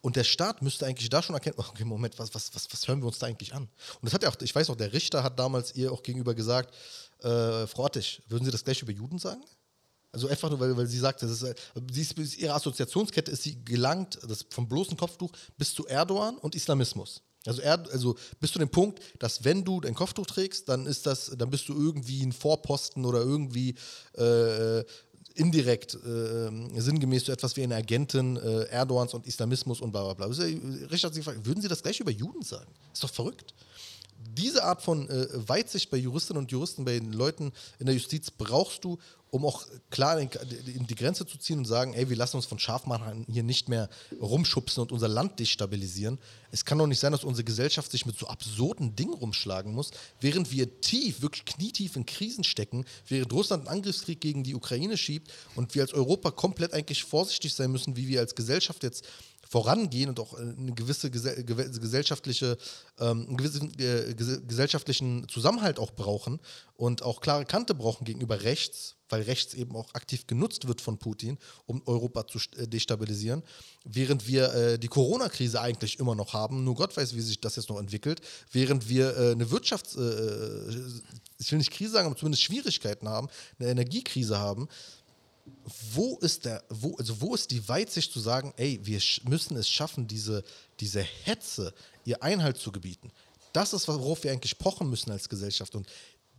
Und 0.00 0.16
der 0.16 0.24
Staat 0.24 0.62
müsste 0.62 0.86
eigentlich 0.86 1.10
da 1.10 1.22
schon 1.22 1.34
erkennen, 1.34 1.56
okay, 1.58 1.84
Moment, 1.84 2.18
was, 2.18 2.34
was, 2.34 2.54
was, 2.54 2.68
was 2.72 2.88
hören 2.88 3.00
wir 3.02 3.06
uns 3.06 3.18
da 3.18 3.26
eigentlich 3.26 3.52
an? 3.52 3.64
Und 3.64 4.04
das 4.04 4.14
hat 4.14 4.22
ja 4.22 4.30
auch, 4.30 4.36
ich 4.40 4.54
weiß 4.54 4.70
auch, 4.70 4.76
der 4.76 4.94
Richter 4.94 5.22
hat 5.22 5.38
damals 5.38 5.74
ihr 5.74 5.92
auch 5.92 6.02
gegenüber 6.02 6.34
gesagt, 6.34 6.74
äh, 7.22 7.66
Frau 7.66 7.86
Attich, 7.86 8.22
würden 8.28 8.44
Sie 8.44 8.50
das 8.50 8.64
gleich 8.64 8.82
über 8.82 8.92
Juden 8.92 9.18
sagen? 9.18 9.42
Also 10.12 10.28
einfach 10.28 10.48
nur, 10.48 10.58
weil, 10.58 10.76
weil 10.76 10.86
sie 10.86 10.98
sagt, 10.98 11.22
ist, 11.22 11.44
sie 11.92 12.00
ist, 12.00 12.38
ihre 12.38 12.54
Assoziationskette 12.54 13.30
ist 13.30 13.42
sie 13.42 13.62
gelangt, 13.62 14.18
das 14.26 14.46
vom 14.48 14.68
bloßen 14.68 14.96
Kopftuch 14.96 15.30
bis 15.58 15.74
zu 15.74 15.86
Erdogan 15.86 16.38
und 16.38 16.54
Islamismus. 16.54 17.22
Also, 17.46 17.62
er, 17.62 17.84
also 17.92 18.16
bis 18.40 18.52
zu 18.52 18.58
dem 18.58 18.70
Punkt, 18.70 19.00
dass 19.18 19.44
wenn 19.44 19.64
du 19.64 19.80
dein 19.80 19.94
Kopftuch 19.94 20.26
trägst, 20.26 20.68
dann 20.68 20.86
ist 20.86 21.06
das, 21.06 21.32
dann 21.36 21.50
bist 21.50 21.68
du 21.68 21.74
irgendwie 21.74 22.22
ein 22.22 22.32
Vorposten 22.32 23.04
oder 23.04 23.20
irgendwie 23.20 23.74
äh, 24.14 24.82
indirekt 25.34 25.94
äh, 25.94 26.80
sinngemäß 26.80 27.26
so 27.26 27.32
etwas 27.32 27.56
wie 27.56 27.62
eine 27.62 27.76
Agentin 27.76 28.36
äh, 28.38 28.64
Erdogans 28.70 29.14
und 29.14 29.26
Islamismus 29.26 29.80
und 29.80 29.92
bla 29.92 30.12
bla 30.12 30.26
bla. 30.26 30.36
Richard 30.90 31.14
sich 31.14 31.24
gefragt, 31.24 31.46
würden 31.46 31.60
Sie 31.60 31.68
das 31.68 31.82
gleich 31.82 32.00
über 32.00 32.10
Juden 32.10 32.42
sagen? 32.42 32.72
Ist 32.92 33.04
doch 33.04 33.10
verrückt 33.10 33.54
diese 34.34 34.64
Art 34.64 34.82
von 34.82 35.08
äh, 35.08 35.26
Weitsicht 35.32 35.90
bei 35.90 35.96
Juristinnen 35.96 36.42
und 36.42 36.52
Juristen, 36.52 36.84
bei 36.84 36.98
den 36.98 37.12
Leuten 37.12 37.52
in 37.78 37.86
der 37.86 37.94
Justiz 37.94 38.30
brauchst 38.30 38.84
du, 38.84 38.98
um 39.30 39.44
auch 39.44 39.66
klar 39.90 40.18
in, 40.18 40.28
die 40.86 40.94
Grenze 40.94 41.26
zu 41.26 41.38
ziehen 41.38 41.58
und 41.58 41.64
sagen, 41.66 41.92
ey, 41.92 42.08
wir 42.08 42.16
lassen 42.16 42.36
uns 42.36 42.46
von 42.46 42.58
Scharfmachern 42.58 43.26
hier 43.30 43.42
nicht 43.42 43.68
mehr 43.68 43.88
rumschubsen 44.20 44.82
und 44.82 44.92
unser 44.92 45.08
Land 45.08 45.38
destabilisieren. 45.38 46.18
Es 46.50 46.64
kann 46.64 46.78
doch 46.78 46.86
nicht 46.86 46.98
sein, 46.98 47.12
dass 47.12 47.24
unsere 47.24 47.44
Gesellschaft 47.44 47.90
sich 47.90 48.06
mit 48.06 48.18
so 48.18 48.26
absurden 48.26 48.96
Dingen 48.96 49.12
rumschlagen 49.12 49.74
muss, 49.74 49.90
während 50.20 50.50
wir 50.50 50.80
tief, 50.80 51.20
wirklich 51.20 51.44
knietief 51.44 51.96
in 51.96 52.06
Krisen 52.06 52.44
stecken, 52.44 52.86
während 53.06 53.32
Russland 53.32 53.68
einen 53.68 53.78
Angriffskrieg 53.78 54.20
gegen 54.20 54.44
die 54.44 54.54
Ukraine 54.54 54.96
schiebt 54.96 55.30
und 55.56 55.74
wir 55.74 55.82
als 55.82 55.92
Europa 55.92 56.30
komplett 56.30 56.72
eigentlich 56.72 57.04
vorsichtig 57.04 57.52
sein 57.52 57.70
müssen, 57.70 57.96
wie 57.96 58.08
wir 58.08 58.20
als 58.20 58.34
Gesellschaft 58.34 58.82
jetzt 58.82 59.04
vorangehen 59.48 60.10
und 60.10 60.20
auch 60.20 60.34
äh, 60.34 60.42
eine 60.42 60.74
gewisse 60.74 61.10
gesellschaftliche, 61.10 62.58
ähm, 62.98 63.26
einen 63.28 63.36
gewissen 63.36 63.72
äh, 63.78 64.14
gesellschaftlichen 64.14 65.26
Zusammenhalt 65.28 65.78
auch 65.78 65.90
brauchen 65.92 66.38
und 66.74 67.02
auch 67.02 67.20
klare 67.20 67.46
Kante 67.46 67.74
brauchen 67.74 68.04
gegenüber 68.04 68.42
rechts, 68.42 68.96
weil 69.08 69.22
rechts 69.22 69.54
eben 69.54 69.74
auch 69.74 69.94
aktiv 69.94 70.26
genutzt 70.26 70.68
wird 70.68 70.82
von 70.82 70.98
Putin, 70.98 71.38
um 71.64 71.82
Europa 71.86 72.26
zu 72.26 72.38
äh, 72.56 72.68
destabilisieren, 72.68 73.42
während 73.84 74.28
wir 74.28 74.76
die 74.76 74.88
Corona-Krise 74.88 75.60
eigentlich 75.60 75.98
immer 75.98 76.14
noch 76.14 76.34
haben, 76.34 76.62
nur 76.64 76.74
Gott 76.74 76.94
weiß, 76.94 77.14
wie 77.14 77.22
sich 77.22 77.40
das 77.40 77.56
jetzt 77.56 77.70
noch 77.70 77.78
entwickelt, 77.78 78.20
während 78.52 78.88
wir 78.88 79.16
eine 79.16 79.46
Wirtschafts-, 79.46 79.96
ich 81.38 81.50
will 81.50 81.58
nicht 81.58 81.70
Krise 81.70 81.92
sagen, 81.92 82.06
aber 82.06 82.16
zumindest 82.16 82.42
Schwierigkeiten 82.42 83.08
haben, 83.08 83.28
eine 83.58 83.70
Energiekrise 83.70 84.38
haben, 84.38 84.68
wo 85.92 86.18
ist 86.18 86.44
der, 86.44 86.62
wo, 86.68 86.96
also 86.96 87.20
wo 87.20 87.34
ist 87.34 87.50
die 87.50 87.66
Weitsicht 87.68 88.12
zu 88.12 88.20
sagen, 88.20 88.52
ey, 88.56 88.80
wir 88.82 89.00
müssen 89.24 89.56
es 89.56 89.68
schaffen, 89.68 90.06
diese, 90.06 90.44
diese 90.80 91.00
Hetze, 91.00 91.74
ihr 92.04 92.22
Einhalt 92.22 92.58
zu 92.58 92.72
gebieten. 92.72 93.10
Das 93.52 93.72
ist, 93.72 93.88
worauf 93.88 94.24
wir 94.24 94.32
eigentlich 94.32 94.58
pochen 94.58 94.90
müssen 94.90 95.10
als 95.10 95.28
Gesellschaft. 95.28 95.74
Und 95.74 95.88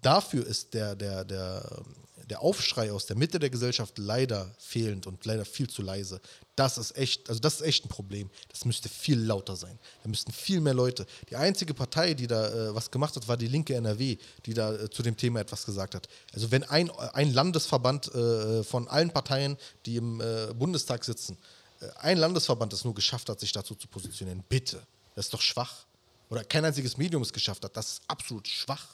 dafür 0.01 0.45
ist 0.45 0.73
der, 0.73 0.95
der, 0.95 1.25
der, 1.25 1.83
der 2.29 2.41
Aufschrei 2.41 2.91
aus 2.91 3.05
der 3.05 3.17
Mitte 3.17 3.39
der 3.39 3.49
Gesellschaft 3.49 3.97
leider 3.97 4.53
fehlend 4.59 5.07
und 5.07 5.25
leider 5.25 5.45
viel 5.45 5.69
zu 5.69 5.81
leise. 5.81 6.21
Das 6.55 6.77
ist 6.77 6.95
echt, 6.95 7.27
also 7.29 7.39
das 7.39 7.55
ist 7.55 7.61
echt 7.61 7.85
ein 7.85 7.89
Problem. 7.89 8.29
Das 8.49 8.65
müsste 8.65 8.87
viel 8.87 9.19
lauter 9.19 9.55
sein. 9.55 9.79
Da 10.03 10.09
müssten 10.09 10.31
viel 10.31 10.61
mehr 10.61 10.73
Leute. 10.73 11.05
Die 11.29 11.35
einzige 11.35 11.73
Partei, 11.73 12.13
die 12.13 12.27
da 12.27 12.47
äh, 12.49 12.75
was 12.75 12.91
gemacht 12.91 13.15
hat, 13.15 13.27
war 13.27 13.37
die 13.37 13.47
linke 13.47 13.73
NRW, 13.75 14.17
die 14.45 14.53
da 14.53 14.73
äh, 14.73 14.89
zu 14.89 15.01
dem 15.01 15.17
Thema 15.17 15.39
etwas 15.39 15.65
gesagt 15.65 15.95
hat. 15.95 16.07
Also 16.33 16.51
wenn 16.51 16.63
ein, 16.63 16.91
ein 16.91 17.33
Landesverband 17.33 18.13
äh, 18.13 18.63
von 18.63 18.87
allen 18.87 19.11
Parteien, 19.11 19.57
die 19.85 19.95
im 19.95 20.21
äh, 20.21 20.53
Bundestag 20.53 21.03
sitzen, 21.03 21.37
äh, 21.81 21.87
ein 21.99 22.17
Landesverband 22.17 22.73
es 22.73 22.83
nur 22.83 22.93
geschafft 22.93 23.29
hat, 23.29 23.39
sich 23.39 23.51
dazu 23.51 23.73
zu 23.75 23.87
positionieren, 23.87 24.43
bitte. 24.47 24.81
Das 25.15 25.25
ist 25.25 25.33
doch 25.33 25.41
schwach. 25.41 25.85
Oder 26.29 26.43
kein 26.43 26.63
einziges 26.63 26.97
Medium 26.97 27.23
es 27.23 27.33
geschafft 27.33 27.63
hat. 27.63 27.75
Das 27.75 27.93
ist 27.93 28.01
absolut 28.07 28.47
schwach. 28.47 28.85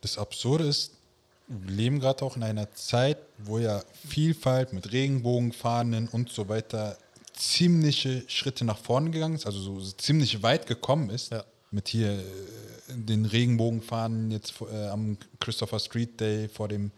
Das 0.00 0.16
Absurde 0.16 0.66
ist, 0.68 0.92
leben 1.66 2.00
gerade 2.00 2.24
auch 2.24 2.36
in 2.36 2.42
einer 2.42 2.72
Zeit, 2.74 3.18
wo 3.38 3.58
ja 3.58 3.82
Vielfalt 4.06 4.72
mit 4.72 4.92
Regenbogenfahnen 4.92 6.08
und 6.08 6.30
so 6.30 6.48
weiter 6.48 6.96
ziemliche 7.34 8.24
Schritte 8.26 8.64
nach 8.64 8.78
vorne 8.78 9.10
gegangen 9.10 9.36
ist, 9.36 9.46
also 9.46 9.60
so 9.60 9.92
ziemlich 9.92 10.42
weit 10.42 10.66
gekommen 10.66 11.10
ist. 11.10 11.32
Ja. 11.32 11.44
Mit 11.70 11.88
hier 11.88 12.10
äh, 12.10 12.22
den 12.88 13.26
Regenbogenfahnen 13.26 14.30
jetzt 14.30 14.54
äh, 14.72 14.88
am 14.88 15.16
Christopher 15.38 15.78
Street 15.78 16.18
Day 16.20 16.48
vor 16.48 16.68
dem 16.68 16.90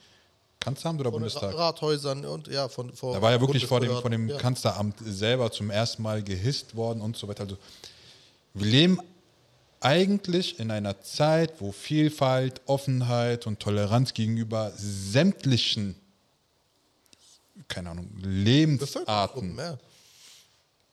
Kanzleramt 0.61 1.01
oder 1.01 1.11
von 1.11 1.21
Bundestag? 1.21 1.57
Rathäusern 1.57 2.25
und 2.25 2.49
ja, 2.49 2.69
von 2.69 2.93
vor. 2.93 3.15
Da 3.15 3.23
war 3.23 3.33
ja 3.33 3.41
wirklich 3.41 3.67
vor 3.67 3.81
dem, 3.81 3.91
vor 3.91 4.11
dem 4.11 4.29
ja. 4.29 4.37
Kanzleramt 4.37 4.97
selber 5.05 5.51
zum 5.51 5.71
ersten 5.71 6.03
Mal 6.03 6.23
gehisst 6.23 6.77
worden 6.77 7.01
und 7.01 7.17
so 7.17 7.27
weiter. 7.29 7.45
Also 7.45 7.57
wir 8.55 8.67
leben 8.67 8.99
eigentlich 9.81 10.61
in 10.61 10.71
einer 10.71 11.01
Zeit, 11.01 11.61
wo 11.61 11.73
Vielfalt, 11.73 12.61
Offenheit 12.67 13.47
und 13.47 13.61
Toleranz 13.61 14.15
gegenüber 14.15 14.73
sämtlichen, 14.77 15.97
keine 17.69 17.91
Ahnung, 17.91 18.11
Lebensarten 18.23 19.57
ja. 19.57 19.79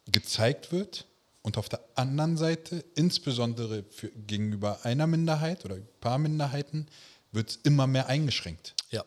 gezeigt 0.07 0.71
wird 0.71 1.05
und 1.41 1.57
auf 1.57 1.69
der 1.69 1.81
anderen 1.95 2.38
Seite, 2.38 2.83
insbesondere 2.95 3.83
für, 3.89 4.09
gegenüber 4.09 4.79
einer 4.83 5.07
Minderheit 5.07 5.63
oder 5.65 5.75
ein 5.75 5.88
paar 6.01 6.17
Minderheiten, 6.17 6.88
wird 7.31 7.49
es 7.51 7.55
immer 7.63 7.88
mehr 7.88 8.07
eingeschränkt. 8.07 8.73
Ja. 8.89 9.05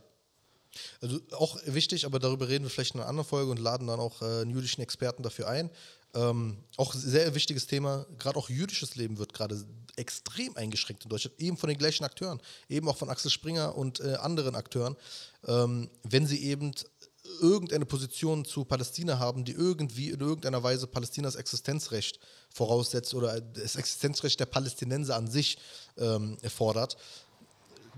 Also 1.00 1.20
auch 1.32 1.58
wichtig, 1.66 2.06
aber 2.06 2.18
darüber 2.18 2.48
reden 2.48 2.64
wir 2.64 2.70
vielleicht 2.70 2.94
in 2.94 3.00
einer 3.00 3.08
anderen 3.08 3.28
Folge 3.28 3.50
und 3.50 3.58
laden 3.58 3.86
dann 3.86 4.00
auch 4.00 4.22
äh, 4.22 4.42
einen 4.42 4.50
jüdischen 4.50 4.82
Experten 4.82 5.22
dafür 5.22 5.48
ein. 5.48 5.70
Ähm, 6.12 6.56
auch 6.76 6.92
sehr 6.92 7.34
wichtiges 7.34 7.66
Thema, 7.66 8.04
gerade 8.18 8.36
auch 8.38 8.50
jüdisches 8.50 8.96
Leben 8.96 9.18
wird 9.18 9.32
gerade 9.32 9.64
extrem 9.96 10.56
eingeschränkt 10.56 11.04
in 11.04 11.10
Deutschland, 11.10 11.40
eben 11.40 11.56
von 11.56 11.68
den 11.68 11.78
gleichen 11.78 12.04
Akteuren, 12.04 12.40
eben 12.68 12.88
auch 12.88 12.96
von 12.96 13.10
Axel 13.10 13.30
Springer 13.30 13.76
und 13.76 14.00
äh, 14.00 14.14
anderen 14.14 14.56
Akteuren, 14.56 14.96
ähm, 15.46 15.88
wenn 16.02 16.26
sie 16.26 16.42
eben 16.42 16.72
irgendeine 17.40 17.86
Position 17.86 18.44
zu 18.44 18.64
Palästina 18.64 19.18
haben, 19.18 19.44
die 19.44 19.52
irgendwie 19.52 20.10
in 20.10 20.20
irgendeiner 20.20 20.62
Weise 20.62 20.86
Palästinas 20.86 21.36
Existenzrecht 21.36 22.18
voraussetzt 22.52 23.14
oder 23.14 23.40
das 23.40 23.76
Existenzrecht 23.76 24.40
der 24.40 24.46
Palästinenser 24.46 25.16
an 25.16 25.28
sich 25.30 25.58
ähm, 25.96 26.38
erfordert. 26.42 26.96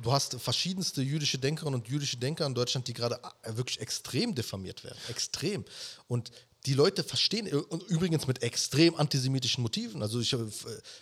Du 0.02 0.12
hast 0.12 0.34
verschiedenste 0.40 1.02
jüdische 1.02 1.38
Denkerinnen 1.38 1.80
und 1.80 1.88
jüdische 1.88 2.16
Denker 2.16 2.46
in 2.46 2.54
Deutschland, 2.54 2.88
die 2.88 2.92
gerade 2.92 3.20
wirklich 3.46 3.80
extrem 3.80 4.34
diffamiert 4.34 4.84
werden. 4.84 4.98
Extrem. 5.08 5.64
Und 6.08 6.30
die 6.66 6.74
Leute 6.74 7.02
verstehen, 7.02 7.46
äh, 7.46 7.54
und 7.54 7.82
übrigens 7.84 8.26
mit 8.26 8.42
extrem 8.42 8.94
antisemitischen 8.96 9.62
Motiven. 9.62 10.02
Also 10.02 10.20
ich, 10.20 10.32
äh, 10.32 10.38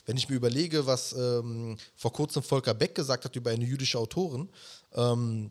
wenn 0.07 0.17
ich 0.17 0.29
mir 0.29 0.37
überlege, 0.37 0.87
was 0.87 1.13
ähm, 1.13 1.77
vor 1.97 2.13
kurzem 2.13 2.43
Volker 2.43 2.75
Beck 2.75 2.95
gesagt 2.95 3.25
hat 3.25 3.37
über 3.37 3.51
eine 3.51 3.65
jüdische 3.65 3.99
Autorin, 3.99 4.49
ähm, 4.95 5.51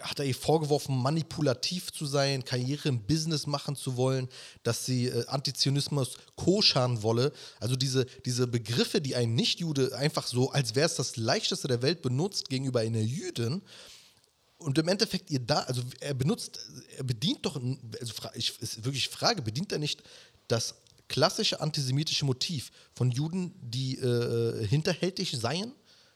hat 0.00 0.18
er 0.18 0.26
ihr 0.26 0.34
vorgeworfen, 0.34 0.96
manipulativ 0.96 1.92
zu 1.92 2.06
sein, 2.06 2.44
Karriere 2.44 2.88
im 2.88 3.00
Business 3.00 3.46
machen 3.46 3.76
zu 3.76 3.96
wollen, 3.96 4.28
dass 4.62 4.84
sie 4.84 5.06
äh, 5.06 5.26
Antizionismus 5.26 6.16
koschern 6.34 7.02
wolle. 7.02 7.32
Also 7.60 7.76
diese, 7.76 8.06
diese 8.24 8.46
Begriffe, 8.46 9.00
die 9.00 9.16
ein 9.16 9.34
Nichtjude 9.34 9.96
einfach 9.96 10.26
so, 10.26 10.50
als 10.50 10.74
wäre 10.74 10.86
es 10.86 10.96
das 10.96 11.16
leichteste 11.16 11.68
der 11.68 11.82
Welt 11.82 12.02
benutzt 12.02 12.48
gegenüber 12.48 12.80
einer 12.80 13.00
Jüdin. 13.00 13.62
Und 14.58 14.78
im 14.78 14.88
Endeffekt 14.88 15.30
ihr 15.30 15.40
da, 15.40 15.60
also 15.60 15.82
er 16.00 16.14
benutzt, 16.14 16.58
er 16.96 17.04
bedient 17.04 17.44
doch, 17.44 17.56
also 18.00 18.12
ich 18.34 18.60
ist 18.60 18.84
wirklich 18.84 19.08
Frage, 19.08 19.42
bedient 19.42 19.72
er 19.72 19.78
nicht 19.78 20.02
das 20.48 20.74
klassische 21.08 21.60
antisemitische 21.60 22.24
Motiv 22.24 22.70
von 22.94 23.10
Juden, 23.10 23.54
die 23.60 23.98
äh, 23.98 24.66
hinterhältig 24.66 25.32
seien? 25.38 25.72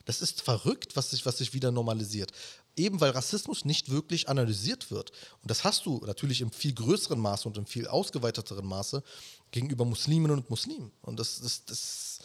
Das 0.06 0.22
ist 0.22 0.40
verrückt, 0.40 0.96
was 0.96 1.10
sich, 1.10 1.24
was 1.26 1.38
sich 1.38 1.52
wieder 1.52 1.70
normalisiert 1.70 2.32
eben 2.76 3.00
weil 3.00 3.10
Rassismus 3.10 3.64
nicht 3.64 3.90
wirklich 3.90 4.28
analysiert 4.28 4.90
wird. 4.90 5.10
Und 5.42 5.50
das 5.50 5.64
hast 5.64 5.86
du 5.86 6.02
natürlich 6.06 6.40
im 6.40 6.50
viel 6.50 6.74
größeren 6.74 7.18
Maße 7.18 7.48
und 7.48 7.56
im 7.56 7.66
viel 7.66 7.86
ausgeweiteteren 7.86 8.66
Maße 8.66 9.02
gegenüber 9.50 9.84
Musliminnen 9.84 10.38
und 10.38 10.50
Muslimen. 10.50 10.90
Und 11.02 11.18
das, 11.18 11.40
das, 11.40 11.64
das 11.64 12.18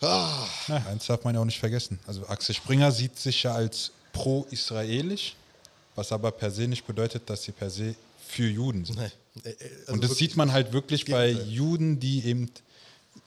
ah. 0.00 0.46
ja, 0.68 0.76
eins 0.86 1.06
darf 1.06 1.24
man 1.24 1.34
ja 1.34 1.40
auch 1.40 1.44
nicht 1.44 1.60
vergessen. 1.60 1.98
Also 2.06 2.26
Axel 2.26 2.54
Springer 2.54 2.92
sieht 2.92 3.18
sich 3.18 3.42
ja 3.42 3.54
als 3.54 3.92
pro-israelisch, 4.12 5.34
was 5.94 6.12
aber 6.12 6.30
per 6.30 6.50
se 6.50 6.68
nicht 6.68 6.86
bedeutet, 6.86 7.28
dass 7.28 7.42
sie 7.42 7.52
per 7.52 7.70
se 7.70 7.94
für 8.26 8.48
Juden 8.48 8.84
sind. 8.84 8.98
Nee. 8.98 9.10
Äh, 9.44 9.50
äh, 9.50 9.56
also 9.80 9.92
und 9.92 10.04
das 10.04 10.16
sieht 10.16 10.36
man 10.36 10.52
halt 10.52 10.72
wirklich 10.72 11.06
bei 11.06 11.30
Juden, 11.30 12.00
die 12.00 12.24
eben 12.24 12.50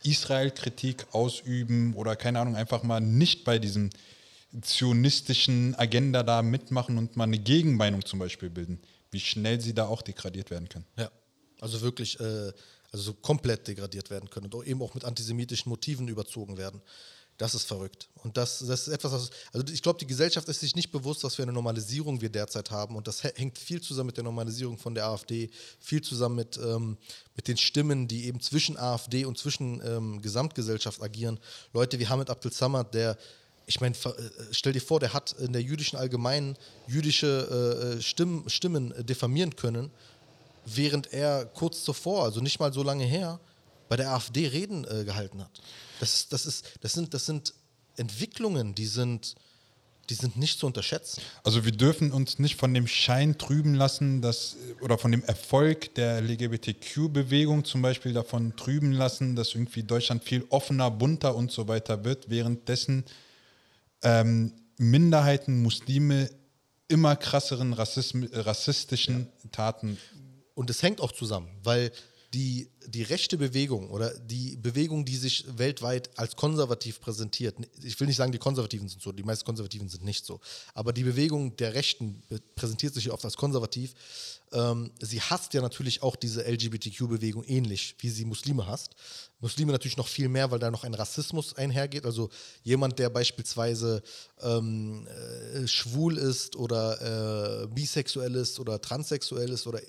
Israel-Kritik 0.04 1.06
ausüben 1.12 1.94
oder 1.96 2.16
keine 2.16 2.40
Ahnung, 2.40 2.56
einfach 2.56 2.84
mal 2.84 3.02
nicht 3.02 3.44
bei 3.44 3.60
diesem 3.60 3.90
zionistischen 4.62 5.76
Agenda 5.76 6.24
da 6.24 6.42
mitmachen 6.42 6.98
und 6.98 7.18
mal 7.18 7.26
eine 7.26 7.40
Gegenmeinung 7.40 8.06
zum 8.06 8.20
Beispiel 8.20 8.50
bilden, 8.50 8.80
wie 9.12 9.20
schnell 9.20 9.60
sie 9.60 9.74
da 9.74 9.88
auch 9.88 10.02
degradiert 10.02 10.50
werden 10.50 10.70
können. 10.70 10.86
Ja, 10.98 11.12
also 11.60 11.82
wirklich, 11.82 12.20
äh, 12.20 12.52
also 12.92 13.14
komplett 13.14 13.68
degradiert 13.68 14.10
werden 14.10 14.30
können 14.30 14.52
und 14.52 14.68
eben 14.68 14.82
auch 14.82 14.94
mit 14.94 15.04
antisemitischen 15.04 15.70
Motiven 15.70 16.08
überzogen 16.08 16.58
werden. 16.58 16.82
Das 17.38 17.54
ist 17.54 17.66
verrückt. 17.66 18.08
Und 18.24 18.38
das, 18.38 18.60
das 18.60 18.88
ist 18.88 18.94
etwas, 18.94 19.12
was, 19.12 19.30
also 19.52 19.74
ich 19.74 19.82
glaube, 19.82 20.00
die 20.00 20.08
Gesellschaft 20.08 20.48
ist 20.48 20.62
sich 20.62 20.74
nicht 20.74 20.92
bewusst, 20.92 21.24
was 21.26 21.36
für 21.36 21.44
eine 21.44 21.52
Normalisierung 21.52 22.22
wir 22.22 22.30
derzeit 22.30 22.72
haben. 22.72 22.96
Und 22.96 23.08
das 23.08 23.24
hängt 23.24 23.58
viel 23.58 23.82
zusammen 23.82 24.08
mit 24.08 24.18
der 24.18 24.24
Normalisierung 24.24 24.78
von 24.78 24.96
der 24.96 25.08
AfD, 25.08 25.50
viel 25.80 26.02
zusammen 26.02 26.36
mit, 26.36 26.58
ähm, 26.58 26.98
mit 27.36 27.50
den 27.50 27.58
Stimmen, 27.58 28.08
die 28.08 28.26
eben 28.26 28.40
zwischen 28.40 28.78
AfD 28.78 29.26
und 29.26 29.38
zwischen 29.38 29.82
ähm, 29.86 30.22
Gesamtgesellschaft 30.22 31.02
agieren. 31.02 31.38
Leute 31.74 32.00
wie 32.00 32.08
Hamid 32.08 32.30
Abdel 32.30 32.54
Samad, 32.54 32.94
der 32.94 33.18
ich 33.68 33.82
meine, 33.82 33.96
äh, 33.96 34.12
stell 34.52 34.74
dir 34.74 34.82
vor, 34.82 35.00
der 35.00 35.14
hat 35.14 35.34
in 35.34 35.52
der 35.52 35.62
jüdischen 35.62 35.98
Allgemeinen 35.98 36.56
jüdische 36.88 37.96
äh, 37.96 37.98
äh 37.98 38.02
Stimmen, 38.02 38.48
Stimmen 38.50 38.92
äh, 38.92 39.04
diffamieren 39.04 39.56
können, 39.56 39.92
während 40.66 41.12
er 41.12 41.46
kurz 41.46 41.84
zuvor, 41.84 42.24
also 42.24 42.42
nicht 42.42 42.60
mal 42.60 42.72
so 42.72 42.84
lange 42.84 43.06
her, 43.06 43.40
bei 43.90 43.96
der 43.96 44.12
AfD 44.12 44.48
Reden 44.48 44.86
äh, 44.86 45.04
gehalten 45.04 45.42
hat. 45.42 45.62
Das, 46.00 46.28
das, 46.30 46.46
ist, 46.46 46.66
das, 46.82 46.94
sind, 46.94 47.14
das 47.14 47.26
sind 47.26 47.54
Entwicklungen, 47.98 48.76
die 48.76 48.86
sind, 48.86 49.36
die 50.10 50.14
sind 50.14 50.38
nicht 50.38 50.60
zu 50.60 50.68
unterschätzen. 50.68 51.22
Also 51.44 51.66
wir 51.66 51.72
dürfen 51.72 52.12
uns 52.12 52.40
nicht 52.40 52.56
von 52.56 52.74
dem 52.74 52.88
Schein 52.88 53.38
trüben 53.38 53.74
lassen, 53.74 54.22
dass, 54.22 54.56
oder 54.82 54.98
von 54.98 55.12
dem 55.12 55.24
Erfolg 55.24 55.96
der 55.96 56.22
LGBTQ-Bewegung 56.22 57.66
zum 57.66 57.82
Beispiel 57.82 58.14
davon 58.14 58.56
trüben 58.56 58.92
lassen, 58.92 59.36
dass 59.36 59.56
irgendwie 59.56 59.84
Deutschland 59.84 60.24
viel 60.24 60.46
offener, 60.50 60.92
bunter 60.92 61.36
und 61.36 61.52
so 61.52 61.68
weiter 61.68 62.04
wird, 62.04 62.30
währenddessen 62.30 63.06
ähm, 64.04 64.52
Minderheiten, 64.78 65.62
Muslime 65.62 66.30
immer 66.88 67.16
krasseren 67.16 67.74
Rassism, 67.74 68.26
rassistischen 68.32 69.28
ja. 69.44 69.50
Taten. 69.52 69.98
Und 70.54 70.70
es 70.70 70.84
hängt 70.84 71.02
auch 71.02 71.12
zusammen, 71.12 71.50
weil 71.64 71.92
die, 72.36 72.70
die 72.86 73.04
rechte 73.04 73.38
Bewegung 73.38 73.90
oder 73.90 74.14
die 74.20 74.58
Bewegung, 74.58 75.06
die 75.06 75.16
sich 75.16 75.46
weltweit 75.58 76.10
als 76.20 76.36
konservativ 76.36 77.00
präsentiert, 77.00 77.56
ich 77.82 77.98
will 77.98 78.08
nicht 78.08 78.18
sagen, 78.18 78.34
die 78.34 78.38
Konservativen 78.38 78.90
sind 78.90 79.02
so, 79.02 79.14
die 79.14 79.24
meisten 79.24 79.46
Konservativen 79.46 79.88
sind 79.88 80.04
nicht 80.04 80.26
so, 80.26 80.42
aber 80.74 80.92
die 80.92 81.06
Bewegung 81.06 81.56
der 81.56 81.74
Rechten 81.74 82.22
präsentiert 82.56 82.94
sich 82.94 83.10
oft 83.10 83.24
als 83.24 83.38
konservativ. 83.38 83.94
Ähm, 84.56 84.92
sie 85.02 85.22
hasst 85.22 85.54
ja 85.54 85.62
natürlich 85.62 86.02
auch 86.02 86.16
diese 86.16 86.48
LGBTQ-Bewegung 86.48 87.44
ähnlich, 87.44 87.96
wie 88.00 88.10
sie 88.10 88.24
Muslime 88.24 88.66
hasst. 88.66 88.96
Muslime 89.42 89.74
natürlich 89.74 89.98
noch 89.98 90.08
viel 90.08 90.30
mehr, 90.30 90.50
weil 90.50 90.60
da 90.60 90.72
noch 90.72 90.86
ein 90.86 90.94
Rassismus 90.94 91.56
einhergeht. 91.56 92.06
Also 92.06 92.30
jemand, 92.64 92.98
der 92.98 93.10
beispielsweise 93.10 94.02
ähm, 94.42 95.08
äh, 95.08 95.68
schwul 95.68 96.18
ist 96.18 96.56
oder 96.56 97.64
äh, 97.64 97.68
bisexuell 97.68 98.34
ist 98.36 98.58
oder 98.60 98.82
transsexuell 98.82 99.50
ist 99.50 99.68
oder 99.68 99.82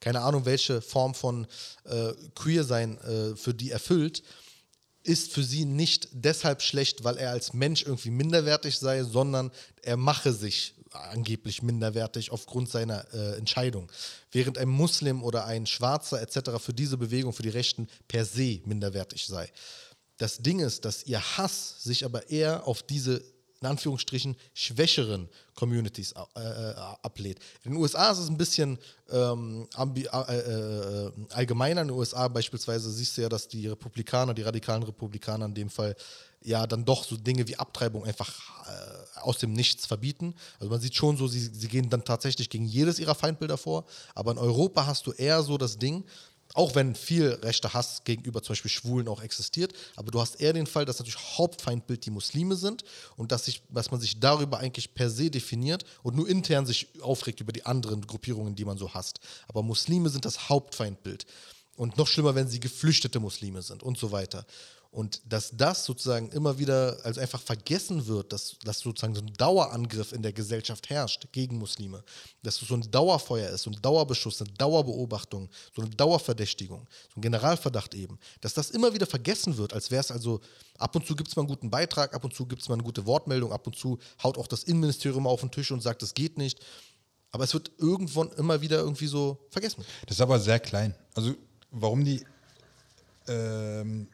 keine 0.00 0.22
Ahnung, 0.22 0.46
welche 0.46 0.80
Form 0.80 1.14
von 1.14 1.46
äh, 1.84 2.12
Queer-Sein 2.34 2.98
äh, 2.98 3.36
für 3.36 3.52
die 3.52 3.70
erfüllt, 3.70 4.22
ist 5.02 5.32
für 5.32 5.44
sie 5.44 5.66
nicht 5.66 6.08
deshalb 6.12 6.62
schlecht, 6.62 7.04
weil 7.04 7.18
er 7.18 7.30
als 7.30 7.52
Mensch 7.52 7.82
irgendwie 7.82 8.10
minderwertig 8.10 8.78
sei, 8.78 9.04
sondern 9.04 9.50
er 9.82 9.98
mache 9.98 10.32
sich 10.32 10.73
angeblich 10.94 11.62
minderwertig 11.62 12.30
aufgrund 12.30 12.70
seiner 12.70 13.04
äh, 13.12 13.36
Entscheidung. 13.36 13.90
Während 14.30 14.58
ein 14.58 14.68
Muslim 14.68 15.22
oder 15.22 15.46
ein 15.46 15.66
Schwarzer 15.66 16.20
etc. 16.22 16.58
für 16.58 16.74
diese 16.74 16.96
Bewegung, 16.96 17.32
für 17.32 17.42
die 17.42 17.48
Rechten 17.48 17.88
per 18.08 18.24
se 18.24 18.60
minderwertig 18.64 19.26
sei. 19.26 19.50
Das 20.18 20.38
Ding 20.38 20.60
ist, 20.60 20.84
dass 20.84 21.04
ihr 21.04 21.20
Hass 21.20 21.82
sich 21.82 22.04
aber 22.04 22.30
eher 22.30 22.66
auf 22.66 22.82
diese 22.82 23.22
in 23.64 23.70
Anführungsstrichen 23.70 24.36
schwächeren 24.52 25.26
Communities 25.54 26.12
äh, 26.12 26.40
äh, 26.40 26.74
ablädt. 27.02 27.38
In 27.62 27.72
den 27.72 27.80
USA 27.80 28.10
ist 28.10 28.18
es 28.18 28.28
ein 28.28 28.36
bisschen 28.36 28.78
ähm, 29.10 29.66
äh, 29.74 30.36
äh, 30.36 31.10
allgemeiner. 31.30 31.80
In 31.80 31.88
den 31.88 31.96
USA 31.96 32.28
beispielsweise 32.28 32.90
siehst 32.90 33.16
du 33.16 33.22
ja, 33.22 33.30
dass 33.30 33.48
die 33.48 33.66
Republikaner, 33.66 34.34
die 34.34 34.42
radikalen 34.42 34.82
Republikaner 34.82 35.46
in 35.46 35.54
dem 35.54 35.70
Fall, 35.70 35.96
ja 36.44 36.66
dann 36.66 36.84
doch 36.84 37.04
so 37.04 37.16
Dinge 37.16 37.48
wie 37.48 37.56
Abtreibung 37.56 38.04
einfach 38.04 38.30
äh, 38.66 39.20
aus 39.20 39.38
dem 39.38 39.52
Nichts 39.52 39.86
verbieten. 39.86 40.34
Also 40.60 40.70
man 40.70 40.80
sieht 40.80 40.94
schon 40.94 41.16
so, 41.16 41.26
sie, 41.26 41.40
sie 41.40 41.68
gehen 41.68 41.90
dann 41.90 42.04
tatsächlich 42.04 42.50
gegen 42.50 42.66
jedes 42.66 42.98
ihrer 42.98 43.14
Feindbilder 43.14 43.56
vor. 43.56 43.86
Aber 44.14 44.32
in 44.32 44.38
Europa 44.38 44.86
hast 44.86 45.06
du 45.06 45.12
eher 45.12 45.42
so 45.42 45.58
das 45.58 45.78
Ding, 45.78 46.04
auch 46.52 46.74
wenn 46.74 46.94
viel 46.94 47.30
rechter 47.42 47.72
Hass 47.72 48.04
gegenüber 48.04 48.42
zum 48.42 48.52
Beispiel 48.52 48.70
Schwulen 48.70 49.08
auch 49.08 49.22
existiert, 49.22 49.72
aber 49.96 50.10
du 50.10 50.20
hast 50.20 50.40
eher 50.40 50.52
den 50.52 50.66
Fall, 50.66 50.84
dass 50.84 50.98
natürlich 50.98 51.18
Hauptfeindbild 51.38 52.04
die 52.04 52.10
Muslime 52.10 52.54
sind 52.54 52.84
und 53.16 53.32
dass, 53.32 53.46
sich, 53.46 53.62
dass 53.70 53.90
man 53.90 54.00
sich 54.00 54.20
darüber 54.20 54.58
eigentlich 54.58 54.94
per 54.94 55.10
se 55.10 55.30
definiert 55.30 55.84
und 56.02 56.14
nur 56.14 56.28
intern 56.28 56.66
sich 56.66 56.88
aufregt 57.00 57.40
über 57.40 57.52
die 57.52 57.66
anderen 57.66 58.06
Gruppierungen, 58.06 58.54
die 58.54 58.64
man 58.64 58.78
so 58.78 58.92
hasst. 58.94 59.18
Aber 59.48 59.62
Muslime 59.62 60.10
sind 60.10 60.24
das 60.24 60.48
Hauptfeindbild. 60.48 61.26
Und 61.76 61.96
noch 61.96 62.06
schlimmer, 62.06 62.36
wenn 62.36 62.46
sie 62.46 62.60
geflüchtete 62.60 63.18
Muslime 63.18 63.60
sind 63.60 63.82
und 63.82 63.98
so 63.98 64.12
weiter. 64.12 64.46
Und 64.94 65.22
dass 65.26 65.50
das 65.56 65.84
sozusagen 65.84 66.30
immer 66.30 66.56
wieder, 66.56 66.98
also 67.02 67.20
einfach 67.20 67.40
vergessen 67.40 68.06
wird, 68.06 68.32
dass, 68.32 68.56
dass 68.62 68.78
sozusagen 68.78 69.16
so 69.16 69.22
ein 69.22 69.32
Dauerangriff 69.36 70.12
in 70.12 70.22
der 70.22 70.32
Gesellschaft 70.32 70.88
herrscht 70.88 71.26
gegen 71.32 71.58
Muslime, 71.58 72.04
dass 72.44 72.62
es 72.62 72.68
so 72.68 72.74
ein 72.74 72.88
Dauerfeuer 72.92 73.50
ist, 73.50 73.64
so 73.64 73.70
ein 73.70 73.82
Dauerbeschuss, 73.82 74.40
eine 74.40 74.52
Dauerbeobachtung, 74.52 75.50
so 75.74 75.82
eine 75.82 75.90
Dauerverdächtigung, 75.90 76.86
so 77.12 77.18
ein 77.18 77.22
Generalverdacht 77.22 77.92
eben, 77.96 78.20
dass 78.40 78.54
das 78.54 78.70
immer 78.70 78.94
wieder 78.94 79.06
vergessen 79.06 79.56
wird, 79.56 79.72
als 79.72 79.90
wäre 79.90 79.98
es 79.98 80.12
also, 80.12 80.40
ab 80.78 80.94
und 80.94 81.04
zu 81.04 81.16
gibt 81.16 81.28
es 81.28 81.34
mal 81.34 81.42
einen 81.42 81.48
guten 81.48 81.70
Beitrag, 81.70 82.14
ab 82.14 82.22
und 82.22 82.32
zu 82.32 82.46
gibt 82.46 82.62
es 82.62 82.68
mal 82.68 82.74
eine 82.74 82.84
gute 82.84 83.04
Wortmeldung, 83.04 83.52
ab 83.52 83.66
und 83.66 83.74
zu 83.74 83.98
haut 84.22 84.38
auch 84.38 84.46
das 84.46 84.62
Innenministerium 84.62 85.26
auf 85.26 85.40
den 85.40 85.50
Tisch 85.50 85.72
und 85.72 85.82
sagt, 85.82 86.02
das 86.02 86.14
geht 86.14 86.38
nicht. 86.38 86.60
Aber 87.32 87.42
es 87.42 87.52
wird 87.52 87.72
irgendwann 87.78 88.30
immer 88.34 88.60
wieder 88.60 88.78
irgendwie 88.78 89.08
so 89.08 89.44
vergessen. 89.50 89.84
Das 90.06 90.18
ist 90.18 90.20
aber 90.20 90.38
sehr 90.38 90.60
klein. 90.60 90.94
Also 91.14 91.34
warum 91.72 92.04
die 92.04 92.24
ähm, 93.26 94.06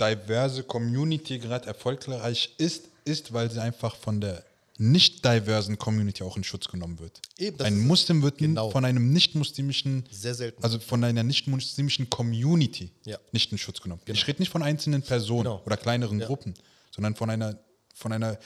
diverse 0.00 0.62
Community 0.62 1.38
gerade 1.38 1.66
erfolgreich 1.66 2.54
ist, 2.58 2.88
ist, 3.04 3.32
weil 3.32 3.50
sie 3.50 3.60
einfach 3.60 3.96
von 3.96 4.20
der 4.20 4.44
nicht 4.78 5.24
diversen 5.24 5.78
Community 5.78 6.22
auch 6.24 6.36
in 6.36 6.44
Schutz 6.44 6.66
genommen 6.68 6.98
wird. 6.98 7.20
Eben, 7.38 7.60
Ein 7.60 7.78
Muslim 7.86 8.22
wird 8.22 8.38
genau. 8.38 8.70
von 8.70 8.84
einem 8.84 9.12
nicht-muslimischen, 9.12 10.04
sehr 10.10 10.34
selten, 10.34 10.62
also 10.62 10.78
von 10.78 11.04
einer 11.04 11.22
nicht-muslimischen 11.22 12.10
Community 12.10 12.90
ja. 13.04 13.18
nicht 13.32 13.52
in 13.52 13.58
Schutz 13.58 13.80
genommen. 13.80 14.00
Genau. 14.04 14.16
Ich 14.16 14.26
rede 14.26 14.40
nicht 14.40 14.50
von 14.50 14.62
einzelnen 14.62 15.02
Personen 15.02 15.44
genau. 15.44 15.62
oder 15.64 15.76
kleineren 15.76 16.20
ja. 16.20 16.26
Gruppen, 16.26 16.54
sondern 16.90 17.14
von 17.14 17.30
einer, 17.30 17.58
von 17.94 18.12
einer 18.12 18.38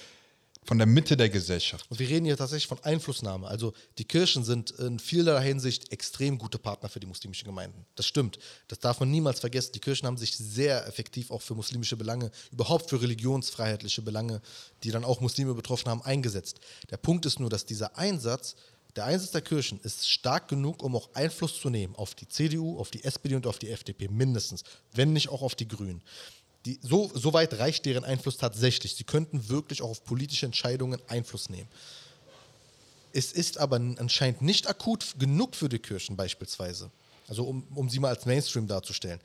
von 0.67 0.79
der 0.79 0.87
Mitte 0.87 1.17
der 1.17 1.29
Gesellschaft. 1.29 1.87
Und 1.89 2.01
wir 2.01 2.09
reden 2.09 2.27
hier 2.27 2.37
tatsächlich 2.37 2.67
von 2.67 2.83
Einflussnahme. 2.83 3.47
Also 3.47 3.73
die 3.99 4.05
Kirchen 4.05 4.45
sind 4.45 4.73
in 4.73 4.99
vielerlei 4.99 5.45
Hinsicht 5.45 5.93
extrem 5.93 6.39
gute 6.39 6.59
Partner 6.59 6.89
für 6.89 6.99
die 6.99 7.07
muslimischen 7.07 7.47
Gemeinden. 7.47 7.87
Das 7.95 8.07
stimmt. 8.07 8.39
Das 8.67 8.81
darf 8.81 8.99
man 8.99 9.11
niemals 9.11 9.41
vergessen. 9.41 9.71
Die 9.75 9.81
Kirchen 9.81 10.07
haben 10.07 10.17
sich 10.17 10.37
sehr 10.37 10.87
effektiv 10.87 11.31
auch 11.31 11.43
für 11.43 11.55
muslimische 11.55 11.97
Belange, 11.97 12.31
überhaupt 12.51 12.91
für 12.91 13.01
religionsfreiheitliche 13.01 14.03
Belange, 14.03 14.43
die 14.83 14.91
dann 14.91 15.05
auch 15.05 15.21
Muslime 15.21 15.55
betroffen 15.55 15.89
haben, 15.89 16.03
eingesetzt. 16.03 16.59
Der 16.91 16.97
Punkt 16.97 17.25
ist 17.27 17.39
nur, 17.39 17.49
dass 17.49 17.65
dieser 17.65 17.97
Einsatz, 17.97 18.57
der 18.97 19.05
Einsatz 19.05 19.31
der 19.31 19.43
Kirchen 19.43 19.79
ist 19.81 20.09
stark 20.09 20.49
genug, 20.49 20.83
um 20.83 20.97
auch 20.97 21.11
Einfluss 21.15 21.61
zu 21.61 21.71
nehmen 21.71 21.95
auf 21.95 22.15
die 22.15 22.27
CDU, 22.27 22.81
auf 22.81 22.91
die 22.91 23.05
SPD 23.05 23.37
und 23.37 23.47
auf 23.47 23.59
die 23.59 23.71
FDP 23.71 24.09
mindestens, 24.09 24.65
wenn 24.95 25.13
nicht 25.13 25.29
auch 25.29 25.43
auf 25.43 25.55
die 25.55 25.69
Grünen. 25.69 26.03
Die, 26.67 26.79
so, 26.83 27.11
so 27.15 27.33
weit 27.33 27.59
reicht 27.59 27.87
deren 27.87 28.05
Einfluss 28.05 28.37
tatsächlich. 28.37 28.97
Sie 28.97 29.05
könnten 29.05 29.49
wirklich 29.49 29.83
auch 29.83 29.91
auf 29.91 30.05
politische 30.05 30.47
Entscheidungen 30.47 31.01
Einfluss 31.07 31.49
nehmen. 31.49 31.69
Es 33.13 33.33
ist 33.33 33.57
aber 33.57 33.77
anscheinend 33.77 34.43
nicht 34.43 34.69
akut 34.69 35.15
genug 35.19 35.57
für 35.57 35.69
die 35.69 35.79
Kirchen 35.79 36.17
beispielsweise, 36.17 36.91
also 37.29 37.45
um, 37.45 37.67
um 37.75 37.89
sie 37.89 37.99
mal 37.99 38.09
als 38.09 38.27
Mainstream 38.27 38.67
darzustellen, 38.67 39.21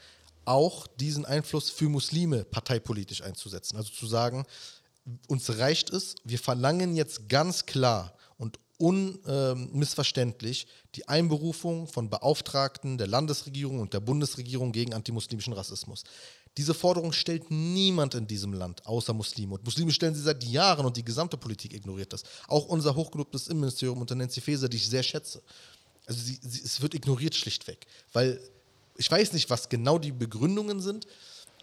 auch 0.46 0.88
diesen 0.88 1.26
Einfluss 1.26 1.70
für 1.70 1.90
Muslime 1.90 2.46
parteipolitisch 2.46 3.22
einzusetzen. 3.22 3.76
Also 3.76 3.92
zu 3.92 4.08
sagen, 4.08 4.46
uns 5.28 5.58
reicht 5.58 5.90
es, 5.90 6.16
wir 6.24 6.40
verlangen 6.40 6.96
jetzt 6.96 7.28
ganz 7.28 7.66
klar 7.66 8.14
und 8.38 8.60
unmissverständlich 8.78 10.68
die 10.96 11.08
Einberufung 11.08 11.88
von 11.88 12.10
Beauftragten 12.10 12.98
der 12.98 13.08
Landesregierung 13.08 13.80
und 13.80 13.94
der 13.94 14.00
Bundesregierung 14.00 14.72
gegen 14.72 14.94
antimuslimischen 14.94 15.54
Rassismus. 15.54 16.04
Diese 16.58 16.74
Forderung 16.74 17.14
stellt 17.14 17.50
niemand 17.50 18.14
in 18.14 18.28
diesem 18.28 18.54
Land, 18.54 18.86
außer 18.86 19.14
Muslime. 19.14 19.54
Und 19.54 19.64
Muslime 19.64 19.92
stellen 19.92 20.14
sie 20.14 20.22
seit 20.22 20.44
Jahren 20.44 20.86
und 20.86 20.98
die 20.98 21.06
gesamte 21.06 21.38
Politik 21.38 21.74
ignoriert 21.74 22.12
das. 22.12 22.24
Auch 22.48 22.66
unser 22.66 22.96
hochgelobtes 22.96 23.48
Innenministerium 23.48 24.02
unter 24.02 24.16
Nancy 24.16 24.42
Faeser, 24.42 24.68
die 24.68 24.78
ich 24.78 24.90
sehr 24.90 25.04
schätze. 25.04 25.42
Also 26.06 26.22
sie, 26.22 26.40
sie, 26.42 26.62
es 26.64 26.82
wird 26.82 26.94
ignoriert 26.94 27.36
schlichtweg. 27.36 27.88
Weil 28.12 28.42
ich 28.98 29.10
weiß 29.10 29.32
nicht, 29.32 29.50
was 29.50 29.70
genau 29.70 29.98
die 29.98 30.12
Begründungen 30.12 30.82
sind. 30.82 31.08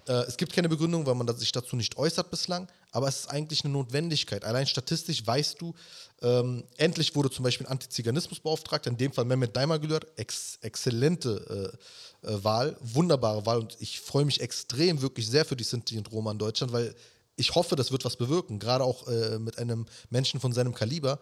Äh, 0.06 0.24
es 0.24 0.38
gibt 0.38 0.54
keine 0.54 0.70
Begründung, 0.70 1.04
weil 1.04 1.14
man 1.14 1.36
sich 1.36 1.52
dazu 1.52 1.76
nicht 1.76 1.98
äußert 1.98 2.30
bislang, 2.30 2.66
aber 2.90 3.08
es 3.08 3.20
ist 3.20 3.26
eigentlich 3.26 3.64
eine 3.64 3.72
Notwendigkeit. 3.72 4.44
Allein 4.44 4.66
statistisch 4.66 5.26
weißt 5.26 5.60
du, 5.60 5.74
ähm, 6.22 6.64
endlich 6.76 7.14
wurde 7.14 7.30
zum 7.30 7.42
Beispiel 7.42 7.66
ein 7.66 7.72
Antiziganismusbeauftragter, 7.72 8.90
in 8.90 8.96
dem 8.96 9.12
Fall 9.12 9.24
Mehmet 9.24 9.56
Daimagülür, 9.56 10.00
ex 10.16 10.58
exzellente 10.62 11.76
äh, 12.22 12.28
äh, 12.28 12.44
Wahl, 12.44 12.76
wunderbare 12.80 13.46
Wahl 13.46 13.58
und 13.58 13.76
ich 13.80 14.00
freue 14.00 14.24
mich 14.24 14.40
extrem 14.40 15.00
wirklich 15.02 15.28
sehr 15.28 15.44
für 15.44 15.56
die 15.56 15.64
Sinti 15.64 15.98
und 15.98 16.10
Roma 16.10 16.32
in 16.32 16.38
Deutschland, 16.38 16.72
weil 16.72 16.94
ich 17.36 17.54
hoffe, 17.54 17.76
das 17.76 17.92
wird 17.92 18.04
was 18.04 18.16
bewirken, 18.16 18.58
gerade 18.58 18.82
auch 18.82 19.06
äh, 19.06 19.38
mit 19.38 19.58
einem 19.58 19.86
Menschen 20.10 20.40
von 20.40 20.52
seinem 20.52 20.74
Kaliber. 20.74 21.20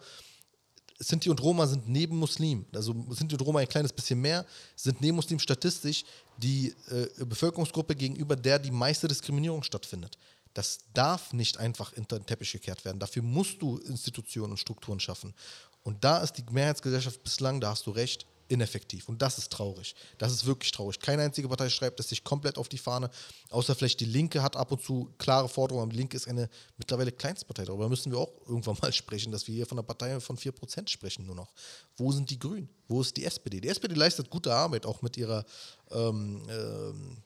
Sinti 0.99 1.29
und 1.29 1.41
Roma 1.43 1.67
sind 1.67 1.87
neben 1.87 2.17
Muslim, 2.17 2.65
also 2.73 2.95
Sinti 3.11 3.35
und 3.35 3.41
Roma 3.45 3.59
ein 3.59 3.67
kleines 3.67 3.93
bisschen 3.93 4.19
mehr, 4.19 4.45
sind 4.75 4.99
neben 4.99 5.15
Muslim 5.15 5.37
statistisch 5.37 6.05
die 6.37 6.73
äh, 6.89 7.23
Bevölkerungsgruppe 7.23 7.95
gegenüber 7.95 8.35
der 8.35 8.57
die 8.57 8.71
meiste 8.71 9.07
Diskriminierung 9.07 9.61
stattfindet. 9.61 10.17
Das 10.57 10.79
darf 10.95 11.33
nicht 11.33 11.57
einfach 11.57 11.93
unter 11.95 12.17
den 12.17 12.25
Teppich 12.25 12.51
gekehrt 12.51 12.83
werden. 12.83 12.97
Dafür 12.97 13.21
musst 13.21 13.61
du 13.61 13.77
Institutionen 13.77 14.53
und 14.53 14.57
Strukturen 14.57 14.99
schaffen. 14.99 15.35
Und 15.83 16.03
da 16.03 16.17
ist 16.17 16.33
die 16.33 16.43
Mehrheitsgesellschaft 16.49 17.21
bislang, 17.23 17.61
da 17.61 17.69
hast 17.69 17.85
du 17.85 17.91
recht, 17.91 18.25
ineffektiv. 18.47 19.07
Und 19.07 19.21
das 19.21 19.37
ist 19.37 19.51
traurig. 19.51 19.93
Das 20.17 20.31
ist 20.31 20.47
wirklich 20.47 20.71
traurig. 20.71 20.99
Keine 20.99 21.21
einzige 21.21 21.47
Partei 21.47 21.69
schreibt 21.69 21.99
es 21.99 22.09
sich 22.09 22.23
komplett 22.23 22.57
auf 22.57 22.69
die 22.69 22.79
Fahne, 22.79 23.11
außer 23.51 23.75
vielleicht 23.75 23.99
die 23.99 24.05
Linke 24.05 24.41
hat 24.41 24.55
ab 24.55 24.71
und 24.71 24.81
zu 24.81 25.13
klare 25.19 25.47
Forderungen. 25.47 25.91
Die 25.91 25.97
Linke 25.97 26.17
ist 26.17 26.27
eine 26.27 26.49
mittlerweile 26.77 27.11
Kleinstpartei. 27.11 27.65
Darüber 27.65 27.87
müssen 27.87 28.11
wir 28.11 28.17
auch 28.17 28.31
irgendwann 28.47 28.77
mal 28.81 28.91
sprechen, 28.93 29.31
dass 29.31 29.47
wir 29.47 29.53
hier 29.53 29.67
von 29.67 29.77
einer 29.77 29.85
Partei 29.85 30.19
von 30.19 30.37
4% 30.37 30.89
sprechen 30.89 31.27
nur 31.27 31.35
noch. 31.35 31.53
Wo 31.97 32.11
sind 32.11 32.31
die 32.31 32.39
Grünen? 32.39 32.67
Wo 32.87 33.01
ist 33.01 33.15
die 33.15 33.25
SPD? 33.25 33.61
Die 33.61 33.69
SPD 33.69 33.93
leistet 33.93 34.31
gute 34.31 34.51
Arbeit, 34.51 34.87
auch 34.87 35.03
mit 35.03 35.17
ihrer 35.17 35.45
ähm, 35.91 36.41
ähm, 36.49 37.17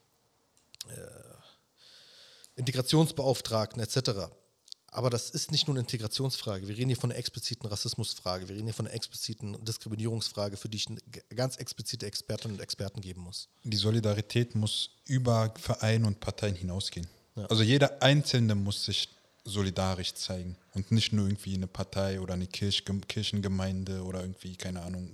äh, 0.89 1.30
Integrationsbeauftragten 2.61 3.81
etc. 3.81 4.31
Aber 4.93 5.09
das 5.09 5.29
ist 5.29 5.51
nicht 5.51 5.67
nur 5.67 5.75
eine 5.75 5.81
Integrationsfrage. 5.81 6.67
Wir 6.67 6.75
reden 6.75 6.89
hier 6.89 6.97
von 6.97 7.11
einer 7.11 7.19
expliziten 7.19 7.67
Rassismusfrage. 7.67 8.49
Wir 8.49 8.55
reden 8.55 8.65
hier 8.67 8.73
von 8.73 8.87
einer 8.87 8.95
expliziten 8.95 9.63
Diskriminierungsfrage, 9.63 10.57
für 10.57 10.67
die 10.67 10.77
ich 10.77 10.87
ganz 11.33 11.55
explizite 11.55 12.05
Expertinnen 12.05 12.57
und 12.57 12.61
Experten 12.61 12.99
geben 12.99 13.21
muss. 13.21 13.47
Die 13.63 13.77
Solidarität 13.77 14.53
muss 14.53 14.89
über 15.05 15.53
Vereine 15.57 16.07
und 16.07 16.19
Parteien 16.19 16.55
hinausgehen. 16.55 17.07
Ja. 17.35 17.45
Also 17.45 17.63
jeder 17.63 18.01
Einzelne 18.01 18.53
muss 18.55 18.83
sich 18.83 19.07
solidarisch 19.45 20.13
zeigen 20.13 20.57
und 20.73 20.91
nicht 20.91 21.13
nur 21.13 21.25
irgendwie 21.25 21.55
eine 21.55 21.67
Partei 21.67 22.19
oder 22.19 22.33
eine 22.33 22.47
Kirch 22.47 22.83
Kirchengemeinde 23.07 24.03
oder 24.03 24.21
irgendwie, 24.21 24.55
keine 24.55 24.81
Ahnung, 24.81 25.09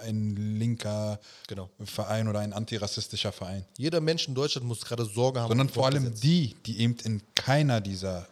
ein 0.00 0.36
linker 0.56 1.20
genau. 1.46 1.70
Verein 1.84 2.28
oder 2.28 2.40
ein 2.40 2.52
antirassistischer 2.52 3.32
Verein. 3.32 3.64
Jeder 3.78 4.00
Mensch 4.00 4.28
in 4.28 4.34
Deutschland 4.34 4.66
muss 4.66 4.84
gerade 4.84 5.04
Sorge 5.04 5.40
haben. 5.40 5.48
Sondern 5.48 5.68
vor 5.68 5.86
allem 5.86 6.14
die, 6.14 6.54
die 6.66 6.80
eben 6.80 6.96
in 7.04 7.22
keiner 7.34 7.80
dieser 7.80 8.26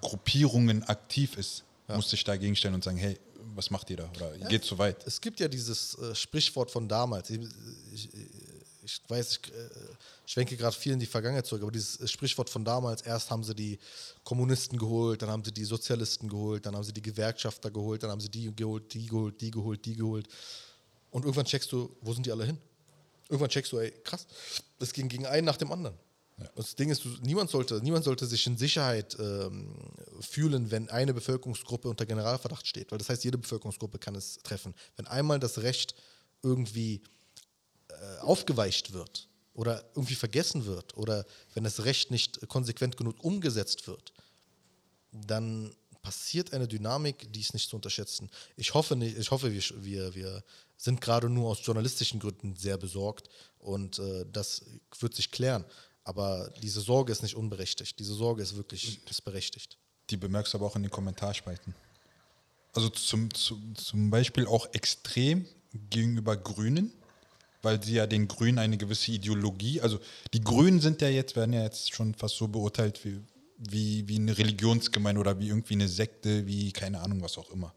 Gruppierungen 0.00 0.82
aktiv 0.84 1.36
ist, 1.36 1.64
ja. 1.88 1.96
muss 1.96 2.10
sich 2.10 2.24
dagegen 2.24 2.54
stellen 2.56 2.74
und 2.74 2.84
sagen, 2.84 2.98
hey, 2.98 3.18
was 3.54 3.70
macht 3.70 3.90
ihr 3.90 3.96
da? 3.96 4.10
Oder 4.16 4.36
ja, 4.36 4.48
geht 4.48 4.64
zu 4.64 4.78
weit? 4.78 5.06
Es 5.06 5.20
gibt 5.20 5.40
ja 5.40 5.48
dieses 5.48 5.98
äh, 5.98 6.14
Sprichwort 6.14 6.70
von 6.70 6.88
damals. 6.88 7.30
Ich, 7.30 7.40
ich, 7.92 8.08
ich 8.84 9.00
weiß, 9.08 9.40
ich 9.42 9.52
äh, 9.52 9.68
schwenke 10.26 10.56
gerade 10.56 10.76
viel 10.76 10.92
in 10.92 11.00
die 11.00 11.06
Vergangenheit 11.06 11.46
zurück, 11.46 11.62
aber 11.62 11.72
dieses 11.72 12.00
äh, 12.00 12.06
Sprichwort 12.06 12.50
von 12.50 12.64
damals, 12.64 13.02
erst 13.02 13.30
haben 13.30 13.42
sie 13.42 13.54
die 13.54 13.78
Kommunisten 14.24 14.78
geholt, 14.78 15.22
dann 15.22 15.30
haben 15.30 15.44
sie 15.44 15.52
die 15.52 15.64
Sozialisten 15.64 16.28
geholt, 16.28 16.66
dann 16.66 16.76
haben 16.76 16.84
sie 16.84 16.92
die 16.92 17.02
Gewerkschafter 17.02 17.70
geholt, 17.70 18.02
dann 18.02 18.10
haben 18.10 18.20
sie 18.20 18.28
die 18.28 18.54
geholt, 18.54 18.92
die 18.94 19.06
geholt, 19.06 19.40
die 19.40 19.50
geholt, 19.50 19.84
die 19.84 19.96
geholt. 19.96 20.28
Und 21.10 21.22
irgendwann 21.22 21.46
checkst 21.46 21.72
du, 21.72 21.96
wo 22.00 22.12
sind 22.12 22.26
die 22.26 22.32
alle 22.32 22.44
hin? 22.44 22.58
Irgendwann 23.28 23.50
checkst 23.50 23.72
du, 23.72 23.78
ey, 23.78 23.90
krass, 24.04 24.26
das 24.78 24.92
ging 24.92 25.08
gegen 25.08 25.26
einen 25.26 25.44
nach 25.44 25.56
dem 25.56 25.70
anderen. 25.70 25.96
Ja. 26.38 26.48
Das 26.54 26.74
Ding 26.76 26.90
ist, 26.90 27.04
niemand 27.22 27.50
sollte, 27.50 27.80
niemand 27.82 28.04
sollte 28.04 28.26
sich 28.26 28.46
in 28.46 28.56
Sicherheit 28.56 29.16
ähm, 29.18 29.74
fühlen, 30.20 30.70
wenn 30.70 30.88
eine 30.88 31.12
Bevölkerungsgruppe 31.12 31.88
unter 31.88 32.06
Generalverdacht 32.06 32.66
steht, 32.66 32.90
weil 32.90 32.98
das 32.98 33.08
heißt, 33.08 33.24
jede 33.24 33.38
Bevölkerungsgruppe 33.38 33.98
kann 33.98 34.14
es 34.14 34.38
treffen. 34.38 34.74
Wenn 34.96 35.06
einmal 35.06 35.40
das 35.40 35.58
Recht 35.58 35.94
irgendwie 36.42 37.02
äh, 37.88 38.20
aufgeweicht 38.20 38.92
wird 38.92 39.28
oder 39.54 39.84
irgendwie 39.94 40.14
vergessen 40.14 40.64
wird 40.64 40.96
oder 40.96 41.26
wenn 41.54 41.64
das 41.64 41.84
Recht 41.84 42.10
nicht 42.12 42.46
konsequent 42.48 42.96
genug 42.96 43.22
umgesetzt 43.24 43.88
wird, 43.88 44.12
dann 45.10 45.74
passiert 46.02 46.52
eine 46.52 46.68
Dynamik, 46.68 47.32
die 47.32 47.40
ist 47.40 47.52
nicht 47.52 47.68
zu 47.68 47.76
unterschätzen. 47.76 48.30
Ich 48.56 48.72
hoffe, 48.74 48.94
nicht, 48.94 49.18
ich 49.18 49.30
hoffe 49.30 49.52
wir, 49.52 49.62
wir, 49.84 50.14
wir 50.14 50.44
sind 50.78 51.00
gerade 51.00 51.28
nur 51.28 51.50
aus 51.50 51.58
journalistischen 51.62 52.20
Gründen 52.20 52.54
sehr 52.56 52.78
besorgt 52.78 53.28
und 53.58 53.98
äh, 53.98 54.24
das 54.32 54.64
wird 55.00 55.14
sich 55.14 55.30
klären. 55.30 55.64
Aber 56.04 56.50
diese 56.62 56.80
Sorge 56.80 57.12
ist 57.12 57.22
nicht 57.22 57.36
unberechtigt. 57.36 57.98
Diese 57.98 58.14
Sorge 58.14 58.42
ist 58.42 58.56
wirklich 58.56 59.00
ist 59.10 59.24
berechtigt. 59.24 59.76
Die 60.08 60.16
bemerkst 60.16 60.54
du 60.54 60.58
aber 60.58 60.66
auch 60.66 60.76
in 60.76 60.82
den 60.82 60.90
Kommentarspalten. 60.90 61.74
Also 62.72 62.88
zum, 62.88 63.34
zum, 63.34 63.74
zum 63.74 64.08
Beispiel 64.08 64.46
auch 64.46 64.72
extrem 64.72 65.46
gegenüber 65.90 66.36
Grünen, 66.36 66.92
weil 67.60 67.82
sie 67.82 67.94
ja 67.94 68.06
den 68.06 68.28
Grünen 68.28 68.58
eine 68.58 68.78
gewisse 68.78 69.10
Ideologie, 69.10 69.80
also 69.80 69.98
die 70.32 70.40
Grünen 70.40 70.80
sind 70.80 71.02
ja 71.02 71.08
jetzt, 71.08 71.34
werden 71.34 71.52
ja 71.52 71.62
jetzt 71.62 71.94
schon 71.94 72.14
fast 72.14 72.36
so 72.36 72.46
beurteilt 72.46 73.04
wie, 73.04 73.20
wie, 73.58 74.06
wie 74.06 74.16
eine 74.16 74.38
Religionsgemeinde 74.38 75.20
oder 75.20 75.38
wie 75.40 75.48
irgendwie 75.48 75.74
eine 75.74 75.88
Sekte, 75.88 76.46
wie 76.46 76.72
keine 76.72 77.00
Ahnung, 77.00 77.20
was 77.20 77.36
auch 77.36 77.50
immer. 77.50 77.74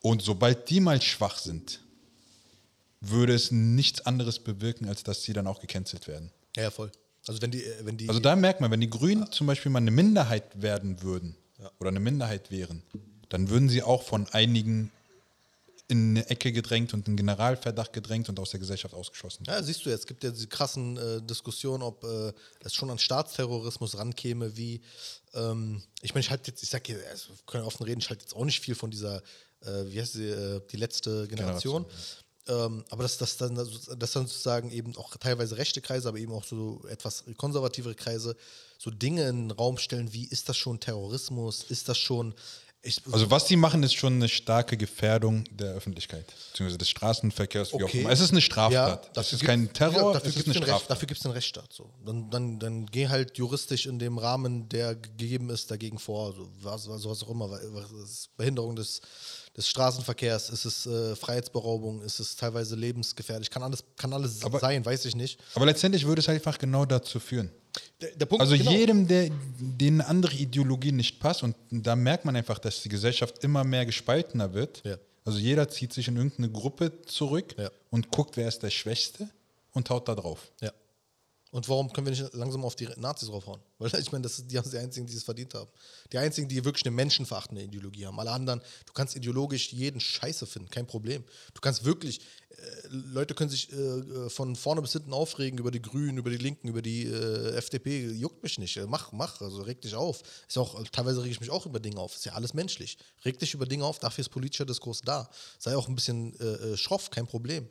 Und 0.00 0.22
sobald 0.22 0.70
die 0.70 0.80
mal 0.80 1.02
schwach 1.02 1.38
sind, 1.38 1.80
würde 3.00 3.34
es 3.34 3.50
nichts 3.50 4.04
anderes 4.06 4.38
bewirken, 4.38 4.88
als 4.88 5.02
dass 5.02 5.22
sie 5.22 5.32
dann 5.32 5.46
auch 5.46 5.60
gecancelt 5.60 6.06
werden. 6.06 6.30
Ja, 6.56 6.70
voll. 6.70 6.90
Also 7.26 7.40
wenn 7.42 7.50
die, 7.50 7.64
äh, 7.64 7.84
wenn 7.84 7.96
die. 7.96 8.08
Also 8.08 8.20
da 8.20 8.36
merkt 8.36 8.60
man, 8.60 8.70
wenn 8.70 8.80
die 8.80 8.90
Grünen 8.90 9.22
ja. 9.22 9.30
zum 9.30 9.46
Beispiel 9.46 9.70
mal 9.70 9.78
eine 9.78 9.90
Minderheit 9.90 10.60
werden 10.60 11.02
würden 11.02 11.36
ja. 11.58 11.70
oder 11.78 11.88
eine 11.88 12.00
Minderheit 12.00 12.50
wären, 12.50 12.82
dann 13.28 13.48
würden 13.48 13.68
sie 13.68 13.82
auch 13.82 14.02
von 14.02 14.26
einigen 14.28 14.90
in 15.88 16.10
eine 16.10 16.30
Ecke 16.30 16.52
gedrängt 16.52 16.94
und 16.94 17.08
in 17.08 17.16
Generalverdacht 17.16 17.92
gedrängt 17.92 18.28
und 18.28 18.38
aus 18.38 18.50
der 18.50 18.60
Gesellschaft 18.60 18.94
ausgeschlossen. 18.94 19.44
Ja, 19.48 19.60
siehst 19.60 19.84
du, 19.84 19.90
jetzt 19.90 20.06
gibt 20.06 20.22
ja 20.22 20.30
diese 20.30 20.46
krassen 20.46 20.96
äh, 20.96 21.20
Diskussionen, 21.20 21.82
ob 21.82 22.04
äh, 22.04 22.32
es 22.62 22.74
schon 22.74 22.90
an 22.90 22.98
Staatsterrorismus 22.98 23.98
rankäme, 23.98 24.56
wie, 24.56 24.80
ähm, 25.34 25.82
ich 26.00 26.14
meine, 26.14 26.20
ich 26.20 26.30
halte 26.30 26.52
jetzt, 26.52 26.62
ich 26.62 26.70
sage 26.70 26.84
hier, 26.86 27.00
also, 27.10 27.30
wir 27.30 27.36
können 27.46 27.64
offen 27.64 27.84
reden, 27.84 28.00
ich 28.00 28.08
halte 28.08 28.22
jetzt 28.22 28.36
auch 28.36 28.44
nicht 28.44 28.60
viel 28.60 28.76
von 28.76 28.92
dieser, 28.92 29.16
äh, 29.62 29.86
wie 29.86 30.00
heißt 30.00 30.12
sie, 30.12 30.28
äh, 30.28 30.60
die 30.70 30.76
letzte 30.76 31.26
Generation. 31.26 31.82
Generation 31.82 31.86
ja. 31.88 32.24
Ähm, 32.50 32.84
aber 32.90 33.02
dass 33.04 33.16
das 33.18 33.36
dann, 33.36 33.54
dass 33.54 34.12
dann 34.12 34.26
sozusagen 34.26 34.70
eben 34.72 34.96
auch 34.96 35.16
teilweise 35.16 35.56
rechte 35.56 35.80
Kreise, 35.80 36.08
aber 36.08 36.18
eben 36.18 36.32
auch 36.32 36.44
so 36.44 36.82
etwas 36.88 37.24
konservativere 37.36 37.94
Kreise 37.94 38.36
so 38.78 38.90
Dinge 38.90 39.28
in 39.28 39.48
den 39.48 39.50
Raum 39.52 39.78
stellen, 39.78 40.12
wie 40.12 40.24
ist 40.24 40.48
das 40.48 40.56
schon 40.56 40.80
Terrorismus, 40.80 41.64
ist 41.68 41.88
das 41.88 41.98
schon 41.98 42.34
Ich, 42.82 43.02
Also 43.12 43.30
was 43.30 43.44
die 43.44 43.56
machen, 43.56 43.82
ist 43.82 43.92
schon 43.94 44.14
eine 44.14 44.28
starke 44.28 44.76
Gefährdung 44.78 45.44
der 45.50 45.74
Öffentlichkeit, 45.74 46.24
beziehungsweise 46.50 46.78
des 46.78 46.88
Straßenverkehrs, 46.88 47.74
wie 47.74 47.84
auch 47.84 47.92
immer. 47.94 48.10
Es 48.10 48.20
ist 48.20 48.30
eine 48.30 48.40
Straftat. 48.40 49.14
das 49.14 49.32
ist 49.34 49.40
gibt- 49.40 49.48
kein 49.50 49.70
Terror, 49.74 49.96
ja, 50.08 50.12
dafür 50.14 50.30
es 50.30 50.36
ist 50.36 50.44
gibt's 50.44 50.48
eine 50.48 50.54
den 50.54 50.62
Recht, 50.62 50.68
Straftat. 50.70 50.90
dafür 50.90 51.06
gibt 51.08 51.18
es 51.18 51.22
den 51.22 51.32
Rechtsstaat. 51.32 51.70
So. 51.74 51.90
Dann, 52.06 52.30
dann, 52.30 52.58
dann 52.58 52.86
geh 52.86 53.06
halt 53.08 53.36
juristisch 53.36 53.84
in 53.84 53.98
dem 53.98 54.16
Rahmen, 54.16 54.66
der 54.70 54.94
gegeben 54.94 55.50
ist, 55.50 55.70
dagegen 55.70 55.98
vor. 55.98 56.32
So, 56.32 56.48
was, 56.62 56.88
was, 56.88 57.04
was 57.04 57.22
auch 57.22 57.28
immer. 57.30 57.50
was 57.50 58.30
Behinderung 58.38 58.74
des, 58.76 59.02
des 59.56 59.68
Straßenverkehrs, 59.68 60.50
ist 60.50 60.64
es 60.64 60.86
äh, 60.86 61.16
Freiheitsberaubung, 61.16 62.02
ist 62.02 62.20
es 62.20 62.36
teilweise 62.36 62.76
lebensgefährlich, 62.76 63.50
kann 63.50 63.62
alles, 63.62 63.82
kann 63.96 64.12
alles 64.12 64.42
Aber- 64.44 64.58
sein, 64.60 64.84
weiß 64.84 65.04
ich 65.06 65.16
nicht. 65.16 65.40
Aber 65.54 65.66
letztendlich 65.66 66.06
würde 66.06 66.20
es 66.20 66.28
einfach 66.28 66.56
genau 66.58 66.84
dazu 66.84 67.18
führen. 67.18 67.50
Der, 68.00 68.10
der 68.16 68.26
Punkt 68.26 68.40
Also 68.42 68.56
genau. 68.56 68.70
jedem, 68.70 69.06
der 69.08 69.30
den 69.58 70.00
eine 70.00 70.08
andere 70.08 70.34
Ideologie 70.36 70.92
nicht 70.92 71.20
passt, 71.20 71.42
und 71.42 71.54
da 71.70 71.94
merkt 71.96 72.24
man 72.24 72.36
einfach, 72.36 72.58
dass 72.58 72.82
die 72.82 72.88
Gesellschaft 72.88 73.42
immer 73.44 73.64
mehr 73.64 73.86
gespaltener 73.86 74.54
wird. 74.54 74.82
Ja. 74.84 74.96
Also 75.24 75.38
jeder 75.38 75.68
zieht 75.68 75.92
sich 75.92 76.08
in 76.08 76.16
irgendeine 76.16 76.50
Gruppe 76.50 77.02
zurück 77.02 77.54
Ja. 77.58 77.70
und 77.90 78.10
guckt, 78.10 78.36
wer 78.36 78.48
ist 78.48 78.62
der 78.62 78.70
Schwächste 78.70 79.28
und 79.72 79.88
haut 79.90 80.08
da 80.08 80.14
drauf. 80.14 80.50
Ja. 80.60 80.72
Und 81.52 81.68
warum 81.68 81.92
können 81.92 82.06
wir 82.06 82.12
nicht 82.12 82.32
langsam 82.34 82.64
auf 82.64 82.76
die 82.76 82.88
Nazis 82.96 83.28
draufhauen? 83.28 83.60
Weil 83.78 83.92
ich 84.00 84.12
meine, 84.12 84.22
das 84.22 84.36
sind 84.36 84.52
die, 84.52 84.60
die 84.60 84.78
einzigen, 84.78 85.06
die 85.06 85.16
es 85.16 85.24
verdient 85.24 85.54
haben. 85.54 85.68
Die 86.12 86.18
einzigen, 86.18 86.48
die 86.48 86.64
wirklich 86.64 86.84
eine 86.86 86.94
menschenverachtende 86.94 87.64
Ideologie 87.64 88.06
haben. 88.06 88.20
Alle 88.20 88.30
anderen, 88.30 88.60
du 88.86 88.92
kannst 88.92 89.16
ideologisch 89.16 89.72
jeden 89.72 90.00
Scheiße 90.00 90.46
finden, 90.46 90.70
kein 90.70 90.86
Problem. 90.86 91.24
Du 91.52 91.60
kannst 91.60 91.84
wirklich, 91.84 92.20
äh, 92.50 92.88
Leute 92.90 93.34
können 93.34 93.50
sich 93.50 93.72
äh, 93.72 93.76
äh, 93.76 94.30
von 94.30 94.54
vorne 94.54 94.80
bis 94.80 94.92
hinten 94.92 95.12
aufregen 95.12 95.58
über 95.58 95.72
die 95.72 95.82
Grünen, 95.82 96.18
über 96.18 96.30
die 96.30 96.36
Linken, 96.36 96.68
über 96.68 96.82
die 96.82 97.06
äh, 97.06 97.56
FDP, 97.56 98.06
juckt 98.10 98.42
mich 98.44 98.58
nicht. 98.58 98.78
Mach, 98.86 99.10
mach, 99.10 99.40
also 99.40 99.62
reg 99.62 99.80
dich 99.80 99.96
auf. 99.96 100.22
Ist 100.46 100.56
auch, 100.56 100.80
teilweise 100.92 101.20
rege 101.22 101.32
ich 101.32 101.40
mich 101.40 101.50
auch 101.50 101.66
über 101.66 101.80
Dinge 101.80 101.98
auf. 101.98 102.14
Ist 102.14 102.26
ja 102.26 102.34
alles 102.34 102.54
menschlich. 102.54 102.96
Reg 103.24 103.40
dich 103.40 103.54
über 103.54 103.66
Dinge 103.66 103.84
auf, 103.84 103.98
dafür 103.98 104.22
ist 104.22 104.28
politischer 104.28 104.66
Diskurs 104.66 105.00
da. 105.00 105.28
Sei 105.58 105.76
auch 105.76 105.88
ein 105.88 105.96
bisschen 105.96 106.38
äh, 106.38 106.44
äh, 106.44 106.76
schroff, 106.76 107.10
kein 107.10 107.26
Problem. 107.26 107.68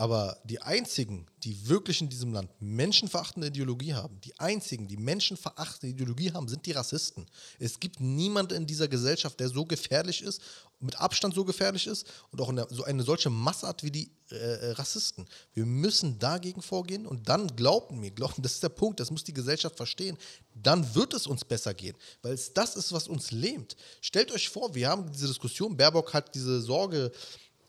Aber 0.00 0.38
die 0.44 0.62
einzigen, 0.62 1.26
die 1.42 1.68
wirklich 1.68 2.00
in 2.00 2.08
diesem 2.08 2.32
Land 2.32 2.50
menschenverachtende 2.58 3.48
Ideologie 3.48 3.92
haben, 3.92 4.18
die 4.22 4.40
einzigen, 4.40 4.88
die 4.88 4.96
menschenverachtende 4.96 5.94
Ideologie 5.94 6.32
haben, 6.32 6.48
sind 6.48 6.64
die 6.64 6.72
Rassisten. 6.72 7.26
Es 7.58 7.78
gibt 7.78 8.00
niemanden 8.00 8.54
in 8.54 8.66
dieser 8.66 8.88
Gesellschaft, 8.88 9.38
der 9.38 9.50
so 9.50 9.66
gefährlich 9.66 10.22
ist, 10.22 10.40
mit 10.78 10.98
Abstand 10.98 11.34
so 11.34 11.44
gefährlich 11.44 11.86
ist 11.86 12.06
und 12.30 12.40
auch 12.40 12.48
eine, 12.48 12.66
so 12.70 12.82
eine 12.84 13.02
solche 13.02 13.28
Masse 13.28 13.68
hat 13.68 13.82
wie 13.82 13.90
die 13.90 14.10
äh, 14.30 14.36
äh, 14.36 14.70
Rassisten. 14.70 15.26
Wir 15.52 15.66
müssen 15.66 16.18
dagegen 16.18 16.62
vorgehen 16.62 17.06
und 17.06 17.28
dann 17.28 17.54
glaubt 17.54 17.92
mir, 17.92 18.10
glaubt, 18.10 18.36
das 18.38 18.52
ist 18.52 18.62
der 18.62 18.70
Punkt, 18.70 19.00
das 19.00 19.10
muss 19.10 19.22
die 19.22 19.34
Gesellschaft 19.34 19.76
verstehen, 19.76 20.16
dann 20.54 20.94
wird 20.94 21.12
es 21.12 21.26
uns 21.26 21.44
besser 21.44 21.74
gehen, 21.74 21.94
weil 22.22 22.32
es 22.32 22.54
das 22.54 22.74
ist, 22.74 22.90
was 22.92 23.06
uns 23.06 23.32
lähmt. 23.32 23.76
Stellt 24.00 24.32
euch 24.32 24.48
vor, 24.48 24.74
wir 24.74 24.88
haben 24.88 25.12
diese 25.12 25.26
Diskussion, 25.26 25.76
Baerbock 25.76 26.14
hat 26.14 26.34
diese 26.34 26.62
Sorge 26.62 27.12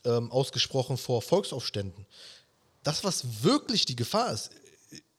ähm, 0.06 0.32
ausgesprochen 0.32 0.98
vor 0.98 1.22
Volksaufständen. 1.22 2.06
Das, 2.84 3.04
was 3.04 3.44
wirklich 3.44 3.86
die 3.86 3.96
Gefahr 3.96 4.32
ist, 4.32 4.50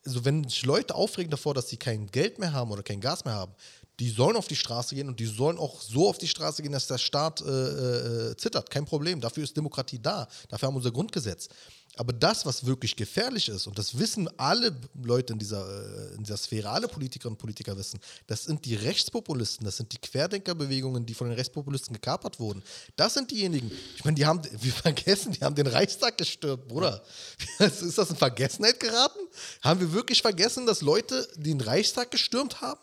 also 0.05 0.25
wenn 0.25 0.45
sich 0.49 0.65
Leute 0.65 0.95
aufregen 0.95 1.31
davor, 1.31 1.55
dass 1.55 1.69
sie 1.69 1.77
kein 1.77 2.09
Geld 2.09 2.39
mehr 2.39 2.53
haben 2.53 2.71
oder 2.71 2.83
kein 2.83 3.01
Gas 3.01 3.25
mehr 3.25 3.35
haben, 3.35 3.55
die 4.01 4.11
sollen 4.11 4.37
auf 4.37 4.49
die 4.49 4.57
Straße 4.57 4.95
gehen 4.95 5.09
und 5.09 5.21
die 5.21 5.27
sollen 5.27 5.59
auch 5.59 5.81
so 5.81 6.09
auf 6.09 6.19
die 6.19 6.27
Straße 6.27 6.63
gehen, 6.63 6.73
dass 6.73 6.89
der 6.89 6.99
Staat 6.99 7.41
äh, 7.43 8.31
äh, 8.31 8.37
zittert. 8.37 8.71
Kein 8.71 8.85
Problem. 8.85 9.21
Dafür 9.21 9.45
ist 9.45 9.57
Demokratie 9.57 10.01
da. 10.01 10.27
Dafür 10.49 10.67
haben 10.67 10.75
wir 10.75 10.79
unser 10.79 10.91
Grundgesetz. 10.91 11.49
Aber 11.97 12.15
das, 12.15 12.47
was 12.47 12.65
wirklich 12.65 12.97
gefährlich 12.97 13.51
ist, 13.51 13.67
und 13.67 13.79
das 13.79 13.99
wissen 13.99 14.27
alle 14.39 14.75
Leute 14.95 15.35
in 15.35 15.39
dieser, 15.39 15.67
äh, 15.67 16.15
in 16.15 16.25
dieser 16.25 16.39
Sphäre, 16.39 16.71
alle 16.71 16.89
Politikerinnen 16.89 17.35
und 17.35 17.39
Politiker 17.39 17.77
wissen, 17.77 18.01
das 18.27 18.45
sind 18.45 18.65
die 18.65 18.77
Rechtspopulisten, 18.77 19.67
das 19.67 19.77
sind 19.77 19.93
die 19.93 19.99
Querdenkerbewegungen, 19.99 21.05
die 21.05 21.13
von 21.13 21.29
den 21.29 21.37
Rechtspopulisten 21.37 21.93
gekapert 21.93 22.41
wurden. 22.41 22.63
Das 22.97 23.13
sind 23.13 23.31
diejenigen, 23.31 23.71
ich 23.95 24.05
meine, 24.05 24.15
die 24.15 24.25
haben, 24.25 24.41
wir 24.61 24.73
vergessen, 24.73 25.33
die 25.33 25.41
haben 25.45 25.55
den 25.55 25.67
Reichstag 25.67 26.17
gestürmt, 26.17 26.67
Bruder. 26.67 27.03
Ist 27.59 27.99
das 27.99 28.09
in 28.09 28.17
Vergessenheit 28.17 28.81
geraten? 28.81 29.21
Haben 29.61 29.81
wir 29.81 29.93
wirklich 29.93 30.23
vergessen, 30.23 30.65
dass 30.65 30.81
Leute 30.81 31.29
den 31.37 31.61
Reichstag 31.61 32.11
gestürmt 32.11 32.63
haben? 32.63 32.81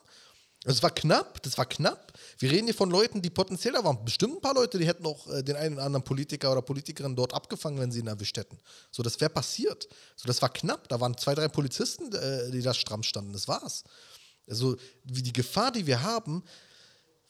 Es 0.66 0.84
war 0.84 0.92
knapp, 0.92 1.42
das 1.42 1.58
war 1.58 1.66
knapp. 1.66 2.09
Wir 2.42 2.52
reden 2.52 2.68
hier 2.68 2.74
von 2.74 2.90
Leuten, 2.90 3.22
die 3.22 3.30
potenziell 3.30 3.74
da 3.74 3.84
waren. 3.84 4.04
Bestimmt 4.06 4.38
ein 4.38 4.42
paar 4.42 4.54
Leute, 4.54 4.80
die 4.80 4.88
hätten 4.88 5.06
auch 5.06 5.28
äh, 5.28 5.44
den 5.44 5.58
einen 5.58 5.76
oder 5.76 5.84
anderen 5.84 6.06
Politiker 6.06 6.54
oder 6.54 6.62
Politikerin 6.62 7.14
dort 7.14 7.34
abgefangen, 7.34 7.80
wenn 7.80 7.92
sie 7.92 8.00
ihn 8.00 8.08
erwischt 8.08 8.38
hätten. 8.38 8.58
So, 8.92 9.04
das 9.04 9.20
wäre 9.20 9.30
passiert. 9.30 9.90
So, 10.16 10.26
das 10.26 10.42
war 10.42 10.48
knapp. 10.48 10.88
Da 10.88 11.02
waren 11.02 11.18
zwei, 11.18 11.36
drei 11.36 11.50
Polizisten, 11.50 12.14
äh, 12.14 12.50
die 12.50 12.62
da 12.62 12.74
stramm 12.74 13.04
standen. 13.04 13.34
Das 13.34 13.50
war's. 13.50 13.84
Also, 14.48 14.78
wie 15.04 15.22
die 15.22 15.34
Gefahr, 15.34 15.74
die 15.74 15.86
wir 15.86 16.02
haben, 16.02 16.44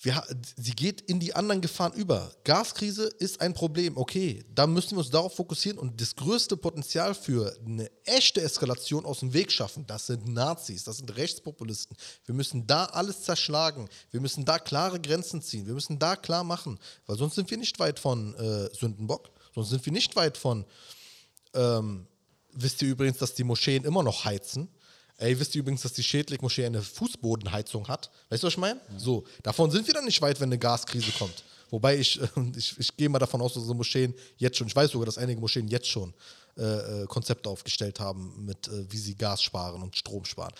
wir, 0.02 0.24
sie 0.56 0.72
geht 0.72 1.02
in 1.02 1.20
die 1.20 1.36
anderen 1.36 1.60
Gefahren 1.60 1.92
über. 1.94 2.32
Gaskrise 2.46 3.04
ist 3.20 3.42
ein 3.42 3.54
Problem, 3.54 3.98
okay. 3.98 4.46
Da 4.56 4.66
müssen 4.66 4.92
wir 4.92 5.00
uns 5.00 5.10
darauf 5.10 5.36
fokussieren 5.36 5.78
und 5.78 6.00
das 6.00 6.16
größte 6.16 6.56
Potenzial 6.56 7.14
für 7.14 7.54
eine 7.66 7.92
echte 8.06 8.42
Eskalation 8.42 9.06
aus 9.06 9.20
dem 9.20 9.34
Weg 9.34 9.52
schaffen, 9.52 9.86
das 9.88 10.08
sind 10.08 10.28
Nazis, 10.28 10.86
das 10.86 10.98
sind 10.98 11.16
Rechtspopulisten. 11.16 11.98
Wir 12.26 12.34
müssen 12.34 12.66
da 12.66 12.86
alles 12.86 13.24
zerschlagen. 13.24 13.90
Wir 14.12 14.22
müssen 14.22 14.46
da 14.46 14.58
klare 14.58 15.02
Grenzen 15.02 15.42
ziehen. 15.42 15.68
Wir 15.68 15.74
müssen 15.74 16.00
da 16.00 16.16
klar 16.16 16.46
machen, 16.46 16.80
weil 17.06 17.18
sonst 17.18 17.36
sind 17.36 17.52
wir 17.52 17.58
nicht 17.58 17.78
weit 17.80 18.00
von 18.00 18.36
äh, 18.36 18.74
Sündenbock. 18.74 19.30
Sonst 19.54 19.70
sind 19.70 19.86
wir 19.86 19.92
nicht 19.94 20.16
weit 20.16 20.38
von 20.38 20.66
ähm, 21.54 22.08
wisst 22.54 22.82
ihr 22.82 22.90
übrigens, 22.90 23.18
dass 23.18 23.34
die 23.34 23.44
Moscheen 23.44 23.84
immer 23.84 24.04
noch 24.04 24.26
heizen? 24.26 24.70
Ey, 25.20 25.38
wisst 25.38 25.54
ihr 25.54 25.60
übrigens, 25.60 25.82
dass 25.82 25.92
die 25.92 26.04
Schädlich-Moschee 26.04 26.66
eine 26.66 26.82
Fußbodenheizung 26.82 27.88
hat? 27.90 28.10
Weißt 28.30 28.42
du, 28.42 28.48
was 28.48 28.54
ich 28.54 28.58
meine? 28.58 28.80
So, 28.98 29.26
davon 29.44 29.70
sind 29.70 29.86
wir 29.86 29.94
dann 29.94 30.06
nicht 30.06 30.22
weit, 30.22 30.40
wenn 30.40 30.48
eine 30.48 30.58
Gaskrise 30.58 31.12
kommt. 31.12 31.44
Wobei 31.70 31.98
ich, 31.98 32.22
äh, 32.38 32.52
ich, 32.56 32.80
ich 32.80 32.96
gehe 32.96 33.10
mal 33.10 33.20
davon 33.20 33.42
aus, 33.42 33.54
dass 33.54 33.62
unsere 33.64 33.76
Moscheen 33.76 34.14
jetzt 34.38 34.58
schon, 34.58 34.68
ich 34.68 34.76
weiß 34.76 34.92
sogar, 34.92 35.06
dass 35.06 35.18
einige 35.18 35.42
Moscheen 35.42 35.68
jetzt 35.68 35.88
schon 35.88 36.14
äh, 36.58 37.04
äh, 37.04 37.06
Konzepte 37.08 37.50
aufgestellt 37.50 38.00
haben, 38.00 38.46
mit 38.46 38.70
äh, 38.70 38.90
wie 38.90 38.98
sie 38.98 39.16
Gas 39.16 39.44
sparen 39.44 39.82
und 39.82 39.98
Strom 39.98 40.24
sparen. 40.24 40.54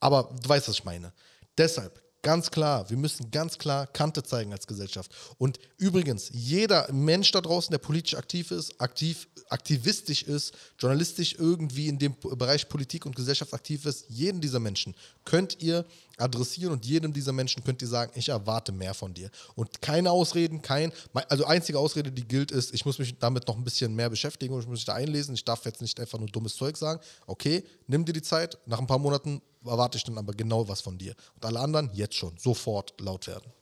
Aber 0.00 0.34
du 0.42 0.48
weißt, 0.48 0.68
was 0.68 0.76
ich 0.76 0.84
meine. 0.84 1.12
Deshalb, 1.56 2.02
ganz 2.22 2.50
klar, 2.50 2.88
wir 2.90 2.96
müssen 2.96 3.30
ganz 3.30 3.58
klar 3.58 3.86
Kante 3.86 4.22
zeigen 4.22 4.52
als 4.52 4.66
Gesellschaft. 4.66 5.10
Und 5.38 5.58
übrigens, 5.78 6.30
jeder 6.32 6.90
Mensch 6.92 7.30
da 7.32 7.40
draußen, 7.40 7.70
der 7.70 7.78
politisch 7.78 8.14
aktiv 8.14 8.50
ist, 8.50 8.80
aktiv, 8.80 9.28
aktivistisch 9.48 10.22
ist, 10.22 10.52
journalistisch 10.78 11.36
irgendwie 11.38 11.88
in 11.88 11.98
dem 11.98 12.14
Bereich 12.20 12.68
Politik 12.68 13.06
und 13.06 13.16
Gesellschaft 13.16 13.54
aktiv 13.54 13.86
ist, 13.86 14.04
jeden 14.08 14.40
dieser 14.40 14.60
Menschen 14.60 14.94
könnt 15.24 15.62
ihr 15.62 15.84
adressieren 16.18 16.72
und 16.72 16.84
jedem 16.84 17.12
dieser 17.12 17.32
Menschen 17.32 17.64
könnt 17.64 17.80
ihr 17.82 17.88
sagen, 17.88 18.12
ich 18.14 18.28
erwarte 18.28 18.72
mehr 18.72 18.94
von 18.94 19.14
dir. 19.14 19.30
Und 19.54 19.80
keine 19.80 20.10
Ausreden, 20.10 20.60
kein, 20.60 20.92
also 21.28 21.44
einzige 21.46 21.78
Ausrede, 21.78 22.12
die 22.12 22.26
gilt, 22.26 22.50
ist, 22.50 22.74
ich 22.74 22.84
muss 22.84 22.98
mich 22.98 23.18
damit 23.18 23.48
noch 23.48 23.56
ein 23.56 23.64
bisschen 23.64 23.94
mehr 23.94 24.10
beschäftigen 24.10 24.54
und 24.54 24.60
ich 24.60 24.66
muss 24.66 24.78
mich 24.78 24.84
da 24.84 24.94
einlesen. 24.94 25.34
Ich 25.34 25.44
darf 25.44 25.64
jetzt 25.64 25.80
nicht 25.80 25.98
einfach 25.98 26.18
nur 26.18 26.28
dummes 26.28 26.54
Zeug 26.56 26.76
sagen. 26.76 27.00
Okay, 27.26 27.64
nimm 27.86 28.04
dir 28.04 28.12
die 28.12 28.22
Zeit, 28.22 28.58
nach 28.66 28.78
ein 28.78 28.86
paar 28.86 28.98
Monaten 28.98 29.40
erwarte 29.64 29.98
ich 29.98 30.04
dann 30.04 30.18
aber 30.18 30.32
genau 30.32 30.68
was 30.68 30.80
von 30.80 30.96
dir. 30.98 31.14
Und 31.34 31.44
alle 31.44 31.60
anderen 31.60 31.90
jetzt 31.92 32.14
schon, 32.14 32.36
sofort 32.38 32.98
laut 33.00 33.26
werden. 33.26 33.52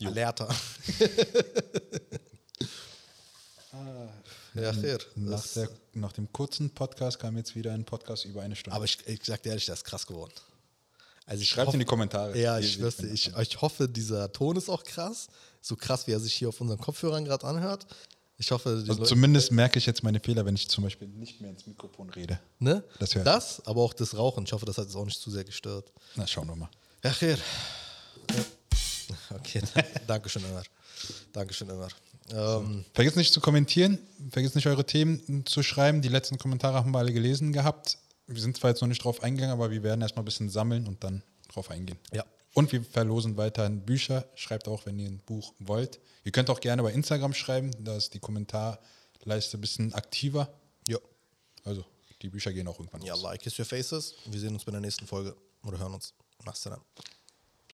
Alerta. 0.00 0.48
ja, 4.54 4.72
fair. 4.72 4.98
Nach, 5.16 5.46
der, 5.54 5.68
nach 5.94 6.12
dem 6.12 6.32
kurzen 6.32 6.70
Podcast 6.70 7.18
kam 7.18 7.36
jetzt 7.36 7.54
wieder 7.54 7.72
ein 7.72 7.84
Podcast 7.84 8.24
über 8.24 8.42
eine 8.42 8.56
Stunde. 8.56 8.74
aber 8.76 8.84
ich, 8.84 8.98
ich 9.06 9.20
sag 9.24 9.42
dir 9.42 9.50
ehrlich, 9.50 9.66
das 9.66 9.78
ist 9.80 9.84
krass 9.84 10.06
geworden. 10.06 10.32
Also 11.26 11.42
ich 11.42 11.48
Schreibt 11.48 11.68
hoffe- 11.68 11.76
in 11.76 11.80
die 11.80 11.84
Kommentare. 11.86 12.38
Ja, 12.38 12.58
ich 12.58 12.78
finden 12.78 13.12
ich, 13.14 13.32
ich 13.36 13.60
hoffe, 13.60 13.88
dieser 13.88 14.32
Ton 14.32 14.56
ist 14.56 14.68
auch 14.68 14.82
krass. 14.84 15.28
So 15.60 15.76
krass, 15.76 16.06
wie 16.06 16.12
er 16.12 16.20
sich 16.20 16.34
hier 16.34 16.48
auf 16.48 16.60
unseren 16.60 16.78
Kopfhörern 16.78 17.24
gerade 17.24 17.46
anhört. 17.46 17.86
Ich 18.40 18.50
hoffe, 18.52 18.82
die 18.84 18.90
Also 18.90 19.04
zumindest 19.04 19.50
merke 19.50 19.78
ich 19.80 19.86
jetzt 19.86 20.02
meine 20.04 20.20
Fehler, 20.20 20.46
wenn 20.46 20.54
ich 20.54 20.68
zum 20.68 20.84
Beispiel 20.84 21.08
nicht 21.08 21.40
mehr 21.40 21.50
ins 21.50 21.66
Mikrofon 21.66 22.08
rede. 22.10 22.38
ne? 22.60 22.84
das 23.00 23.14
hört- 23.14 23.26
das, 23.26 23.66
aber 23.66 23.82
auch 23.82 23.92
das 23.92 24.16
Rauchen. 24.16 24.44
Ich 24.44 24.52
hoffe, 24.52 24.64
das 24.64 24.78
hat 24.78 24.84
jetzt 24.84 24.94
auch 24.94 25.04
nicht 25.04 25.20
zu 25.20 25.30
sehr 25.30 25.42
gestört. 25.44 25.92
Na, 26.14 26.26
schauen 26.26 26.46
wir 26.48 26.54
mal. 26.56 26.68
Ja, 27.02 27.10
Khair. 27.12 27.36
Okay, 29.34 29.62
danke 30.06 30.28
schön, 30.28 30.44
Ömer. 30.44 30.62
Dankeschön, 31.32 31.68
Ömer. 31.70 31.88
Ähm, 32.30 32.84
Vergesst 32.94 33.16
nicht 33.16 33.32
zu 33.32 33.40
kommentieren, 33.40 33.98
vergesst 34.30 34.54
nicht 34.54 34.66
eure 34.66 34.84
Themen 34.84 35.44
zu 35.46 35.62
schreiben. 35.62 36.02
Die 36.02 36.08
letzten 36.08 36.38
Kommentare 36.38 36.76
haben 36.78 36.90
wir 36.92 36.98
alle 36.98 37.12
gelesen 37.12 37.52
gehabt. 37.52 37.98
Wir 38.26 38.40
sind 38.40 38.56
zwar 38.56 38.70
jetzt 38.70 38.80
noch 38.82 38.88
nicht 38.88 39.02
drauf 39.02 39.22
eingegangen, 39.22 39.52
aber 39.54 39.70
wir 39.70 39.82
werden 39.82 40.02
erstmal 40.02 40.22
ein 40.22 40.26
bisschen 40.26 40.50
sammeln 40.50 40.86
und 40.86 41.02
dann 41.02 41.22
drauf 41.52 41.70
eingehen. 41.70 41.98
Ja. 42.12 42.24
Und 42.54 42.72
wir 42.72 42.82
verlosen 42.82 43.36
weiterhin 43.36 43.80
Bücher. 43.84 44.24
Schreibt 44.34 44.68
auch, 44.68 44.86
wenn 44.86 44.98
ihr 44.98 45.08
ein 45.08 45.18
Buch 45.18 45.52
wollt. 45.58 46.00
Ihr 46.24 46.32
könnt 46.32 46.50
auch 46.50 46.60
gerne 46.60 46.82
bei 46.82 46.92
Instagram 46.92 47.34
schreiben, 47.34 47.70
da 47.84 47.96
ist 47.96 48.14
die 48.14 48.18
Kommentarleiste 48.18 49.56
ein 49.58 49.60
bisschen 49.60 49.92
aktiver. 49.94 50.52
ja. 50.86 50.98
Also, 51.64 51.84
die 52.22 52.30
Bücher 52.30 52.52
gehen 52.52 52.66
auch 52.66 52.78
irgendwann 52.78 53.02
Ja, 53.02 53.12
raus. 53.14 53.22
like 53.22 53.40
kiss 53.42 53.58
your 53.58 53.64
faces. 53.66 54.14
Wir 54.26 54.40
sehen 54.40 54.54
uns 54.54 54.64
bei 54.64 54.72
der 54.72 54.80
nächsten 54.80 55.06
Folge 55.06 55.36
oder 55.64 55.78
hören 55.78 55.94
uns. 55.94 56.14
Mach's 56.44 56.62
dann. 56.62 56.80